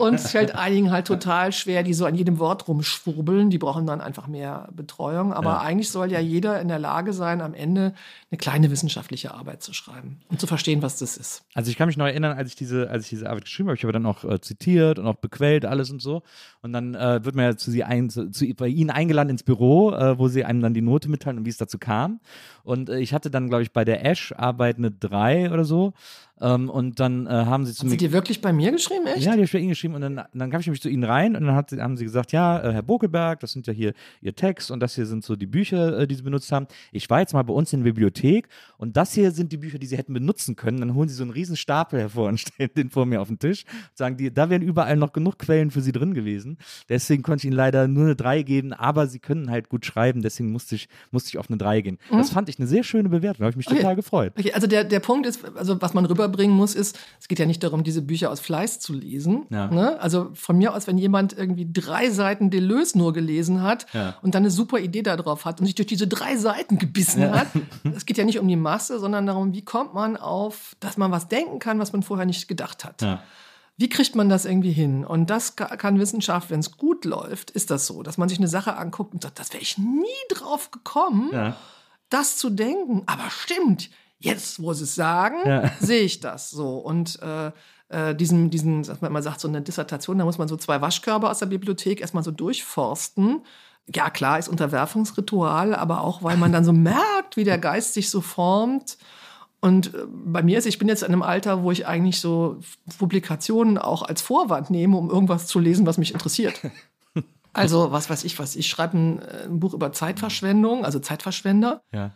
und 0.00 0.14
es 0.14 0.32
fällt 0.32 0.54
einigen 0.56 0.90
halt 0.90 1.06
total 1.06 1.52
schwer, 1.52 1.82
die 1.84 1.94
so 1.94 2.04
an 2.04 2.14
jedem 2.14 2.38
Wort 2.38 2.66
rumschwurbeln. 2.68 3.48
Die 3.50 3.58
brauchen 3.58 3.86
dann 3.86 4.00
einfach 4.00 4.26
mehr 4.26 4.68
Betreuung. 4.72 5.32
Aber 5.32 5.50
Ja. 5.52 5.60
eigentlich 5.60 5.90
soll 5.90 6.10
ja 6.10 6.18
jeder 6.20 6.60
in 6.60 6.68
der 6.68 6.78
Lage 6.78 7.12
sein, 7.12 7.40
am 7.40 7.54
Ende 7.54 7.94
eine 8.34 8.38
kleine 8.38 8.70
wissenschaftliche 8.70 9.32
Arbeit 9.32 9.62
zu 9.62 9.72
schreiben 9.72 10.20
und 10.28 10.40
zu 10.40 10.46
verstehen, 10.46 10.82
was 10.82 10.98
das 10.98 11.16
ist. 11.16 11.44
Also 11.54 11.70
ich 11.70 11.76
kann 11.76 11.86
mich 11.86 11.96
noch 11.96 12.06
erinnern, 12.06 12.36
als 12.36 12.48
ich 12.48 12.56
diese, 12.56 12.90
als 12.90 13.04
ich 13.04 13.10
diese 13.10 13.30
Arbeit 13.30 13.44
geschrieben 13.44 13.68
habe, 13.68 13.76
ich 13.76 13.84
habe 13.84 13.92
dann 13.92 14.06
auch 14.06 14.24
äh, 14.24 14.40
zitiert 14.40 14.98
und 14.98 15.06
auch 15.06 15.14
bequält 15.14 15.64
alles 15.64 15.90
und 15.90 16.02
so. 16.02 16.22
Und 16.60 16.72
dann 16.72 16.94
äh, 16.94 17.24
wird 17.24 17.36
man 17.36 17.44
ja 17.44 17.56
zu 17.56 17.70
sie 17.70 17.84
ein, 17.84 18.10
zu, 18.10 18.30
zu 18.30 18.44
bei 18.54 18.66
ihnen 18.66 18.90
eingeladen 18.90 19.30
ins 19.30 19.44
Büro, 19.44 19.92
äh, 19.92 20.18
wo 20.18 20.28
sie 20.28 20.44
einem 20.44 20.60
dann 20.60 20.74
die 20.74 20.82
Note 20.82 21.08
mitteilen 21.08 21.38
und 21.38 21.46
wie 21.46 21.50
es 21.50 21.58
dazu 21.58 21.78
kam. 21.78 22.20
Und 22.64 22.88
äh, 22.88 22.98
ich 22.98 23.14
hatte 23.14 23.30
dann, 23.30 23.48
glaube 23.48 23.62
ich, 23.62 23.72
bei 23.72 23.84
der 23.84 24.04
Ash-Arbeit 24.04 24.78
eine 24.78 24.90
3 24.90 25.52
oder 25.52 25.64
so. 25.64 25.92
Ähm, 26.40 26.68
und 26.68 26.98
dann 26.98 27.26
äh, 27.26 27.30
haben 27.30 27.64
sie 27.64 27.72
zu 27.72 27.84
mir 27.86 27.90
Sie 27.92 27.96
die 27.96 28.12
wirklich 28.12 28.40
bei 28.40 28.52
mir 28.52 28.72
geschrieben, 28.72 29.06
echt? 29.06 29.18
Ja, 29.18 29.32
die 29.32 29.38
habe 29.38 29.44
ich 29.44 29.52
bei 29.52 29.60
Ihnen 29.60 29.68
geschrieben 29.68 29.94
und 29.94 30.00
dann, 30.00 30.16
dann 30.32 30.50
kam 30.50 30.60
ich 30.60 30.66
nämlich 30.66 30.82
zu 30.82 30.88
Ihnen 30.88 31.04
rein 31.04 31.36
und 31.36 31.46
dann 31.46 31.54
hat, 31.54 31.70
haben 31.72 31.96
Sie 31.96 32.04
gesagt, 32.04 32.32
ja, 32.32 32.60
äh, 32.60 32.72
Herr 32.72 32.82
Bokelberg, 32.82 33.38
das 33.38 33.52
sind 33.52 33.68
ja 33.68 33.72
hier 33.72 33.94
Ihr 34.20 34.34
Text 34.34 34.72
und 34.72 34.80
das 34.80 34.96
hier 34.96 35.06
sind 35.06 35.24
so 35.24 35.36
die 35.36 35.46
Bücher, 35.46 36.06
die 36.08 36.14
Sie 36.14 36.22
benutzt 36.22 36.50
haben. 36.50 36.66
Ich 36.90 37.08
war 37.08 37.20
jetzt 37.20 37.34
mal 37.34 37.42
bei 37.42 37.54
uns 37.54 37.72
in 37.72 37.80
der 37.80 37.84
Bibliothek 37.84 38.23
und 38.78 38.96
das 38.96 39.12
hier 39.12 39.30
sind 39.32 39.52
die 39.52 39.56
Bücher, 39.56 39.78
die 39.78 39.86
Sie 39.86 39.96
hätten 39.96 40.12
benutzen 40.14 40.56
können. 40.56 40.78
Dann 40.80 40.94
holen 40.94 41.08
Sie 41.08 41.14
so 41.14 41.22
einen 41.22 41.30
riesen 41.32 41.56
Stapel 41.56 42.00
hervor 42.00 42.28
und 42.28 42.38
stellen 42.40 42.70
den 42.76 42.90
vor 42.90 43.06
mir 43.06 43.20
auf 43.20 43.28
den 43.28 43.38
Tisch 43.38 43.64
und 43.64 43.96
sagen, 43.98 44.16
die, 44.16 44.32
da 44.32 44.50
wären 44.50 44.62
überall 44.62 44.96
noch 44.96 45.12
genug 45.12 45.38
Quellen 45.38 45.70
für 45.70 45.80
Sie 45.80 45.92
drin 45.92 46.14
gewesen. 46.14 46.58
Deswegen 46.88 47.22
konnte 47.22 47.40
ich 47.40 47.44
Ihnen 47.46 47.56
leider 47.56 47.86
nur 47.88 48.04
eine 48.04 48.16
3 48.16 48.42
geben, 48.42 48.72
aber 48.72 49.06
Sie 49.06 49.18
können 49.18 49.50
halt 49.50 49.68
gut 49.68 49.84
schreiben, 49.86 50.22
deswegen 50.22 50.50
musste 50.52 50.74
ich, 50.74 50.88
musste 51.10 51.28
ich 51.30 51.38
auf 51.38 51.48
eine 51.48 51.58
3 51.58 51.80
gehen. 51.82 51.98
Das 52.10 52.30
fand 52.30 52.48
ich 52.48 52.58
eine 52.58 52.66
sehr 52.68 52.82
schöne 52.82 53.08
Bewertung, 53.08 53.40
da 53.40 53.44
habe 53.44 53.50
ich 53.52 53.56
mich 53.56 53.66
Okay. 53.68 53.76
total 53.76 53.96
gefreut. 53.96 54.32
Okay, 54.38 54.52
also 54.52 54.66
der, 54.66 54.84
der 54.84 55.00
Punkt 55.00 55.26
ist, 55.26 55.40
also 55.56 55.80
was 55.80 55.94
man 55.94 56.04
rüberbringen 56.06 56.54
muss, 56.56 56.74
ist, 56.74 56.98
es 57.20 57.28
geht 57.28 57.38
ja 57.38 57.46
nicht 57.46 57.62
darum, 57.62 57.84
diese 57.84 58.02
Bücher 58.02 58.30
aus 58.30 58.40
Fleiß 58.40 58.78
zu 58.80 58.92
lesen. 58.92 59.44
Ja. 59.50 59.68
Ne? 59.68 60.00
Also 60.00 60.30
von 60.34 60.56
mir 60.58 60.74
aus, 60.74 60.86
wenn 60.86 60.98
jemand 60.98 61.36
irgendwie 61.36 61.68
drei 61.70 62.10
Seiten 62.10 62.50
Deleuze 62.50 62.96
nur 62.98 63.12
gelesen 63.12 63.62
hat 63.62 63.86
Ja. 63.92 64.16
und 64.22 64.34
dann 64.34 64.42
eine 64.42 64.50
super 64.50 64.78
Idee 64.78 65.02
darauf 65.02 65.44
hat 65.44 65.60
und 65.60 65.66
sich 65.66 65.74
durch 65.74 65.86
diese 65.86 66.06
drei 66.06 66.36
Seiten 66.36 66.78
gebissen 66.78 67.30
hat, 67.30 67.48
es 67.96 68.06
geht 68.14 68.18
ja 68.18 68.24
nicht 68.24 68.38
um 68.38 68.48
die 68.48 68.56
Masse, 68.56 68.98
sondern 68.98 69.26
darum, 69.26 69.52
wie 69.52 69.64
kommt 69.64 69.92
man 69.94 70.16
auf, 70.16 70.76
dass 70.80 70.96
man 70.96 71.10
was 71.10 71.28
denken 71.28 71.58
kann, 71.58 71.78
was 71.78 71.92
man 71.92 72.02
vorher 72.02 72.26
nicht 72.26 72.46
gedacht 72.48 72.84
hat. 72.84 73.02
Ja. 73.02 73.22
Wie 73.76 73.88
kriegt 73.88 74.14
man 74.14 74.28
das 74.28 74.44
irgendwie 74.44 74.70
hin? 74.72 75.04
Und 75.04 75.30
das 75.30 75.56
ka- 75.56 75.76
kann 75.76 75.98
Wissenschaft, 75.98 76.50
wenn 76.50 76.60
es 76.60 76.76
gut 76.76 77.04
läuft, 77.04 77.50
ist 77.50 77.70
das 77.72 77.86
so, 77.86 78.04
dass 78.04 78.18
man 78.18 78.28
sich 78.28 78.38
eine 78.38 78.46
Sache 78.48 78.76
anguckt 78.76 79.12
und 79.14 79.22
sagt, 79.22 79.38
das 79.40 79.52
wäre 79.52 79.62
ich 79.62 79.78
nie 79.78 80.06
drauf 80.30 80.70
gekommen 80.70 81.30
Ja. 81.32 81.56
das 82.08 82.36
zu 82.36 82.50
denken. 82.50 83.02
Aber 83.06 83.28
stimmt, 83.30 83.90
jetzt, 84.18 84.62
wo 84.62 84.72
sie 84.74 84.84
es 84.84 84.94
sagen, 84.94 85.38
Ja. 85.44 85.72
sehe 85.80 86.02
ich 86.02 86.20
das 86.20 86.50
so. 86.50 86.76
Und 86.78 87.18
äh, 87.20 87.50
äh, 87.88 88.14
diesen, 88.14 88.48
diesen, 88.50 88.82
man 89.00 89.10
immer 89.10 89.22
sagt, 89.22 89.40
so 89.40 89.48
eine 89.48 89.60
Dissertation, 89.60 90.18
da 90.18 90.24
muss 90.24 90.38
man 90.38 90.46
so 90.48 90.56
zwei 90.56 90.80
Waschkörbe 90.80 91.28
aus 91.28 91.40
der 91.40 91.46
Bibliothek 91.46 92.00
erstmal 92.00 92.22
so 92.24 92.30
durchforsten. 92.30 93.42
Ja, 93.92 94.08
klar, 94.10 94.38
ist 94.38 94.48
Unterwerfungsritual, 94.48 95.74
aber 95.74 96.00
auch, 96.00 96.22
weil 96.22 96.36
man 96.36 96.52
dann 96.52 96.64
so 96.64 96.72
merkt, 96.72 97.36
wie 97.36 97.44
der 97.44 97.58
Geist 97.58 97.94
sich 97.94 98.08
so 98.08 98.20
formt. 98.20 98.96
Und 99.60 99.94
äh, 99.94 100.04
bei 100.08 100.42
mir 100.42 100.58
ist, 100.58 100.66
ich 100.66 100.78
bin 100.78 100.88
jetzt 100.88 101.02
in 101.02 101.08
einem 101.08 101.22
Alter, 101.22 101.62
wo 101.62 101.70
ich 101.70 101.86
eigentlich 101.86 102.20
so 102.20 102.60
Publikationen 102.98 103.78
auch 103.78 104.02
als 104.02 104.22
Vorwand 104.22 104.70
nehme, 104.70 104.96
um 104.96 105.10
irgendwas 105.10 105.46
zu 105.46 105.58
lesen, 105.58 105.86
was 105.86 105.98
mich 105.98 106.12
interessiert. 106.12 106.60
Also, 107.56 107.92
was 107.92 108.10
weiß 108.10 108.24
ich 108.24 108.36
was, 108.40 108.56
ich 108.56 108.66
schreibe 108.66 108.98
ein, 108.98 109.22
äh, 109.22 109.44
ein 109.44 109.60
Buch 109.60 109.74
über 109.74 109.92
Zeitverschwendung, 109.92 110.84
also 110.84 110.98
Zeitverschwender. 110.98 111.84
Ja. 111.92 112.10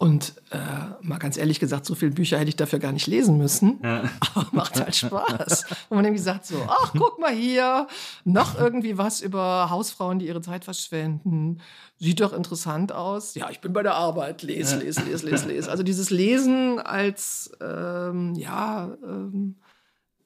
Und 0.00 0.34
äh, 0.50 0.58
mal 1.00 1.18
ganz 1.18 1.36
ehrlich 1.36 1.58
gesagt, 1.58 1.84
so 1.84 1.96
viele 1.96 2.12
Bücher 2.12 2.38
hätte 2.38 2.48
ich 2.48 2.54
dafür 2.54 2.78
gar 2.78 2.92
nicht 2.92 3.08
lesen 3.08 3.36
müssen. 3.36 3.80
Aber 3.82 4.46
macht 4.52 4.78
halt 4.78 4.94
Spaß. 4.94 5.66
Wo 5.88 5.96
man 5.96 6.04
irgendwie 6.04 6.22
sagt 6.22 6.46
so, 6.46 6.54
ach, 6.68 6.92
guck 6.96 7.18
mal 7.18 7.32
hier, 7.32 7.88
noch 8.24 8.56
irgendwie 8.56 8.96
was 8.96 9.20
über 9.20 9.70
Hausfrauen, 9.70 10.20
die 10.20 10.28
ihre 10.28 10.40
Zeit 10.40 10.64
verschwenden. 10.64 11.60
Sieht 11.98 12.20
doch 12.20 12.32
interessant 12.32 12.92
aus. 12.92 13.34
Ja, 13.34 13.50
ich 13.50 13.60
bin 13.60 13.72
bei 13.72 13.82
der 13.82 13.96
Arbeit. 13.96 14.42
Les, 14.42 14.72
les, 14.76 15.04
les, 15.04 15.22
les, 15.24 15.44
les. 15.44 15.68
Also 15.68 15.82
dieses 15.82 16.10
Lesen 16.10 16.78
als, 16.78 17.50
ähm, 17.60 18.36
ja, 18.36 18.96
ähm, 19.02 19.56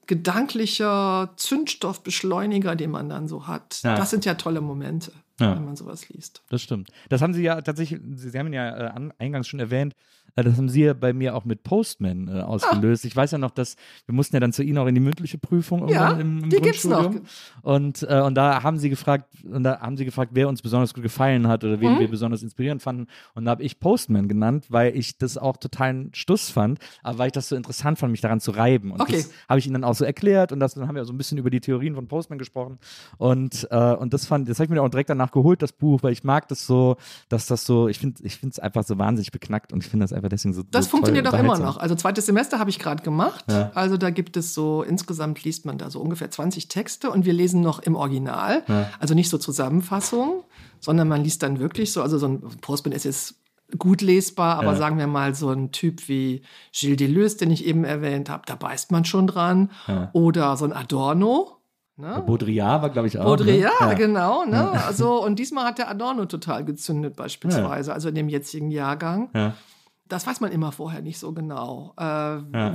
gedanklicher 0.07 1.33
Zündstoffbeschleuniger, 1.37 2.77
den 2.77 2.91
man 2.91 3.09
dann 3.09 3.27
so 3.27 3.47
hat. 3.47 3.81
Ja. 3.83 3.97
Das 3.97 4.11
sind 4.11 4.27
ja 4.27 4.35
tolle 4.35 4.61
Momente. 4.61 5.13
Ja. 5.41 5.57
wenn 5.57 5.65
man 5.65 5.77
sowas 5.77 6.09
liest. 6.09 6.43
Das 6.51 6.63
stimmt. 6.63 6.91
Das 7.09 7.23
haben 7.23 7.35
Sie 7.35 7.43
ja 7.43 7.61
tatsächlich, 7.61 8.01
Sie, 8.17 8.39
haben 8.39 8.49
ihn 8.49 8.53
ja 8.53 8.77
äh, 8.77 8.91
an, 8.91 9.13
eingangs 9.19 9.49
schon 9.49 9.61
erwähnt, 9.61 9.95
äh, 9.95 10.22
das 10.37 10.57
haben 10.57 10.69
Sie 10.69 10.83
ja 10.85 10.95
bei 10.95 11.13
mir 11.13 11.35
auch 11.37 11.45
mit 11.45 11.63
Postman 11.63 12.29
äh, 12.29 12.41
ausgelöst. 12.41 13.05
Ich 13.05 13.15
weiß 13.15 13.33
ja 13.33 13.39
noch, 13.39 13.51
dass 13.51 13.77
wir 14.07 14.15
mussten 14.15 14.35
ja 14.37 14.41
dann 14.41 14.53
zu 14.53 14.63
Ihnen 14.63 14.79
auch 14.79 14.87
in 14.87 14.95
die 14.95 15.01
mündliche 15.01 15.39
Prüfung 15.39 15.89
Ja, 15.89 16.13
im, 16.13 16.45
im 16.45 16.51
die 16.51 16.57
gibt's 16.57 16.83
Grundstudium. 16.83 17.25
Und, 17.63 18.03
äh, 18.09 18.21
und 18.21 18.35
da 18.35 18.63
haben 18.63 18.79
Sie 18.79 18.89
gefragt, 18.91 19.27
und 19.45 19.63
da 19.65 19.81
haben 19.81 19.97
Sie 19.97 20.05
gefragt, 20.05 20.31
wer 20.35 20.49
uns 20.49 20.63
besonders 20.63 20.95
gut 20.95 21.03
gefallen 21.03 21.49
hat 21.49 21.65
oder 21.65 21.77
Mhm. 21.77 21.81
wen 21.81 21.99
wir 22.01 22.09
besonders 22.09 22.43
inspirierend 22.43 22.83
fanden. 22.83 23.07
Und 23.35 23.45
da 23.45 23.51
habe 23.53 23.63
ich 23.63 23.79
Postman 23.81 24.29
genannt, 24.29 24.67
weil 24.69 24.97
ich 24.97 25.19
das 25.19 25.37
auch 25.39 25.57
totalen 25.57 26.11
Stuss 26.15 26.51
fand, 26.51 26.79
aber 27.03 27.19
weil 27.19 27.27
ich 27.27 27.33
das 27.33 27.49
so 27.49 27.57
interessant 27.57 27.99
fand, 27.99 28.11
mich 28.13 28.21
daran 28.21 28.41
zu 28.41 28.53
reiben. 28.53 28.91
Und 28.93 29.01
Okay. 29.03 29.13
das 29.13 29.31
habe 29.49 29.59
ich 29.59 29.67
Ihnen 29.67 29.75
dann 29.75 29.85
auch 29.85 29.95
so 29.95 30.05
erklärt 30.05 30.53
und 30.53 30.61
das, 30.61 30.75
dann 30.75 30.89
haben 30.89 30.95
wir 30.95 31.05
so 31.05 31.13
ein 31.13 31.19
bisschen 31.19 31.39
über 31.39 31.51
die 31.51 31.61
Theorien 31.61 31.95
von 31.95 32.07
Postman 32.09 32.39
gesprochen. 32.39 32.79
Und, 33.19 33.69
äh, 33.71 33.95
und 33.95 34.15
das 34.15 34.27
fand, 34.27 34.49
das 34.49 34.59
habe 34.59 34.65
ich 34.65 34.71
mir 34.71 34.83
auch 34.83 34.89
direkt 34.89 35.11
danach 35.11 35.31
geholt, 35.33 35.63
das 35.63 35.73
Buch, 35.73 36.03
weil 36.03 36.13
ich 36.13 36.25
mag 36.25 36.49
das 36.49 36.67
so, 36.67 36.97
dass 37.29 37.47
das 37.47 37.65
so, 37.67 37.89
ich 37.89 37.99
finde 37.99 38.23
ich 38.25 38.37
finde 38.37 38.53
es 38.53 38.59
einfach 38.59 38.85
so 38.85 38.99
wahnsinnig 38.99 39.31
beknackt 39.33 39.73
und 39.73 39.83
ich 39.85 39.91
finde 39.91 40.05
das 40.05 40.13
einfach 40.13 40.22
deswegen 40.29 40.55
so 40.55 40.63
Das 40.71 40.87
so 40.87 40.91
funktioniert 40.93 41.27
auch 41.29 41.39
immer 41.39 41.59
noch. 41.59 41.77
Also 41.77 41.95
zweites 41.95 42.27
Semester 42.27 42.59
habe 42.59 42.71
ich 42.71 42.79
gerade 42.79 43.03
gemacht. 43.03 43.45
Ja. 43.51 43.71
Also 43.75 43.97
da 43.97 44.11
gibt 44.11 44.37
es 44.37 44.55
so, 44.55 44.83
insgesamt 44.83 45.43
liest 45.45 45.67
man 45.67 45.79
da 45.79 45.91
so 45.91 46.01
ungefähr 46.01 46.31
20 46.31 46.69
Texte 46.69 47.11
und 47.11 47.25
wir 47.25 47.33
lesen 47.33 47.61
noch 47.61 47.81
im 47.81 47.95
Original. 47.97 48.63
Ja. 48.69 48.91
Also 48.99 49.15
nicht 49.15 49.29
so 49.29 49.39
Zusammenfassungen, 49.39 50.43
sondern 50.81 51.09
man 51.09 51.23
liest 51.23 51.43
dann 51.43 51.59
wirklich 51.61 51.93
so, 51.93 52.03
also 52.03 52.19
so 52.19 52.27
ein 52.27 52.41
Postman 52.61 52.93
ist 52.93 53.05
jetzt 53.05 53.37
gut 53.79 54.03
lesbar, 54.03 54.59
aber 54.59 54.73
Ja. 54.73 54.77
sagen 54.77 54.99
wir 54.99 55.07
mal 55.07 55.35
so 55.35 55.51
ein 55.51 55.73
Typ 55.73 56.09
wie 56.09 56.43
Gilles 56.73 56.99
Deleuze, 56.99 57.37
den 57.39 57.51
ich 57.51 57.65
eben 57.65 57.85
erwähnt 57.85 58.29
habe, 58.29 58.43
da 58.47 58.55
beißt 58.55 58.93
man 58.93 59.05
schon 59.05 59.27
dran. 59.27 59.71
Ja. 59.89 60.11
Oder 60.13 60.57
so 60.57 60.65
ein 60.65 60.73
Adorno. 60.73 61.57
Ne? 61.97 62.23
Baudrillard 62.27 62.83
war, 62.83 62.91
glaube 62.91 63.09
ich, 63.09 63.19
auch. 63.19 63.25
Baudrillard, 63.25 63.81
ne? 63.81 63.87
ja. 63.89 63.95
genau. 63.95 64.45
Ne? 64.45 64.71
Also, 64.87 65.23
und 65.23 65.39
diesmal 65.39 65.65
hat 65.67 65.79
der 65.79 65.91
Adorno 65.91 66.25
total 66.25 66.65
gezündet, 66.65 67.17
beispielsweise, 67.17 67.93
also 67.93 68.09
in 68.09 68.15
dem 68.15 68.29
jetzigen 68.29 68.71
Jahrgang. 68.71 69.31
Ja. 70.13 70.17
Das 70.17 70.27
weiß 70.27 70.41
man 70.41 70.53
immer 70.53 70.73
vorher 70.73 71.01
nicht 71.03 71.19
so 71.19 71.33
genau. 71.33 71.95
Äh, 71.97 72.03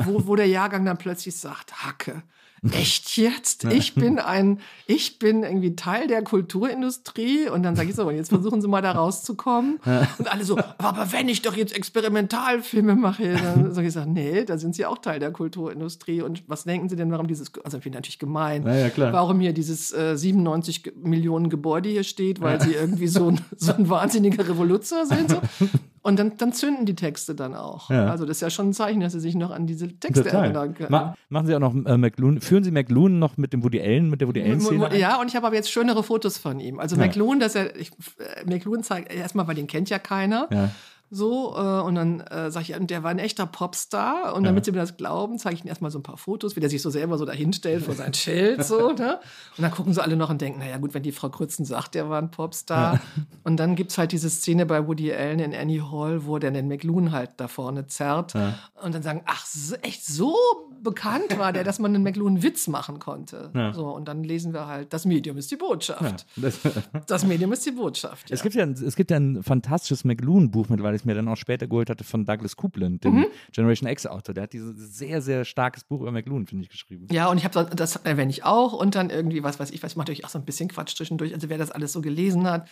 wo, 0.06 0.28
wo 0.28 0.36
der 0.36 0.48
Jahrgang 0.48 0.86
dann 0.86 0.98
plötzlich 0.98 1.36
sagt, 1.38 1.86
Hacke, 1.86 2.24
echt 2.72 3.16
jetzt? 3.18 3.66
Ich 3.66 3.94
bin 3.94 4.18
ein, 4.18 4.60
ich 4.88 5.20
bin 5.20 5.44
irgendwie 5.44 5.76
Teil 5.76 6.08
der 6.08 6.24
Kulturindustrie 6.24 7.50
und 7.50 7.62
dann 7.64 7.76
sage 7.76 7.90
ich 7.90 7.96
so, 7.96 8.10
jetzt 8.10 8.30
versuchen 8.30 8.62
Sie 8.62 8.68
mal 8.68 8.82
da 8.82 8.94
rauszukommen. 8.94 9.80
Und 10.18 10.32
alle 10.32 10.44
so, 10.44 10.58
aber 10.80 11.12
wenn 11.12 11.30
ich 11.30 11.44
doch 11.44 11.56
jetzt 11.56 11.76
Experimentalfilme 11.76 12.96
mache, 12.96 13.34
dann 13.34 13.74
sage 13.74 13.88
ich 13.88 13.94
so, 13.94 14.04
nee, 14.06 14.44
da 14.44 14.58
sind 14.58 14.74
Sie 14.76 14.86
auch 14.88 14.98
Teil 14.98 15.20
der 15.20 15.32
Kulturindustrie. 15.32 16.22
Und 16.24 16.44
was 16.48 16.64
denken 16.64 16.90
Sie 16.90 16.96
denn, 16.96 17.12
warum 17.12 17.28
dieses, 17.28 17.52
also 17.64 17.78
ich 17.78 17.84
finde 17.84 18.00
natürlich 18.00 18.18
gemein, 18.20 18.66
Ja, 18.66 18.76
ja, 18.88 19.14
warum 19.14 19.40
hier 19.40 19.54
dieses 19.54 19.94
äh, 19.94 20.18
97 20.18 20.84
Ge- 20.84 20.94
Millionen 21.00 21.50
Gebäude 21.50 21.90
hier 21.90 22.04
steht, 22.04 22.42
weil 22.42 22.60
Sie 22.62 22.74
irgendwie 22.74 23.08
so 23.08 23.28
ein, 23.30 23.42
so 23.56 23.74
ein 23.74 23.88
wahnsinniger 23.90 24.48
Revoluzer 24.50 25.06
sind. 25.06 25.30
So. 25.30 25.42
Und 26.08 26.18
dann, 26.18 26.38
dann 26.38 26.54
zünden 26.54 26.86
die 26.86 26.96
Texte 26.96 27.36
dann 27.36 27.54
auch. 27.54 27.90
Ja. 27.90 28.10
Also 28.10 28.26
das 28.26 28.38
ist 28.38 28.42
ja 28.42 28.50
schon 28.50 28.70
ein 28.70 28.74
Zeichen, 28.74 29.02
dass 29.02 29.12
sie 29.12 29.20
sich 29.20 29.36
noch 29.36 29.52
an 29.52 29.68
diese 29.68 29.90
Texte 30.00 30.24
Total. 30.24 30.46
erinnern 30.46 30.74
können. 30.74 30.90
Ma 30.90 31.16
machen 31.28 31.48
Sie 31.48 31.54
auch 31.54 31.60
noch 31.60 31.76
äh, 31.76 31.98
McLuhan, 31.98 32.40
führen 32.40 32.64
Sie 32.64 32.72
McLuhan 32.72 33.20
noch 33.20 33.36
mit 33.36 33.52
dem 33.52 33.62
Woody 33.62 33.82
Allen, 33.82 34.10
mit 34.10 34.22
der 34.22 34.30
Woody 34.30 34.42
Allen-Szene? 34.42 34.88
ein? 34.88 34.98
Ja, 34.98 35.20
und 35.20 35.28
ich 35.28 35.36
habe 35.36 35.46
aber 35.48 35.58
jetzt 35.58 35.70
schönere 35.70 36.04
Fotos 36.04 36.38
von 36.38 36.62
ihm. 36.62 36.80
Also 36.80 36.96
Ja. 36.96 37.06
McLuhan, 37.06 37.42
dass 37.42 37.56
er, 37.56 37.76
ich, 37.76 37.92
äh, 38.20 38.46
McLuhan 38.50 38.84
zeigt 38.84 39.14
erstmal, 39.14 39.50
weil 39.50 39.56
den 39.56 39.68
kennt 39.68 39.90
ja 39.90 40.00
keiner. 40.00 40.48
Ja. 40.50 40.72
So, 41.10 41.56
äh, 41.56 41.82
und 41.82 41.96
dann 41.96 42.20
äh, 42.22 42.52
sage 42.52 42.66
ich, 42.70 42.76
und 42.80 42.90
der 42.90 43.04
war 43.04 43.12
ein 43.12 43.20
echter 43.20 43.46
Popstar. 43.46 44.36
Und 44.36 44.44
damit 44.44 44.66
sie 44.66 44.72
mir 44.72 44.80
das 44.80 44.98
glauben, 44.98 45.40
zeige 45.40 45.56
ich 45.56 45.62
ihnen 45.62 45.70
erstmal 45.70 45.92
so 45.92 46.00
ein 46.00 46.04
paar 46.04 46.18
Fotos, 46.18 46.56
wie 46.56 46.60
der 46.60 46.70
sich 46.70 46.82
so 46.82 46.90
selber 46.90 47.18
so 47.18 47.26
dahinstellt 47.26 47.84
vor 47.84 47.94
sein 47.96 48.14
Schild. 48.14 48.64
So, 48.66 48.92
ne? 48.98 49.20
Und 49.58 49.64
dann 49.64 49.72
gucken 49.72 49.94
sie 49.94 50.02
alle 50.04 50.16
noch 50.16 50.30
und 50.30 50.42
denken, 50.42 50.60
naja 50.60 50.78
gut, 50.78 50.94
wenn 50.94 51.04
die 51.04 51.12
Frau 51.12 51.30
Krützen 51.30 51.66
sagt, 51.66 51.96
der 51.96 52.10
war 52.10 52.22
ein 52.22 52.32
Popstar. 52.32 53.00
Und 53.44 53.58
dann 53.58 53.76
gibt's 53.76 53.98
halt 53.98 54.12
diese 54.12 54.30
Szene 54.30 54.66
bei 54.66 54.88
Woody 54.88 55.14
Allen 55.14 55.40
in 55.40 55.56
Annie 55.56 55.82
Hall, 55.92 56.26
wo 56.26 56.40
der 56.40 56.52
den 56.52 56.68
McLuhan 56.68 57.12
halt 57.12 57.32
da 57.38 57.48
vorne 57.48 57.88
zerrt. 57.88 58.34
Und 58.36 58.94
dann 58.94 59.04
sagen, 59.04 59.22
ach, 59.26 59.46
so- 59.46 59.76
echt 59.78 60.06
so 60.06 60.36
bekannt 60.84 61.38
war 61.38 61.54
der, 61.54 61.64
dass 61.64 61.80
man 61.80 61.94
einen 61.96 62.04
McLuhan 62.04 62.44
Witz 62.44 62.68
machen 62.68 63.00
konnte. 63.00 63.50
Ja. 63.54 63.74
So, 63.74 63.88
und 63.88 64.08
dann 64.08 64.24
lesen 64.24 64.54
wir 64.54 64.68
halt, 64.68 64.94
das 64.94 65.06
Medium 65.06 65.38
ist 65.38 65.50
die 65.52 65.56
Botschaft. 65.56 66.26
Das, 66.36 66.60
Das 67.08 67.26
Medium 67.26 67.52
ist 67.54 67.66
die 67.66 67.72
Botschaft. 67.72 68.30
Es 68.32 68.40
ja. 68.40 68.44
gibt 68.44 68.56
ja 68.56 68.64
ein, 68.64 68.72
es 68.74 68.96
gibt 68.96 69.12
ja 69.12 69.18
ein 69.18 69.42
fantastisches 69.44 70.04
McLuhan-Buch 70.04 70.70
mit, 70.70 70.82
weil 70.84 70.97
ich 70.98 71.02
es 71.04 71.06
mir 71.06 71.16
dann 71.16 71.28
auch 71.28 71.38
später 71.38 71.68
geholt 71.68 71.90
hatte 71.90 72.04
von 72.04 72.26
Douglas 72.26 72.56
Coupland, 72.56 73.04
dem 73.04 73.16
Mhm. 73.16 73.26
Generation 73.54 73.90
X-Autor. 73.90 74.34
Der 74.36 74.44
hat 74.44 74.54
dieses 74.54 74.76
sehr, 74.98 75.22
sehr 75.22 75.46
starkes 75.46 75.84
Buch 75.84 76.02
über 76.02 76.12
McLuhan, 76.12 76.46
finde 76.46 76.64
ich, 76.64 76.70
geschrieben. 76.70 77.08
Ja, 77.12 77.30
und 77.30 77.38
ich 77.38 77.46
habe 77.46 77.66
das 77.76 77.96
erwähne 77.98 78.30
ich 78.32 78.44
auch 78.44 78.74
und 78.74 78.96
dann 78.96 79.10
irgendwie, 79.10 79.44
was 79.44 79.60
weiß 79.60 79.72
ich, 79.72 79.82
was 79.84 79.92
ich 79.94 79.96
mache 79.98 80.06
natürlich 80.06 80.26
auch 80.26 80.30
so 80.30 80.40
ein 80.40 80.46
bisschen 80.46 80.70
Quatsch 80.70 80.96
zwischendurch. 80.96 81.34
Also 81.34 81.50
wer 81.50 81.58
das 81.58 81.72
alles 81.72 81.94
so 81.94 82.02
gelesen 82.02 82.50
hat, 82.50 82.68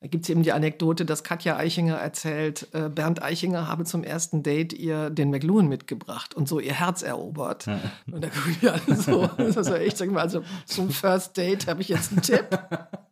da 0.00 0.08
gibt 0.08 0.24
es 0.24 0.28
eben 0.30 0.42
die 0.42 0.52
Anekdote, 0.52 1.06
dass 1.06 1.24
Katja 1.24 1.56
Eichinger 1.56 1.96
erzählt, 1.96 2.68
äh, 2.72 2.90
Bernd 2.90 3.22
Eichinger 3.22 3.66
habe 3.66 3.84
zum 3.84 4.04
ersten 4.04 4.42
Date 4.42 4.74
ihr 4.74 5.08
den 5.08 5.30
McLuhan 5.30 5.68
mitgebracht 5.68 6.34
und 6.34 6.46
so 6.48 6.60
ihr 6.60 6.74
Herz 6.74 7.00
erobert. 7.02 7.66
Und 8.12 8.22
da 8.22 8.28
gucken 8.28 8.56
die 8.60 8.68
alle 8.68 8.94
so, 8.94 9.26
das 9.38 9.68
ja 9.68 9.76
echt, 9.76 9.96
sag 9.96 10.10
mal, 10.10 10.20
also 10.20 10.42
zum 10.66 10.90
First 10.90 11.38
Date 11.38 11.66
habe 11.66 11.80
ich 11.80 11.88
jetzt 11.88 12.12
einen 12.12 12.20
Tipp. 12.20 12.46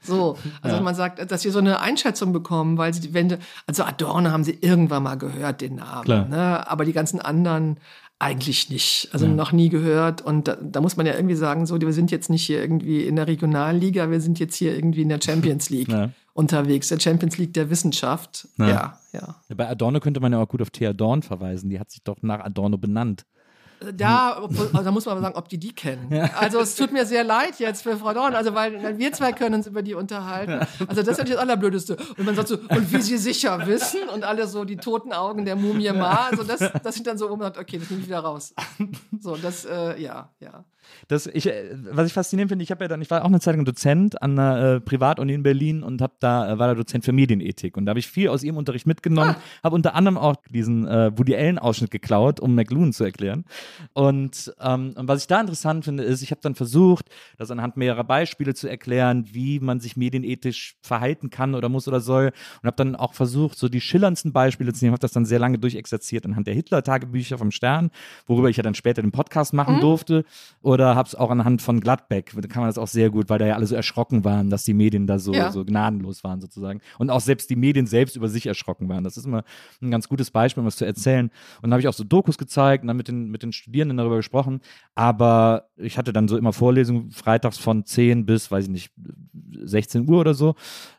So, 0.00 0.36
also 0.62 0.80
man 0.80 0.94
sagt, 0.94 1.30
dass 1.30 1.42
sie 1.42 1.50
so 1.50 1.58
eine 1.58 1.80
Einschätzung 1.80 2.32
bekommen, 2.32 2.78
weil 2.78 2.92
sie, 2.94 3.14
wenn, 3.14 3.38
also 3.66 3.84
Adorno 3.84 4.30
haben 4.30 4.44
sie 4.44 4.58
irgendwann 4.60 5.02
mal 5.02 5.16
gehört, 5.16 5.60
den 5.60 5.76
Namen, 5.76 6.30
ne? 6.30 6.68
aber 6.70 6.84
die 6.84 6.92
ganzen 6.92 7.20
anderen 7.20 7.78
eigentlich 8.18 8.70
nicht, 8.70 9.08
also 9.12 9.26
noch 9.26 9.50
nie 9.50 9.68
gehört 9.68 10.22
und 10.22 10.46
da, 10.46 10.56
da 10.56 10.80
muss 10.80 10.96
man 10.96 11.06
ja 11.06 11.14
irgendwie 11.14 11.34
sagen, 11.34 11.66
so, 11.66 11.80
wir 11.80 11.92
sind 11.92 12.12
jetzt 12.12 12.30
nicht 12.30 12.44
hier 12.44 12.60
irgendwie 12.60 13.02
in 13.02 13.16
der 13.16 13.26
Regionalliga, 13.26 14.10
wir 14.10 14.20
sind 14.20 14.38
jetzt 14.38 14.54
hier 14.54 14.74
irgendwie 14.76 15.02
in 15.02 15.08
der 15.08 15.18
Champions 15.20 15.70
League 15.70 15.88
Ja. 15.88 16.10
unterwegs, 16.32 16.88
der 16.88 17.00
Champions 17.00 17.36
League 17.38 17.52
der 17.54 17.68
Wissenschaft, 17.68 18.46
Ja. 18.58 18.68
ja, 18.68 18.98
ja. 19.12 19.36
Bei 19.56 19.68
Adorno 19.68 19.98
könnte 19.98 20.20
man 20.20 20.32
ja 20.32 20.40
auch 20.40 20.48
gut 20.48 20.62
auf 20.62 20.70
Thea 20.70 20.92
Dorn 20.92 21.22
verweisen. 21.22 21.68
Die 21.68 21.80
hat 21.80 21.90
sich 21.90 22.02
doch 22.04 22.22
nach 22.22 22.40
Adorno 22.40 22.78
benannt. 22.78 23.24
Da, 23.96 24.38
obwohl- 24.42 24.66
also 24.72 24.84
da 24.84 24.90
muss 24.90 25.04
man 25.06 25.12
aber 25.12 25.22
sagen, 25.22 25.36
ob 25.36 25.48
die 25.48 25.58
die 25.58 25.72
kennen. 25.74 26.12
Also 26.38 26.60
es 26.60 26.74
tut 26.76 26.92
mir 26.92 27.04
sehr 27.06 27.24
leid 27.24 27.58
jetzt 27.58 27.82
für 27.82 27.96
Frau 27.96 28.12
Dorn, 28.12 28.34
also 28.34 28.54
weil, 28.54 28.98
wir 28.98 29.12
zwei 29.12 29.32
können 29.32 29.56
uns 29.56 29.66
über 29.66 29.82
die 29.82 29.94
unterhalten. 29.94 30.66
Also 30.86 31.02
das 31.02 31.08
ist 31.08 31.18
natürlich 31.18 31.32
das 31.34 31.40
Allerblödeste. 31.42 31.96
Und 32.16 32.24
man 32.24 32.34
sagt 32.34 32.48
so, 32.48 32.56
und 32.58 32.92
wie 32.92 33.00
sie 33.02 33.16
sicher 33.18 33.66
wissen 33.66 34.08
und 34.14 34.24
alle 34.24 34.46
so 34.46 34.64
die 34.64 34.76
toten 34.76 35.12
Augen 35.12 35.44
der 35.44 35.56
Mumie 35.56 35.90
Ma, 35.92 36.28
also 36.30 36.42
das, 36.44 36.60
das 36.82 36.94
sind 36.94 37.06
dann 37.06 37.18
so, 37.18 37.28
wo 37.30 37.36
man 37.36 37.46
sagt, 37.46 37.58
okay, 37.58 37.78
das 37.78 37.90
nehme 37.90 38.02
ich 38.02 38.08
wieder 38.08 38.20
raus. 38.20 38.54
So, 39.20 39.36
das, 39.36 39.64
äh, 39.64 40.00
ja, 40.00 40.30
ja. 40.40 40.64
Das, 41.08 41.26
ich, 41.26 41.46
äh, 41.46 41.70
was 41.90 42.06
ich 42.06 42.12
faszinierend 42.12 42.50
finde, 42.50 42.62
ich 42.62 42.70
habe 42.70 42.84
ja 42.84 42.88
dann, 42.88 43.02
ich 43.02 43.10
war 43.10 43.22
auch 43.22 43.28
eine 43.28 43.40
Zeit 43.40 43.56
lang 43.56 43.64
Dozent 43.64 44.20
an 44.22 44.38
einer 44.38 44.74
äh, 44.74 44.80
Privatuni 44.80 45.34
in 45.34 45.42
Berlin 45.42 45.82
und 45.82 46.00
hab 46.00 46.20
da, 46.20 46.52
äh, 46.52 46.58
war 46.58 46.68
da 46.68 46.74
Dozent 46.74 47.04
für 47.04 47.12
Medienethik. 47.12 47.76
Und 47.76 47.86
da 47.86 47.90
habe 47.90 48.00
ich 48.00 48.08
viel 48.08 48.28
aus 48.28 48.42
ihrem 48.42 48.56
Unterricht 48.56 48.86
mitgenommen, 48.86 49.36
habe 49.62 49.74
unter 49.74 49.94
anderem 49.94 50.18
auch 50.18 50.36
diesen 50.50 50.86
äh, 50.86 51.16
Woody 51.16 51.36
Allen 51.36 51.58
Ausschnitt 51.58 51.90
geklaut, 51.90 52.40
um 52.40 52.54
McLuhan 52.54 52.92
zu 52.92 53.04
erklären. 53.04 53.44
Und, 53.92 54.52
ähm, 54.60 54.94
und 54.96 55.08
was 55.08 55.22
ich 55.22 55.26
da 55.26 55.40
interessant 55.40 55.84
finde, 55.84 56.02
ist, 56.02 56.22
ich 56.22 56.30
habe 56.30 56.40
dann 56.42 56.54
versucht, 56.54 57.06
das 57.38 57.50
anhand 57.50 57.76
mehrerer 57.76 58.04
Beispiele 58.04 58.54
zu 58.54 58.68
erklären, 58.68 59.26
wie 59.32 59.60
man 59.60 59.80
sich 59.80 59.96
medienethisch 59.96 60.76
verhalten 60.82 61.30
kann 61.30 61.54
oder 61.54 61.68
muss 61.68 61.88
oder 61.88 62.00
soll. 62.00 62.32
Und 62.62 62.66
habe 62.66 62.76
dann 62.76 62.96
auch 62.96 63.14
versucht, 63.14 63.58
so 63.58 63.68
die 63.68 63.80
schillerndsten 63.80 64.32
Beispiele 64.32 64.72
zu 64.72 64.84
nehmen, 64.84 64.92
habe 64.92 65.00
das 65.00 65.12
dann 65.12 65.24
sehr 65.24 65.38
lange 65.38 65.58
durchexerziert 65.58 66.24
anhand 66.24 66.46
der 66.46 66.54
Hitler-Tagebücher 66.54 67.38
vom 67.38 67.50
Stern, 67.50 67.90
worüber 68.26 68.48
ich 68.48 68.56
ja 68.56 68.62
dann 68.62 68.74
später 68.74 69.02
den 69.02 69.12
Podcast 69.12 69.52
machen 69.52 69.80
durfte 69.80 70.24
oder 70.72 70.94
habe 70.94 71.06
es 71.06 71.14
auch 71.14 71.30
anhand 71.30 71.62
von 71.62 71.80
Gladbeck, 71.80 72.32
da 72.34 72.48
kann 72.48 72.62
man 72.62 72.68
das 72.68 72.78
auch 72.78 72.88
sehr 72.88 73.10
gut, 73.10 73.28
weil 73.28 73.38
da 73.38 73.46
ja 73.46 73.54
alle 73.56 73.66
so 73.66 73.74
erschrocken 73.74 74.24
waren, 74.24 74.50
dass 74.50 74.64
die 74.64 74.74
Medien 74.74 75.06
da 75.06 75.18
so, 75.18 75.32
Ja. 75.32 75.50
so 75.52 75.64
gnadenlos 75.64 76.24
waren 76.24 76.40
sozusagen 76.40 76.80
und 76.98 77.10
auch 77.10 77.20
selbst 77.20 77.50
die 77.50 77.56
Medien 77.56 77.86
selbst 77.86 78.16
über 78.16 78.28
sich 78.28 78.46
erschrocken 78.46 78.88
waren. 78.88 79.04
Das 79.04 79.16
ist 79.16 79.24
immer 79.26 79.44
ein 79.80 79.90
ganz 79.90 80.08
gutes 80.08 80.30
Beispiel, 80.30 80.60
um 80.62 80.66
was 80.66 80.76
zu 80.76 80.84
erzählen. 80.84 81.26
Und 81.56 81.62
dann 81.62 81.72
habe 81.72 81.80
ich 81.80 81.88
auch 81.88 81.92
so 81.92 82.04
Dokus 82.04 82.38
gezeigt 82.38 82.82
und 82.84 82.88
dann 82.88 82.96
mit 82.96 83.08
den, 83.08 83.30
mit 83.30 83.42
den 83.42 83.52
Studierenden 83.52 83.98
darüber 83.98 84.16
gesprochen, 84.16 84.60
aber 84.94 85.68
ich 85.76 85.98
hatte 85.98 86.12
dann 86.12 86.28
so 86.28 86.36
immer 86.36 86.52
Vorlesungen 86.52 87.10
freitags 87.10 87.58
von 87.58 87.84
10 87.84 88.26
bis, 88.26 88.50
weiß 88.50 88.64
ich 88.64 88.70
nicht, 88.70 88.92
16 89.64 90.08
Uhr 90.08 90.20
oder 90.20 90.34
so, 90.34 90.54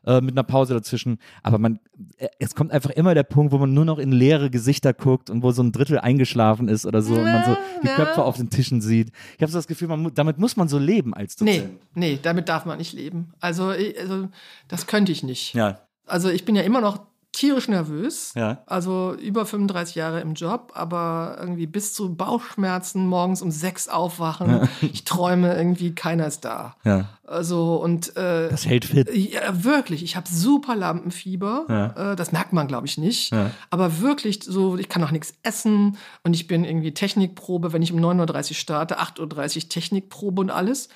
äh, 0.05 0.21
mit 0.21 0.31
einer 0.35 0.43
Pause 0.43 0.73
dazwischen. 0.73 1.17
Aber 1.41 1.57
man, 1.57 1.79
äh, 2.17 2.27
es 2.39 2.55
kommt 2.55 2.71
einfach 2.71 2.89
immer 2.91 3.13
der 3.13 3.23
Punkt, 3.23 3.51
wo 3.51 3.57
man 3.57 3.73
nur 3.73 3.85
noch 3.85 3.97
in 3.99 4.11
leere 4.11 4.49
Gesichter 4.49 4.93
guckt 4.93 5.29
und 5.29 5.43
wo 5.43 5.51
so 5.51 5.61
ein 5.63 5.71
Drittel 5.71 5.99
eingeschlafen 5.99 6.67
ist 6.67 6.85
oder 6.85 7.01
so 7.01 7.15
und 7.15 7.23
man 7.23 7.43
so 7.45 7.57
die 7.83 7.87
Ja. 7.87 7.95
Köpfe 7.95 8.23
auf 8.23 8.37
den 8.37 8.49
Tischen 8.49 8.81
sieht. 8.81 9.11
Ich 9.37 9.41
habe 9.41 9.51
so 9.51 9.57
das 9.63 9.67
Gefühl, 9.67 9.87
man, 9.87 10.01
mu- 10.01 10.09
damit 10.09 10.37
muss 10.37 10.55
man 10.57 10.67
so 10.67 10.77
leben 10.77 11.13
als 11.13 11.39
Nee, 11.41 11.57
Dozent. 11.59 11.79
nee, 11.95 12.19
damit 12.21 12.49
darf 12.49 12.65
man 12.65 12.77
nicht 12.77 12.93
leben. 12.93 13.31
Also, 13.39 13.71
ich- 13.71 13.97
also 13.99 14.27
das 14.67 14.87
könnte 14.87 15.11
ich 15.11 15.23
nicht. 15.23 15.53
Ja, 15.53 15.79
Also 16.05 16.29
ich 16.29 16.43
bin 16.43 16.55
ja 16.55 16.63
immer 16.63 16.81
noch 16.81 16.99
tierisch 17.33 17.67
nervös. 17.67 18.31
Ja. 18.35 18.63
Also 18.67 19.13
über 19.15 19.45
35 19.45 19.95
Jahre 19.95 20.21
im 20.21 20.35
Job, 20.35 20.71
aber 20.75 21.35
irgendwie 21.39 21.67
bis 21.67 21.93
zu 21.93 22.15
Bauchschmerzen, 22.15 23.07
morgens 23.07 23.41
um 23.41 23.51
sechs 23.51 23.89
aufwachen. 23.89 24.69
Ich 24.81 25.03
träume 25.03 25.55
irgendwie, 25.55 25.93
keiner 25.93 26.27
ist 26.27 26.45
da. 26.45 26.75
ja. 26.85 27.05
Also 27.25 27.75
und 27.77 28.15
äh, 28.17 28.49
Das 28.49 28.65
hält 28.65 28.85
fit. 28.85 29.09
ja, 29.15 29.63
wirklich, 29.63 30.03
ich 30.03 30.15
habe 30.15 30.27
super 30.29 30.75
Lampenfieber. 30.75 31.65
Ja. 31.69 32.11
Äh, 32.11 32.15
das 32.15 32.31
merkt 32.31 32.53
man, 32.53 32.67
glaube 32.67 32.85
ich, 32.85 32.97
nicht. 32.97 33.31
Ja. 33.31 33.49
Aber 33.69 34.01
wirklich 34.01 34.43
so, 34.43 34.77
ich 34.77 34.87
kann 34.89 35.03
auch 35.03 35.09
nichts 35.11 35.33
essen 35.41 35.97
und 36.23 36.35
ich 36.35 36.47
bin 36.47 36.63
irgendwie 36.63 36.93
Technikprobe, 36.93 37.73
wenn 37.73 37.81
ich 37.81 37.91
um 37.93 37.99
9.30 37.99 38.49
Uhr 38.51 38.55
starte, 38.55 38.99
8.30 38.99 39.63
Uhr 39.63 39.69
Technikprobe 39.69 40.41
und 40.41 40.51
alles. 40.51 40.89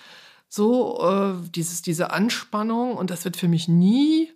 So, 0.49 0.99
äh, 1.01 1.49
dieses, 1.55 1.81
diese 1.81 2.11
Anspannung 2.11 2.95
und 2.95 3.09
das 3.09 3.25
wird 3.25 3.35
für 3.37 3.47
mich 3.47 3.67
nie, 3.67 4.29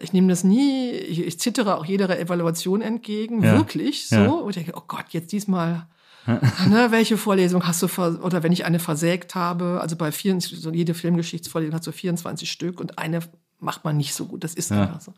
ich 0.00 0.12
nehme 0.12 0.28
das 0.28 0.44
nie, 0.44 0.90
ich, 0.90 1.20
ich 1.26 1.38
zittere 1.38 1.76
auch 1.76 1.84
jeder 1.84 2.18
Evaluation 2.18 2.80
entgegen, 2.82 3.42
Ja. 3.42 3.56
wirklich 3.56 4.08
so. 4.08 4.16
Ja. 4.16 4.28
Und 4.28 4.50
ich 4.50 4.56
denke, 4.56 4.72
oh 4.76 4.82
Gott, 4.88 5.06
jetzt 5.10 5.30
diesmal, 5.32 5.86
ne, 6.26 6.88
welche 6.90 7.16
Vorlesung 7.16 7.66
hast 7.66 7.82
du, 7.82 7.88
ver 7.88 8.18
oder 8.22 8.42
wenn 8.42 8.52
ich 8.52 8.64
eine 8.64 8.78
versägt 8.78 9.34
habe, 9.34 9.78
also 9.80 9.96
bei 9.96 10.12
24, 10.12 10.60
so 10.60 10.70
jede 10.72 10.94
Filmgeschichtsvorlesung 10.94 11.74
hat 11.74 11.84
so 11.84 11.92
24 11.92 12.50
Stück 12.50 12.80
und 12.80 12.98
eine 12.98 13.20
macht 13.58 13.84
man 13.84 13.96
nicht 13.96 14.14
so 14.14 14.26
gut, 14.26 14.42
das 14.44 14.54
ist 14.54 14.70
Ja. 14.70 14.82
einfach 14.82 15.00
so. 15.00 15.12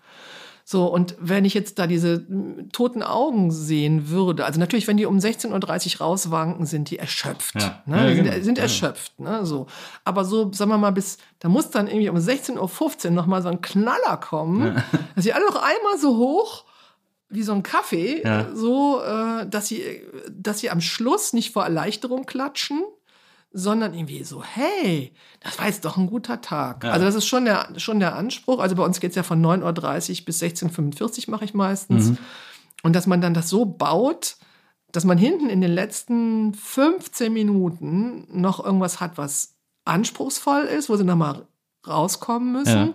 So, 0.72 0.86
und 0.86 1.14
wenn 1.20 1.44
ich 1.44 1.52
jetzt 1.52 1.78
da 1.78 1.86
diese 1.86 2.20
mm, 2.20 2.70
toten 2.72 3.02
Augen 3.02 3.50
sehen 3.50 4.08
würde, 4.08 4.46
also 4.46 4.58
natürlich, 4.58 4.88
wenn 4.88 4.96
die 4.96 5.04
um 5.04 5.18
16.30 5.18 5.96
Uhr 5.96 6.06
rauswanken, 6.06 6.64
sind 6.64 6.88
die 6.88 6.98
erschöpft. 6.98 7.56
Ja. 7.60 7.82
Ne? 7.84 7.96
Ja, 7.98 8.08
Die 8.08 8.14
sind, 8.14 8.24
genau. 8.24 8.42
sind 8.42 8.56
Ja. 8.56 8.62
erschöpft. 8.64 9.20
Ne? 9.20 9.44
So. 9.44 9.66
Aber 10.04 10.24
so, 10.24 10.50
sagen 10.52 10.70
wir 10.70 10.78
mal, 10.78 10.90
bis, 10.92 11.18
da 11.40 11.50
muss 11.50 11.68
dann 11.70 11.88
irgendwie 11.88 12.08
um 12.08 12.16
16.15 12.16 13.04
Uhr 13.04 13.10
nochmal 13.10 13.42
so 13.42 13.50
ein 13.50 13.60
Knaller 13.60 14.16
kommen, 14.16 14.82
dass 15.14 15.24
sie 15.24 15.34
alle 15.34 15.44
noch 15.44 15.56
einmal 15.56 15.98
so 16.00 16.16
hoch 16.16 16.64
wie 17.28 17.42
so 17.42 17.52
ein 17.52 17.62
Kaffee, 17.62 18.22
so, 18.54 19.00
äh, 19.02 19.46
dass 19.46 19.68
sie, 19.68 19.82
dass 20.30 20.60
sie 20.60 20.70
am 20.70 20.80
Schluss 20.80 21.34
nicht 21.34 21.52
vor 21.52 21.64
Erleichterung 21.64 22.24
klatschen, 22.24 22.82
sondern 23.52 23.94
irgendwie 23.94 24.24
so, 24.24 24.42
hey, 24.42 25.12
das 25.40 25.58
war 25.58 25.66
jetzt 25.66 25.84
doch 25.84 25.96
ein 25.96 26.06
guter 26.06 26.40
Tag. 26.40 26.84
Also 26.84 27.04
das 27.04 27.14
ist 27.14 27.26
schon 27.26 27.44
der, 27.44 27.68
schon 27.76 28.00
der 28.00 28.16
Anspruch. 28.16 28.60
Also 28.60 28.74
bei 28.74 28.84
uns 28.84 29.00
geht's 29.00 29.16
ja 29.16 29.22
von 29.22 29.44
9.30 29.44 30.20
Uhr 30.20 30.24
bis 30.24 30.42
16.45 30.42 31.26
Uhr 31.26 31.30
mache 31.32 31.44
ich 31.44 31.54
meistens. 31.54 32.12
Und 32.82 32.96
dass 32.96 33.06
man 33.06 33.20
dann 33.20 33.34
das 33.34 33.48
so 33.48 33.64
baut, 33.66 34.36
dass 34.90 35.04
man 35.04 35.18
hinten 35.18 35.48
in 35.48 35.60
den 35.60 35.72
letzten 35.72 36.54
15 36.54 37.32
Minuten 37.32 38.26
noch 38.30 38.64
irgendwas 38.64 39.00
hat, 39.00 39.18
was 39.18 39.54
anspruchsvoll 39.84 40.62
ist, 40.62 40.88
wo 40.88 40.96
sie 40.96 41.04
nochmal 41.04 41.46
rauskommen 41.86 42.52
müssen. 42.52 42.86
Ja. 42.88 42.94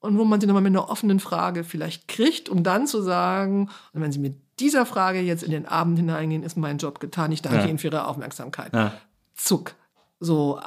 Und 0.00 0.18
wo 0.18 0.24
man 0.24 0.40
sie 0.40 0.48
nochmal 0.48 0.62
mit 0.62 0.72
einer 0.72 0.88
offenen 0.90 1.20
Frage 1.20 1.62
vielleicht 1.62 2.08
kriegt, 2.08 2.48
um 2.48 2.64
dann 2.64 2.88
zu 2.88 3.02
sagen, 3.02 3.68
und 3.92 4.00
wenn 4.00 4.10
Sie 4.10 4.18
mit 4.18 4.34
dieser 4.58 4.84
Frage 4.84 5.20
jetzt 5.20 5.44
in 5.44 5.52
den 5.52 5.64
Abend 5.64 5.96
hineingehen, 5.96 6.42
ist 6.42 6.56
mein 6.56 6.78
Job 6.78 6.98
getan. 6.98 7.30
Ich 7.30 7.40
danke 7.40 7.60
Ja. 7.60 7.66
Ihnen 7.66 7.78
für 7.78 7.86
Ihre 7.86 8.08
Aufmerksamkeit. 8.08 8.74
Ja. 8.74 8.94
Zuck. 9.34 9.74
So, 10.24 10.60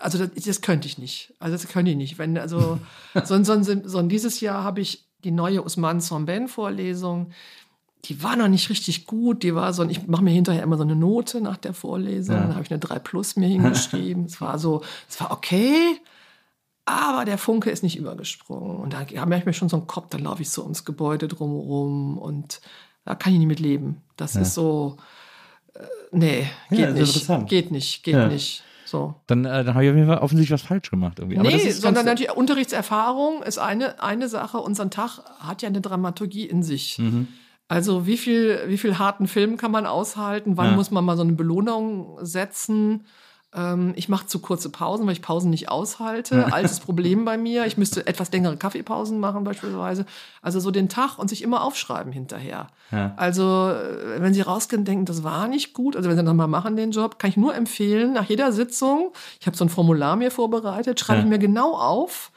also 0.00 0.18
das, 0.18 0.44
das 0.44 0.60
könnte 0.60 0.88
ich 0.88 0.98
nicht. 0.98 1.32
Also 1.38 1.56
das 1.56 1.68
könnte 1.68 1.92
ich 1.92 1.96
nicht. 1.96 2.18
Wenn, 2.18 2.36
also, 2.36 2.78
so, 3.24 3.42
so, 3.44 3.62
so, 3.62 3.74
so 3.84 4.02
dieses 4.02 4.40
Jahr 4.40 4.64
habe 4.64 4.80
ich 4.80 5.04
die 5.22 5.30
neue 5.30 5.62
Usman 5.62 6.00
Somben 6.00 6.48
Vorlesung. 6.48 7.30
Die 8.06 8.22
war 8.22 8.36
noch 8.36 8.48
nicht 8.48 8.68
richtig 8.68 9.06
gut. 9.06 9.42
Die 9.42 9.54
war 9.54 9.72
so, 9.72 9.84
ich 9.88 10.06
mache 10.06 10.24
mir 10.24 10.30
hinterher 10.30 10.62
immer 10.62 10.76
so 10.76 10.82
eine 10.82 10.96
Note 10.96 11.40
nach 11.40 11.56
der 11.56 11.72
Vorlesung. 11.72 12.36
Dann 12.36 12.54
habe 12.54 12.64
ich 12.64 12.70
eine 12.70 12.80
3 12.80 12.98
Plus 12.98 13.36
mir 13.36 13.48
hingeschrieben. 13.48 14.24
es 14.24 14.40
war 14.40 14.58
so, 14.58 14.82
es 15.08 15.20
war 15.20 15.30
okay. 15.30 16.00
Aber 16.84 17.24
der 17.24 17.38
Funke 17.38 17.70
ist 17.70 17.82
nicht 17.82 17.96
übergesprungen. 17.96 18.76
Und 18.76 18.92
da 18.92 19.00
habe 19.00 19.36
ich 19.36 19.44
mir 19.46 19.52
schon 19.52 19.68
so 19.68 19.76
einen 19.76 19.86
Kopf, 19.88 20.10
dann 20.10 20.22
laufe 20.22 20.42
ich 20.42 20.50
so 20.50 20.62
ums 20.62 20.84
Gebäude 20.84 21.26
drumherum 21.26 22.16
und 22.18 22.60
da 23.04 23.14
kann 23.14 23.32
ich 23.32 23.38
nicht 23.40 23.48
mit 23.48 23.60
leben. 23.60 24.02
Das 24.16 24.36
ist 24.36 24.54
so, 24.54 24.96
äh, 25.74 25.82
nee, 26.12 26.46
Ja, 26.70 26.92
geht 26.92 27.02
ist 27.02 27.28
nicht. 27.28 27.48
Geht 27.48 27.70
nicht, 27.72 28.02
geht 28.04 28.14
Ja. 28.14 28.28
nicht. 28.28 28.62
So. 28.86 29.14
Dann, 29.26 29.44
äh, 29.44 29.64
dann 29.64 29.74
habe 29.74 29.84
ich 29.84 29.90
auf 29.90 29.96
jeden 29.96 30.08
Fall 30.08 30.18
offensichtlich 30.18 30.54
was 30.54 30.66
falsch 30.66 30.90
gemacht 30.90 31.18
irgendwie. 31.18 31.38
Aber 31.38 31.50
das 31.50 31.62
nee, 31.62 31.68
ist 31.68 31.82
sondern 31.82 32.06
natürlich 32.06 32.32
Unterrichtserfahrung 32.32 33.42
ist 33.42 33.58
eine, 33.58 34.02
eine 34.02 34.28
Sache. 34.28 34.58
Unser 34.58 34.88
Tag 34.90 35.18
hat 35.40 35.62
ja 35.62 35.68
eine 35.68 35.80
Dramaturgie 35.80 36.46
in 36.46 36.62
sich. 36.62 36.98
Mhm. 36.98 37.28
Also 37.68 38.06
wie 38.06 38.16
viel, 38.16 38.60
wie 38.68 38.78
viel 38.78 38.98
harten 38.98 39.26
Film 39.26 39.56
kann 39.56 39.72
man 39.72 39.86
aushalten? 39.86 40.56
Wann 40.56 40.70
Ja. 40.70 40.76
muss 40.76 40.90
man 40.92 41.04
mal 41.04 41.16
so 41.16 41.22
eine 41.24 41.32
Belohnung 41.32 42.16
setzen? 42.22 43.06
Ähm, 43.56 43.94
ich 43.96 44.08
mache 44.10 44.26
zu 44.26 44.38
kurze 44.40 44.68
Pausen, 44.68 45.06
weil 45.06 45.14
ich 45.14 45.22
Pausen 45.22 45.48
nicht 45.50 45.70
aushalte. 45.70 46.52
Altes 46.52 46.78
Problem 46.86 47.24
bei 47.24 47.38
mir. 47.38 47.64
Ich 47.64 47.78
müsste 47.78 48.06
etwas 48.06 48.30
längere 48.30 48.56
Kaffeepausen 48.58 49.18
machen 49.18 49.44
beispielsweise. 49.44 50.04
Also 50.42 50.60
so 50.60 50.70
den 50.70 50.88
Tag 50.90 51.18
und 51.18 51.28
sich 51.28 51.42
immer 51.42 51.64
aufschreiben 51.64 52.12
hinterher. 52.12 52.66
Ja. 52.92 53.14
Also 53.16 53.70
äh, 53.70 54.20
wenn 54.20 54.34
Sie 54.34 54.42
rausgehen 54.42 54.80
und 54.82 54.88
denken, 54.88 55.04
das 55.06 55.24
war 55.24 55.48
nicht 55.48 55.72
gut, 55.72 55.96
also 55.96 56.08
wenn 56.10 56.16
Sie 56.16 56.22
nochmal 56.22 56.48
machen 56.48 56.76
den 56.76 56.90
Job, 56.90 57.18
kann 57.18 57.30
ich 57.30 57.36
nur 57.38 57.54
empfehlen, 57.54 58.12
nach 58.12 58.24
jeder 58.26 58.52
Sitzung, 58.52 59.12
ich 59.40 59.46
habe 59.46 59.56
so 59.56 59.64
ein 59.64 59.70
Formular 59.70 60.16
mir 60.16 60.30
vorbereitet, 60.30 61.00
schreibe 61.00 61.20
Ja. 61.20 61.24
ich 61.24 61.30
mir 61.30 61.38
genau 61.38 61.74
auf, 61.76 62.30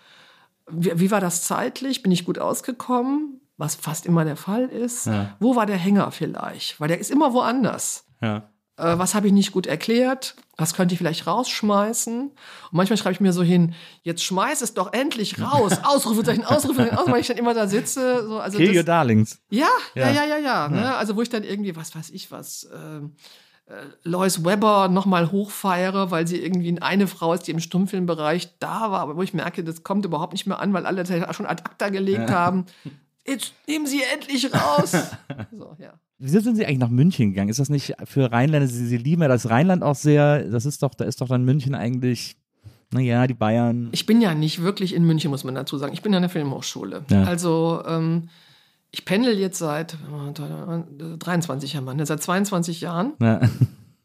wie, 0.71 0.97
wie 0.99 1.11
war 1.11 1.19
das 1.19 1.43
zeitlich, 1.43 2.01
bin 2.01 2.11
ich 2.13 2.25
gut 2.25 2.39
ausgekommen, 2.39 3.41
was 3.57 3.75
fast 3.75 4.05
immer 4.05 4.23
der 4.23 4.37
Fall 4.37 4.65
ist. 4.67 5.07
Ja. 5.07 5.35
Wo 5.41 5.55
war 5.57 5.65
der 5.65 5.75
Hänger 5.77 6.11
vielleicht? 6.11 6.79
Weil 6.79 6.87
der 6.87 6.99
ist 6.99 7.11
immer 7.11 7.33
woanders. 7.33 8.05
Ja. 8.21 8.43
Äh, 8.79 8.97
was 8.97 9.13
habe 9.15 9.27
ich 9.27 9.33
nicht 9.33 9.51
gut 9.51 9.67
erklärt? 9.67 10.35
Was 10.57 10.73
könnte 10.73 10.93
ich 10.93 10.97
vielleicht 10.99 11.27
rausschmeißen? 11.27 12.21
Und 12.29 12.33
manchmal 12.71 12.97
schreibe 12.97 13.13
ich 13.13 13.19
mir 13.19 13.33
so 13.33 13.43
hin, 13.43 13.73
jetzt 14.03 14.23
schmeiß 14.23 14.61
es 14.61 14.73
doch 14.73 14.93
endlich 14.93 15.39
raus. 15.41 15.73
Ausrufezeichen, 15.83 16.43
Ausrufezeichen, 16.45 16.91
Ausrufezeichen, 16.95 17.11
weil 17.13 17.21
ich 17.21 17.27
dann 17.27 17.37
immer 17.37 17.53
da 17.53 17.67
sitze. 17.67 18.25
So, 18.27 18.39
also 18.39 18.57
Kill 18.57 18.67
das- 18.67 18.77
your 18.77 18.83
darlings. 18.83 19.39
ja, 19.49 19.67
ja, 19.95 20.09
Ja. 20.09 20.11
ja, 20.11 20.25
ja, 20.25 20.37
ja. 20.37 20.67
Ne? 20.69 20.95
Also 20.95 21.15
wo 21.15 21.21
ich 21.21 21.29
dann 21.29 21.43
irgendwie, 21.43 21.75
was 21.75 21.95
weiß 21.95 22.09
ich 22.11 22.31
was, 22.31 22.67
ähm, 22.73 23.15
äh, 23.67 23.73
Lois 24.03 24.43
Weber 24.43 24.87
nochmal 24.89 25.31
hochfeiere, 25.31 26.11
weil 26.11 26.25
sie 26.27 26.41
irgendwie 26.41 26.81
eine 26.81 27.07
Frau 27.07 27.33
ist, 27.33 27.43
die 27.47 27.51
im 27.51 27.59
Stummfilmbereich 27.59 28.57
da 28.59 28.91
war, 28.91 28.99
aber 29.01 29.15
wo 29.15 29.21
ich 29.21 29.33
merke, 29.33 29.63
das 29.63 29.83
kommt 29.83 30.05
überhaupt 30.05 30.33
nicht 30.33 30.47
mehr 30.47 30.59
an, 30.59 30.73
weil 30.73 30.85
alle 30.85 31.03
das 31.03 31.35
schon 31.35 31.45
ad 31.45 31.63
acta 31.63 31.89
gelegt 31.89 32.31
haben. 32.31 32.65
Jetzt 33.27 33.53
nehmen 33.67 33.85
Sie 33.85 34.01
endlich 34.11 34.51
raus. 34.53 34.91
so, 35.51 35.75
ja. 35.79 35.93
Wieso 36.19 36.41
sind 36.41 36.55
Sie 36.57 36.65
eigentlich 36.65 36.79
nach 36.79 36.89
München 36.89 37.29
gegangen? 37.29 37.49
Ist 37.49 37.59
das 37.59 37.69
nicht 37.69 37.93
für 38.03 38.31
Rheinländer, 38.31 38.67
Sie, 38.67 38.85
Sie 38.85 38.97
lieben 38.97 39.21
ja 39.21 39.27
das 39.29 39.49
Rheinland 39.49 39.83
auch 39.83 39.95
sehr, 39.95 40.43
das 40.43 40.65
ist 40.65 40.83
doch, 40.83 40.93
da 40.93 41.05
ist 41.05 41.21
doch 41.21 41.29
dann 41.29 41.45
München 41.45 41.73
eigentlich, 41.75 42.35
naja, 42.91 43.25
die 43.25 43.33
Bayern. 43.33 43.87
Ich 43.93 44.05
bin 44.05 44.19
ja 44.19 44.35
nicht 44.35 44.61
wirklich 44.61 44.93
in 44.93 45.05
München, 45.05 45.31
muss 45.31 45.43
man 45.45 45.55
dazu 45.55 45.77
sagen. 45.77 45.93
Ich 45.93 46.01
bin 46.01 46.13
an 46.13 46.21
der 46.21 46.29
Filmhochschule. 46.29 47.03
Ja. 47.09 47.23
Also 47.23 47.81
ähm, 47.87 48.29
ich 48.91 49.05
pendel 49.05 49.37
jetzt 49.37 49.59
seit 49.59 49.93
äh, 49.93 51.17
23 51.17 51.73
Jahren, 51.73 51.95
ne, 51.97 52.05
seit 52.05 52.21
22 52.21 52.81
Jahren. 52.81 53.13
Ja. 53.21 53.39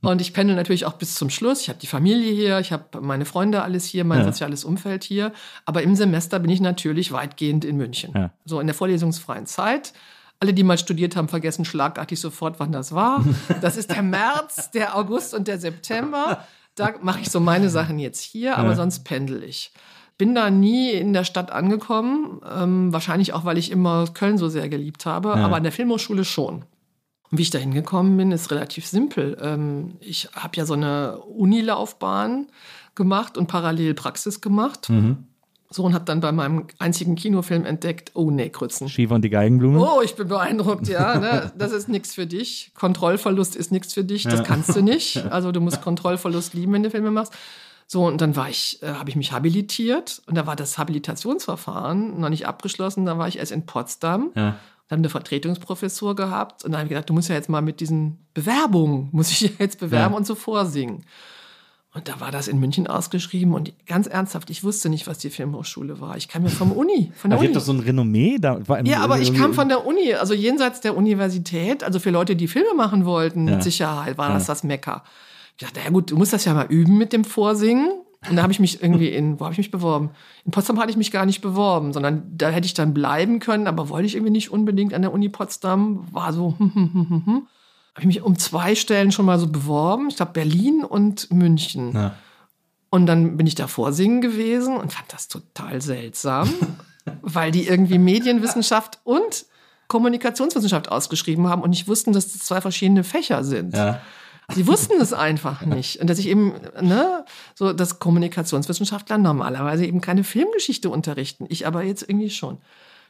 Und 0.03 0.21
ich 0.21 0.35
pendel 0.35 0.55
natürlich 0.55 0.85
auch 0.85 0.93
bis 0.93 1.15
zum 1.15 1.31
Schluss. 1.31 1.63
Ich 1.63 1.71
habe 1.71 1.79
die 1.79 1.87
Familie 1.87 2.31
hier, 2.31 2.61
ich 2.61 2.73
habe 2.73 3.01
meine 3.01 3.25
Freunde 3.25 3.63
alles 3.63 3.87
hier, 3.87 4.05
mein 4.05 4.19
Ja. 4.19 4.25
soziales 4.27 4.63
Umfeld 4.63 5.03
hier. 5.03 5.33
Aber 5.65 5.83
im 5.83 5.97
Semester 5.97 6.39
bin 6.41 6.51
ich 6.51 6.61
natürlich 6.61 7.11
weitgehend 7.11 7.65
in 7.65 7.79
München. 7.79 8.31
So 8.45 8.61
in 8.61 8.67
der 8.67 8.75
vorlesungsfreien 8.75 9.47
Zeit. 9.47 9.95
Alle, 10.45 10.53
die 10.53 10.63
mal 10.63 10.77
studiert 10.77 11.17
haben, 11.17 11.29
vergessen 11.29 11.65
schlagartig 11.65 12.21
sofort, 12.21 12.61
wann 12.61 12.71
das 12.71 12.93
war. 12.93 13.25
Das 13.63 13.79
ist 13.79 13.91
der 13.91 14.03
März, 14.03 14.71
der 14.73 14.95
August 14.95 15.33
und 15.33 15.49
der 15.49 15.59
September. 15.59 16.45
Da 16.75 16.93
mache 17.01 17.21
ich 17.21 17.31
so 17.31 17.41
meine 17.41 17.71
Sachen 17.71 17.99
jetzt 17.99 18.21
hier, 18.21 18.59
aber 18.59 18.71
Ja. 18.71 18.75
sonst 18.77 19.05
pendel 19.05 19.43
ich. 19.43 19.73
Bin 20.19 20.35
da 20.35 20.51
nie 20.51 20.91
in 20.91 21.15
der 21.15 21.25
Stadt 21.25 21.51
angekommen, 21.51 22.43
ähm, 22.55 22.93
wahrscheinlich 22.93 23.33
auch, 23.33 23.47
weil 23.47 23.57
ich 23.57 23.71
immer 23.71 24.05
Köln 24.13 24.37
so 24.37 24.51
sehr 24.51 24.69
geliebt 24.69 25.07
habe, 25.07 25.31
Ja. 25.31 25.37
aber 25.37 25.57
an 25.57 25.63
der 25.63 25.73
Filmhochschule 25.73 26.27
schon. 26.27 26.65
Und 27.31 27.39
wie 27.39 27.43
ich 27.43 27.51
da 27.51 27.59
hingekommen 27.59 28.15
bin, 28.19 28.31
ist 28.31 28.51
relativ 28.51 28.87
simpel. 28.87 29.39
Ähm, 29.41 29.95
ich 30.01 30.29
habe 30.35 30.57
ja 30.59 30.67
so 30.67 30.75
eine 30.75 31.21
Unilaufbahn 31.21 32.49
gemacht 32.95 33.39
und 33.39 33.47
parallel 33.47 33.95
Praxis 33.95 34.43
gemacht. 34.43 34.91
So 35.75 35.83
und 35.83 35.93
habe 35.93 36.05
dann 36.05 36.21
bei 36.21 36.31
meinem 36.31 36.69
einzigen 36.79 37.17
Kinofilm 37.17 37.65
entdeckt, 37.65 38.13
oh 38.15 38.31
nee, 38.31 38.49
Krützen. 38.49 38.89
Schiefer 38.89 39.17
und 39.17 39.23
die 39.23 39.31
Geigenblume. 39.31 39.81
Oh, 39.81 40.01
ich 40.03 40.15
bin 40.15 40.29
beeindruckt, 40.29 40.87
ja. 40.87 41.19
Ne? 41.19 41.53
Das 41.59 41.73
ist 41.73 41.89
nichts 41.89 42.15
für 42.15 42.29
dich. 42.29 42.71
Kontrollverlust 42.75 43.57
ist 43.57 43.73
nichts 43.73 43.93
für 43.93 44.05
dich. 44.05 44.23
Das 44.23 44.45
kannst 44.45 44.77
du 44.77 44.83
nicht. 44.83 45.17
Also 45.31 45.51
du 45.51 45.61
musst 45.61 45.83
Kontrollverlust 45.83 46.55
lieben, 46.55 46.73
wenn 46.75 46.85
du 46.85 46.91
Filme 46.91 47.11
machst. 47.11 47.33
So, 47.89 48.07
und 48.07 48.21
dann 48.21 48.37
war 48.37 48.49
ich, 48.49 48.81
äh, 48.85 48.87
habe 48.87 49.11
ich 49.11 49.17
mich 49.17 49.33
habilitiert 49.33 50.23
und 50.29 50.37
da 50.37 50.47
war 50.47 50.55
das 50.55 50.79
Habilitationsverfahren 50.79 52.21
noch 52.21 52.29
nicht 52.29 52.47
abgeschlossen. 52.47 53.05
Da 53.05 53.19
war 53.19 53.27
ich 53.29 53.39
erst 53.39 53.53
in 53.53 53.67
Potsdam. 53.67 54.31
Ja. 54.37 54.57
Dann 54.89 54.99
eine 55.01 55.09
Vertretungsprofessur 55.09 56.15
gehabt 56.15 56.65
und 56.65 56.73
dann 56.73 56.79
habe 56.81 56.87
ich 56.87 56.91
gedacht, 56.91 57.09
du 57.09 57.15
musst 57.15 57.31
ja 57.31 57.35
jetzt 57.35 57.49
mal 57.49 57.63
mit 57.63 57.81
diesen 57.81 58.19
Bewerbungen, 58.35 59.09
muss 59.13 59.31
ich 59.31 59.41
ja 59.41 59.49
jetzt 59.59 59.81
bewerben 59.81 60.13
Ja. 60.13 60.17
und 60.19 60.27
so 60.27 60.35
vorsingen. 60.35 61.05
Und 61.95 62.09
da 62.09 62.19
war 62.21 62.33
das 62.33 62.49
in 62.49 62.59
München 62.59 62.89
ausgeschrieben 62.89 63.55
und 63.55 63.73
ganz 63.87 64.09
ernsthaft, 64.09 64.51
ich 64.51 64.65
wusste 64.65 64.89
nicht, 64.89 65.07
was 65.07 65.19
die 65.19 65.31
Filmhochschule 65.31 66.01
war. 66.01 66.17
Ich 66.17 66.27
kam 66.27 66.43
ja 66.43 66.51
vom 66.51 66.73
Uni, 66.73 67.13
von 67.15 67.31
der 67.31 67.39
Aber 67.39 67.45
ihr 67.45 67.51
habt 67.51 67.57
doch 67.57 67.63
so 67.65 67.73
ein 67.73 67.79
Renommee 67.79 68.39
da. 68.41 68.59
War 68.67 68.85
Ja, 68.85 68.99
aber 68.99 69.21
ich 69.21 69.33
kam 69.33 69.55
von 69.55 69.69
der 69.69 69.87
Uni, 69.87 70.13
also 70.15 70.35
jenseits 70.35 70.81
der 70.81 70.97
Universität, 70.97 71.85
also 71.85 72.01
für 72.01 72.11
Leute, 72.11 72.35
die 72.35 72.49
Filme 72.49 72.75
machen 72.77 73.05
wollten, 73.05 73.47
Ja. 73.47 73.55
mit 73.55 73.63
Sicherheit 73.63 74.19
war 74.19 74.31
das 74.35 74.47
das 74.47 74.65
Mekka. 74.65 75.05
Ich 75.57 75.65
dachte, 75.65 75.79
ja 75.85 75.91
gut, 75.91 76.11
du 76.11 76.17
musst 76.17 76.33
das 76.33 76.45
ja 76.45 76.53
mal 76.53 76.67
üben 76.69 76.99
mit 76.99 77.13
dem 77.13 77.25
Vorsingen. 77.25 77.93
Und 78.29 78.37
da 78.37 78.43
habe 78.43 78.53
ich 78.53 78.59
mich 78.59 78.83
irgendwie 78.83 79.09
in, 79.11 79.39
wo 79.39 79.45
habe 79.45 79.53
ich 79.53 79.59
mich 79.59 79.71
beworben? 79.71 80.11
In 80.47 80.51
Potsdam 80.51 80.81
hatte 80.81 80.91
ich 80.91 80.97
mich 80.97 81.13
gar 81.13 81.27
nicht 81.27 81.43
beworben, 81.43 81.93
sondern 81.93 82.23
da 82.37 82.49
hätte 82.49 82.65
ich 82.67 82.73
dann 82.75 82.95
bleiben 82.95 83.39
können, 83.39 83.67
aber 83.67 83.91
wollte 83.91 84.07
ich 84.07 84.15
irgendwie 84.17 84.33
nicht 84.33 84.51
unbedingt 84.51 84.95
an 84.95 85.03
der 85.03 85.13
Uni 85.13 85.29
Potsdam. 85.29 86.07
War 86.11 86.33
so, 86.33 86.55
hm, 86.59 86.75
hm, 86.75 86.91
hm, 86.93 87.09
hm, 87.11 87.27
hm. 87.27 87.47
Habe 87.95 88.01
ich 88.01 88.07
mich 88.07 88.23
um 88.23 88.39
zwei 88.39 88.75
Stellen 88.75 89.13
schon 89.13 89.25
mal 89.25 89.39
so 89.39 89.47
beworben. 89.47 90.09
Ich 90.09 90.17
glaube 90.17 90.33
Berlin 90.33 90.85
und 90.85 91.31
München. 91.33 91.93
Ja. 91.95 92.15
Und 92.91 93.07
dann 93.07 93.37
bin 93.37 93.47
ich 93.47 93.55
da 93.55 93.67
vorsingen 93.67 94.21
gewesen 94.21 94.77
und 94.77 94.93
fand 94.93 95.13
das 95.13 95.29
total 95.29 95.81
seltsam, 95.81 96.49
weil 97.23 97.51
die 97.51 97.67
irgendwie 97.67 97.99
Medienwissenschaft 97.99 99.01
und 99.05 99.47
Kommunikationswissenschaft 99.89 100.91
ausgeschrieben 100.91 101.49
haben 101.49 101.63
und 101.63 101.71
nicht 101.71 101.89
wussten, 101.89 102.13
dass 102.13 102.33
das 102.33 102.43
zwei 102.43 102.61
verschiedene 102.61 103.05
Fächer 103.05 103.45
sind. 103.45 103.77
Ja. 103.77 104.01
Sie 104.53 104.67
wussten 104.67 105.01
es 105.01 105.13
einfach 105.13 105.63
nicht. 105.63 106.01
Und 106.01 106.11
dass 106.11 106.19
ich 106.19 106.29
eben, 106.29 106.53
ne, 106.81 107.25
so, 107.55 107.73
dass 107.73 107.99
Kommunikationswissenschaftler 107.99 109.19
normalerweise 109.19 109.87
eben 109.87 110.01
keine 110.01 110.23
Filmgeschichte 110.23 110.91
unterrichten. 110.91 111.47
Ich 111.49 111.67
aber 111.67 111.83
jetzt 111.83 112.03
irgendwie 112.03 112.31
schon. 112.31 112.59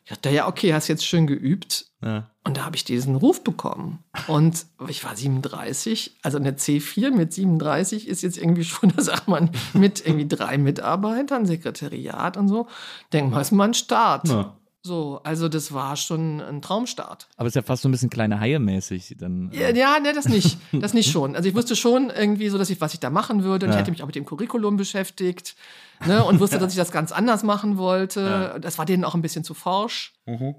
Ich 0.05 0.11
dachte, 0.11 0.29
ja, 0.31 0.47
okay, 0.47 0.75
hast 0.75 0.89
jetzt 0.89 1.07
schön 1.07 1.27
geübt. 1.27 1.87
Ja. 2.03 2.31
Und 2.45 2.59
da 2.59 2.67
habe 2.67 2.77
ich 2.77 2.85
diesen 2.85 3.15
Ruf 3.17 3.43
bekommen. 3.43 4.01
Und 4.27 4.67
ich 4.89 5.03
war 5.03 5.17
37, 5.17 6.19
also 6.23 6.37
eine 6.37 6.53
C4 6.53 7.11
mit 7.11 7.33
37 7.33 8.07
ist 8.07 8.23
jetzt 8.23 8.37
irgendwie 8.37 8.65
schon, 8.65 8.93
da 8.97 9.03
sagt 9.03 9.29
man, 9.29 9.51
mit 9.73 10.05
irgendwie 10.07 10.29
drei 10.29 10.59
Mitarbeitern, 10.59 11.47
Sekretariat 11.47 12.37
und 12.37 12.49
so. 12.49 12.67
Denkt 13.15 13.31
man, 13.31 13.41
ist 13.41 13.53
mal 13.53 13.65
ein 13.69 13.75
Start. 13.75 14.29
Ja. 14.29 14.55
So, 14.87 15.23
also 15.25 15.49
das 15.49 15.73
war 15.73 15.97
schon 15.97 16.43
ein 16.43 16.61
Traumstart. 16.61 17.27
Aber 17.39 17.49
ist 17.49 17.55
ja 17.57 17.63
fast 17.63 17.81
so 17.83 17.89
ein 17.89 17.93
bisschen 17.93 18.11
kleine 18.11 18.39
Haie 18.39 18.59
mäßig 18.59 19.17
dann. 19.19 19.51
Ja, 19.55 19.71
ja, 19.71 19.99
ne, 19.99 20.13
das 20.13 20.27
nicht. 20.29 20.59
Das 20.73 20.93
nicht 20.93 21.11
schon. 21.11 21.35
Also 21.35 21.49
ich 21.49 21.55
wusste 21.55 21.75
schon 21.75 22.11
irgendwie 22.11 22.51
so, 22.51 22.59
dass 22.59 22.69
ich, 22.69 22.83
was 22.83 22.93
ich 22.93 23.01
da 23.01 23.09
machen 23.09 23.43
würde. 23.45 23.65
Und 23.65 23.71
ich 23.71 23.77
Ja. 23.77 23.81
hätte 23.81 23.91
mich 23.91 24.03
auch 24.03 24.07
mit 24.07 24.17
dem 24.17 24.27
Curriculum 24.27 24.77
beschäftigt. 24.77 25.57
Ne, 26.07 26.25
und 26.25 26.41
wusste, 26.41 26.59
dass 26.61 26.73
ich 26.73 26.79
das 26.79 26.93
ganz 26.93 27.13
anders 27.13 27.43
machen 27.43 27.79
wollte. 27.79 28.59
Das 28.61 28.79
war 28.79 28.85
denen 28.85 29.05
auch 29.05 29.15
ein 29.15 29.23
bisschen 29.23 29.45
zu 29.45 29.55
forsch. 29.55 30.15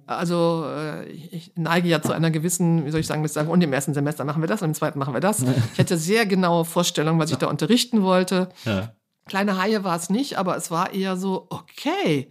Also 0.06 0.66
äh, 0.68 1.08
ich 1.10 1.52
neige 1.56 1.88
ja 1.88 2.02
zu 2.02 2.14
einer 2.14 2.32
gewissen, 2.32 2.86
wie 2.86 2.92
soll 2.92 3.00
ich 3.00 3.08
sagen, 3.08 3.28
sagen, 3.28 3.50
und 3.50 3.62
im 3.64 3.74
ersten 3.74 3.94
Semester 3.94 4.24
machen 4.26 4.42
wir 4.42 4.48
das 4.48 4.62
und 4.62 4.70
im 4.70 4.74
zweiten 4.74 5.00
machen 5.00 5.14
wir 5.14 5.22
das. 5.22 5.44
Ich 5.74 5.80
hatte 5.80 5.98
sehr 5.98 6.26
genaue 6.26 6.66
Vorstellungen, 6.66 7.20
was 7.20 7.32
ich 7.32 7.38
da 7.38 7.48
unterrichten 7.48 8.04
wollte. 8.04 8.50
Ja. 8.66 8.94
Kleine 9.28 9.58
Haie 9.58 9.84
war 9.84 9.96
es 9.96 10.10
nicht, 10.10 10.38
aber 10.38 10.56
es 10.56 10.70
war 10.70 10.94
eher 10.94 11.18
so, 11.18 11.48
okay, 11.50 12.30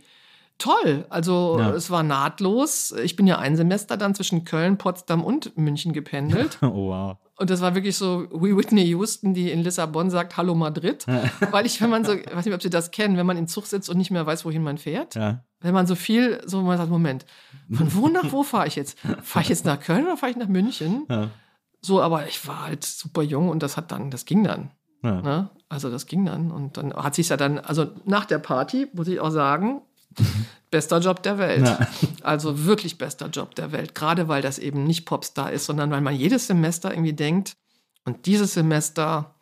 toll. 0.58 1.04
Also 1.10 1.56
Ja. 1.58 1.70
es 1.72 1.90
war 1.90 2.02
nahtlos. 2.02 2.92
Ich 3.02 3.16
bin 3.16 3.26
ja 3.26 3.38
ein 3.38 3.56
Semester 3.56 3.96
dann 3.96 4.14
zwischen 4.14 4.44
Köln, 4.44 4.78
Potsdam 4.78 5.24
und 5.24 5.56
München 5.56 5.92
gependelt. 5.92 6.58
Oh, 6.62 6.88
wow. 6.90 7.16
Und 7.36 7.50
das 7.50 7.60
war 7.60 7.74
wirklich 7.74 7.96
so 7.96 8.28
wie 8.32 8.56
Whitney 8.56 8.84
Houston, 8.84 9.34
die 9.34 9.50
in 9.50 9.62
Lissabon 9.64 10.08
sagt, 10.08 10.36
Hallo 10.36 10.54
Madrid. 10.54 11.04
Weil 11.50 11.66
ich, 11.66 11.80
wenn 11.80 11.90
man 11.90 12.04
so, 12.04 12.12
ich 12.12 12.32
weiß 12.32 12.44
nicht, 12.44 12.54
ob 12.54 12.62
Sie 12.62 12.70
das 12.70 12.92
kennen, 12.92 13.16
wenn 13.16 13.26
man 13.26 13.36
im 13.36 13.48
Zug 13.48 13.66
sitzt 13.66 13.90
und 13.90 13.98
nicht 13.98 14.12
mehr 14.12 14.24
weiß, 14.24 14.44
wohin 14.44 14.62
man 14.62 14.78
fährt. 14.78 15.16
Ja. 15.16 15.42
Wenn 15.60 15.74
man 15.74 15.86
so 15.88 15.96
viel, 15.96 16.40
so 16.46 16.62
man 16.62 16.78
sagt, 16.78 16.90
Moment, 16.90 17.26
von 17.72 17.92
wo 17.94 18.06
nach 18.08 18.30
wo 18.30 18.44
fahre 18.44 18.68
ich 18.68 18.76
jetzt? 18.76 18.98
Fahre 19.22 19.42
ich 19.42 19.48
jetzt 19.48 19.64
nach 19.64 19.80
Köln 19.80 20.04
oder 20.04 20.16
fahre 20.16 20.30
ich 20.30 20.36
nach 20.38 20.46
München? 20.46 21.06
Ja. 21.08 21.30
So, 21.80 22.00
aber 22.00 22.26
ich 22.28 22.46
war 22.46 22.66
halt 22.66 22.84
super 22.84 23.22
jung 23.22 23.48
und 23.48 23.62
das 23.64 23.76
hat 23.76 23.90
dann, 23.90 24.10
das 24.12 24.24
ging 24.26 24.44
dann. 24.44 24.70
Ja. 25.02 25.20
Ne? 25.20 25.50
Also 25.68 25.90
das 25.90 26.06
ging 26.06 26.24
dann. 26.24 26.52
Und 26.52 26.76
dann 26.76 26.94
hat 26.94 27.16
sich 27.16 27.28
ja 27.30 27.36
dann, 27.36 27.58
also 27.58 27.88
nach 28.04 28.26
der 28.26 28.38
Party, 28.38 28.86
muss 28.92 29.08
ich 29.08 29.18
auch 29.20 29.30
sagen, 29.30 29.82
bester 30.70 30.98
Job 30.98 31.22
der 31.22 31.38
Welt. 31.38 31.66
Ja. 31.66 31.88
Also 32.22 32.64
wirklich 32.64 32.98
bester 32.98 33.28
Job 33.28 33.54
der 33.54 33.72
Welt. 33.72 33.94
Gerade 33.94 34.28
weil 34.28 34.42
das 34.42 34.58
eben 34.58 34.84
nicht 34.84 35.06
Popstar 35.06 35.52
ist, 35.52 35.66
sondern 35.66 35.90
weil 35.90 36.00
man 36.00 36.14
jedes 36.14 36.46
Semester 36.46 36.90
irgendwie 36.90 37.12
denkt, 37.12 37.56
und 38.06 38.26
dieses 38.26 38.54
Semester 38.54 39.34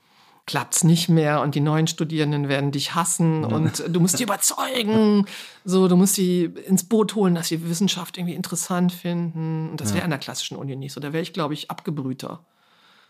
klappt's 0.47 0.83
nicht 0.83 1.09
mehr 1.09 1.41
und 1.41 1.55
die 1.55 1.61
neuen 1.61 1.87
Studierenden 1.87 2.49
werden 2.49 2.73
dich 2.73 2.95
hassen 2.95 3.45
und 3.45 3.85
du 3.89 4.01
musst 4.01 4.19
die 4.19 4.25
überzeugen. 4.25 5.27
So, 5.65 5.87
du 5.87 5.97
musst 5.97 6.15
sie 6.15 6.45
ins 6.45 6.85
Boot 6.85 7.15
holen, 7.15 7.35
dass 7.35 7.49
sie 7.49 7.69
Wissenschaft 7.69 8.19
irgendwie 8.19 8.35
interessant 8.35 8.93
finden. 8.93 9.71
Und 9.71 9.81
das 9.81 9.95
wäre 9.95 10.05
an 10.05 10.11
der 10.11 10.19
klassischen 10.19 10.57
Uni 10.57 10.75
nicht 10.75 10.93
so. 10.93 11.01
Da 11.01 11.13
wäre 11.13 11.23
ich, 11.23 11.33
glaube 11.33 11.55
ich, 11.55 11.71
abgebrühter. 11.71 12.45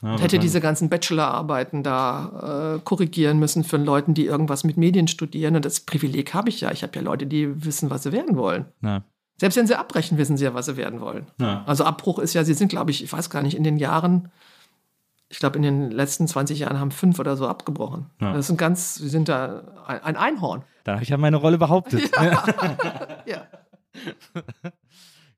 Ja, 0.03 0.19
hätte 0.19 0.41
diese 0.41 0.61
ganzen 0.61 0.89
Bachelorarbeiten 0.89 1.85
da 1.85 2.75
äh, 2.77 2.81
korrigieren 2.81 3.39
müssen 3.39 3.63
für 3.63 3.77
Leuten, 3.77 4.15
die 4.15 4.27
irgendwas 4.27 4.65
mit 4.65 4.77
Medien 4.77 5.07
studieren. 5.07 5.55
Und 5.55 5.65
das 5.65 5.81
Privileg 5.81 6.35
habe 6.35 6.49
ich 6.49 6.61
ja. 6.61 6.73
Ich 6.73 6.83
habe 6.83 6.93
ja 6.97 7.03
Leute, 7.03 7.27
die 7.27 7.65
wissen, 7.65 7.89
was 7.89 8.03
sie 8.03 8.11
werden 8.11 8.37
wollen. 8.37 8.67
Ja. 8.83 9.05
Selbst 9.39 9.57
wenn 9.57 9.67
sie 9.67 9.79
abbrechen, 9.79 10.19
wissen 10.19 10.37
sie 10.37 10.45
ja, 10.45 10.55
was 10.55 10.67
sie 10.67 10.77
werden 10.77 11.01
wollen. 11.01 11.27
Ja. 11.41 11.63
Also 11.67 11.85
Abbruch 11.85 12.19
ist 12.19 12.35
ja, 12.35 12.43
sie 12.45 12.55
sind, 12.55 12.69
glaube 12.69 12.91
ich, 12.91 13.05
ich 13.05 13.13
weiß 13.13 13.31
gar 13.31 13.43
nicht, 13.43 13.57
in 13.57 13.63
den 13.63 13.77
Jahren, 13.77 14.31
ich 15.29 15.39
glaube, 15.39 15.57
in 15.57 15.63
den 15.63 15.91
letzten 15.93 16.27
20 16.27 16.59
Jahren 16.59 16.81
haben 16.81 16.91
fünf 16.91 17.21
oder 17.21 17.37
so 17.37 17.47
abgebrochen. 17.47 18.07
Ja. 18.21 18.33
Das 18.33 18.49
sind 18.49 18.57
ganz, 18.57 18.97
sie 18.97 19.09
sind 19.09 19.29
da 19.29 19.63
ein, 19.87 20.03
ein 20.03 20.17
Einhorn. 20.17 20.63
Da 20.83 20.95
habe 20.95 21.05
ich 21.05 21.11
ja 21.11 21.17
meine 21.17 21.37
Rolle 21.37 21.59
behauptet. 21.59 22.11
Ja. 23.25 23.47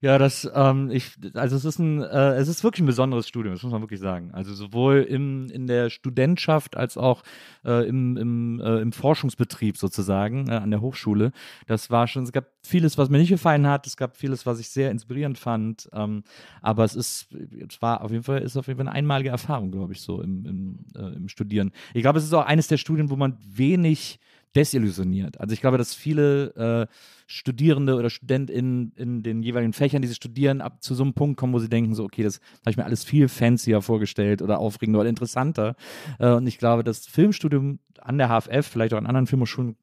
Ja, 0.05 0.19
das, 0.19 0.47
ähm, 0.55 0.91
ich, 0.91 1.13
also 1.33 1.57
es 1.57 1.65
ist 1.65 1.79
ein, 1.79 2.03
äh, 2.03 2.35
es 2.35 2.47
ist 2.49 2.63
wirklich 2.63 2.83
ein 2.83 2.87
besonderes 2.87 3.27
Studium, 3.27 3.55
das 3.55 3.63
muss 3.63 3.73
man 3.73 3.81
wirklich 3.81 4.01
sagen. 4.01 4.33
Also 4.35 4.53
sowohl 4.53 4.97
im, 4.97 5.49
in 5.49 5.67
der 5.67 5.89
Studentschaft 5.89 6.77
als 6.77 6.99
auch 6.99 7.23
äh, 7.65 7.89
im, 7.89 8.19
im, 8.19 8.61
äh, 8.61 8.81
im 8.81 8.93
Forschungsbetrieb 8.93 9.79
sozusagen 9.79 10.51
äh, 10.51 10.57
an 10.57 10.71
der 10.71 10.83
Hochschule. 10.83 11.33
Das 11.69 11.91
war 11.91 12.07
schon, 12.07 12.25
es 12.25 12.33
gab 12.33 12.49
vieles, 12.63 12.99
was 12.99 13.09
mir 13.09 13.17
nicht 13.17 13.31
gefallen 13.31 13.67
hat, 13.67 13.87
es 13.87 13.97
gab 13.97 14.19
vieles, 14.19 14.45
was 14.45 14.61
ich 14.61 14.69
sehr 14.69 14.91
inspirierend 14.91 15.39
fand. 15.39 15.89
Ähm, 15.95 16.23
aber 16.61 16.85
es 16.85 16.95
ist, 16.95 17.29
es 17.67 17.81
war 17.81 18.03
auf 18.03 18.11
jeden 18.11 18.25
Fall, 18.25 18.43
ist 18.43 18.59
auf 18.59 18.67
jeden 18.67 18.77
Fall 18.77 18.89
eine 18.89 18.95
einmalige 18.95 19.31
Erfahrung, 19.31 19.71
glaube 19.71 19.95
ich, 19.95 20.03
so 20.03 20.21
im, 20.21 20.45
im, 20.45 20.79
äh, 20.95 21.17
im 21.17 21.31
Studieren. 21.31 21.73
Ich 21.95 22.03
glaube, 22.03 22.19
es 22.19 22.27
ist 22.27 22.35
auch 22.35 22.45
eines 22.45 22.69
der 22.69 22.77
Studien, 22.77 23.09
wo 23.09 23.17
man 23.17 23.39
wenig 23.43 24.21
desillusioniert. 24.57 25.41
Also 25.41 25.53
ich 25.53 25.61
glaube, 25.61 25.79
dass 25.79 25.95
viele 25.95 26.89
äh, 26.89 26.95
Studierende 27.27 27.97
oder 27.97 28.11
StudentInnen 28.11 28.93
in 28.97 29.23
den 29.23 29.43
jeweiligen 29.43 29.73
Fächern, 29.73 30.03
die 30.03 30.09
sie 30.09 30.15
studieren, 30.15 30.61
ab 30.61 30.83
zu 30.83 30.95
so 30.95 31.03
einem 31.03 31.15
Punkt 31.15 31.39
kommen, 31.39 31.53
wo 31.53 31.59
sie 31.59 31.69
denken, 31.69 31.95
so, 31.95 32.05
okay, 32.05 32.23
das 32.23 32.41
habe 32.61 32.71
ich 32.71 32.77
mir 32.77 32.85
alles 32.85 33.05
viel 33.05 33.29
fancier 33.29 33.81
vorgestellt 33.83 34.43
oder 34.43 34.59
aufregender 34.59 35.01
oder 35.01 35.09
interessanter. 35.09 35.75
Äh, 36.19 36.31
und 36.33 36.47
ich 36.47 36.59
glaube, 36.59 36.85
das 36.85 37.07
Filmstudium 37.07 37.79
an 38.01 38.19
der 38.19 38.29
HFF, 38.29 38.67
vielleicht 38.67 38.93
auch 38.95 38.99
an 38.99 39.07
anderen 39.07 39.27
Filmhochschulen, 39.27 39.77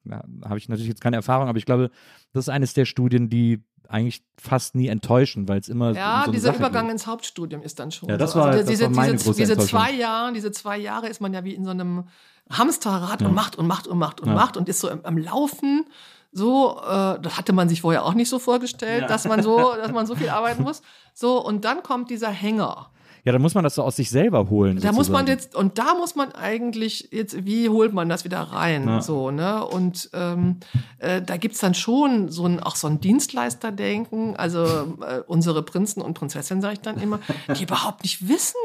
habe 0.44 0.58
ich 0.58 0.68
natürlich 0.68 0.88
jetzt 0.88 1.00
keine 1.00 1.16
Erfahrung, 1.16 1.48
aber 1.48 1.58
ich 1.58 1.66
glaube, 1.66 1.90
das 2.32 2.44
ist 2.44 2.48
eines 2.48 2.74
der 2.74 2.84
Studien, 2.84 3.28
die 3.28 3.62
eigentlich 3.88 4.22
fast 4.38 4.74
nie 4.74 4.86
enttäuschen, 4.88 5.48
weil 5.48 5.58
es 5.60 5.68
immer 5.68 5.92
Ja, 5.92 6.22
so 6.24 6.32
dieser 6.32 6.48
Sache 6.48 6.58
Übergang 6.58 6.84
geht. 6.86 6.92
ins 6.92 7.06
Hauptstudium 7.06 7.62
ist 7.62 7.78
dann 7.78 7.90
schon. 7.90 8.08
Ja, 8.08 8.16
das 8.16 8.32
so. 8.32 8.38
war- 8.38 8.46
also 8.46 8.60
das 8.60 8.68
diese, 8.68 8.84
war 8.84 8.90
meine 8.90 9.12
diese, 9.12 9.24
große 9.24 9.40
diese 9.40 9.58
zwei 9.58 9.92
Jahre, 9.92 10.32
diese 10.32 10.50
zwei 10.52 10.78
Jahre 10.78 11.08
ist 11.08 11.20
man 11.20 11.34
ja 11.34 11.44
wie 11.44 11.54
in 11.54 11.64
so 11.64 11.70
einem 11.72 12.04
Hamsterrad 12.50 13.22
und 13.22 13.34
macht 13.34 13.56
und 13.56 13.66
macht 13.66 13.86
und 13.88 13.98
macht 13.98 14.20
und 14.20 14.28
Ja. 14.28 14.34
macht 14.34 14.56
und 14.56 14.68
ist 14.68 14.80
so 14.80 14.90
am, 14.90 15.00
am 15.04 15.16
Laufen. 15.18 15.86
So, 16.32 16.78
äh, 16.80 17.20
das 17.20 17.36
hatte 17.36 17.52
man 17.52 17.68
sich 17.68 17.82
vorher 17.82 18.04
auch 18.04 18.14
nicht 18.14 18.28
so 18.28 18.38
vorgestellt, 18.38 19.08
dass 19.08 19.26
man 19.26 19.42
so, 19.42 19.74
dass 19.76 19.92
man 19.92 20.06
so 20.06 20.14
viel 20.14 20.30
arbeiten 20.30 20.62
muss. 20.62 20.82
So, 21.14 21.44
und 21.44 21.64
dann 21.64 21.82
kommt 21.82 22.10
dieser 22.10 22.30
Hänger. 22.30 22.88
Ja, 23.24 23.30
da 23.30 23.38
muss 23.38 23.54
man 23.54 23.62
das 23.62 23.76
so 23.76 23.84
aus 23.84 23.94
sich 23.94 24.10
selber 24.10 24.50
holen. 24.50 24.80
Da 24.80 24.90
muss 24.90 25.08
man 25.08 25.26
sozusagen. 25.26 25.28
jetzt, 25.28 25.54
und 25.54 25.78
da 25.78 25.94
muss 25.94 26.16
man 26.16 26.32
eigentlich 26.32 27.10
jetzt, 27.12 27.44
wie 27.46 27.68
holt 27.68 27.92
man 27.92 28.08
das 28.08 28.24
wieder 28.24 28.40
rein? 28.40 28.88
Ja. 28.88 29.00
So, 29.00 29.30
ne? 29.30 29.64
Und 29.64 30.10
ähm, 30.12 30.56
äh, 30.98 31.22
da 31.22 31.36
gibt's 31.36 31.60
dann 31.60 31.74
schon 31.74 32.30
so 32.30 32.46
ein, 32.46 32.58
auch 32.60 32.74
so 32.74 32.88
ein 32.88 33.00
Dienstleisterdenken. 33.00 34.34
Also 34.36 34.64
äh, 35.06 35.20
unsere 35.26 35.62
Prinzen 35.62 36.02
und 36.02 36.14
Prinzessinnen, 36.14 36.62
sage 36.62 36.74
ich 36.74 36.80
dann 36.80 36.98
immer, 37.00 37.20
die 37.56 37.62
überhaupt 37.62 38.02
nicht 38.02 38.26
wissen, 38.28 38.56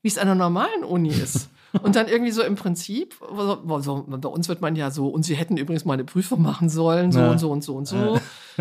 wie 0.00 0.08
es 0.08 0.16
an 0.16 0.28
einer 0.28 0.34
normalen 0.34 0.84
Uni 0.84 1.10
ist. 1.10 1.50
Und 1.82 1.96
dann 1.96 2.08
irgendwie 2.08 2.32
so 2.32 2.42
im 2.42 2.54
Prinzip, 2.56 3.14
so, 3.36 3.80
so, 3.80 4.04
bei 4.08 4.28
uns 4.28 4.48
wird 4.48 4.60
man 4.60 4.76
ja 4.76 4.90
so, 4.90 5.08
und 5.08 5.24
sie 5.24 5.34
hätten 5.34 5.56
übrigens 5.56 5.84
mal 5.84 5.94
eine 5.94 6.04
Prüfung 6.04 6.42
machen 6.42 6.68
sollen, 6.68 7.12
so 7.12 7.20
Ja. 7.20 7.30
und 7.30 7.38
so 7.38 7.50
und 7.50 7.62
so 7.64 7.74
und 7.74 7.86
so. 7.86 8.18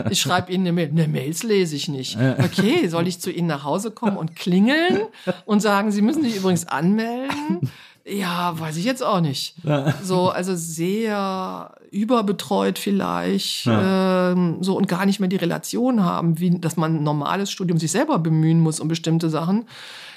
Ich 0.10 0.20
schreibe 0.20 0.52
ihnen 0.52 0.64
eine 0.66 0.74
Mail. 0.74 0.92
Ne, 0.92 1.08
Mails 1.08 1.44
lese 1.44 1.76
ich 1.76 1.88
nicht. 1.88 2.18
Okay, 2.40 2.88
soll 2.88 3.08
ich 3.08 3.20
zu 3.22 3.32
ihnen 3.32 3.48
nach 3.48 3.64
Hause 3.64 3.92
kommen 3.92 4.18
und 4.18 4.36
klingeln 4.36 5.00
und 5.46 5.62
sagen, 5.62 5.92
sie 5.92 6.02
müssen 6.02 6.24
sich 6.24 6.36
übrigens 6.38 6.68
anmelden? 6.68 7.70
Ja, 8.08 8.54
weiß 8.60 8.78
ich 8.78 8.86
jetzt 8.86 9.04
auch 9.04 9.20
nicht. 9.20 9.56
So, 10.04 10.30
also 10.30 10.54
sehr 10.56 11.74
überbetreut 11.90 12.78
vielleicht, 12.78 13.68
ähm, 13.68 14.58
so 14.62 14.78
und 14.78 14.88
gar 14.88 15.06
nicht 15.08 15.20
mehr 15.20 15.30
die 15.30 15.38
Relation 15.38 16.04
haben, 16.04 16.40
wie 16.40 16.52
dass 16.60 16.78
man 16.78 16.98
ein 16.98 17.04
normales 17.04 17.50
Studium 17.50 17.80
sich 17.80 17.92
selber 17.92 18.20
bemühen 18.20 18.60
muss 18.60 18.80
um 18.80 18.88
bestimmte 18.90 19.30
Sachen. 19.32 19.66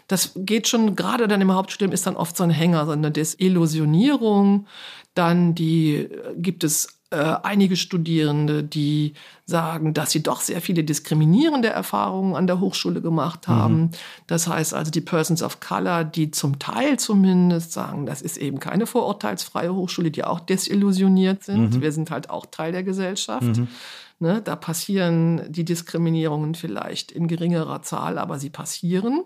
Das 0.08 0.32
geht 0.34 0.66
schon, 0.66 0.96
gerade 0.96 1.28
dann 1.28 1.40
im 1.40 1.52
Hauptstudium 1.52 1.92
ist 1.92 2.06
dann 2.06 2.16
oft 2.16 2.36
so 2.36 2.42
ein 2.42 2.50
Hänger, 2.50 2.86
so 2.86 2.92
eine 2.92 3.10
Desillusionierung. 3.10 4.66
Dann 5.14 5.54
die 5.54 5.96
äh, 5.96 6.34
gibt 6.36 6.64
es 6.64 6.98
äh, 7.10 7.36
einige 7.42 7.76
Studierende, 7.76 8.62
die 8.62 9.14
sagen, 9.46 9.94
dass 9.94 10.10
sie 10.10 10.22
doch 10.22 10.42
sehr 10.42 10.60
viele 10.60 10.84
diskriminierende 10.84 11.68
Erfahrungen 11.68 12.34
an 12.36 12.46
der 12.46 12.60
Hochschule 12.60 13.00
gemacht 13.00 13.48
haben. 13.48 13.90
Das 14.26 14.46
heißt 14.46 14.74
also 14.74 14.90
die 14.90 15.00
Persons 15.00 15.42
of 15.42 15.60
Color, 15.60 16.04
die 16.04 16.30
zum 16.30 16.58
Teil 16.58 16.98
zumindest 16.98 17.72
sagen, 17.72 18.04
das 18.04 18.20
ist 18.20 18.36
eben 18.36 18.60
keine 18.60 18.86
vorurteilsfreie 18.86 19.74
Hochschule, 19.74 20.10
die 20.10 20.22
auch 20.24 20.40
desillusioniert 20.40 21.44
sind. 21.44 21.80
Wir 21.80 21.92
sind 21.92 22.10
halt 22.10 22.28
auch 22.28 22.44
Teil 22.44 22.72
der 22.72 22.82
Gesellschaft. 22.82 23.42
Ne, 24.20 24.42
da 24.42 24.56
passieren 24.56 25.42
die 25.48 25.64
Diskriminierungen 25.64 26.56
vielleicht 26.56 27.12
in 27.12 27.28
geringerer 27.28 27.82
Zahl, 27.82 28.18
aber 28.18 28.38
sie 28.40 28.50
passieren. 28.50 29.22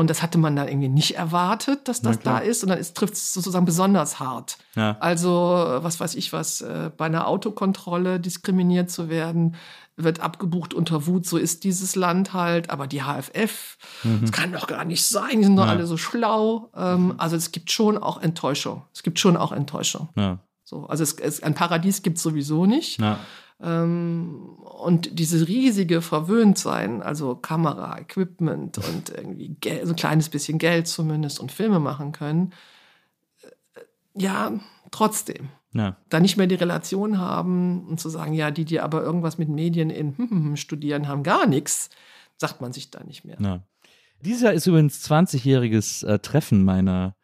Und 0.00 0.08
das 0.08 0.22
hatte 0.22 0.38
man 0.38 0.56
dann 0.56 0.66
irgendwie 0.66 0.88
nicht 0.88 1.16
erwartet, 1.16 1.86
dass 1.86 2.00
das 2.00 2.20
da 2.20 2.38
ist. 2.38 2.62
Und 2.62 2.70
dann 2.70 2.82
trifft 2.94 3.12
es 3.12 3.34
sozusagen 3.34 3.66
besonders 3.66 4.18
hart. 4.18 4.56
Ja. 4.74 4.96
Also, 4.98 5.30
was 5.30 6.00
weiß 6.00 6.14
ich 6.14 6.32
was, 6.32 6.62
äh, 6.62 6.90
bei 6.96 7.04
einer 7.04 7.26
Autokontrolle 7.26 8.18
diskriminiert 8.18 8.90
zu 8.90 9.10
werden, 9.10 9.56
wird 9.98 10.20
abgebucht 10.20 10.72
unter 10.72 11.06
Wut, 11.06 11.26
so 11.26 11.36
ist 11.36 11.64
dieses 11.64 11.96
Land 11.96 12.32
halt. 12.32 12.70
Aber 12.70 12.86
die 12.86 13.02
HFF, 13.02 13.76
das 14.22 14.32
kann 14.32 14.52
doch 14.52 14.66
gar 14.66 14.86
nicht 14.86 15.04
sein, 15.04 15.36
die 15.40 15.44
sind 15.44 15.56
doch 15.56 15.66
Ja. 15.66 15.72
alle 15.72 15.86
so 15.86 15.98
schlau. 15.98 16.70
Ähm, 16.74 17.16
also 17.18 17.36
es 17.36 17.52
gibt 17.52 17.70
schon 17.70 17.98
auch 17.98 18.22
Enttäuschung. 18.22 18.84
Es 18.94 19.02
gibt 19.02 19.18
schon 19.18 19.36
auch 19.36 19.52
Enttäuschung. 19.52 20.08
Ja. 20.16 20.38
So, 20.64 20.86
also 20.86 21.02
es, 21.02 21.12
es, 21.18 21.42
ein 21.42 21.52
Paradies 21.52 22.00
gibt 22.02 22.16
es 22.16 22.22
sowieso 22.22 22.64
nicht. 22.64 22.98
Ähm, 23.62 24.56
und 24.80 25.18
diese 25.18 25.46
riesige 25.46 26.00
Verwöhntsein, 26.00 27.02
also 27.02 27.34
Kamera, 27.34 27.98
Equipment 27.98 28.78
und 28.78 29.10
irgendwie 29.10 29.56
Geld, 29.60 29.86
so 29.86 29.92
ein 29.92 29.96
kleines 29.96 30.30
bisschen 30.30 30.58
Geld 30.58 30.88
zumindest 30.88 31.40
und 31.40 31.52
Filme 31.52 31.80
machen 31.80 32.12
können, 32.12 32.52
ja, 34.14 34.52
trotzdem. 34.90 35.48
Ja. 35.72 35.96
Da 36.08 36.18
nicht 36.18 36.36
mehr 36.36 36.46
die 36.46 36.56
Relation 36.56 37.18
haben 37.18 37.86
und 37.86 38.00
zu 38.00 38.08
sagen, 38.08 38.32
ja, 38.34 38.50
die, 38.50 38.64
die 38.64 38.80
aber 38.80 39.02
irgendwas 39.02 39.38
mit 39.38 39.48
Medien 39.48 39.90
in 39.90 40.16
hm, 40.16 40.30
hm, 40.30 40.44
hm, 40.44 40.56
studieren, 40.56 41.06
haben 41.06 41.22
gar 41.22 41.46
nichts, 41.46 41.90
sagt 42.36 42.60
man 42.60 42.72
sich 42.72 42.90
da 42.90 43.04
nicht 43.04 43.24
mehr. 43.24 43.36
Ja. 43.40 43.62
Dieses 44.22 44.42
Jahr 44.42 44.52
ist 44.52 44.66
übrigens 44.66 45.08
20-jähriges 45.08 46.06
äh, 46.06 46.18
Treffen 46.18 46.64
meiner 46.64 47.14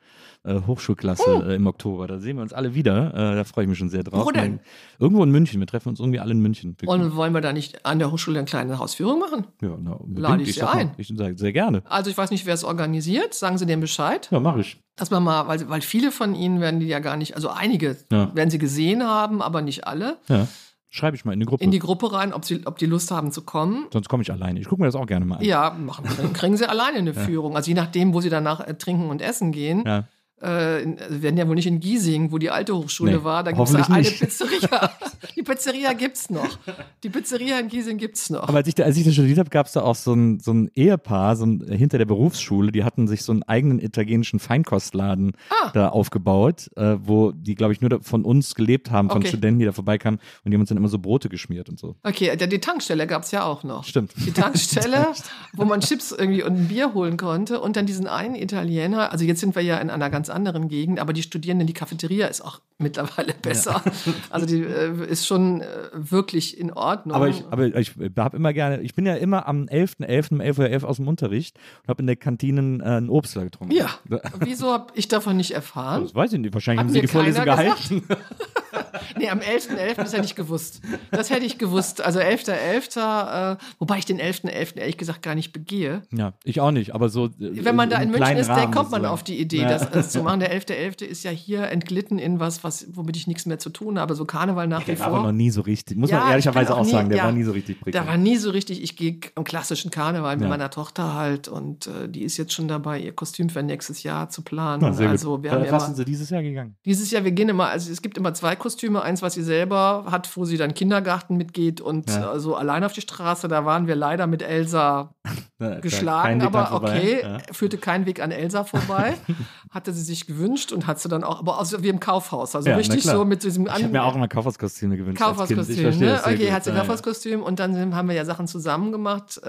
äh, 0.47 0.61
Hochschulklasse 0.66 1.44
äh, 1.49 1.55
im 1.57 1.66
Oktober. 1.66 2.07
Da 2.07 2.18
sehen 2.18 2.36
wir 2.36 2.42
uns 2.42 2.53
alle 2.53 2.74
wieder. 2.74 3.12
Äh, 3.14 3.36
da 3.36 3.44
freue 3.44 3.64
ich 3.64 3.68
mich 3.68 3.78
schon 3.78 3.88
sehr 3.88 4.03
drauf. 4.05 4.24
Wo 4.24 4.30
denn? 4.30 4.61
Irgendwo 4.99 5.22
in 5.22 5.30
München. 5.30 5.61
Wir 5.61 5.66
treffen 5.66 5.88
uns 5.90 6.01
irgendwie 6.01 6.20
alle 6.20 6.32
in 6.32 6.40
München. 6.40 6.76
Wir- 6.78 6.88
Und 6.88 7.16
wollen 7.16 7.34
wir 7.34 7.40
da 7.40 7.53
nicht 7.53 7.84
an 7.84 7.99
der 7.99 8.11
Hochschule 8.12 8.38
eine 8.38 8.47
kleine 8.47 8.78
Hausführung 8.78 9.18
machen? 9.18 9.47
ja, 9.61 9.76
na, 9.80 9.99
lade 10.14 10.42
ich 10.42 10.55
Sie 10.55 10.61
sag 10.61 10.74
mal, 10.74 10.80
ein. 10.80 10.90
Ich 10.97 11.09
sage 11.14 11.36
sehr 11.36 11.53
gerne. 11.53 11.82
Also 11.88 12.11
ich 12.11 12.16
weiß 12.18 12.30
nicht, 12.30 12.47
wer 12.47 12.55
es 12.55 12.64
organisiert. 12.64 13.34
Sagen 13.34 13.59
Sie 13.59 13.66
dem 13.66 13.80
Bescheid. 13.80 14.28
Ja, 14.30 14.40
mache 14.40 14.61
ich. 14.61 14.80
Dass 14.97 15.11
man 15.11 15.22
mal, 15.22 15.47
weil, 15.49 15.68
weil 15.68 15.82
viele 15.82 16.11
von 16.11 16.34
Ihnen 16.34 16.61
werden 16.61 16.80
die 16.80 16.86
ja 16.86 17.01
gar 17.01 17.16
nicht, 17.16 17.34
also 17.34 17.51
einige 17.51 17.97
Ja. 18.11 18.34
werden 18.34 18.49
sie 18.51 18.59
gesehen 18.59 19.03
haben, 19.03 19.42
aber 19.42 19.61
nicht 19.62 19.86
alle, 19.86 20.16
Ja. 20.28 20.47
Schreibe 20.88 21.14
ich 21.16 21.26
mal 21.26 21.34
in 21.34 21.40
die 21.40 21.47
Gruppe. 21.47 21.62
in 21.62 21.70
die 21.72 21.78
Gruppe 21.80 22.11
rein, 22.12 22.32
ob 22.32 22.47
sie, 22.47 22.62
ob 22.66 22.78
die 22.78 22.86
Lust 22.86 23.11
haben 23.11 23.30
zu 23.30 23.42
kommen. 23.42 23.86
Sonst 23.92 24.09
komme 24.09 24.22
ich 24.22 24.32
alleine. 24.32 24.59
Ich 24.61 24.66
gucke 24.66 24.80
mir 24.80 24.86
das 24.86 24.94
auch 24.94 25.05
gerne 25.07 25.26
mal 25.26 25.36
an. 25.36 25.44
Ja, 25.44 25.76
machen, 25.78 26.07
dann 26.16 26.32
kriegen 26.32 26.57
sie 26.57 26.66
alleine 26.66 26.97
eine 26.99 27.12
Führung. 27.12 27.55
Also 27.55 27.68
je 27.68 27.74
nachdem, 27.74 28.14
wo 28.14 28.22
sie 28.22 28.30
danach 28.30 28.61
äh, 28.66 28.72
trinken 28.74 29.11
und 29.11 29.20
essen 29.20 29.53
gehen. 29.53 29.82
Ja. 29.84 30.05
Äh, 30.41 30.47
also 30.47 30.87
wir 31.11 31.22
werden 31.22 31.37
ja 31.37 31.49
wohl 31.49 31.55
nicht 31.55 31.66
in 31.66 31.80
Giesing, 31.80 32.30
wo 32.32 32.39
die 32.39 32.51
alte 32.51 32.76
Hochschule 32.76 33.12
Nee, 33.18 33.24
war. 33.24 33.43
Da 33.45 33.53
gibt 33.53 33.68
es 33.68 33.74
eine 33.74 33.99
nicht. 33.99 34.18
Pizzeria. 34.20 34.91
Die 35.34 35.43
Pizzeria 35.43 35.93
gibt's 35.93 36.30
noch. 36.30 36.59
Die 37.03 37.09
Pizzeria 37.11 37.59
in 37.59 37.68
Giesing 37.68 37.99
gibt's 37.99 38.30
noch. 38.30 38.43
Aber 38.49 38.59
als 38.59 38.68
ich 38.68 38.74
da, 38.74 38.84
als 38.84 38.97
ich 38.97 39.05
da 39.05 39.11
studiert 39.11 39.39
habe, 39.39 39.51
gab 39.51 39.66
es 39.66 39.72
da 39.72 39.82
auch 39.82 39.95
so 39.95 40.12
ein, 40.14 40.41
so 40.41 40.53
ein 40.53 40.70
Ehepaar 40.74 41.37
so 41.37 41.45
ein, 41.47 41.64
hinter 41.70 41.99
der 41.99 42.05
Berufsschule, 42.05 42.70
die 42.72 42.84
hatten 42.84 43.09
sich 43.09 43.22
so 43.22 43.32
einen 43.32 43.43
eigenen 43.43 43.78
italienischen 43.80 44.39
Feinkostladen 44.39 45.32
Ah. 45.51 45.70
da 45.72 45.89
aufgebaut, 45.89 46.70
äh, 46.76 46.97
wo 47.03 47.32
die, 47.32 47.55
glaube 47.55 47.72
ich, 47.72 47.80
nur 47.80 48.01
von 48.03 48.24
uns 48.24 48.55
gelebt 48.55 48.91
haben, 48.91 49.09
von 49.09 49.18
Okay. 49.18 49.28
Studenten, 49.28 49.59
die 49.61 49.64
da 49.66 49.72
vorbeikamen 49.72 50.20
und 50.45 50.51
die 50.51 50.55
haben 50.57 50.61
uns 50.61 50.68
dann 50.68 50.78
immer 50.78 50.89
so 50.89 50.99
Brote 50.99 51.28
geschmiert 51.28 51.68
und 51.68 51.78
so. 51.78 51.97
Okay, 52.03 52.37
die 52.37 52.59
Tankstelle 52.61 53.07
gab's 53.07 53.30
ja 53.30 53.45
auch 53.45 53.64
noch. 53.64 53.84
Stimmt. 53.84 54.12
Die 54.16 54.32
Tankstelle, 54.32 55.09
wo 55.55 55.64
man 55.64 55.80
Chips 55.80 56.12
irgendwie 56.12 56.43
und 56.43 56.55
ein 56.57 56.68
Bier 56.68 56.95
holen 56.95 57.16
konnte. 57.16 57.61
Und 57.61 57.76
dann 57.76 57.87
diesen 57.87 58.07
einen 58.07 58.34
Italiener. 58.34 59.12
Also 59.12 59.24
jetzt 59.24 59.41
sind 59.41 59.55
wir 59.55 59.62
ja 59.62 59.78
in 59.78 59.91
einer 59.91 60.11
ganz 60.11 60.25
anderen 60.30 60.68
Gegend, 60.68 60.98
aber 60.98 61.12
die 61.12 61.22
Studierenden, 61.22 61.66
die 61.66 61.72
Cafeteria 61.72 62.26
ist 62.26 62.40
auch 62.40 62.60
mittlerweile 62.78 63.34
besser. 63.34 63.82
Also 64.30 64.46
die 64.46 64.62
äh, 64.62 65.06
ist 65.06 65.26
schon 65.26 65.62
äh, 65.62 65.66
wirklich 65.92 66.58
in 66.58 66.72
Ordnung. 66.72 67.14
Aber 67.14 67.28
ich, 67.28 67.44
aber 67.50 67.74
ich 67.76 67.94
habe 68.16 68.36
immer 68.36 68.52
gerne, 68.52 68.80
ich 68.82 68.94
bin 68.94 69.06
ja 69.06 69.14
immer 69.14 69.46
am 69.46 69.64
11.11. 69.64 70.32
um 70.32 70.40
11.11 70.40 70.82
Uhr 70.82 70.88
aus 70.88 70.96
dem 70.96 71.08
Unterricht 71.08 71.58
und 71.82 71.88
habe 71.88 72.02
in 72.02 72.06
der 72.06 72.16
Kantine 72.16 72.82
äh, 72.82 72.88
einen 72.88 73.10
Obstler 73.10 73.44
getrunken. 73.44 73.74
ja, 73.74 73.90
wieso 74.40 74.72
habe 74.72 74.92
ich 74.94 75.08
davon 75.08 75.36
nicht 75.36 75.52
erfahren? 75.52 76.02
Das 76.02 76.14
weiß 76.14 76.32
ich 76.34 76.40
nicht. 76.40 76.54
Wahrscheinlich 76.54 76.80
Hat 76.80 76.86
haben 76.86 76.92
sie 76.92 77.00
die 77.00 77.06
Vorlesung 77.06 77.44
gehalten. 77.44 78.02
Nee, 79.18 79.28
am 79.30 79.38
11.11. 79.40 80.03
ist 80.05 80.12
ja 80.14 80.20
nicht 80.20 80.36
gewusst. 80.36 80.80
Das 81.11 81.30
hätte 81.30 81.44
ich 81.47 81.59
gewusst. 81.59 82.01
Also 82.01 82.18
11.11., 82.20 83.53
äh, 83.53 83.57
wobei 83.78 83.99
ich 83.99 84.05
den 84.05 84.20
11.11. 84.20 84.76
ehrlich 84.78 84.97
gesagt 84.97 85.22
gar 85.22 85.34
nicht 85.34 85.53
begehe. 85.53 86.03
Ja, 86.12 86.34
ich 86.44 86.61
auch 86.61 86.70
nicht, 86.70 86.94
aber 86.94 87.09
so. 87.09 87.26
äh, 87.26 87.30
Wenn 87.38 87.76
man 87.76 87.90
da 87.90 87.99
in 87.99 88.11
München 88.11 88.36
ist, 88.36 88.49
dann 88.49 88.57
kommt 88.70 88.74
man 88.74 89.03
sozusagen. 89.03 89.07
auf 89.07 89.22
die 89.22 89.38
Idee, 89.40 89.62
Ja. 89.62 89.68
das, 89.68 89.90
das 89.90 90.11
zu 90.11 90.22
machen. 90.22 90.40
Der 90.40 90.53
11.11. 90.53 91.05
ist 91.05 91.24
ja 91.24 91.30
hier 91.30 91.68
entglitten 91.68 92.18
in 92.18 92.40
was, 92.40 92.64
was, 92.64 92.86
womit 92.92 93.16
ich 93.16 93.26
nichts 93.26 93.47
mehr 93.47 93.59
zu 93.59 93.70
tun 93.70 93.99
habe. 93.99 94.14
So 94.14 94.24
Karneval 94.24 94.66
nach 94.66 94.82
wie 94.82 94.92
Der 94.92 95.01
war 95.01 95.07
aber 95.09 95.16
vor. 95.18 95.26
noch 95.26 95.32
nie 95.32 95.51
so 95.51 95.61
richtig, 95.62 95.97
muss 95.97 96.11
Ja, 96.11 96.18
man 96.18 96.26
ich 96.26 96.30
ehrlicherweise 96.32 96.74
auch 96.74 96.84
nie- 96.84 96.90
sagen, 96.90 97.09
der 97.09 97.18
ja, 97.18 97.24
war 97.24 97.32
nie 97.32 97.44
so 97.44 97.53
richtig 97.53 97.78
Der 97.84 97.94
war 97.94 98.03
prickelnd. 98.05 98.22
nie 98.24 98.36
so 98.36 98.51
richtig. 98.51 98.82
Ich 98.82 98.97
gehe 98.97 99.18
am 99.34 99.44
klassischen 99.44 99.90
Karneval 99.90 100.36
mit 100.36 100.49
meiner 100.49 100.70
Tochter 100.70 101.14
halt 101.14 101.49
und 101.49 101.86
äh, 101.86 102.09
die 102.09 102.22
ist 102.22 102.36
jetzt 102.36 102.53
schon 102.53 102.68
dabei, 102.68 103.01
ihr 103.01 103.12
Kostüm 103.12 103.49
für 103.51 103.62
nächstes 103.62 104.03
Jahr 104.03 104.28
zu 104.30 104.42
planen. 104.42 104.92
Sehr 104.94 105.09
also 105.11 105.42
wir 105.42 105.51
haben 105.53 105.62
Äh, 105.62 105.66
ja 105.66 105.72
was 105.72 105.86
sind 105.86 105.97
sie 105.97 106.05
dieses 106.05 106.30
Jahr 106.30 106.42
gegangen? 106.42 106.76
dieses 106.84 107.11
Jahr, 107.11 107.24
wir 107.24 107.32
gehen 107.32 107.49
immer, 107.49 107.68
also 107.68 107.90
es 107.90 108.03
gibt 108.03 108.16
immer 108.18 108.32
zwei 108.34 108.57
Kostüme, 108.57 108.86
eins, 108.95 109.22
was 109.22 109.34
sie 109.34 109.43
selber 109.43 110.05
hat, 110.11 110.37
wo 110.37 110.45
sie 110.45 110.57
dann 110.57 110.74
Kindergarten 110.74 111.37
mitgeht 111.37 111.80
und 111.80 112.09
Ja. 112.11 112.34
äh, 112.34 112.39
so 112.41 112.55
allein 112.55 112.84
auf 112.84 112.93
die 112.93 113.01
Straße, 113.01 113.49
da 113.49 113.64
waren 113.64 113.87
wir 113.89 113.97
leider 113.97 114.26
mit 114.28 114.43
Elsa 114.43 115.14
geschlagen, 115.82 116.43
aber 116.43 116.72
okay, 116.74 117.20
Ja. 117.22 117.39
führte 117.53 117.78
kein 117.78 118.07
Weg 118.07 118.20
an 118.22 118.30
Elsa 118.30 118.64
vorbei. 118.64 119.14
hatte 119.70 119.93
sie 119.93 120.03
sich 120.03 120.26
gewünscht 120.26 120.72
und 120.72 120.87
hat 120.87 121.01
sie 121.01 121.09
dann 121.09 121.22
auch, 121.24 121.39
aber 121.41 121.59
also 121.59 121.82
wie 121.82 121.89
im 121.89 122.01
Kaufhaus, 122.01 122.55
also 122.57 122.70
Ja, 122.70 122.76
richtig 122.76 123.03
so 123.03 123.24
mit 123.24 123.43
diesem 123.43 123.66
Ich 123.66 123.72
habe 123.72 123.89
mir 123.89 124.05
auch 124.05 124.14
immer 124.14 124.28
Kaufhauskostüme 124.28 124.97
gewünscht. 124.97 125.20
als 125.20 125.37
Kind. 125.49 125.51
Ich 125.51 125.57
Kaufhauskostüm, 125.57 125.82
verstehe 125.82 126.09
ne? 126.12 126.20
Okay, 126.47 126.53
hat 126.53 126.64
sie 126.64 126.72
Kaufhauskostüm 126.72 127.43
und 127.43 127.59
dann 127.59 127.95
haben 127.95 128.09
wir 128.09 128.14
ja 128.14 128.24
Sachen 128.24 128.47
zusammen 128.47 128.93
gemacht, 128.93 129.39
äh, 129.43 129.49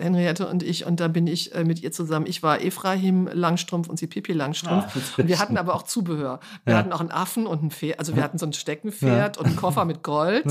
Henriette 0.00 0.46
und 0.48 0.62
ich, 0.62 0.86
und 0.86 1.00
da 1.00 1.08
bin 1.08 1.26
ich 1.26 1.54
äh, 1.54 1.64
mit 1.64 1.82
ihr 1.82 1.90
zusammen. 1.92 2.26
Ich 2.26 2.42
war 2.42 2.60
Ephraim 2.60 3.28
Langstrumpf 3.32 3.88
und 3.88 3.98
sie 3.98 4.06
Pippi 4.06 4.32
Langstrumpf. 4.32 5.18
und 5.18 5.28
wir 5.28 5.38
hatten 5.38 5.56
aber 5.56 5.74
auch 5.74 5.82
Zubehör. 5.82 6.40
Wir 6.64 6.76
hatten 6.76 6.92
auch 6.92 7.00
einen 7.00 7.10
Affen 7.10 7.46
und 7.46 7.62
ein 7.62 7.70
Pferd, 7.70 7.98
also 7.98 8.14
wir 8.14 8.22
hatten 8.22 8.38
so 8.38 8.46
ein 8.46 8.52
Steckenpferd 8.64 9.36
und 9.38 9.46
einen 9.46 9.56
Koffer 9.56 9.84
mit 9.84 10.02
Gold 10.02 10.46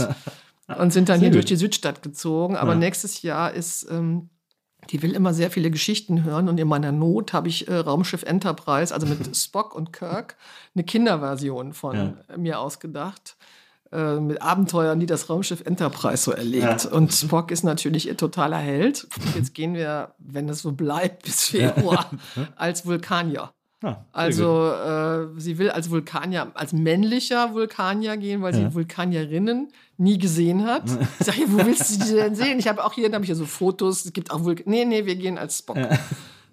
und 0.77 0.93
sind 0.93 1.09
dann 1.09 1.19
Sehr 1.19 1.25
hier 1.27 1.31
durch 1.31 1.45
gut. 1.45 1.49
die 1.49 1.55
Südstadt 1.55 2.01
gezogen. 2.03 2.55
Aber 2.55 2.73
Ja. 2.73 2.79
nächstes 2.79 3.21
Jahr 3.23 3.51
ist. 3.51 3.87
Ähm, 3.89 4.29
die 4.89 5.01
will 5.01 5.13
immer 5.13 5.33
sehr 5.33 5.49
viele 5.49 5.71
Geschichten 5.71 6.25
hören 6.25 6.49
und 6.49 6.59
in 6.59 6.67
meiner 6.67 6.91
Not 6.91 7.31
habe 7.31 7.47
ich 7.47 7.69
äh, 7.69 7.73
Raumschiff 7.75 8.23
Enterprise, 8.23 8.93
also 8.93 9.07
mit 9.07 9.17
Spock 9.37 9.75
und 9.75 9.93
Kirk, 9.93 10.35
eine 10.75 10.83
Kinderversion 10.83 11.71
von 11.71 11.95
Ja. 12.29 12.37
mir 12.37 12.59
ausgedacht. 12.59 13.37
Äh, 13.93 14.15
mit 14.19 14.41
Abenteuern, 14.41 14.99
die 14.99 15.05
das 15.05 15.29
Raumschiff 15.29 15.61
Enterprise 15.65 16.17
so 16.23 16.31
erlebt. 16.33 16.85
Und 16.85 17.13
Spock 17.13 17.49
ist 17.51 17.63
natürlich 17.63 18.07
ihr 18.09 18.17
totaler 18.17 18.57
Held. 18.57 19.07
Jetzt 19.35 19.53
gehen 19.53 19.73
wir, 19.73 20.15
wenn 20.17 20.49
es 20.49 20.63
so 20.63 20.73
bleibt, 20.73 21.23
bis 21.23 21.43
Februar 21.47 22.09
als 22.57 22.85
Vulkanier. 22.85 23.53
Ah. 23.83 24.05
Also 24.13 24.71
äh, 24.71 25.39
sie 25.39 25.57
will 25.57 25.69
als 25.69 25.89
Vulkanier, 25.89 26.51
als 26.53 26.71
männlicher 26.73 27.53
Vulkanier 27.53 28.17
gehen, 28.17 28.41
weil 28.41 28.53
sie 28.53 28.73
Vulkanierinnen 28.73 29.67
nie 29.97 30.17
gesehen 30.17 30.65
hat. 30.65 30.83
Ich 31.19 31.25
sage, 31.25 31.41
wo 31.47 31.65
willst 31.65 32.01
du 32.01 32.05
die 32.05 32.13
denn 32.13 32.35
sehen? 32.35 32.59
Ich 32.59 32.67
habe 32.67 32.83
auch 32.83 32.93
hier, 32.93 33.05
dann 33.05 33.15
habe 33.15 33.25
ich 33.25 33.29
ja 33.29 33.35
so 33.35 33.45
Fotos. 33.45 34.05
Es 34.05 34.13
gibt 34.13 34.31
auch 34.31 34.43
Vulkan. 34.43 34.65
Nee, 34.67 34.85
nee, 34.85 35.05
wir 35.05 35.15
gehen 35.15 35.37
als 35.37 35.59
Spock. 35.59 35.77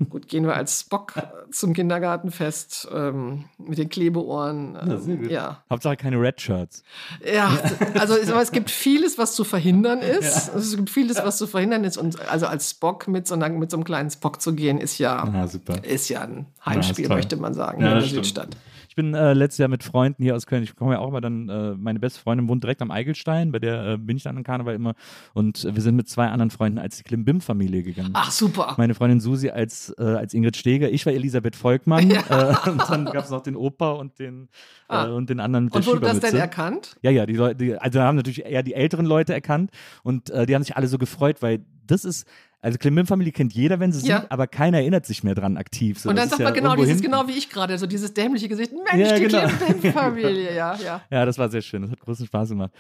Gut, 0.09 0.29
gehen 0.29 0.45
wir 0.47 0.55
als 0.57 0.81
Spock 0.81 1.15
äh, 1.17 1.23
zum 1.53 1.75
Kindergartenfest 1.75 2.89
ähm, 2.95 3.45
mit 3.59 3.77
den 3.77 3.89
Klebeohren. 3.91 4.79
Ähm, 5.07 5.29
ja, 5.29 5.63
Hauptsache 5.69 5.97
keine 5.97 6.19
Red 6.21 6.41
Shirts. 6.41 6.83
ja, 7.31 7.51
also 7.99 8.15
mal, 8.33 8.43
es 8.43 8.51
gibt 8.53 8.71
vieles, 8.71 9.19
was 9.19 9.35
zu 9.35 9.45
verhindern 9.45 9.99
ist. 10.01 10.55
Es 10.55 10.75
gibt 10.75 10.89
vieles, 10.91 11.19
was 11.19 11.37
zu 11.37 11.47
verhindern 11.47 11.85
ist. 11.85 11.99
Und 11.99 12.19
also 12.31 12.47
als 12.47 12.71
Spock 12.71 13.09
mit 13.09 13.27
so, 13.29 13.35
einer, 13.35 13.49
mit 13.51 13.71
so 13.71 13.77
einem 13.77 13.85
kleinen 13.85 14.11
Spock 14.11 14.41
zu 14.41 14.55
gehen, 14.55 14.79
ist 14.79 14.99
ja, 14.99 15.23
Ah, 15.23 15.47
super. 15.47 15.85
ist 15.85 16.09
ja 16.09 16.23
ein 16.23 16.47
Ja, 16.65 16.67
Heimspiel, 16.73 17.09
möchte 17.09 17.37
man 17.37 17.53
sagen, 17.53 17.83
Ja, 17.83 17.89
hier 17.99 18.09
in 18.09 18.15
der 18.17 18.25
stimmt. 18.25 18.57
Ich 18.91 18.97
bin 18.97 19.15
äh, 19.15 19.35
letztes 19.35 19.59
Jahr 19.59 19.69
mit 19.69 19.85
Freunden 19.85 20.21
hier 20.21 20.35
aus 20.35 20.47
Köln. 20.47 20.65
Ich 20.65 20.75
komme 20.75 20.95
ja 20.95 20.99
auch 20.99 21.07
immer 21.07 21.21
dann, 21.21 21.49
äh, 21.49 21.77
meine 21.77 22.01
beste 22.01 22.19
Freundin 22.19 22.49
wohnt 22.49 22.65
direkt 22.65 22.83
am 22.83 22.91
Eigelstein, 22.91 23.53
bei 23.53 23.61
der 23.61 23.87
äh, 23.87 23.97
bin 23.97 24.17
ich 24.17 24.25
dann 24.25 24.37
an 24.37 24.43
Karneval 24.43 24.75
immer. 24.75 24.95
Und 25.33 25.63
wir 25.63 25.81
sind 25.81 25.95
mit 25.95 26.09
zwei 26.09 26.27
anderen 26.27 26.51
Freunden 26.51 26.81
als 26.81 26.97
die 26.97 27.05
Klimbim-Familie 27.05 27.85
gegangen. 27.85 28.11
Ach, 28.15 28.33
super. 28.33 28.75
Meine 28.79 28.95
Freundin 28.97 29.21
Susi 29.21 29.49
als, 29.49 29.95
äh, 29.97 30.03
als 30.03 30.35
Ingrid 30.35 30.57
Steger, 30.57 30.91
ich 30.91 31.07
war 31.07 31.13
Elisabeth 31.13 31.55
Volkmann 31.55 32.11
äh, 32.11 32.55
und 32.69 32.83
dann 32.91 33.05
gab 33.05 33.27
es 33.27 33.31
noch 33.31 33.45
den 33.45 33.55
Opa 33.55 33.93
und 33.93 34.19
den, 34.19 34.49
Ah. 34.89 35.07
äh, 35.07 35.11
und 35.11 35.31
den 35.31 35.39
anderen 35.39 35.67
mit 35.67 35.77
Und 35.77 35.87
wurde 35.87 36.01
das 36.01 36.19
denn 36.19 36.35
erkannt? 36.35 36.97
Ja, 37.03 37.13
ja, 37.13 37.27
die 37.27 37.35
Leute, 37.35 37.55
die, 37.65 37.77
also 37.79 38.01
haben 38.01 38.17
natürlich 38.17 38.45
eher 38.45 38.65
die 38.65 38.75
älteren 38.75 39.07
Leute 39.07 39.33
erkannt 39.33 39.71
und 40.03 40.31
äh, 40.31 40.47
die 40.47 40.55
haben 40.57 40.65
sich 40.65 40.77
alle 40.77 40.89
so 40.89 40.99
gefreut, 40.99 41.43
weil 41.43 41.65
das 41.87 42.05
ist, 42.05 42.27
also 42.63 42.77
Klimbim-Familie 42.79 43.33
kennt 43.33 43.53
jeder, 43.55 43.81
wenn 43.81 43.91
sie 43.93 44.07
Ja. 44.07 44.21
sieht, 44.21 44.31
aber 44.31 44.47
keiner 44.47 44.79
erinnert 44.79 45.07
sich 45.07 45.25
mehr 45.25 45.35
dran 45.35 45.57
aktiv. 45.57 45.99
So, 45.99 46.11
und 46.11 46.17
dann 46.17 46.29
sagt 46.29 46.41
man 46.43 46.53
ja 46.55 46.61
genau 46.61 46.75
dieses, 46.77 46.89
hinten. 47.01 47.05
genau 47.05 47.27
wie 47.29 47.33
ich 47.33 47.49
gerade, 47.49 47.79
so 47.79 47.87
dieses 47.87 48.13
dämliche 48.15 48.49
Gesicht. 48.49 48.73
Mensch, 48.73 49.09
Ja, 49.11 49.17
die 49.19 49.27
genau. 49.27 49.47
Klimbim-Familie, 49.49 50.55
ja, 50.57 50.77
ja. 50.77 51.01
Ja, 51.11 51.25
das 51.25 51.39
war 51.39 51.49
sehr 51.49 51.63
schön. 51.63 51.83
Das 51.83 51.91
hat 51.93 52.01
großen 52.01 52.27
Spaß 52.27 52.51
gemacht. 52.51 52.71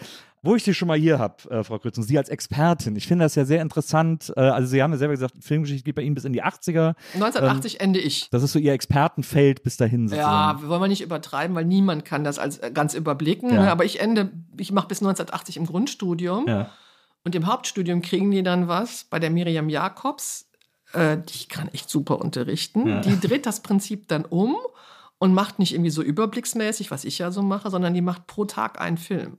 Wo 0.43 0.57
ich 0.57 0.65
Sie 0.65 0.73
schon 0.73 0.89
mal 0.89 0.99
hier 0.99 1.19
habe, 1.19 1.35
äh, 1.51 1.63
Frau 1.65 1.79
Krützung, 1.79 2.03
Sie 2.05 2.17
als 2.17 2.31
Expertin. 2.31 2.97
Ich 2.97 3.07
finde 3.07 3.25
das 3.27 3.35
ja 3.35 3.45
sehr 3.45 3.61
interessant. 3.61 4.33
Äh, 4.37 4.41
also 4.41 4.69
Sie 4.69 4.83
haben 4.83 4.91
ja 4.93 4.97
selber 4.99 5.13
gesagt, 5.13 5.35
Filmgeschichte 5.41 5.85
geht 5.85 5.95
bei 5.95 6.03
Ihnen 6.03 6.15
bis 6.15 6.25
in 6.25 6.33
die 6.33 6.43
80er. 6.43 6.95
1980 7.15 7.81
ende 7.81 8.01
ich. 8.01 8.29
Das 8.31 8.43
ist 8.43 8.53
so 8.53 8.59
Ihr 8.59 8.73
Expertenfeld 8.73 9.63
bis 9.63 9.77
dahin 9.77 10.05
Ja, 10.09 10.09
sozusagen. 10.57 10.69
wollen 10.69 10.81
wir 10.83 10.89
nicht 10.89 11.03
übertreiben, 11.03 11.55
weil 11.55 11.65
niemand 11.67 12.05
kann 12.07 12.25
das 12.25 12.39
als 12.39 12.59
äh, 12.59 12.71
ganz 12.73 12.95
überblicken. 12.95 13.51
Ja. 13.53 13.63
Ne? 13.65 13.71
Aber 13.71 13.85
ich 13.85 14.01
ende, 14.01 14.31
ich 14.57 14.73
mache 14.73 14.89
bis 14.89 14.99
1980 15.03 15.57
im 15.59 15.67
Grundstudium. 15.67 16.47
Ja. 16.49 16.71
Und 17.25 17.35
im 17.35 17.47
Hauptstudium 17.47 18.03
kriegen 18.03 18.31
die 18.31 18.43
dann 18.43 18.69
was 18.69 19.05
bei 19.05 19.19
der 19.19 19.31
Miriam 19.31 19.69
Jakobs. 19.69 20.49
Äh, 20.93 21.19
die 21.19 21.49
kann 21.49 21.69
echt 21.69 21.91
super 21.91 22.21
unterrichten. 22.21 22.87
Ja. 22.87 23.01
Die 23.01 23.19
dreht 23.21 23.47
das 23.47 23.61
Prinzip 23.61 24.09
dann 24.09 24.25
um 24.25 24.57
und 25.19 25.35
macht 25.35 25.59
nicht 25.59 25.73
irgendwie 25.73 25.91
so 25.91 26.03
überblicksmäßig, 26.03 26.91
was 26.91 27.05
ich 27.05 27.19
ja 27.19 27.31
so 27.31 27.43
mache, 27.43 27.71
sondern 27.71 27.95
die 27.95 28.01
macht 28.01 28.27
pro 28.27 28.47
Tag 28.47 28.81
einen 28.81 28.97
Film. 28.97 29.39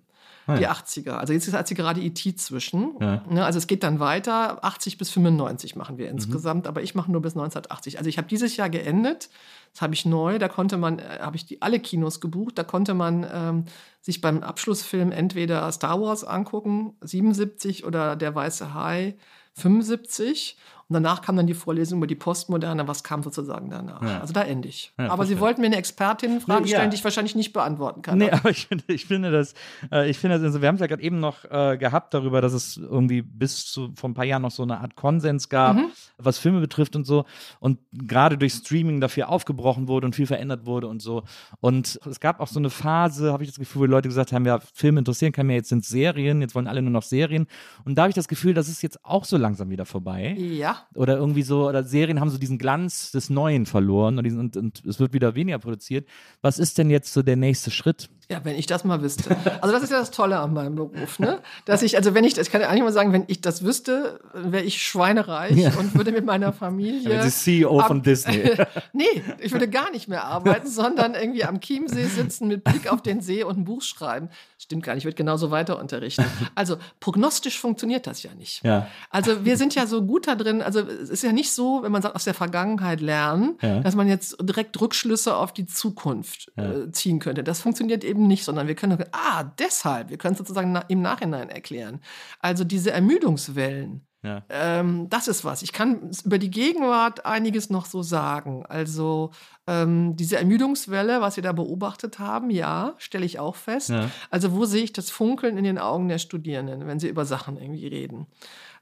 Ah, 0.51 0.57
Die 0.57 0.63
ja. 0.63 0.71
80er. 0.73 1.11
Also 1.11 1.33
jetzt 1.33 1.51
hat 1.53 1.67
sie 1.67 1.75
gerade 1.75 2.01
E.T. 2.01 2.35
zwischen. 2.35 2.95
Ja. 2.99 3.23
Ne, 3.29 3.43
also 3.45 3.57
es 3.57 3.67
geht 3.67 3.83
dann 3.83 3.99
weiter. 3.99 4.63
80 4.63 4.97
bis 4.97 5.09
95 5.11 5.75
machen 5.75 5.95
Mhm. 5.95 5.99
wir 5.99 6.09
insgesamt, 6.09 6.67
aber 6.67 6.81
ich 6.81 6.95
mache 6.95 7.11
nur 7.11 7.21
bis 7.21 7.33
1980. 7.33 7.97
Also 7.97 8.09
ich 8.09 8.17
habe 8.17 8.27
dieses 8.27 8.57
Jahr 8.57 8.69
geendet. 8.69 9.29
Das 9.73 9.81
habe 9.81 9.93
ich 9.93 10.05
neu. 10.05 10.37
Da 10.39 10.47
konnte 10.49 10.77
man, 10.77 10.99
äh, 10.99 11.19
habe 11.21 11.35
ich 11.37 11.45
die 11.45 11.61
alle 11.61 11.79
Kinos 11.79 12.19
gebucht. 12.21 12.57
Da 12.57 12.63
konnte 12.63 12.93
man 12.93 13.25
ähm, 13.33 13.65
sich 14.01 14.19
beim 14.21 14.43
Abschlussfilm 14.43 15.11
entweder 15.11 15.71
Star 15.71 16.01
Wars 16.01 16.23
angucken, 16.23 16.95
77 17.01 17.85
oder 17.85 18.15
Der 18.15 18.35
Weiße 18.35 18.73
Hai, 18.73 19.15
75. 19.53 20.57
Und 20.91 20.95
danach 20.95 21.21
kam 21.21 21.37
dann 21.37 21.47
die 21.47 21.53
Vorlesung 21.53 21.99
über 21.99 22.07
die 22.07 22.15
Postmoderne, 22.15 22.85
was 22.85 23.01
kam 23.01 23.23
sozusagen 23.23 23.69
danach. 23.69 24.01
Ja. 24.01 24.19
Also 24.19 24.33
da 24.33 24.41
endlich. 24.41 24.91
Ja, 24.97 25.05
aber 25.05 25.15
verstehe. 25.17 25.37
Sie 25.37 25.39
wollten 25.41 25.61
mir 25.61 25.67
eine 25.67 25.77
Expertin 25.77 26.41
Fragen 26.41 26.65
Ja. 26.65 26.75
stellen, 26.75 26.89
die 26.91 26.97
ich 26.97 27.03
wahrscheinlich 27.05 27.33
nicht 27.33 27.53
beantworten 27.53 28.01
kann. 28.01 28.17
Nee, 28.17 28.29
aber 28.31 28.49
ich 28.49 28.67
finde, 28.67 28.83
ich 28.89 29.05
finde 29.05 29.31
das, 29.31 29.53
äh, 29.89 30.09
ich 30.09 30.19
finde 30.19 30.35
das, 30.35 30.43
also 30.43 30.61
wir 30.61 30.67
haben 30.67 30.75
es 30.75 30.81
ja 30.81 30.87
gerade 30.87 31.01
eben 31.01 31.21
noch 31.21 31.45
äh, 31.49 31.77
gehabt 31.77 32.13
darüber, 32.13 32.41
dass 32.41 32.51
es 32.51 32.75
irgendwie 32.75 33.21
bis 33.21 33.67
zu 33.67 33.93
vor 33.95 34.09
ein 34.09 34.13
paar 34.13 34.25
Jahren 34.25 34.41
noch 34.41 34.51
so 34.51 34.63
eine 34.63 34.81
Art 34.81 34.97
Konsens 34.97 35.47
gab, 35.47 35.77
Mhm. 35.77 35.85
was 36.17 36.37
Filme 36.39 36.59
betrifft 36.59 36.97
und 36.97 37.05
so. 37.05 37.23
Und 37.61 37.79
gerade 37.93 38.37
durch 38.37 38.51
Streaming 38.51 38.99
dafür 38.99 39.29
aufgebrochen 39.29 39.87
wurde 39.87 40.07
und 40.07 40.13
viel 40.15 40.27
verändert 40.27 40.65
wurde 40.65 40.87
und 40.87 41.01
so. 41.01 41.23
Und 41.61 42.01
es 42.05 42.19
gab 42.19 42.41
auch 42.41 42.47
so 42.47 42.59
eine 42.59 42.69
Phase, 42.69 43.31
habe 43.31 43.43
ich 43.43 43.49
das 43.49 43.59
Gefühl, 43.59 43.83
wo 43.83 43.85
Leute 43.85 44.09
gesagt 44.09 44.33
haben, 44.33 44.45
ja, 44.45 44.59
Filme 44.73 44.99
interessieren 44.99 45.31
kann 45.31 45.47
mir, 45.47 45.53
jetzt 45.53 45.69
sind 45.69 45.85
Serien, 45.85 46.41
jetzt 46.41 46.53
wollen 46.53 46.67
alle 46.67 46.81
nur 46.81 46.91
noch 46.91 47.03
Serien. 47.03 47.47
Und 47.85 47.95
da 47.95 48.01
habe 48.03 48.09
ich 48.09 48.15
das 48.15 48.27
Gefühl, 48.27 48.53
das 48.53 48.67
ist 48.67 48.81
jetzt 48.81 49.03
auch 49.05 49.23
so 49.23 49.37
langsam 49.37 49.69
wieder 49.69 49.85
vorbei. 49.85 50.35
Ja. 50.37 50.80
Oder 50.93 51.17
irgendwie 51.17 51.43
so, 51.43 51.67
oder 51.67 51.84
Serien 51.84 52.19
haben 52.19 52.29
so 52.29 52.38
diesen 52.38 52.57
Glanz 52.57 53.11
des 53.11 53.29
Neuen 53.29 53.65
verloren 53.65 54.17
und, 54.17 54.23
diesen, 54.23 54.39
und, 54.39 54.57
und 54.57 54.86
es 54.86 54.99
wird 54.99 55.13
wieder 55.13 55.36
weniger 55.36 55.59
produziert. 55.59 56.07
Was 56.41 56.59
ist 56.59 56.77
denn 56.77 56.89
jetzt 56.89 57.13
so 57.13 57.21
der 57.21 57.36
nächste 57.36 57.71
Schritt? 57.71 58.09
Ja, 58.29 58.39
wenn 58.45 58.55
ich 58.55 58.65
das 58.65 58.86
mal 58.86 59.01
wüsste. 59.01 59.36
Also 59.59 59.74
das 59.74 59.83
ist 59.83 59.91
ja 59.91 59.99
das 59.99 60.09
Tolle 60.12 60.39
an 60.39 60.53
meinem 60.53 60.75
Beruf, 60.75 61.20
ne? 61.20 61.39
Dass 61.66 61.82
ich, 61.82 61.97
also 61.97 62.13
wenn 62.13 62.24
ich, 62.24 62.37
ich 62.37 62.49
kann 62.49 62.62
ja 62.62 62.70
eigentlich 62.70 62.83
mal 62.83 62.93
sagen, 62.93 63.12
wenn 63.12 63.25
ich 63.28 63.41
das 63.41 63.66
wüsste, 63.66 64.21
wäre 64.33 64.63
ich 64.63 64.82
schweinereich 64.82 65.58
Ja. 65.58 65.71
und 65.78 65.95
würde 65.95 66.13
mit 66.13 66.25
meiner 66.25 66.53
Familie. 66.53 67.12
Ja, 67.21 67.28
CEO 67.28 67.79
von 67.79 68.03
Disney. 68.03 68.51
nee, 68.93 69.03
ich 69.39 69.51
würde 69.51 69.67
gar 69.67 69.91
nicht 69.91 70.08
mehr 70.08 70.24
arbeiten, 70.24 70.67
sondern 70.67 71.13
irgendwie 71.13 71.43
am 71.43 71.59
Chiemsee 71.59 72.05
sitzen 72.05 72.47
mit 72.47 72.63
Blick 72.63 72.89
auf 72.89 73.01
den 73.01 73.20
See 73.20 73.43
und 73.43 73.58
ein 73.58 73.63
Buch 73.66 73.82
schreiben. 73.82 74.29
Stimmt 74.58 74.83
gar 74.83 74.93
nicht, 74.93 75.01
ich 75.01 75.05
würde 75.05 75.16
genauso 75.17 75.51
weiter 75.51 75.78
unterrichten. 75.79 76.24
Also 76.55 76.78
prognostisch 77.01 77.59
funktioniert 77.59 78.08
das 78.08 78.24
ja 78.24 78.33
nicht. 78.36 78.63
Ja. 78.63 78.87
Also 79.09 79.43
wir 79.43 79.58
sind 79.58 79.75
ja 79.75 79.87
so 79.87 80.03
gut 80.03 80.28
da 80.28 80.36
drin, 80.36 80.62
also 80.75 80.91
es 80.91 81.09
ist 81.09 81.23
ja 81.23 81.31
nicht 81.31 81.51
so, 81.51 81.83
wenn 81.83 81.91
man 81.91 82.01
sagt, 82.01 82.15
aus 82.15 82.23
der 82.23 82.33
Vergangenheit 82.33 83.01
lernen, 83.01 83.57
Ja. 83.61 83.79
dass 83.81 83.95
man 83.95 84.07
jetzt 84.07 84.37
direkt 84.41 84.79
Rückschlüsse 84.79 85.35
auf 85.35 85.53
die 85.53 85.65
Zukunft 85.65 86.51
äh, 86.57 86.91
ziehen 86.91 87.19
könnte. 87.19 87.43
Das 87.43 87.61
funktioniert 87.61 88.03
eben 88.03 88.27
nicht, 88.27 88.43
sondern 88.43 88.67
wir 88.67 88.75
können, 88.75 89.03
ah, 89.11 89.43
deshalb, 89.59 90.09
wir 90.09 90.17
können 90.17 90.33
es 90.33 90.37
sozusagen 90.39 90.71
na, 90.71 90.79
im 90.87 91.01
Nachhinein 91.01 91.49
erklären. 91.49 91.99
Also 92.39 92.63
diese 92.63 92.91
Ermüdungswellen, 92.91 94.05
Ja. 94.23 94.43
ähm, 94.49 95.07
das 95.09 95.27
ist 95.27 95.43
was. 95.43 95.61
Ich 95.63 95.73
kann 95.73 96.11
über 96.23 96.37
die 96.37 96.51
Gegenwart 96.51 97.25
einiges 97.25 97.69
noch 97.69 97.85
so 97.87 98.03
sagen. 98.03 98.65
Also 98.67 99.31
ähm, 99.67 100.15
diese 100.15 100.37
Ermüdungswelle, 100.37 101.21
was 101.21 101.35
wir 101.37 101.43
da 101.43 101.51
beobachtet 101.53 102.19
haben, 102.19 102.49
ja, 102.51 102.93
stelle 102.97 103.25
ich 103.25 103.39
auch 103.39 103.55
fest. 103.55 103.89
Ja. 103.89 104.09
Also 104.29 104.53
wo 104.53 104.65
sehe 104.65 104.83
ich 104.83 104.93
das 104.93 105.09
Funkeln 105.09 105.57
in 105.57 105.63
den 105.63 105.79
Augen 105.79 106.07
der 106.07 106.19
Studierenden, 106.19 106.85
wenn 106.87 106.99
sie 106.99 107.09
über 107.09 107.25
Sachen 107.25 107.57
irgendwie 107.57 107.87
reden? 107.87 108.27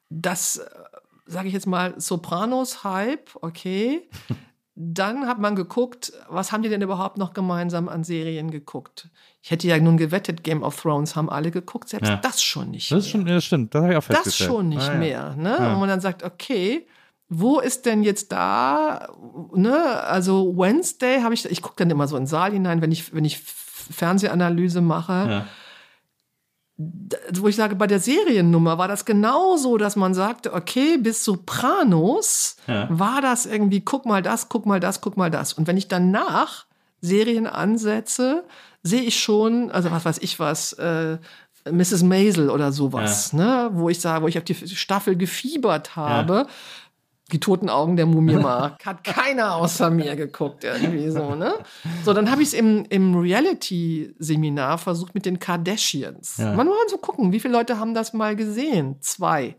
Das, 0.09 0.59
sage 1.29 1.47
ich 1.47 1.53
jetzt 1.53 1.67
mal, 1.67 1.93
Sopranos-Hype, 1.97 3.29
okay. 3.41 4.01
Dann 4.81 5.27
hat 5.27 5.39
man 5.39 5.57
geguckt, 5.57 6.13
was 6.29 6.53
haben 6.53 6.63
die 6.63 6.69
denn 6.69 6.81
überhaupt 6.81 7.17
noch 7.17 7.33
gemeinsam 7.33 7.89
an 7.89 8.05
Serien 8.05 8.49
geguckt? 8.49 9.09
Ich 9.41 9.51
hätte 9.51 9.67
ja 9.67 9.77
nun 9.77 9.97
gewettet, 9.97 10.41
Game 10.45 10.63
of 10.63 10.81
Thrones 10.81 11.17
haben 11.17 11.29
alle 11.29 11.51
geguckt, 11.51 11.89
selbst 11.89 12.07
Ja. 12.07 12.15
das 12.15 12.41
schon 12.41 12.71
nicht. 12.71 12.89
Das 12.89 12.99
mehr 13.05 13.09
schon, 13.09 13.25
das 13.25 13.43
stimmt, 13.43 13.75
das 13.75 13.81
habe 13.83 13.91
ich 13.91 13.97
auch 13.97 14.07
das 14.07 14.15
festgestellt. 14.17 14.49
schon 14.49 14.69
nicht 14.69 14.87
Ah, 14.87 14.93
ja. 14.93 14.97
mehr. 14.99 15.35
Ne? 15.35 15.57
Ja. 15.59 15.73
Und 15.73 15.79
man 15.81 15.89
dann 15.89 15.99
sagt, 15.99 16.23
okay, 16.23 16.87
wo 17.27 17.59
ist 17.59 17.85
denn 17.85 18.03
jetzt 18.03 18.31
da, 18.31 19.09
ne, 19.53 20.01
also 20.03 20.57
Wednesday 20.57 21.21
habe 21.23 21.33
ich, 21.33 21.43
ich 21.45 21.61
gucke 21.61 21.75
dann 21.77 21.89
immer 21.89 22.07
so 22.07 22.15
in 22.15 22.23
den 22.23 22.27
Saal 22.27 22.53
hinein, 22.53 22.81
wenn 22.81 22.91
ich, 22.93 23.13
wenn 23.13 23.25
ich 23.25 23.37
Fernsehanalyse 23.39 24.79
mache, 24.81 25.11
Ja. 25.29 25.45
Wo 27.33 27.49
ich 27.49 27.57
sage, 27.57 27.75
bei 27.75 27.87
der 27.87 27.99
Seriennummer 27.99 28.77
war 28.77 28.87
das 28.87 29.03
genauso, 29.03 29.77
dass 29.77 29.97
man 29.97 30.13
sagte, 30.13 30.53
okay, 30.53 30.97
bis 30.97 31.25
Sopranos 31.25 32.55
Ja. 32.67 32.87
war 32.89 33.21
das 33.21 33.45
irgendwie, 33.45 33.81
guck 33.81 34.05
mal 34.05 34.21
das, 34.21 34.47
guck 34.47 34.65
mal 34.65 34.79
das, 34.79 35.01
guck 35.01 35.17
mal 35.17 35.29
das. 35.29 35.51
Und 35.51 35.67
wenn 35.67 35.75
ich 35.75 35.89
danach 35.89 36.65
Serien 37.01 37.47
ansetze, 37.47 38.45
sehe 38.81 39.01
ich 39.01 39.19
schon, 39.19 39.71
also 39.71 39.91
was 39.91 40.05
weiß 40.05 40.19
ich 40.19 40.39
was, 40.39 40.71
äh, 40.73 41.17
Mrs. 41.69 42.03
Maisel 42.03 42.49
oder 42.49 42.71
sowas, 42.71 43.33
ne, 43.33 43.69
wo 43.73 43.89
ich 43.89 43.99
sage, 43.99 44.23
wo 44.23 44.27
ich 44.29 44.37
auf 44.37 44.45
die 44.45 44.55
Staffel 44.55 45.17
gefiebert 45.17 45.97
habe. 45.97 46.47
Die 47.31 47.39
toten 47.39 47.69
Augen 47.69 47.95
der 47.95 48.05
Mumie 48.05 48.35
Mark. 48.41 48.85
Hat 48.85 49.03
keiner 49.03 49.55
außer 49.55 49.89
mir 49.89 50.15
geguckt, 50.15 50.63
irgendwie 50.63 51.09
so, 51.09 51.35
ne? 51.35 51.53
So, 52.03 52.13
dann 52.13 52.31
habe 52.31 52.41
ich 52.41 52.49
es 52.49 52.53
im, 52.53 52.85
im 52.89 53.15
Reality-Seminar 53.15 54.77
versucht 54.77 55.13
mit 55.15 55.25
den 55.25 55.39
Kardashians. 55.39 56.37
Ja. 56.37 56.53
Man 56.53 56.67
muss 56.67 56.75
so 56.89 56.97
gucken, 56.97 57.31
wie 57.31 57.39
viele 57.39 57.53
Leute 57.53 57.79
haben 57.79 57.93
das 57.93 58.13
mal 58.13 58.35
gesehen? 58.35 58.97
Zwei. 59.01 59.55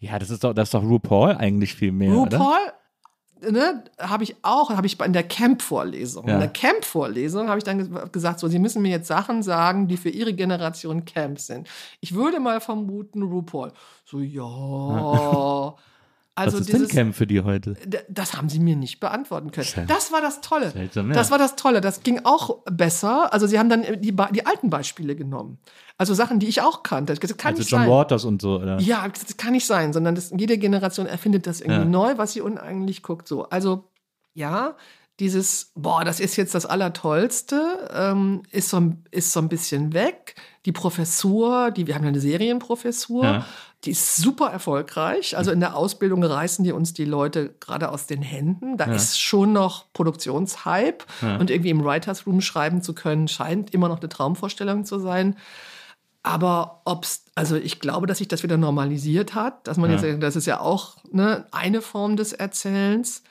Ja, 0.00 0.18
das 0.18 0.30
ist 0.30 0.42
doch, 0.44 0.54
das 0.54 0.68
ist 0.68 0.74
doch 0.74 0.82
RuPaul 0.82 1.32
eigentlich 1.36 1.74
viel 1.74 1.92
mehr. 1.92 2.12
Oder? 2.16 2.38
RuPaul, 2.38 3.52
ne, 3.52 3.84
habe 3.98 4.24
ich 4.24 4.36
auch, 4.42 4.70
habe 4.70 4.86
ich 4.86 4.98
in 5.00 5.12
der 5.12 5.24
Camp-Vorlesung. 5.24 6.26
Ja. 6.26 6.34
In 6.34 6.40
der 6.40 6.48
Camp-Vorlesung 6.48 7.48
habe 7.48 7.58
ich 7.58 7.64
dann 7.64 7.80
ges- 7.82 8.08
gesagt, 8.10 8.40
so, 8.40 8.48
Sie 8.48 8.58
müssen 8.58 8.80
mir 8.82 8.90
jetzt 8.90 9.08
Sachen 9.08 9.42
sagen, 9.42 9.88
die 9.88 9.96
für 9.98 10.08
Ihre 10.08 10.32
Generation 10.32 11.04
Camp 11.04 11.38
sind. 11.38 11.68
Ich 12.00 12.14
würde 12.14 12.40
mal 12.40 12.60
vermuten, 12.60 13.22
RuPaul. 13.22 13.72
So, 14.06 14.20
ja. 14.20 15.74
Also 16.40 16.58
Was 16.58 16.66
ist 16.66 16.72
dieses, 16.72 16.88
Camp 16.88 17.14
für 17.14 17.26
die 17.26 17.40
heute? 17.42 17.76
Das 18.08 18.34
haben 18.36 18.48
sie 18.48 18.58
mir 18.60 18.76
nicht 18.76 19.00
beantworten 19.00 19.50
können. 19.50 19.66
Sel- 19.66 19.86
Das 19.86 20.12
war 20.12 20.20
das 20.20 20.40
Tolle. 20.40 20.70
Seltsam, 20.70 21.08
ja. 21.08 21.14
Das 21.14 21.30
war 21.30 21.38
das 21.38 21.56
Tolle. 21.56 21.80
Das 21.80 22.02
ging 22.02 22.20
auch 22.24 22.58
besser. 22.70 23.32
Also 23.32 23.46
sie 23.46 23.58
haben 23.58 23.68
dann 23.68 23.82
die, 24.00 24.14
die 24.32 24.46
alten 24.46 24.70
Beispiele 24.70 25.16
genommen. 25.16 25.58
Also 25.98 26.14
Sachen, 26.14 26.38
die 26.38 26.48
ich 26.48 26.62
auch 26.62 26.82
kannte. 26.82 27.14
Das 27.14 27.36
kann 27.36 27.50
Also 27.52 27.60
nicht 27.60 27.70
John 27.70 27.80
sein. 27.82 27.90
Waters 27.90 28.24
und 28.24 28.40
so, 28.42 28.56
oder? 28.60 28.80
Ja, 28.80 29.06
das 29.08 29.36
kann 29.36 29.52
nicht 29.52 29.66
sein, 29.66 29.92
sondern 29.92 30.14
das, 30.14 30.32
jede 30.36 30.56
Generation 30.58 31.06
erfindet 31.06 31.46
das 31.46 31.60
irgendwie 31.60 31.80
Ja. 31.82 31.84
neu, 31.84 32.14
was 32.16 32.32
sie 32.32 32.40
uneigentlich 32.40 33.02
guckt. 33.02 33.28
So, 33.28 33.48
also 33.50 33.84
ja, 34.34 34.76
dieses, 35.18 35.72
boah, 35.74 36.02
das 36.02 36.18
ist 36.18 36.36
jetzt 36.36 36.54
das 36.54 36.64
Allertollste, 36.64 37.90
ähm, 37.94 38.42
ist, 38.50 38.70
so, 38.70 38.78
ein- 38.78 39.04
ist 39.10 39.32
so 39.32 39.40
ein 39.40 39.48
bisschen 39.50 39.92
weg. 39.92 40.34
Die 40.64 40.72
Professur, 40.72 41.70
die, 41.70 41.86
wir 41.86 41.94
haben 41.94 42.04
ja 42.04 42.08
eine 42.08 42.20
Serienprofessur, 42.20 43.24
Ja. 43.24 43.46
Die 43.84 43.92
ist 43.92 44.16
super 44.16 44.48
erfolgreich. 44.50 45.36
Also 45.38 45.50
in 45.52 45.60
der 45.60 45.74
Ausbildung 45.74 46.22
reißen 46.22 46.64
die 46.64 46.72
uns 46.72 46.92
die 46.92 47.06
Leute 47.06 47.54
gerade 47.60 47.90
aus 47.90 48.06
den 48.06 48.20
Händen. 48.20 48.76
Da 48.76 48.84
ist 48.84 49.18
schon 49.18 49.52
noch 49.54 49.86
Produktionshype 49.94 51.04
und 51.38 51.50
irgendwie 51.50 51.70
im 51.70 51.82
Writers 51.82 52.26
Room 52.26 52.42
schreiben 52.42 52.82
zu 52.82 52.94
können, 52.94 53.26
scheint 53.26 53.72
immer 53.72 53.88
noch 53.88 54.00
eine 54.00 54.08
Traumvorstellung 54.10 54.84
zu 54.84 54.98
sein. 54.98 55.36
Aber 56.22 56.82
ob's, 56.84 57.24
also 57.34 57.56
ich 57.56 57.80
glaube, 57.80 58.06
dass 58.06 58.18
sich 58.18 58.28
das 58.28 58.42
wieder 58.42 58.58
normalisiert 58.58 59.34
hat, 59.34 59.66
dass 59.66 59.78
man 59.78 59.90
Ja. 59.90 59.96
jetzt, 59.98 60.22
das 60.22 60.36
ist 60.36 60.46
ja 60.46 60.60
auch 60.60 60.96
ne, 61.10 61.46
eine 61.50 61.80
Form 61.80 62.16
des 62.16 62.34
Erzählens. 62.34 63.22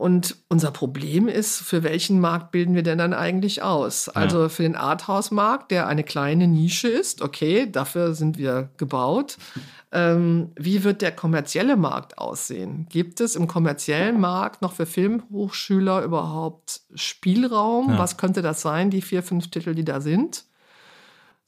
Und 0.00 0.36
unser 0.48 0.70
Problem 0.70 1.28
ist, 1.28 1.58
für 1.58 1.82
welchen 1.82 2.20
Markt 2.20 2.52
bilden 2.52 2.74
wir 2.74 2.82
denn 2.82 2.96
dann 2.96 3.12
eigentlich 3.12 3.62
aus? 3.62 4.08
Also 4.08 4.48
für 4.48 4.62
den 4.62 4.74
Arthouse-Markt, 4.74 5.70
der 5.70 5.88
eine 5.88 6.04
kleine 6.04 6.48
Nische 6.48 6.88
ist, 6.88 7.20
okay, 7.20 7.70
dafür 7.70 8.14
sind 8.14 8.38
wir 8.38 8.70
gebaut. 8.78 9.36
Ähm, 9.92 10.52
wie 10.54 10.84
wird 10.84 11.02
der 11.02 11.10
kommerzielle 11.10 11.76
Markt 11.76 12.16
aussehen? 12.16 12.86
Gibt 12.90 13.20
es 13.20 13.34
im 13.34 13.48
kommerziellen 13.48 14.20
Markt 14.20 14.62
noch 14.62 14.72
für 14.72 14.86
Filmhochschüler 14.86 16.04
überhaupt 16.04 16.82
Spielraum? 16.94 17.90
Ja. 17.90 17.98
Was 17.98 18.16
könnte 18.16 18.40
das 18.40 18.60
sein, 18.60 18.90
die 18.90 19.02
vier, 19.02 19.24
fünf 19.24 19.50
Titel, 19.50 19.74
die 19.74 19.84
da 19.84 20.00
sind? 20.00 20.44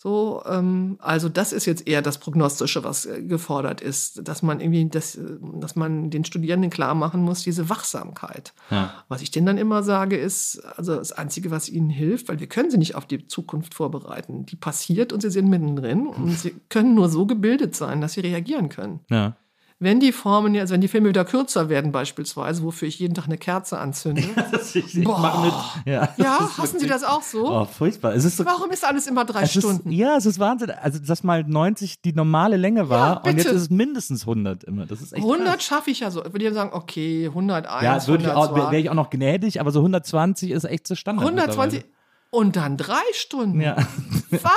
So, 0.03 0.43
ähm, 0.47 0.97
also 0.99 1.29
das 1.29 1.53
ist 1.53 1.65
jetzt 1.65 1.87
eher 1.87 2.03
das 2.03 2.19
Prognostische, 2.19 2.83
was 2.83 3.07
äh, 3.07 3.23
gefordert 3.23 3.81
ist, 3.81 4.27
dass 4.27 4.43
man 4.43 4.59
irgendwie, 4.59 4.89
das, 4.89 5.15
äh, 5.15 5.37
dass 5.61 5.77
man 5.77 6.11
den 6.11 6.25
Studierenden 6.25 6.73
klar 6.73 6.97
machen 6.97 7.23
muss, 7.23 7.45
diese 7.45 7.69
Wachsamkeit. 7.69 8.53
Ja. 8.73 8.93
Was 9.07 9.23
ich 9.23 9.31
denen 9.31 9.47
dann 9.47 9.59
immer 9.59 9.85
sage, 9.85 10.17
ist, 10.17 10.61
also 10.77 10.97
das 10.97 11.13
Einzige, 11.13 11.53
was 11.53 11.69
ihnen 11.69 11.89
hilft, 11.89 12.29
weil 12.29 12.41
wir 12.41 12.49
können 12.49 12.69
sie 12.69 12.79
nicht 12.79 12.97
auf 12.97 13.07
die 13.07 13.29
Zukunft 13.29 13.75
vorbereiten. 13.75 14.45
Die 14.45 14.57
passiert 14.57 15.13
und 15.13 15.21
sie 15.21 15.31
sind 15.31 15.49
mittendrin 15.49 16.07
und 16.09 16.37
sie 16.37 16.57
können 16.69 16.97
nur 16.97 17.09
so 17.09 17.25
gebildet 17.25 17.77
sein, 17.77 18.01
dass 18.01 18.15
sie 18.15 18.23
reagieren 18.23 18.71
können. 18.71 18.99
Ja. 19.09 19.37
Wenn 19.83 19.99
die 19.99 20.13
Formen, 20.13 20.57
also 20.57 20.75
wenn 20.75 20.81
die 20.81 20.87
Filme 20.87 21.09
wieder 21.09 21.25
kürzer 21.25 21.69
werden 21.69 21.91
beispielsweise, 21.91 22.63
wofür 22.63 22.87
ich 22.87 23.01
jeden 23.01 23.15
Tag 23.15 23.25
eine 23.27 23.37
Kerze 23.37 23.79
anzünde. 23.79 24.23
Das, 24.53 24.75
ich, 24.77 24.97
ich 24.97 25.05
Boah. 25.05 25.19
mach 25.19 25.45
mit. 25.45 25.93
Ja, 25.93 26.09
ja, 26.19 26.51
hassen 26.57 26.79
Sie 26.79 26.87
das 26.87 27.03
auch 27.03 27.23
so? 27.23 27.51
Oh, 27.51 27.65
furchtbar. 27.65 28.13
Ist 28.15 28.37
so, 28.37 28.45
Warum 28.45 28.71
ist 28.71 28.85
alles 28.87 29.07
immer 29.09 29.25
drei 29.25 29.43
es 29.43 29.57
ist, 29.57 29.63
Stunden? 29.65 29.91
ja, 29.91 30.17
es 30.17 30.27
ist 30.27 30.39
Wahnsinn. 30.39 30.71
Also, 30.71 30.99
dass 31.01 31.25
mal 31.25 31.43
90 31.43 32.01
die 32.03 32.13
normale 32.13 32.57
Länge 32.57 32.89
war 32.89 33.17
und 33.17 33.23
bitte. 33.25 33.39
jetzt 33.39 33.47
ist 33.57 33.63
es 33.63 33.71
mindestens 33.71 34.23
100 34.23 34.63
immer. 34.65 34.87
Das 34.87 35.01
ist 35.01 35.13
echt 35.13 35.23
100 35.25 35.55
krass. 35.55 35.65
schaffe 35.65 35.91
ich 35.91 36.01
ja 36.01 36.11
so. 36.11 36.25
Ich 36.25 36.33
würde 36.33 36.45
ja 36.45 36.53
sagen, 36.53 36.71
okay, 36.75 37.27
101, 37.29 37.83
Ja, 37.83 38.07
würde 38.07 38.25
ich 38.25 38.31
auch, 38.31 38.43
102. 38.49 38.71
wäre 38.73 38.81
ich 38.83 38.91
auch 38.91 38.95
noch 38.95 39.11
gnädig, 39.11 39.61
aber 39.61 39.71
so 39.73 39.81
120 39.81 40.51
ist 40.53 40.65
echt 40.65 40.87
so 40.87 40.95
Standard. 40.95 41.27
120 41.27 41.85
und 42.31 42.55
dann 42.57 42.77
drei 42.77 43.03
Stunden. 43.15 43.61
Ja. 43.61 43.77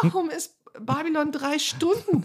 Warum 0.03 0.29
ist 0.29 0.55
Babylon 0.79 1.31
drei 1.31 1.59
Stunden? 1.59 2.23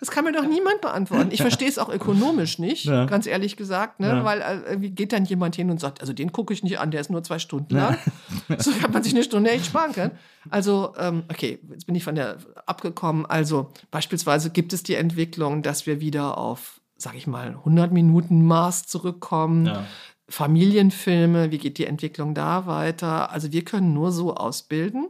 Das 0.00 0.10
kann 0.10 0.24
mir 0.24 0.32
doch 0.32 0.46
niemand 0.46 0.80
beantworten. 0.80 1.30
Ich 1.32 1.40
verstehe 1.42 1.68
es 1.68 1.78
auch 1.78 1.88
ökonomisch 1.88 2.58
nicht, 2.58 2.84
Ja. 2.84 3.06
ganz 3.06 3.26
ehrlich 3.26 3.56
gesagt, 3.56 3.98
ne? 4.00 4.08
Ja. 4.08 4.24
weil 4.24 4.40
äh, 4.40 4.60
irgendwie 4.68 4.90
geht 4.90 5.12
dann 5.12 5.24
jemand 5.24 5.56
hin 5.56 5.70
und 5.70 5.80
sagt, 5.80 6.00
also 6.00 6.12
den 6.12 6.30
gucke 6.32 6.52
ich 6.54 6.62
nicht 6.62 6.78
an, 6.78 6.90
der 6.90 7.00
ist 7.00 7.10
nur 7.10 7.22
zwei 7.24 7.38
Stunden 7.38 7.74
lang. 7.74 7.98
So 8.58 8.70
kann 8.72 8.92
man 8.92 9.02
sich 9.02 9.12
eine 9.12 9.24
Stunde 9.24 9.50
echt 9.50 9.66
sparen 9.66 9.92
können. 9.92 10.12
Also, 10.50 10.94
ähm, 10.98 11.24
okay, 11.30 11.58
jetzt 11.70 11.86
bin 11.86 11.94
ich 11.94 12.04
von 12.04 12.14
der 12.14 12.38
abgekommen. 12.66 13.26
Also 13.26 13.70
beispielsweise 13.90 14.50
gibt 14.50 14.72
es 14.72 14.82
die 14.82 14.94
Entwicklung, 14.94 15.62
dass 15.62 15.86
wir 15.86 16.00
wieder 16.00 16.38
auf 16.38 16.80
sag 17.00 17.14
ich 17.14 17.28
mal, 17.28 17.50
100 17.50 17.92
Minuten 17.92 18.44
Maß 18.44 18.86
zurückkommen. 18.86 19.66
Ja. 19.66 19.84
Familienfilme, 20.28 21.50
wie 21.50 21.58
geht 21.58 21.78
die 21.78 21.86
Entwicklung 21.86 22.34
da 22.34 22.66
weiter? 22.66 23.30
Also 23.30 23.52
wir 23.52 23.64
können 23.64 23.94
nur 23.94 24.12
so 24.12 24.34
ausbilden, 24.34 25.08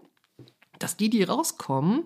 dass 0.79 0.97
die, 0.97 1.11
die 1.11 1.23
rauskommen, 1.23 2.05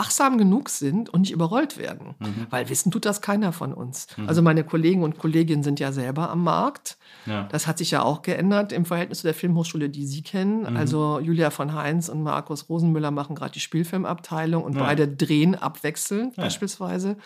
wachsam 0.00 0.38
genug 0.38 0.70
sind 0.70 1.10
und 1.10 1.20
nicht 1.20 1.30
überrollt 1.32 1.76
werden. 1.76 2.14
Mhm. 2.18 2.46
Weil 2.48 2.68
wissen 2.70 2.90
tut 2.90 3.04
das 3.04 3.20
keiner 3.20 3.52
von 3.52 3.74
uns. 3.74 4.06
Also 4.26 4.40
meine 4.40 4.64
Kollegen 4.64 5.02
und 5.02 5.18
Kolleginnen 5.18 5.62
sind 5.62 5.78
ja 5.78 5.92
selber 5.92 6.30
am 6.30 6.42
Markt. 6.42 6.96
Ja. 7.26 7.46
Das 7.52 7.66
hat 7.66 7.76
sich 7.78 7.90
ja 7.90 8.02
auch 8.02 8.22
geändert 8.22 8.72
im 8.72 8.86
Verhältnis 8.86 9.18
zu 9.18 9.26
der 9.26 9.34
Filmhochschule, 9.34 9.90
die 9.90 10.06
Sie 10.06 10.22
kennen. 10.22 10.60
Mhm. 10.60 10.76
Also 10.76 11.20
Julia 11.20 11.50
von 11.50 11.74
Heinz 11.74 12.08
und 12.08 12.22
Markus 12.22 12.68
Rosenmüller 12.70 13.10
machen 13.10 13.36
gerade 13.36 13.52
die 13.52 13.60
Spielfilmabteilung 13.60 14.64
und 14.64 14.74
Ja. 14.76 14.84
beide 14.84 15.06
drehen 15.06 15.54
abwechselnd 15.54 16.36
Ja. 16.38 16.44
beispielsweise. 16.44 17.16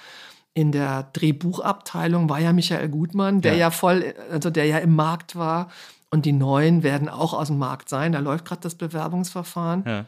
In 0.56 0.72
der 0.72 1.04
Drehbuchabteilung 1.12 2.28
war 2.28 2.40
ja 2.40 2.52
Michael 2.52 2.88
Gutmann, 2.88 3.40
der 3.40 3.52
Ja. 3.52 3.58
ja. 3.58 3.70
voll, 3.70 4.14
also 4.30 4.50
der 4.50 4.66
ja 4.66 4.78
im 4.78 4.94
Markt 4.96 5.36
war. 5.36 5.68
Und 6.10 6.26
die 6.26 6.32
Neuen 6.32 6.82
werden 6.84 7.08
auch 7.08 7.34
aus 7.34 7.48
dem 7.48 7.58
Markt 7.58 7.88
sein. 7.88 8.12
Da 8.12 8.20
läuft 8.20 8.44
gerade 8.44 8.60
das 8.60 8.76
Bewerbungsverfahren. 8.76 9.82
Ja. 9.86 10.04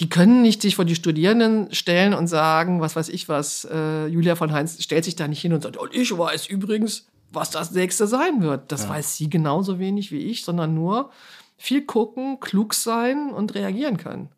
Die 0.00 0.08
können 0.08 0.42
nicht 0.42 0.62
sich 0.62 0.76
vor 0.76 0.86
die 0.86 0.94
Studierenden 0.94 1.72
stellen 1.74 2.14
und 2.14 2.26
sagen, 2.26 2.80
was 2.80 2.96
weiß 2.96 3.10
ich 3.10 3.28
was. 3.28 3.68
Äh, 3.70 4.06
Julia 4.06 4.34
von 4.34 4.52
Heinz 4.52 4.82
stellt 4.82 5.04
sich 5.04 5.14
da 5.14 5.28
nicht 5.28 5.40
hin 5.40 5.52
und 5.52 5.62
sagt, 5.62 5.76
und 5.76 5.94
ich 5.94 6.16
weiß 6.16 6.46
übrigens, 6.48 7.06
was 7.30 7.50
das 7.50 7.72
nächste 7.72 8.06
sein 8.06 8.42
wird. 8.42 8.72
Das 8.72 8.88
weiß 8.88 9.16
sie 9.16 9.30
genauso 9.30 9.78
wenig 9.78 10.10
wie 10.10 10.18
ich, 10.18 10.44
sondern 10.44 10.74
nur 10.74 11.10
viel 11.56 11.82
gucken, 11.82 12.40
klug 12.40 12.74
sein 12.74 13.30
und 13.30 13.54
reagieren 13.54 13.98
können. 13.98 14.30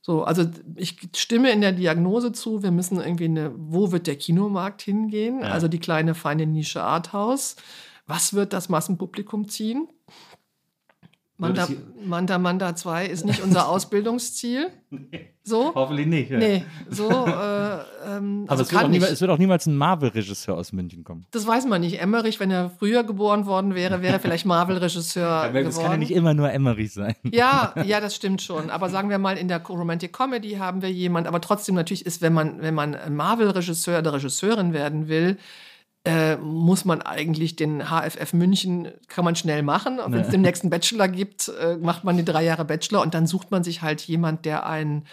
So, 0.00 0.24
also 0.24 0.46
ich 0.76 0.96
stimme 1.14 1.50
in 1.50 1.60
der 1.60 1.72
Diagnose 1.72 2.32
zu, 2.32 2.62
wir 2.62 2.70
müssen 2.70 2.98
irgendwie 2.98 3.26
eine, 3.26 3.52
wo 3.54 3.92
wird 3.92 4.06
der 4.06 4.16
Kinomarkt 4.16 4.80
hingehen? 4.80 5.40
Ja. 5.42 5.48
Also 5.48 5.68
die 5.68 5.80
kleine 5.80 6.14
feine 6.14 6.46
Nische 6.46 6.82
Arthouse. 6.82 7.56
Was 8.06 8.32
wird 8.32 8.54
das 8.54 8.70
Massenpublikum 8.70 9.50
ziehen? 9.50 9.86
Manda, 11.40 11.66
das 11.66 11.76
Manda 12.04 12.38
Manda 12.38 12.74
2 12.74 13.06
ist 13.06 13.24
nicht 13.24 13.42
unser 13.42 13.68
Ausbildungsziel. 13.70 14.70
So? 15.44 15.72
Hoffentlich 15.72 16.08
nicht. 16.08 16.30
Ja. 16.30 16.38
Nee, 16.38 16.64
so. 16.90 17.08
Äh, 17.38 18.16
ähm, 18.16 18.44
Aber 18.46 18.52
also 18.52 18.62
es, 18.64 18.72
wird 18.72 18.90
niemals, 18.90 19.12
es 19.12 19.20
wird 19.20 19.30
auch 19.30 19.38
niemals 19.38 19.66
ein 19.66 19.76
Marvel-Regisseur 19.76 20.56
aus 20.56 20.72
München 20.72 21.04
kommen. 21.04 21.26
Das 21.30 21.46
weiß 21.46 21.66
man 21.66 21.80
nicht. 21.80 22.00
Emmerich, 22.00 22.40
wenn 22.40 22.50
er 22.50 22.70
früher 22.70 23.04
geboren 23.04 23.46
worden 23.46 23.74
wäre, 23.74 24.02
wäre 24.02 24.14
er 24.14 24.20
vielleicht 24.20 24.46
Marvel-Regisseur 24.46 25.28
Aber 25.28 25.46
es 25.46 25.52
kann 25.52 25.64
ja 25.64 25.82
geworden. 25.82 25.98
nicht 26.00 26.10
immer 26.10 26.34
nur 26.34 26.50
Emmerich 26.50 26.92
sein. 26.92 27.14
Ja, 27.30 27.72
ja, 27.84 28.00
das 28.00 28.16
stimmt 28.16 28.42
schon. 28.42 28.70
Aber 28.70 28.88
sagen 28.88 29.10
wir 29.10 29.18
mal, 29.18 29.36
in 29.38 29.48
der 29.48 29.64
Romantic 29.64 30.12
Comedy 30.12 30.52
haben 30.52 30.82
wir 30.82 30.90
jemand, 30.90 31.26
aber 31.26 31.40
trotzdem 31.40 31.74
natürlich 31.76 32.04
ist, 32.04 32.20
wenn 32.20 32.32
man, 32.32 32.60
wenn 32.60 32.74
man 32.74 32.96
Marvel-Regisseur 33.10 34.00
oder 34.00 34.14
Regisseurin 34.14 34.72
werden 34.72 35.08
will, 35.08 35.38
äh, 36.08 36.36
muss 36.36 36.84
man 36.84 37.02
eigentlich 37.02 37.56
den 37.56 37.82
HFF 37.90 38.32
München, 38.32 38.88
kann 39.08 39.24
man 39.24 39.36
schnell 39.36 39.62
machen. 39.62 40.00
Wenn 40.06 40.20
es 40.20 40.30
den 40.30 40.40
nächsten 40.40 40.70
Bachelor 40.70 41.08
gibt, 41.08 41.48
äh, 41.48 41.76
macht 41.76 42.04
man 42.04 42.16
die 42.16 42.24
drei 42.24 42.44
Jahre 42.44 42.64
Bachelor 42.64 43.02
und 43.02 43.12
dann 43.12 43.26
sucht 43.26 43.50
man 43.50 43.62
sich 43.62 43.82
halt 43.82 44.00
jemand, 44.00 44.46
der 44.46 44.64
einen 44.64 45.04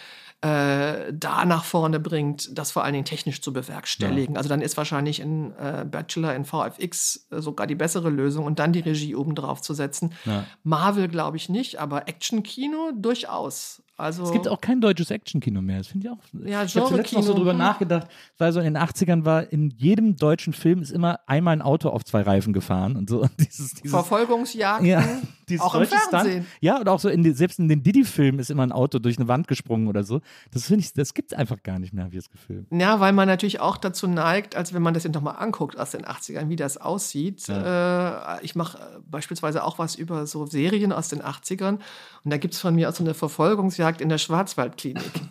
äh, 0.41 1.11
da 1.11 1.43
nach 1.43 1.63
vorne 1.63 1.99
bringt, 1.99 2.57
das 2.57 2.71
vor 2.71 2.83
allen 2.83 2.93
Dingen 2.93 3.05
technisch 3.05 3.41
zu 3.41 3.51
bewerkstelligen. 3.51 4.37
Also 4.37 4.47
dann 4.47 4.61
ist 4.61 4.77
wahrscheinlich 4.77 5.21
ein 5.21 5.53
äh, 5.57 5.85
Bachelor 5.85 6.33
in 6.33 6.45
VFX 6.45 7.27
äh, 7.31 7.41
sogar 7.41 7.67
die 7.67 7.75
bessere 7.75 8.09
Lösung 8.09 8.45
und 8.45 8.59
dann 8.59 8.71
die 8.71 8.81
Regie 8.81 9.15
oben 9.15 9.35
drauf 9.35 9.61
zu 9.61 9.73
setzen. 9.73 10.13
Ja. 10.23 10.45
Marvel 10.63 11.07
glaube 11.07 11.35
ich 11.37 11.49
nicht, 11.49 11.79
aber 11.79 12.07
Action-Kino 12.07 12.91
durchaus. 12.95 13.81
Also 13.97 14.23
Es 14.23 14.31
gibt 14.33 14.47
auch 14.49 14.59
kein 14.59 14.81
deutsches 14.81 15.09
Actionkino 15.09 15.61
mehr. 15.61 15.77
Das 15.77 15.87
finde 15.87 16.07
ich 16.07 16.11
auch. 16.11 16.45
Ja, 16.45 16.63
ich 16.63 16.75
habe 16.75 16.87
zuletzt 16.87 17.13
noch 17.13 17.23
so 17.23 17.33
drüber 17.33 17.51
hm. 17.51 17.59
nachgedacht, 17.59 18.07
weil 18.37 18.51
so 18.51 18.59
in 18.59 18.65
den 18.65 18.77
80ern 18.77 19.23
war 19.23 19.49
in 19.53 19.69
jedem 19.69 20.17
deutschen 20.17 20.51
Film 20.51 20.81
ist 20.81 20.91
immer 20.91 21.21
einmal 21.27 21.53
ein 21.53 21.61
Auto 21.61 21.89
auf 21.89 22.03
zwei 22.03 22.21
Reifen 22.21 22.51
gefahren 22.51 22.97
und 22.97 23.09
so. 23.09 23.21
Und 23.21 23.31
dieses, 23.39 23.73
dieses, 23.75 23.91
Verfolgungsjagden, 23.91 24.85
ja, 24.85 25.01
dieses 25.47 25.63
auch 25.63 25.75
im 25.75 25.81
deutsche 25.81 25.95
Stunt. 25.95 26.09
Fernsehen. 26.09 26.45
Ja, 26.59 26.77
und 26.77 26.89
auch 26.89 26.99
so 26.99 27.07
in 27.07 27.23
den, 27.23 27.35
selbst 27.35 27.57
in 27.57 27.69
den 27.69 27.83
Diddy-Filmen 27.83 28.39
ist 28.39 28.49
immer 28.49 28.63
ein 28.63 28.73
Auto 28.73 28.99
durch 28.99 29.17
eine 29.17 29.29
Wand 29.29 29.47
gesprungen 29.47 29.87
oder 29.87 30.03
so. 30.03 30.19
Das 30.51 30.65
finde 30.65 30.81
ich, 30.81 30.91
das 30.91 31.13
gibt 31.13 31.31
es 31.31 31.37
einfach 31.37 31.63
gar 31.63 31.79
nicht 31.79 31.93
mehr, 31.93 32.03
habe 32.03 32.13
ich 32.13 32.21
das 32.21 32.29
Gefühl. 32.29 32.65
Ja, 32.71 32.99
weil 32.99 33.13
man 33.13 33.29
natürlich 33.29 33.61
auch 33.61 33.77
dazu 33.77 34.07
neigt, 34.07 34.57
als 34.57 34.73
wenn 34.73 34.81
man 34.81 34.93
das 34.93 35.05
jetzt 35.05 35.15
nochmal 35.15 35.37
anguckt 35.37 35.79
aus 35.79 35.91
den 35.91 36.03
80ern, 36.03 36.49
wie 36.49 36.57
das 36.57 36.75
aussieht. 36.75 37.47
Äh, 37.47 38.43
ich 38.43 38.55
mache 38.55 38.77
äh, 38.77 38.99
beispielsweise 39.09 39.63
auch 39.63 39.79
was 39.79 39.95
über 39.95 40.27
so 40.27 40.45
Serien 40.45 40.91
aus 40.91 41.07
den 41.07 41.21
80ern 41.21 41.79
und 42.25 42.31
da 42.31 42.37
gibt 42.37 42.55
es 42.55 42.59
von 42.59 42.75
mir 42.75 42.89
auch 42.89 42.93
so 42.93 43.03
eine 43.03 43.13
Verfolgungsjagd 43.13 43.84
in 44.01 44.09
der 44.09 44.17
Schwarzwaldklinik. 44.17 45.03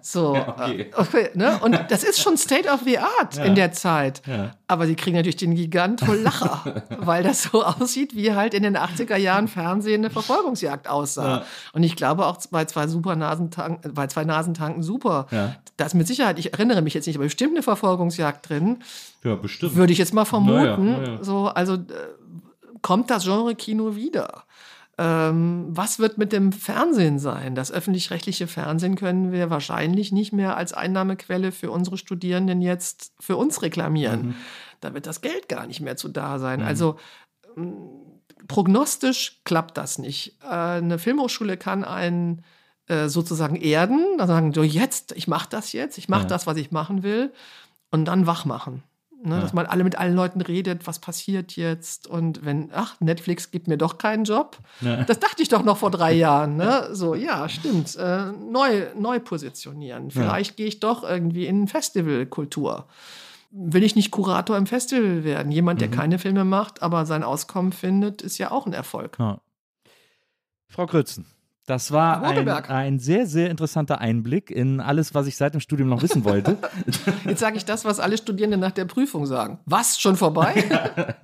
So, 0.00 0.36
okay. 0.36 0.82
äh, 0.82 0.94
okay, 0.96 1.30
ne? 1.34 1.58
Und 1.62 1.78
das 1.88 2.02
ist 2.04 2.20
schon 2.20 2.36
State 2.36 2.68
of 2.68 2.80
the 2.84 2.98
Art 2.98 3.38
in 3.38 3.54
der 3.54 3.72
Zeit. 3.72 4.22
Ja. 4.26 4.52
Aber 4.66 4.86
sie 4.86 4.94
kriegen 4.94 5.16
natürlich 5.16 5.36
den 5.36 5.54
Gigant 5.54 6.00
voll 6.00 6.18
Lacher, 6.18 6.82
weil 6.98 7.22
das 7.22 7.44
so 7.44 7.64
aussieht, 7.64 8.14
wie 8.14 8.34
halt 8.34 8.54
in 8.54 8.62
den 8.62 8.76
80er 8.76 9.16
Jahren 9.16 9.48
Fernsehen 9.48 10.04
eine 10.04 10.10
Verfolgungsjagd 10.10 10.88
aussah. 10.88 11.28
Ja. 11.28 11.44
Und 11.72 11.82
ich 11.82 11.96
glaube 11.96 12.26
auch 12.26 12.38
bei 12.50 12.64
zwei 12.66 12.86
super 12.86 13.16
Nasentanken, 13.16 13.94
bei 13.94 14.06
zwei 14.06 14.24
Nasentanken 14.24 14.82
super. 14.82 15.26
Ja. 15.30 15.56
Da 15.76 15.86
ist 15.86 15.94
mit 15.94 16.06
Sicherheit, 16.06 16.38
ich 16.38 16.52
erinnere 16.52 16.82
mich 16.82 16.94
jetzt 16.94 17.06
nicht, 17.06 17.16
aber 17.16 17.24
bestimmt 17.24 17.52
eine 17.52 17.62
Verfolgungsjagd 17.62 18.48
drin. 18.48 18.80
Ja, 19.24 19.36
bestimmt. 19.36 19.74
Würde 19.76 19.92
ich 19.92 19.98
jetzt 19.98 20.14
mal 20.14 20.24
vermuten. 20.24 20.56
Na 20.58 20.64
ja, 20.64 20.76
na 20.76 21.12
ja. 21.14 21.24
So, 21.24 21.46
also 21.46 21.74
äh, 21.74 21.78
kommt 22.82 23.10
das 23.10 23.24
Genre 23.24 23.54
Kino 23.54 23.96
wieder? 23.96 24.44
Ähm, 25.00 25.66
was 25.68 26.00
wird 26.00 26.18
mit 26.18 26.32
dem 26.32 26.50
Fernsehen 26.52 27.18
sein? 27.20 27.54
Das 27.54 27.70
öffentlich-rechtliche 27.70 28.48
Fernsehen 28.48 28.96
können 28.96 29.30
wir 29.30 29.48
wahrscheinlich 29.48 30.10
nicht 30.10 30.32
mehr 30.32 30.56
als 30.56 30.72
Einnahmequelle 30.72 31.52
für 31.52 31.70
unsere 31.70 31.96
Studierenden 31.96 32.60
jetzt 32.60 33.12
für 33.20 33.36
uns 33.36 33.62
reklamieren. 33.62 34.34
Da 34.80 34.94
wird 34.94 35.06
das 35.06 35.20
Geld 35.20 35.48
gar 35.48 35.66
nicht 35.68 35.80
mehr 35.80 35.96
zu 35.96 36.08
da 36.08 36.38
sein. 36.40 36.62
Also 36.62 36.96
ähm, 37.56 37.78
prognostisch 38.48 39.40
klappt 39.44 39.76
das 39.76 39.98
nicht. 39.98 40.36
Äh, 40.42 40.46
eine 40.48 40.98
Filmhochschule 40.98 41.56
kann 41.56 41.84
einen 41.84 42.44
äh, 42.88 43.08
sozusagen 43.08 43.56
erden, 43.56 44.16
dann 44.18 44.26
sagen, 44.28 44.52
so 44.52 44.62
jetzt, 44.62 45.12
ich 45.12 45.28
mache 45.28 45.48
das 45.48 45.72
jetzt, 45.72 45.98
ich 45.98 46.08
mache 46.08 46.22
Ja. 46.22 46.28
das, 46.28 46.46
was 46.46 46.56
ich 46.56 46.70
machen 46.72 47.02
will 47.02 47.32
und 47.90 48.06
dann 48.06 48.26
wach 48.26 48.44
machen. 48.44 48.82
Ne, 49.20 49.40
Dass 49.40 49.52
man 49.52 49.66
alle 49.66 49.82
mit 49.82 49.98
allen 49.98 50.14
Leuten 50.14 50.40
redet, 50.40 50.86
was 50.86 51.00
passiert 51.00 51.56
jetzt 51.56 52.06
und 52.06 52.44
wenn, 52.44 52.70
ach, 52.72 53.00
Netflix 53.00 53.50
gibt 53.50 53.66
mir 53.66 53.76
doch 53.76 53.98
keinen 53.98 54.22
Job. 54.22 54.58
Ja. 54.80 55.02
Das 55.02 55.18
dachte 55.18 55.42
ich 55.42 55.48
doch 55.48 55.64
noch 55.64 55.78
vor 55.78 55.90
drei 55.90 56.12
Jahren. 56.14 56.56
Ne? 56.56 56.90
So, 56.92 57.16
ja, 57.16 57.48
stimmt. 57.48 57.96
Äh, 57.96 58.30
neu, 58.32 58.86
neu 58.96 59.18
positionieren. 59.18 60.12
Vielleicht 60.12 60.56
gehe 60.56 60.68
ich 60.68 60.78
doch 60.78 61.02
irgendwie 61.02 61.46
in 61.46 61.66
Festivalkultur. 61.66 62.86
Will 63.50 63.82
ich 63.82 63.96
nicht 63.96 64.12
Kurator 64.12 64.56
im 64.56 64.66
Festival 64.66 65.24
werden? 65.24 65.50
Jemand, 65.50 65.80
der 65.80 65.90
keine 65.90 66.18
Filme 66.20 66.44
macht, 66.44 66.82
aber 66.82 67.04
sein 67.04 67.24
Auskommen 67.24 67.72
findet, 67.72 68.22
ist 68.22 68.38
ja 68.38 68.52
auch 68.52 68.66
ein 68.66 68.72
Erfolg. 68.72 69.16
Ja. 69.18 69.40
Frau 70.68 70.86
Krützen, 70.86 71.26
das 71.68 71.92
war 71.92 72.22
ein, 72.22 72.48
ein 72.48 72.98
sehr, 72.98 73.26
sehr 73.26 73.50
interessanter 73.50 74.00
Einblick 74.00 74.50
in 74.50 74.80
alles, 74.80 75.14
was 75.14 75.26
ich 75.26 75.36
seit 75.36 75.52
dem 75.52 75.60
Studium 75.60 75.90
noch 75.90 76.02
wissen 76.02 76.24
wollte. 76.24 76.56
Jetzt 77.26 77.40
sage 77.40 77.58
ich 77.58 77.66
das, 77.66 77.84
was 77.84 78.00
alle 78.00 78.16
Studierenden 78.16 78.58
nach 78.58 78.70
der 78.70 78.86
Prüfung 78.86 79.26
sagen. 79.26 79.58
Was? 79.66 80.00
Schon 80.00 80.16
vorbei? 80.16 80.64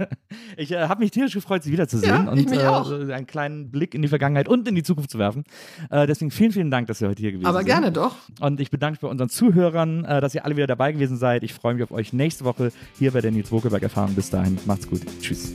Ich 0.56 0.72
äh, 0.72 0.88
habe 0.88 1.00
mich 1.00 1.12
tierisch 1.12 1.34
gefreut, 1.34 1.62
Sie 1.62 1.70
wiederzusehen 1.70 2.26
Ja, 2.26 2.30
und 2.30 2.52
äh, 2.52 3.12
einen 3.12 3.26
kleinen 3.26 3.70
Blick 3.70 3.94
in 3.94 4.02
die 4.02 4.08
Vergangenheit 4.08 4.48
und 4.48 4.66
in 4.66 4.74
die 4.74 4.82
Zukunft 4.82 5.10
zu 5.10 5.18
werfen. 5.18 5.44
Äh, 5.90 6.08
deswegen 6.08 6.32
vielen, 6.32 6.50
vielen 6.50 6.70
Dank, 6.72 6.88
dass 6.88 6.98
Sie 6.98 7.06
heute 7.06 7.20
hier 7.20 7.30
gewesen 7.30 7.46
aber 7.46 7.58
sind. 7.58 7.66
gerne 7.66 7.92
doch. 7.92 8.16
Und 8.40 8.58
ich 8.58 8.70
bedanke 8.70 8.94
mich 8.94 9.00
bei 9.00 9.08
unseren 9.08 9.28
Zuhörern, 9.28 10.04
äh, 10.04 10.20
dass 10.20 10.34
ihr 10.34 10.44
alle 10.44 10.56
wieder 10.56 10.66
dabei 10.66 10.90
gewesen 10.90 11.16
seid. 11.16 11.44
Ich 11.44 11.54
freue 11.54 11.74
mich 11.74 11.84
auf 11.84 11.92
euch 11.92 12.12
nächste 12.12 12.44
Woche 12.44 12.72
hier 12.98 13.12
bei 13.12 13.20
der 13.20 13.30
Nils 13.30 13.52
Wokelberg 13.52 13.84
Erfahrung. 13.84 14.14
Bis 14.14 14.30
dahin, 14.30 14.58
macht's 14.66 14.88
gut. 14.88 15.02
Tschüss. 15.20 15.54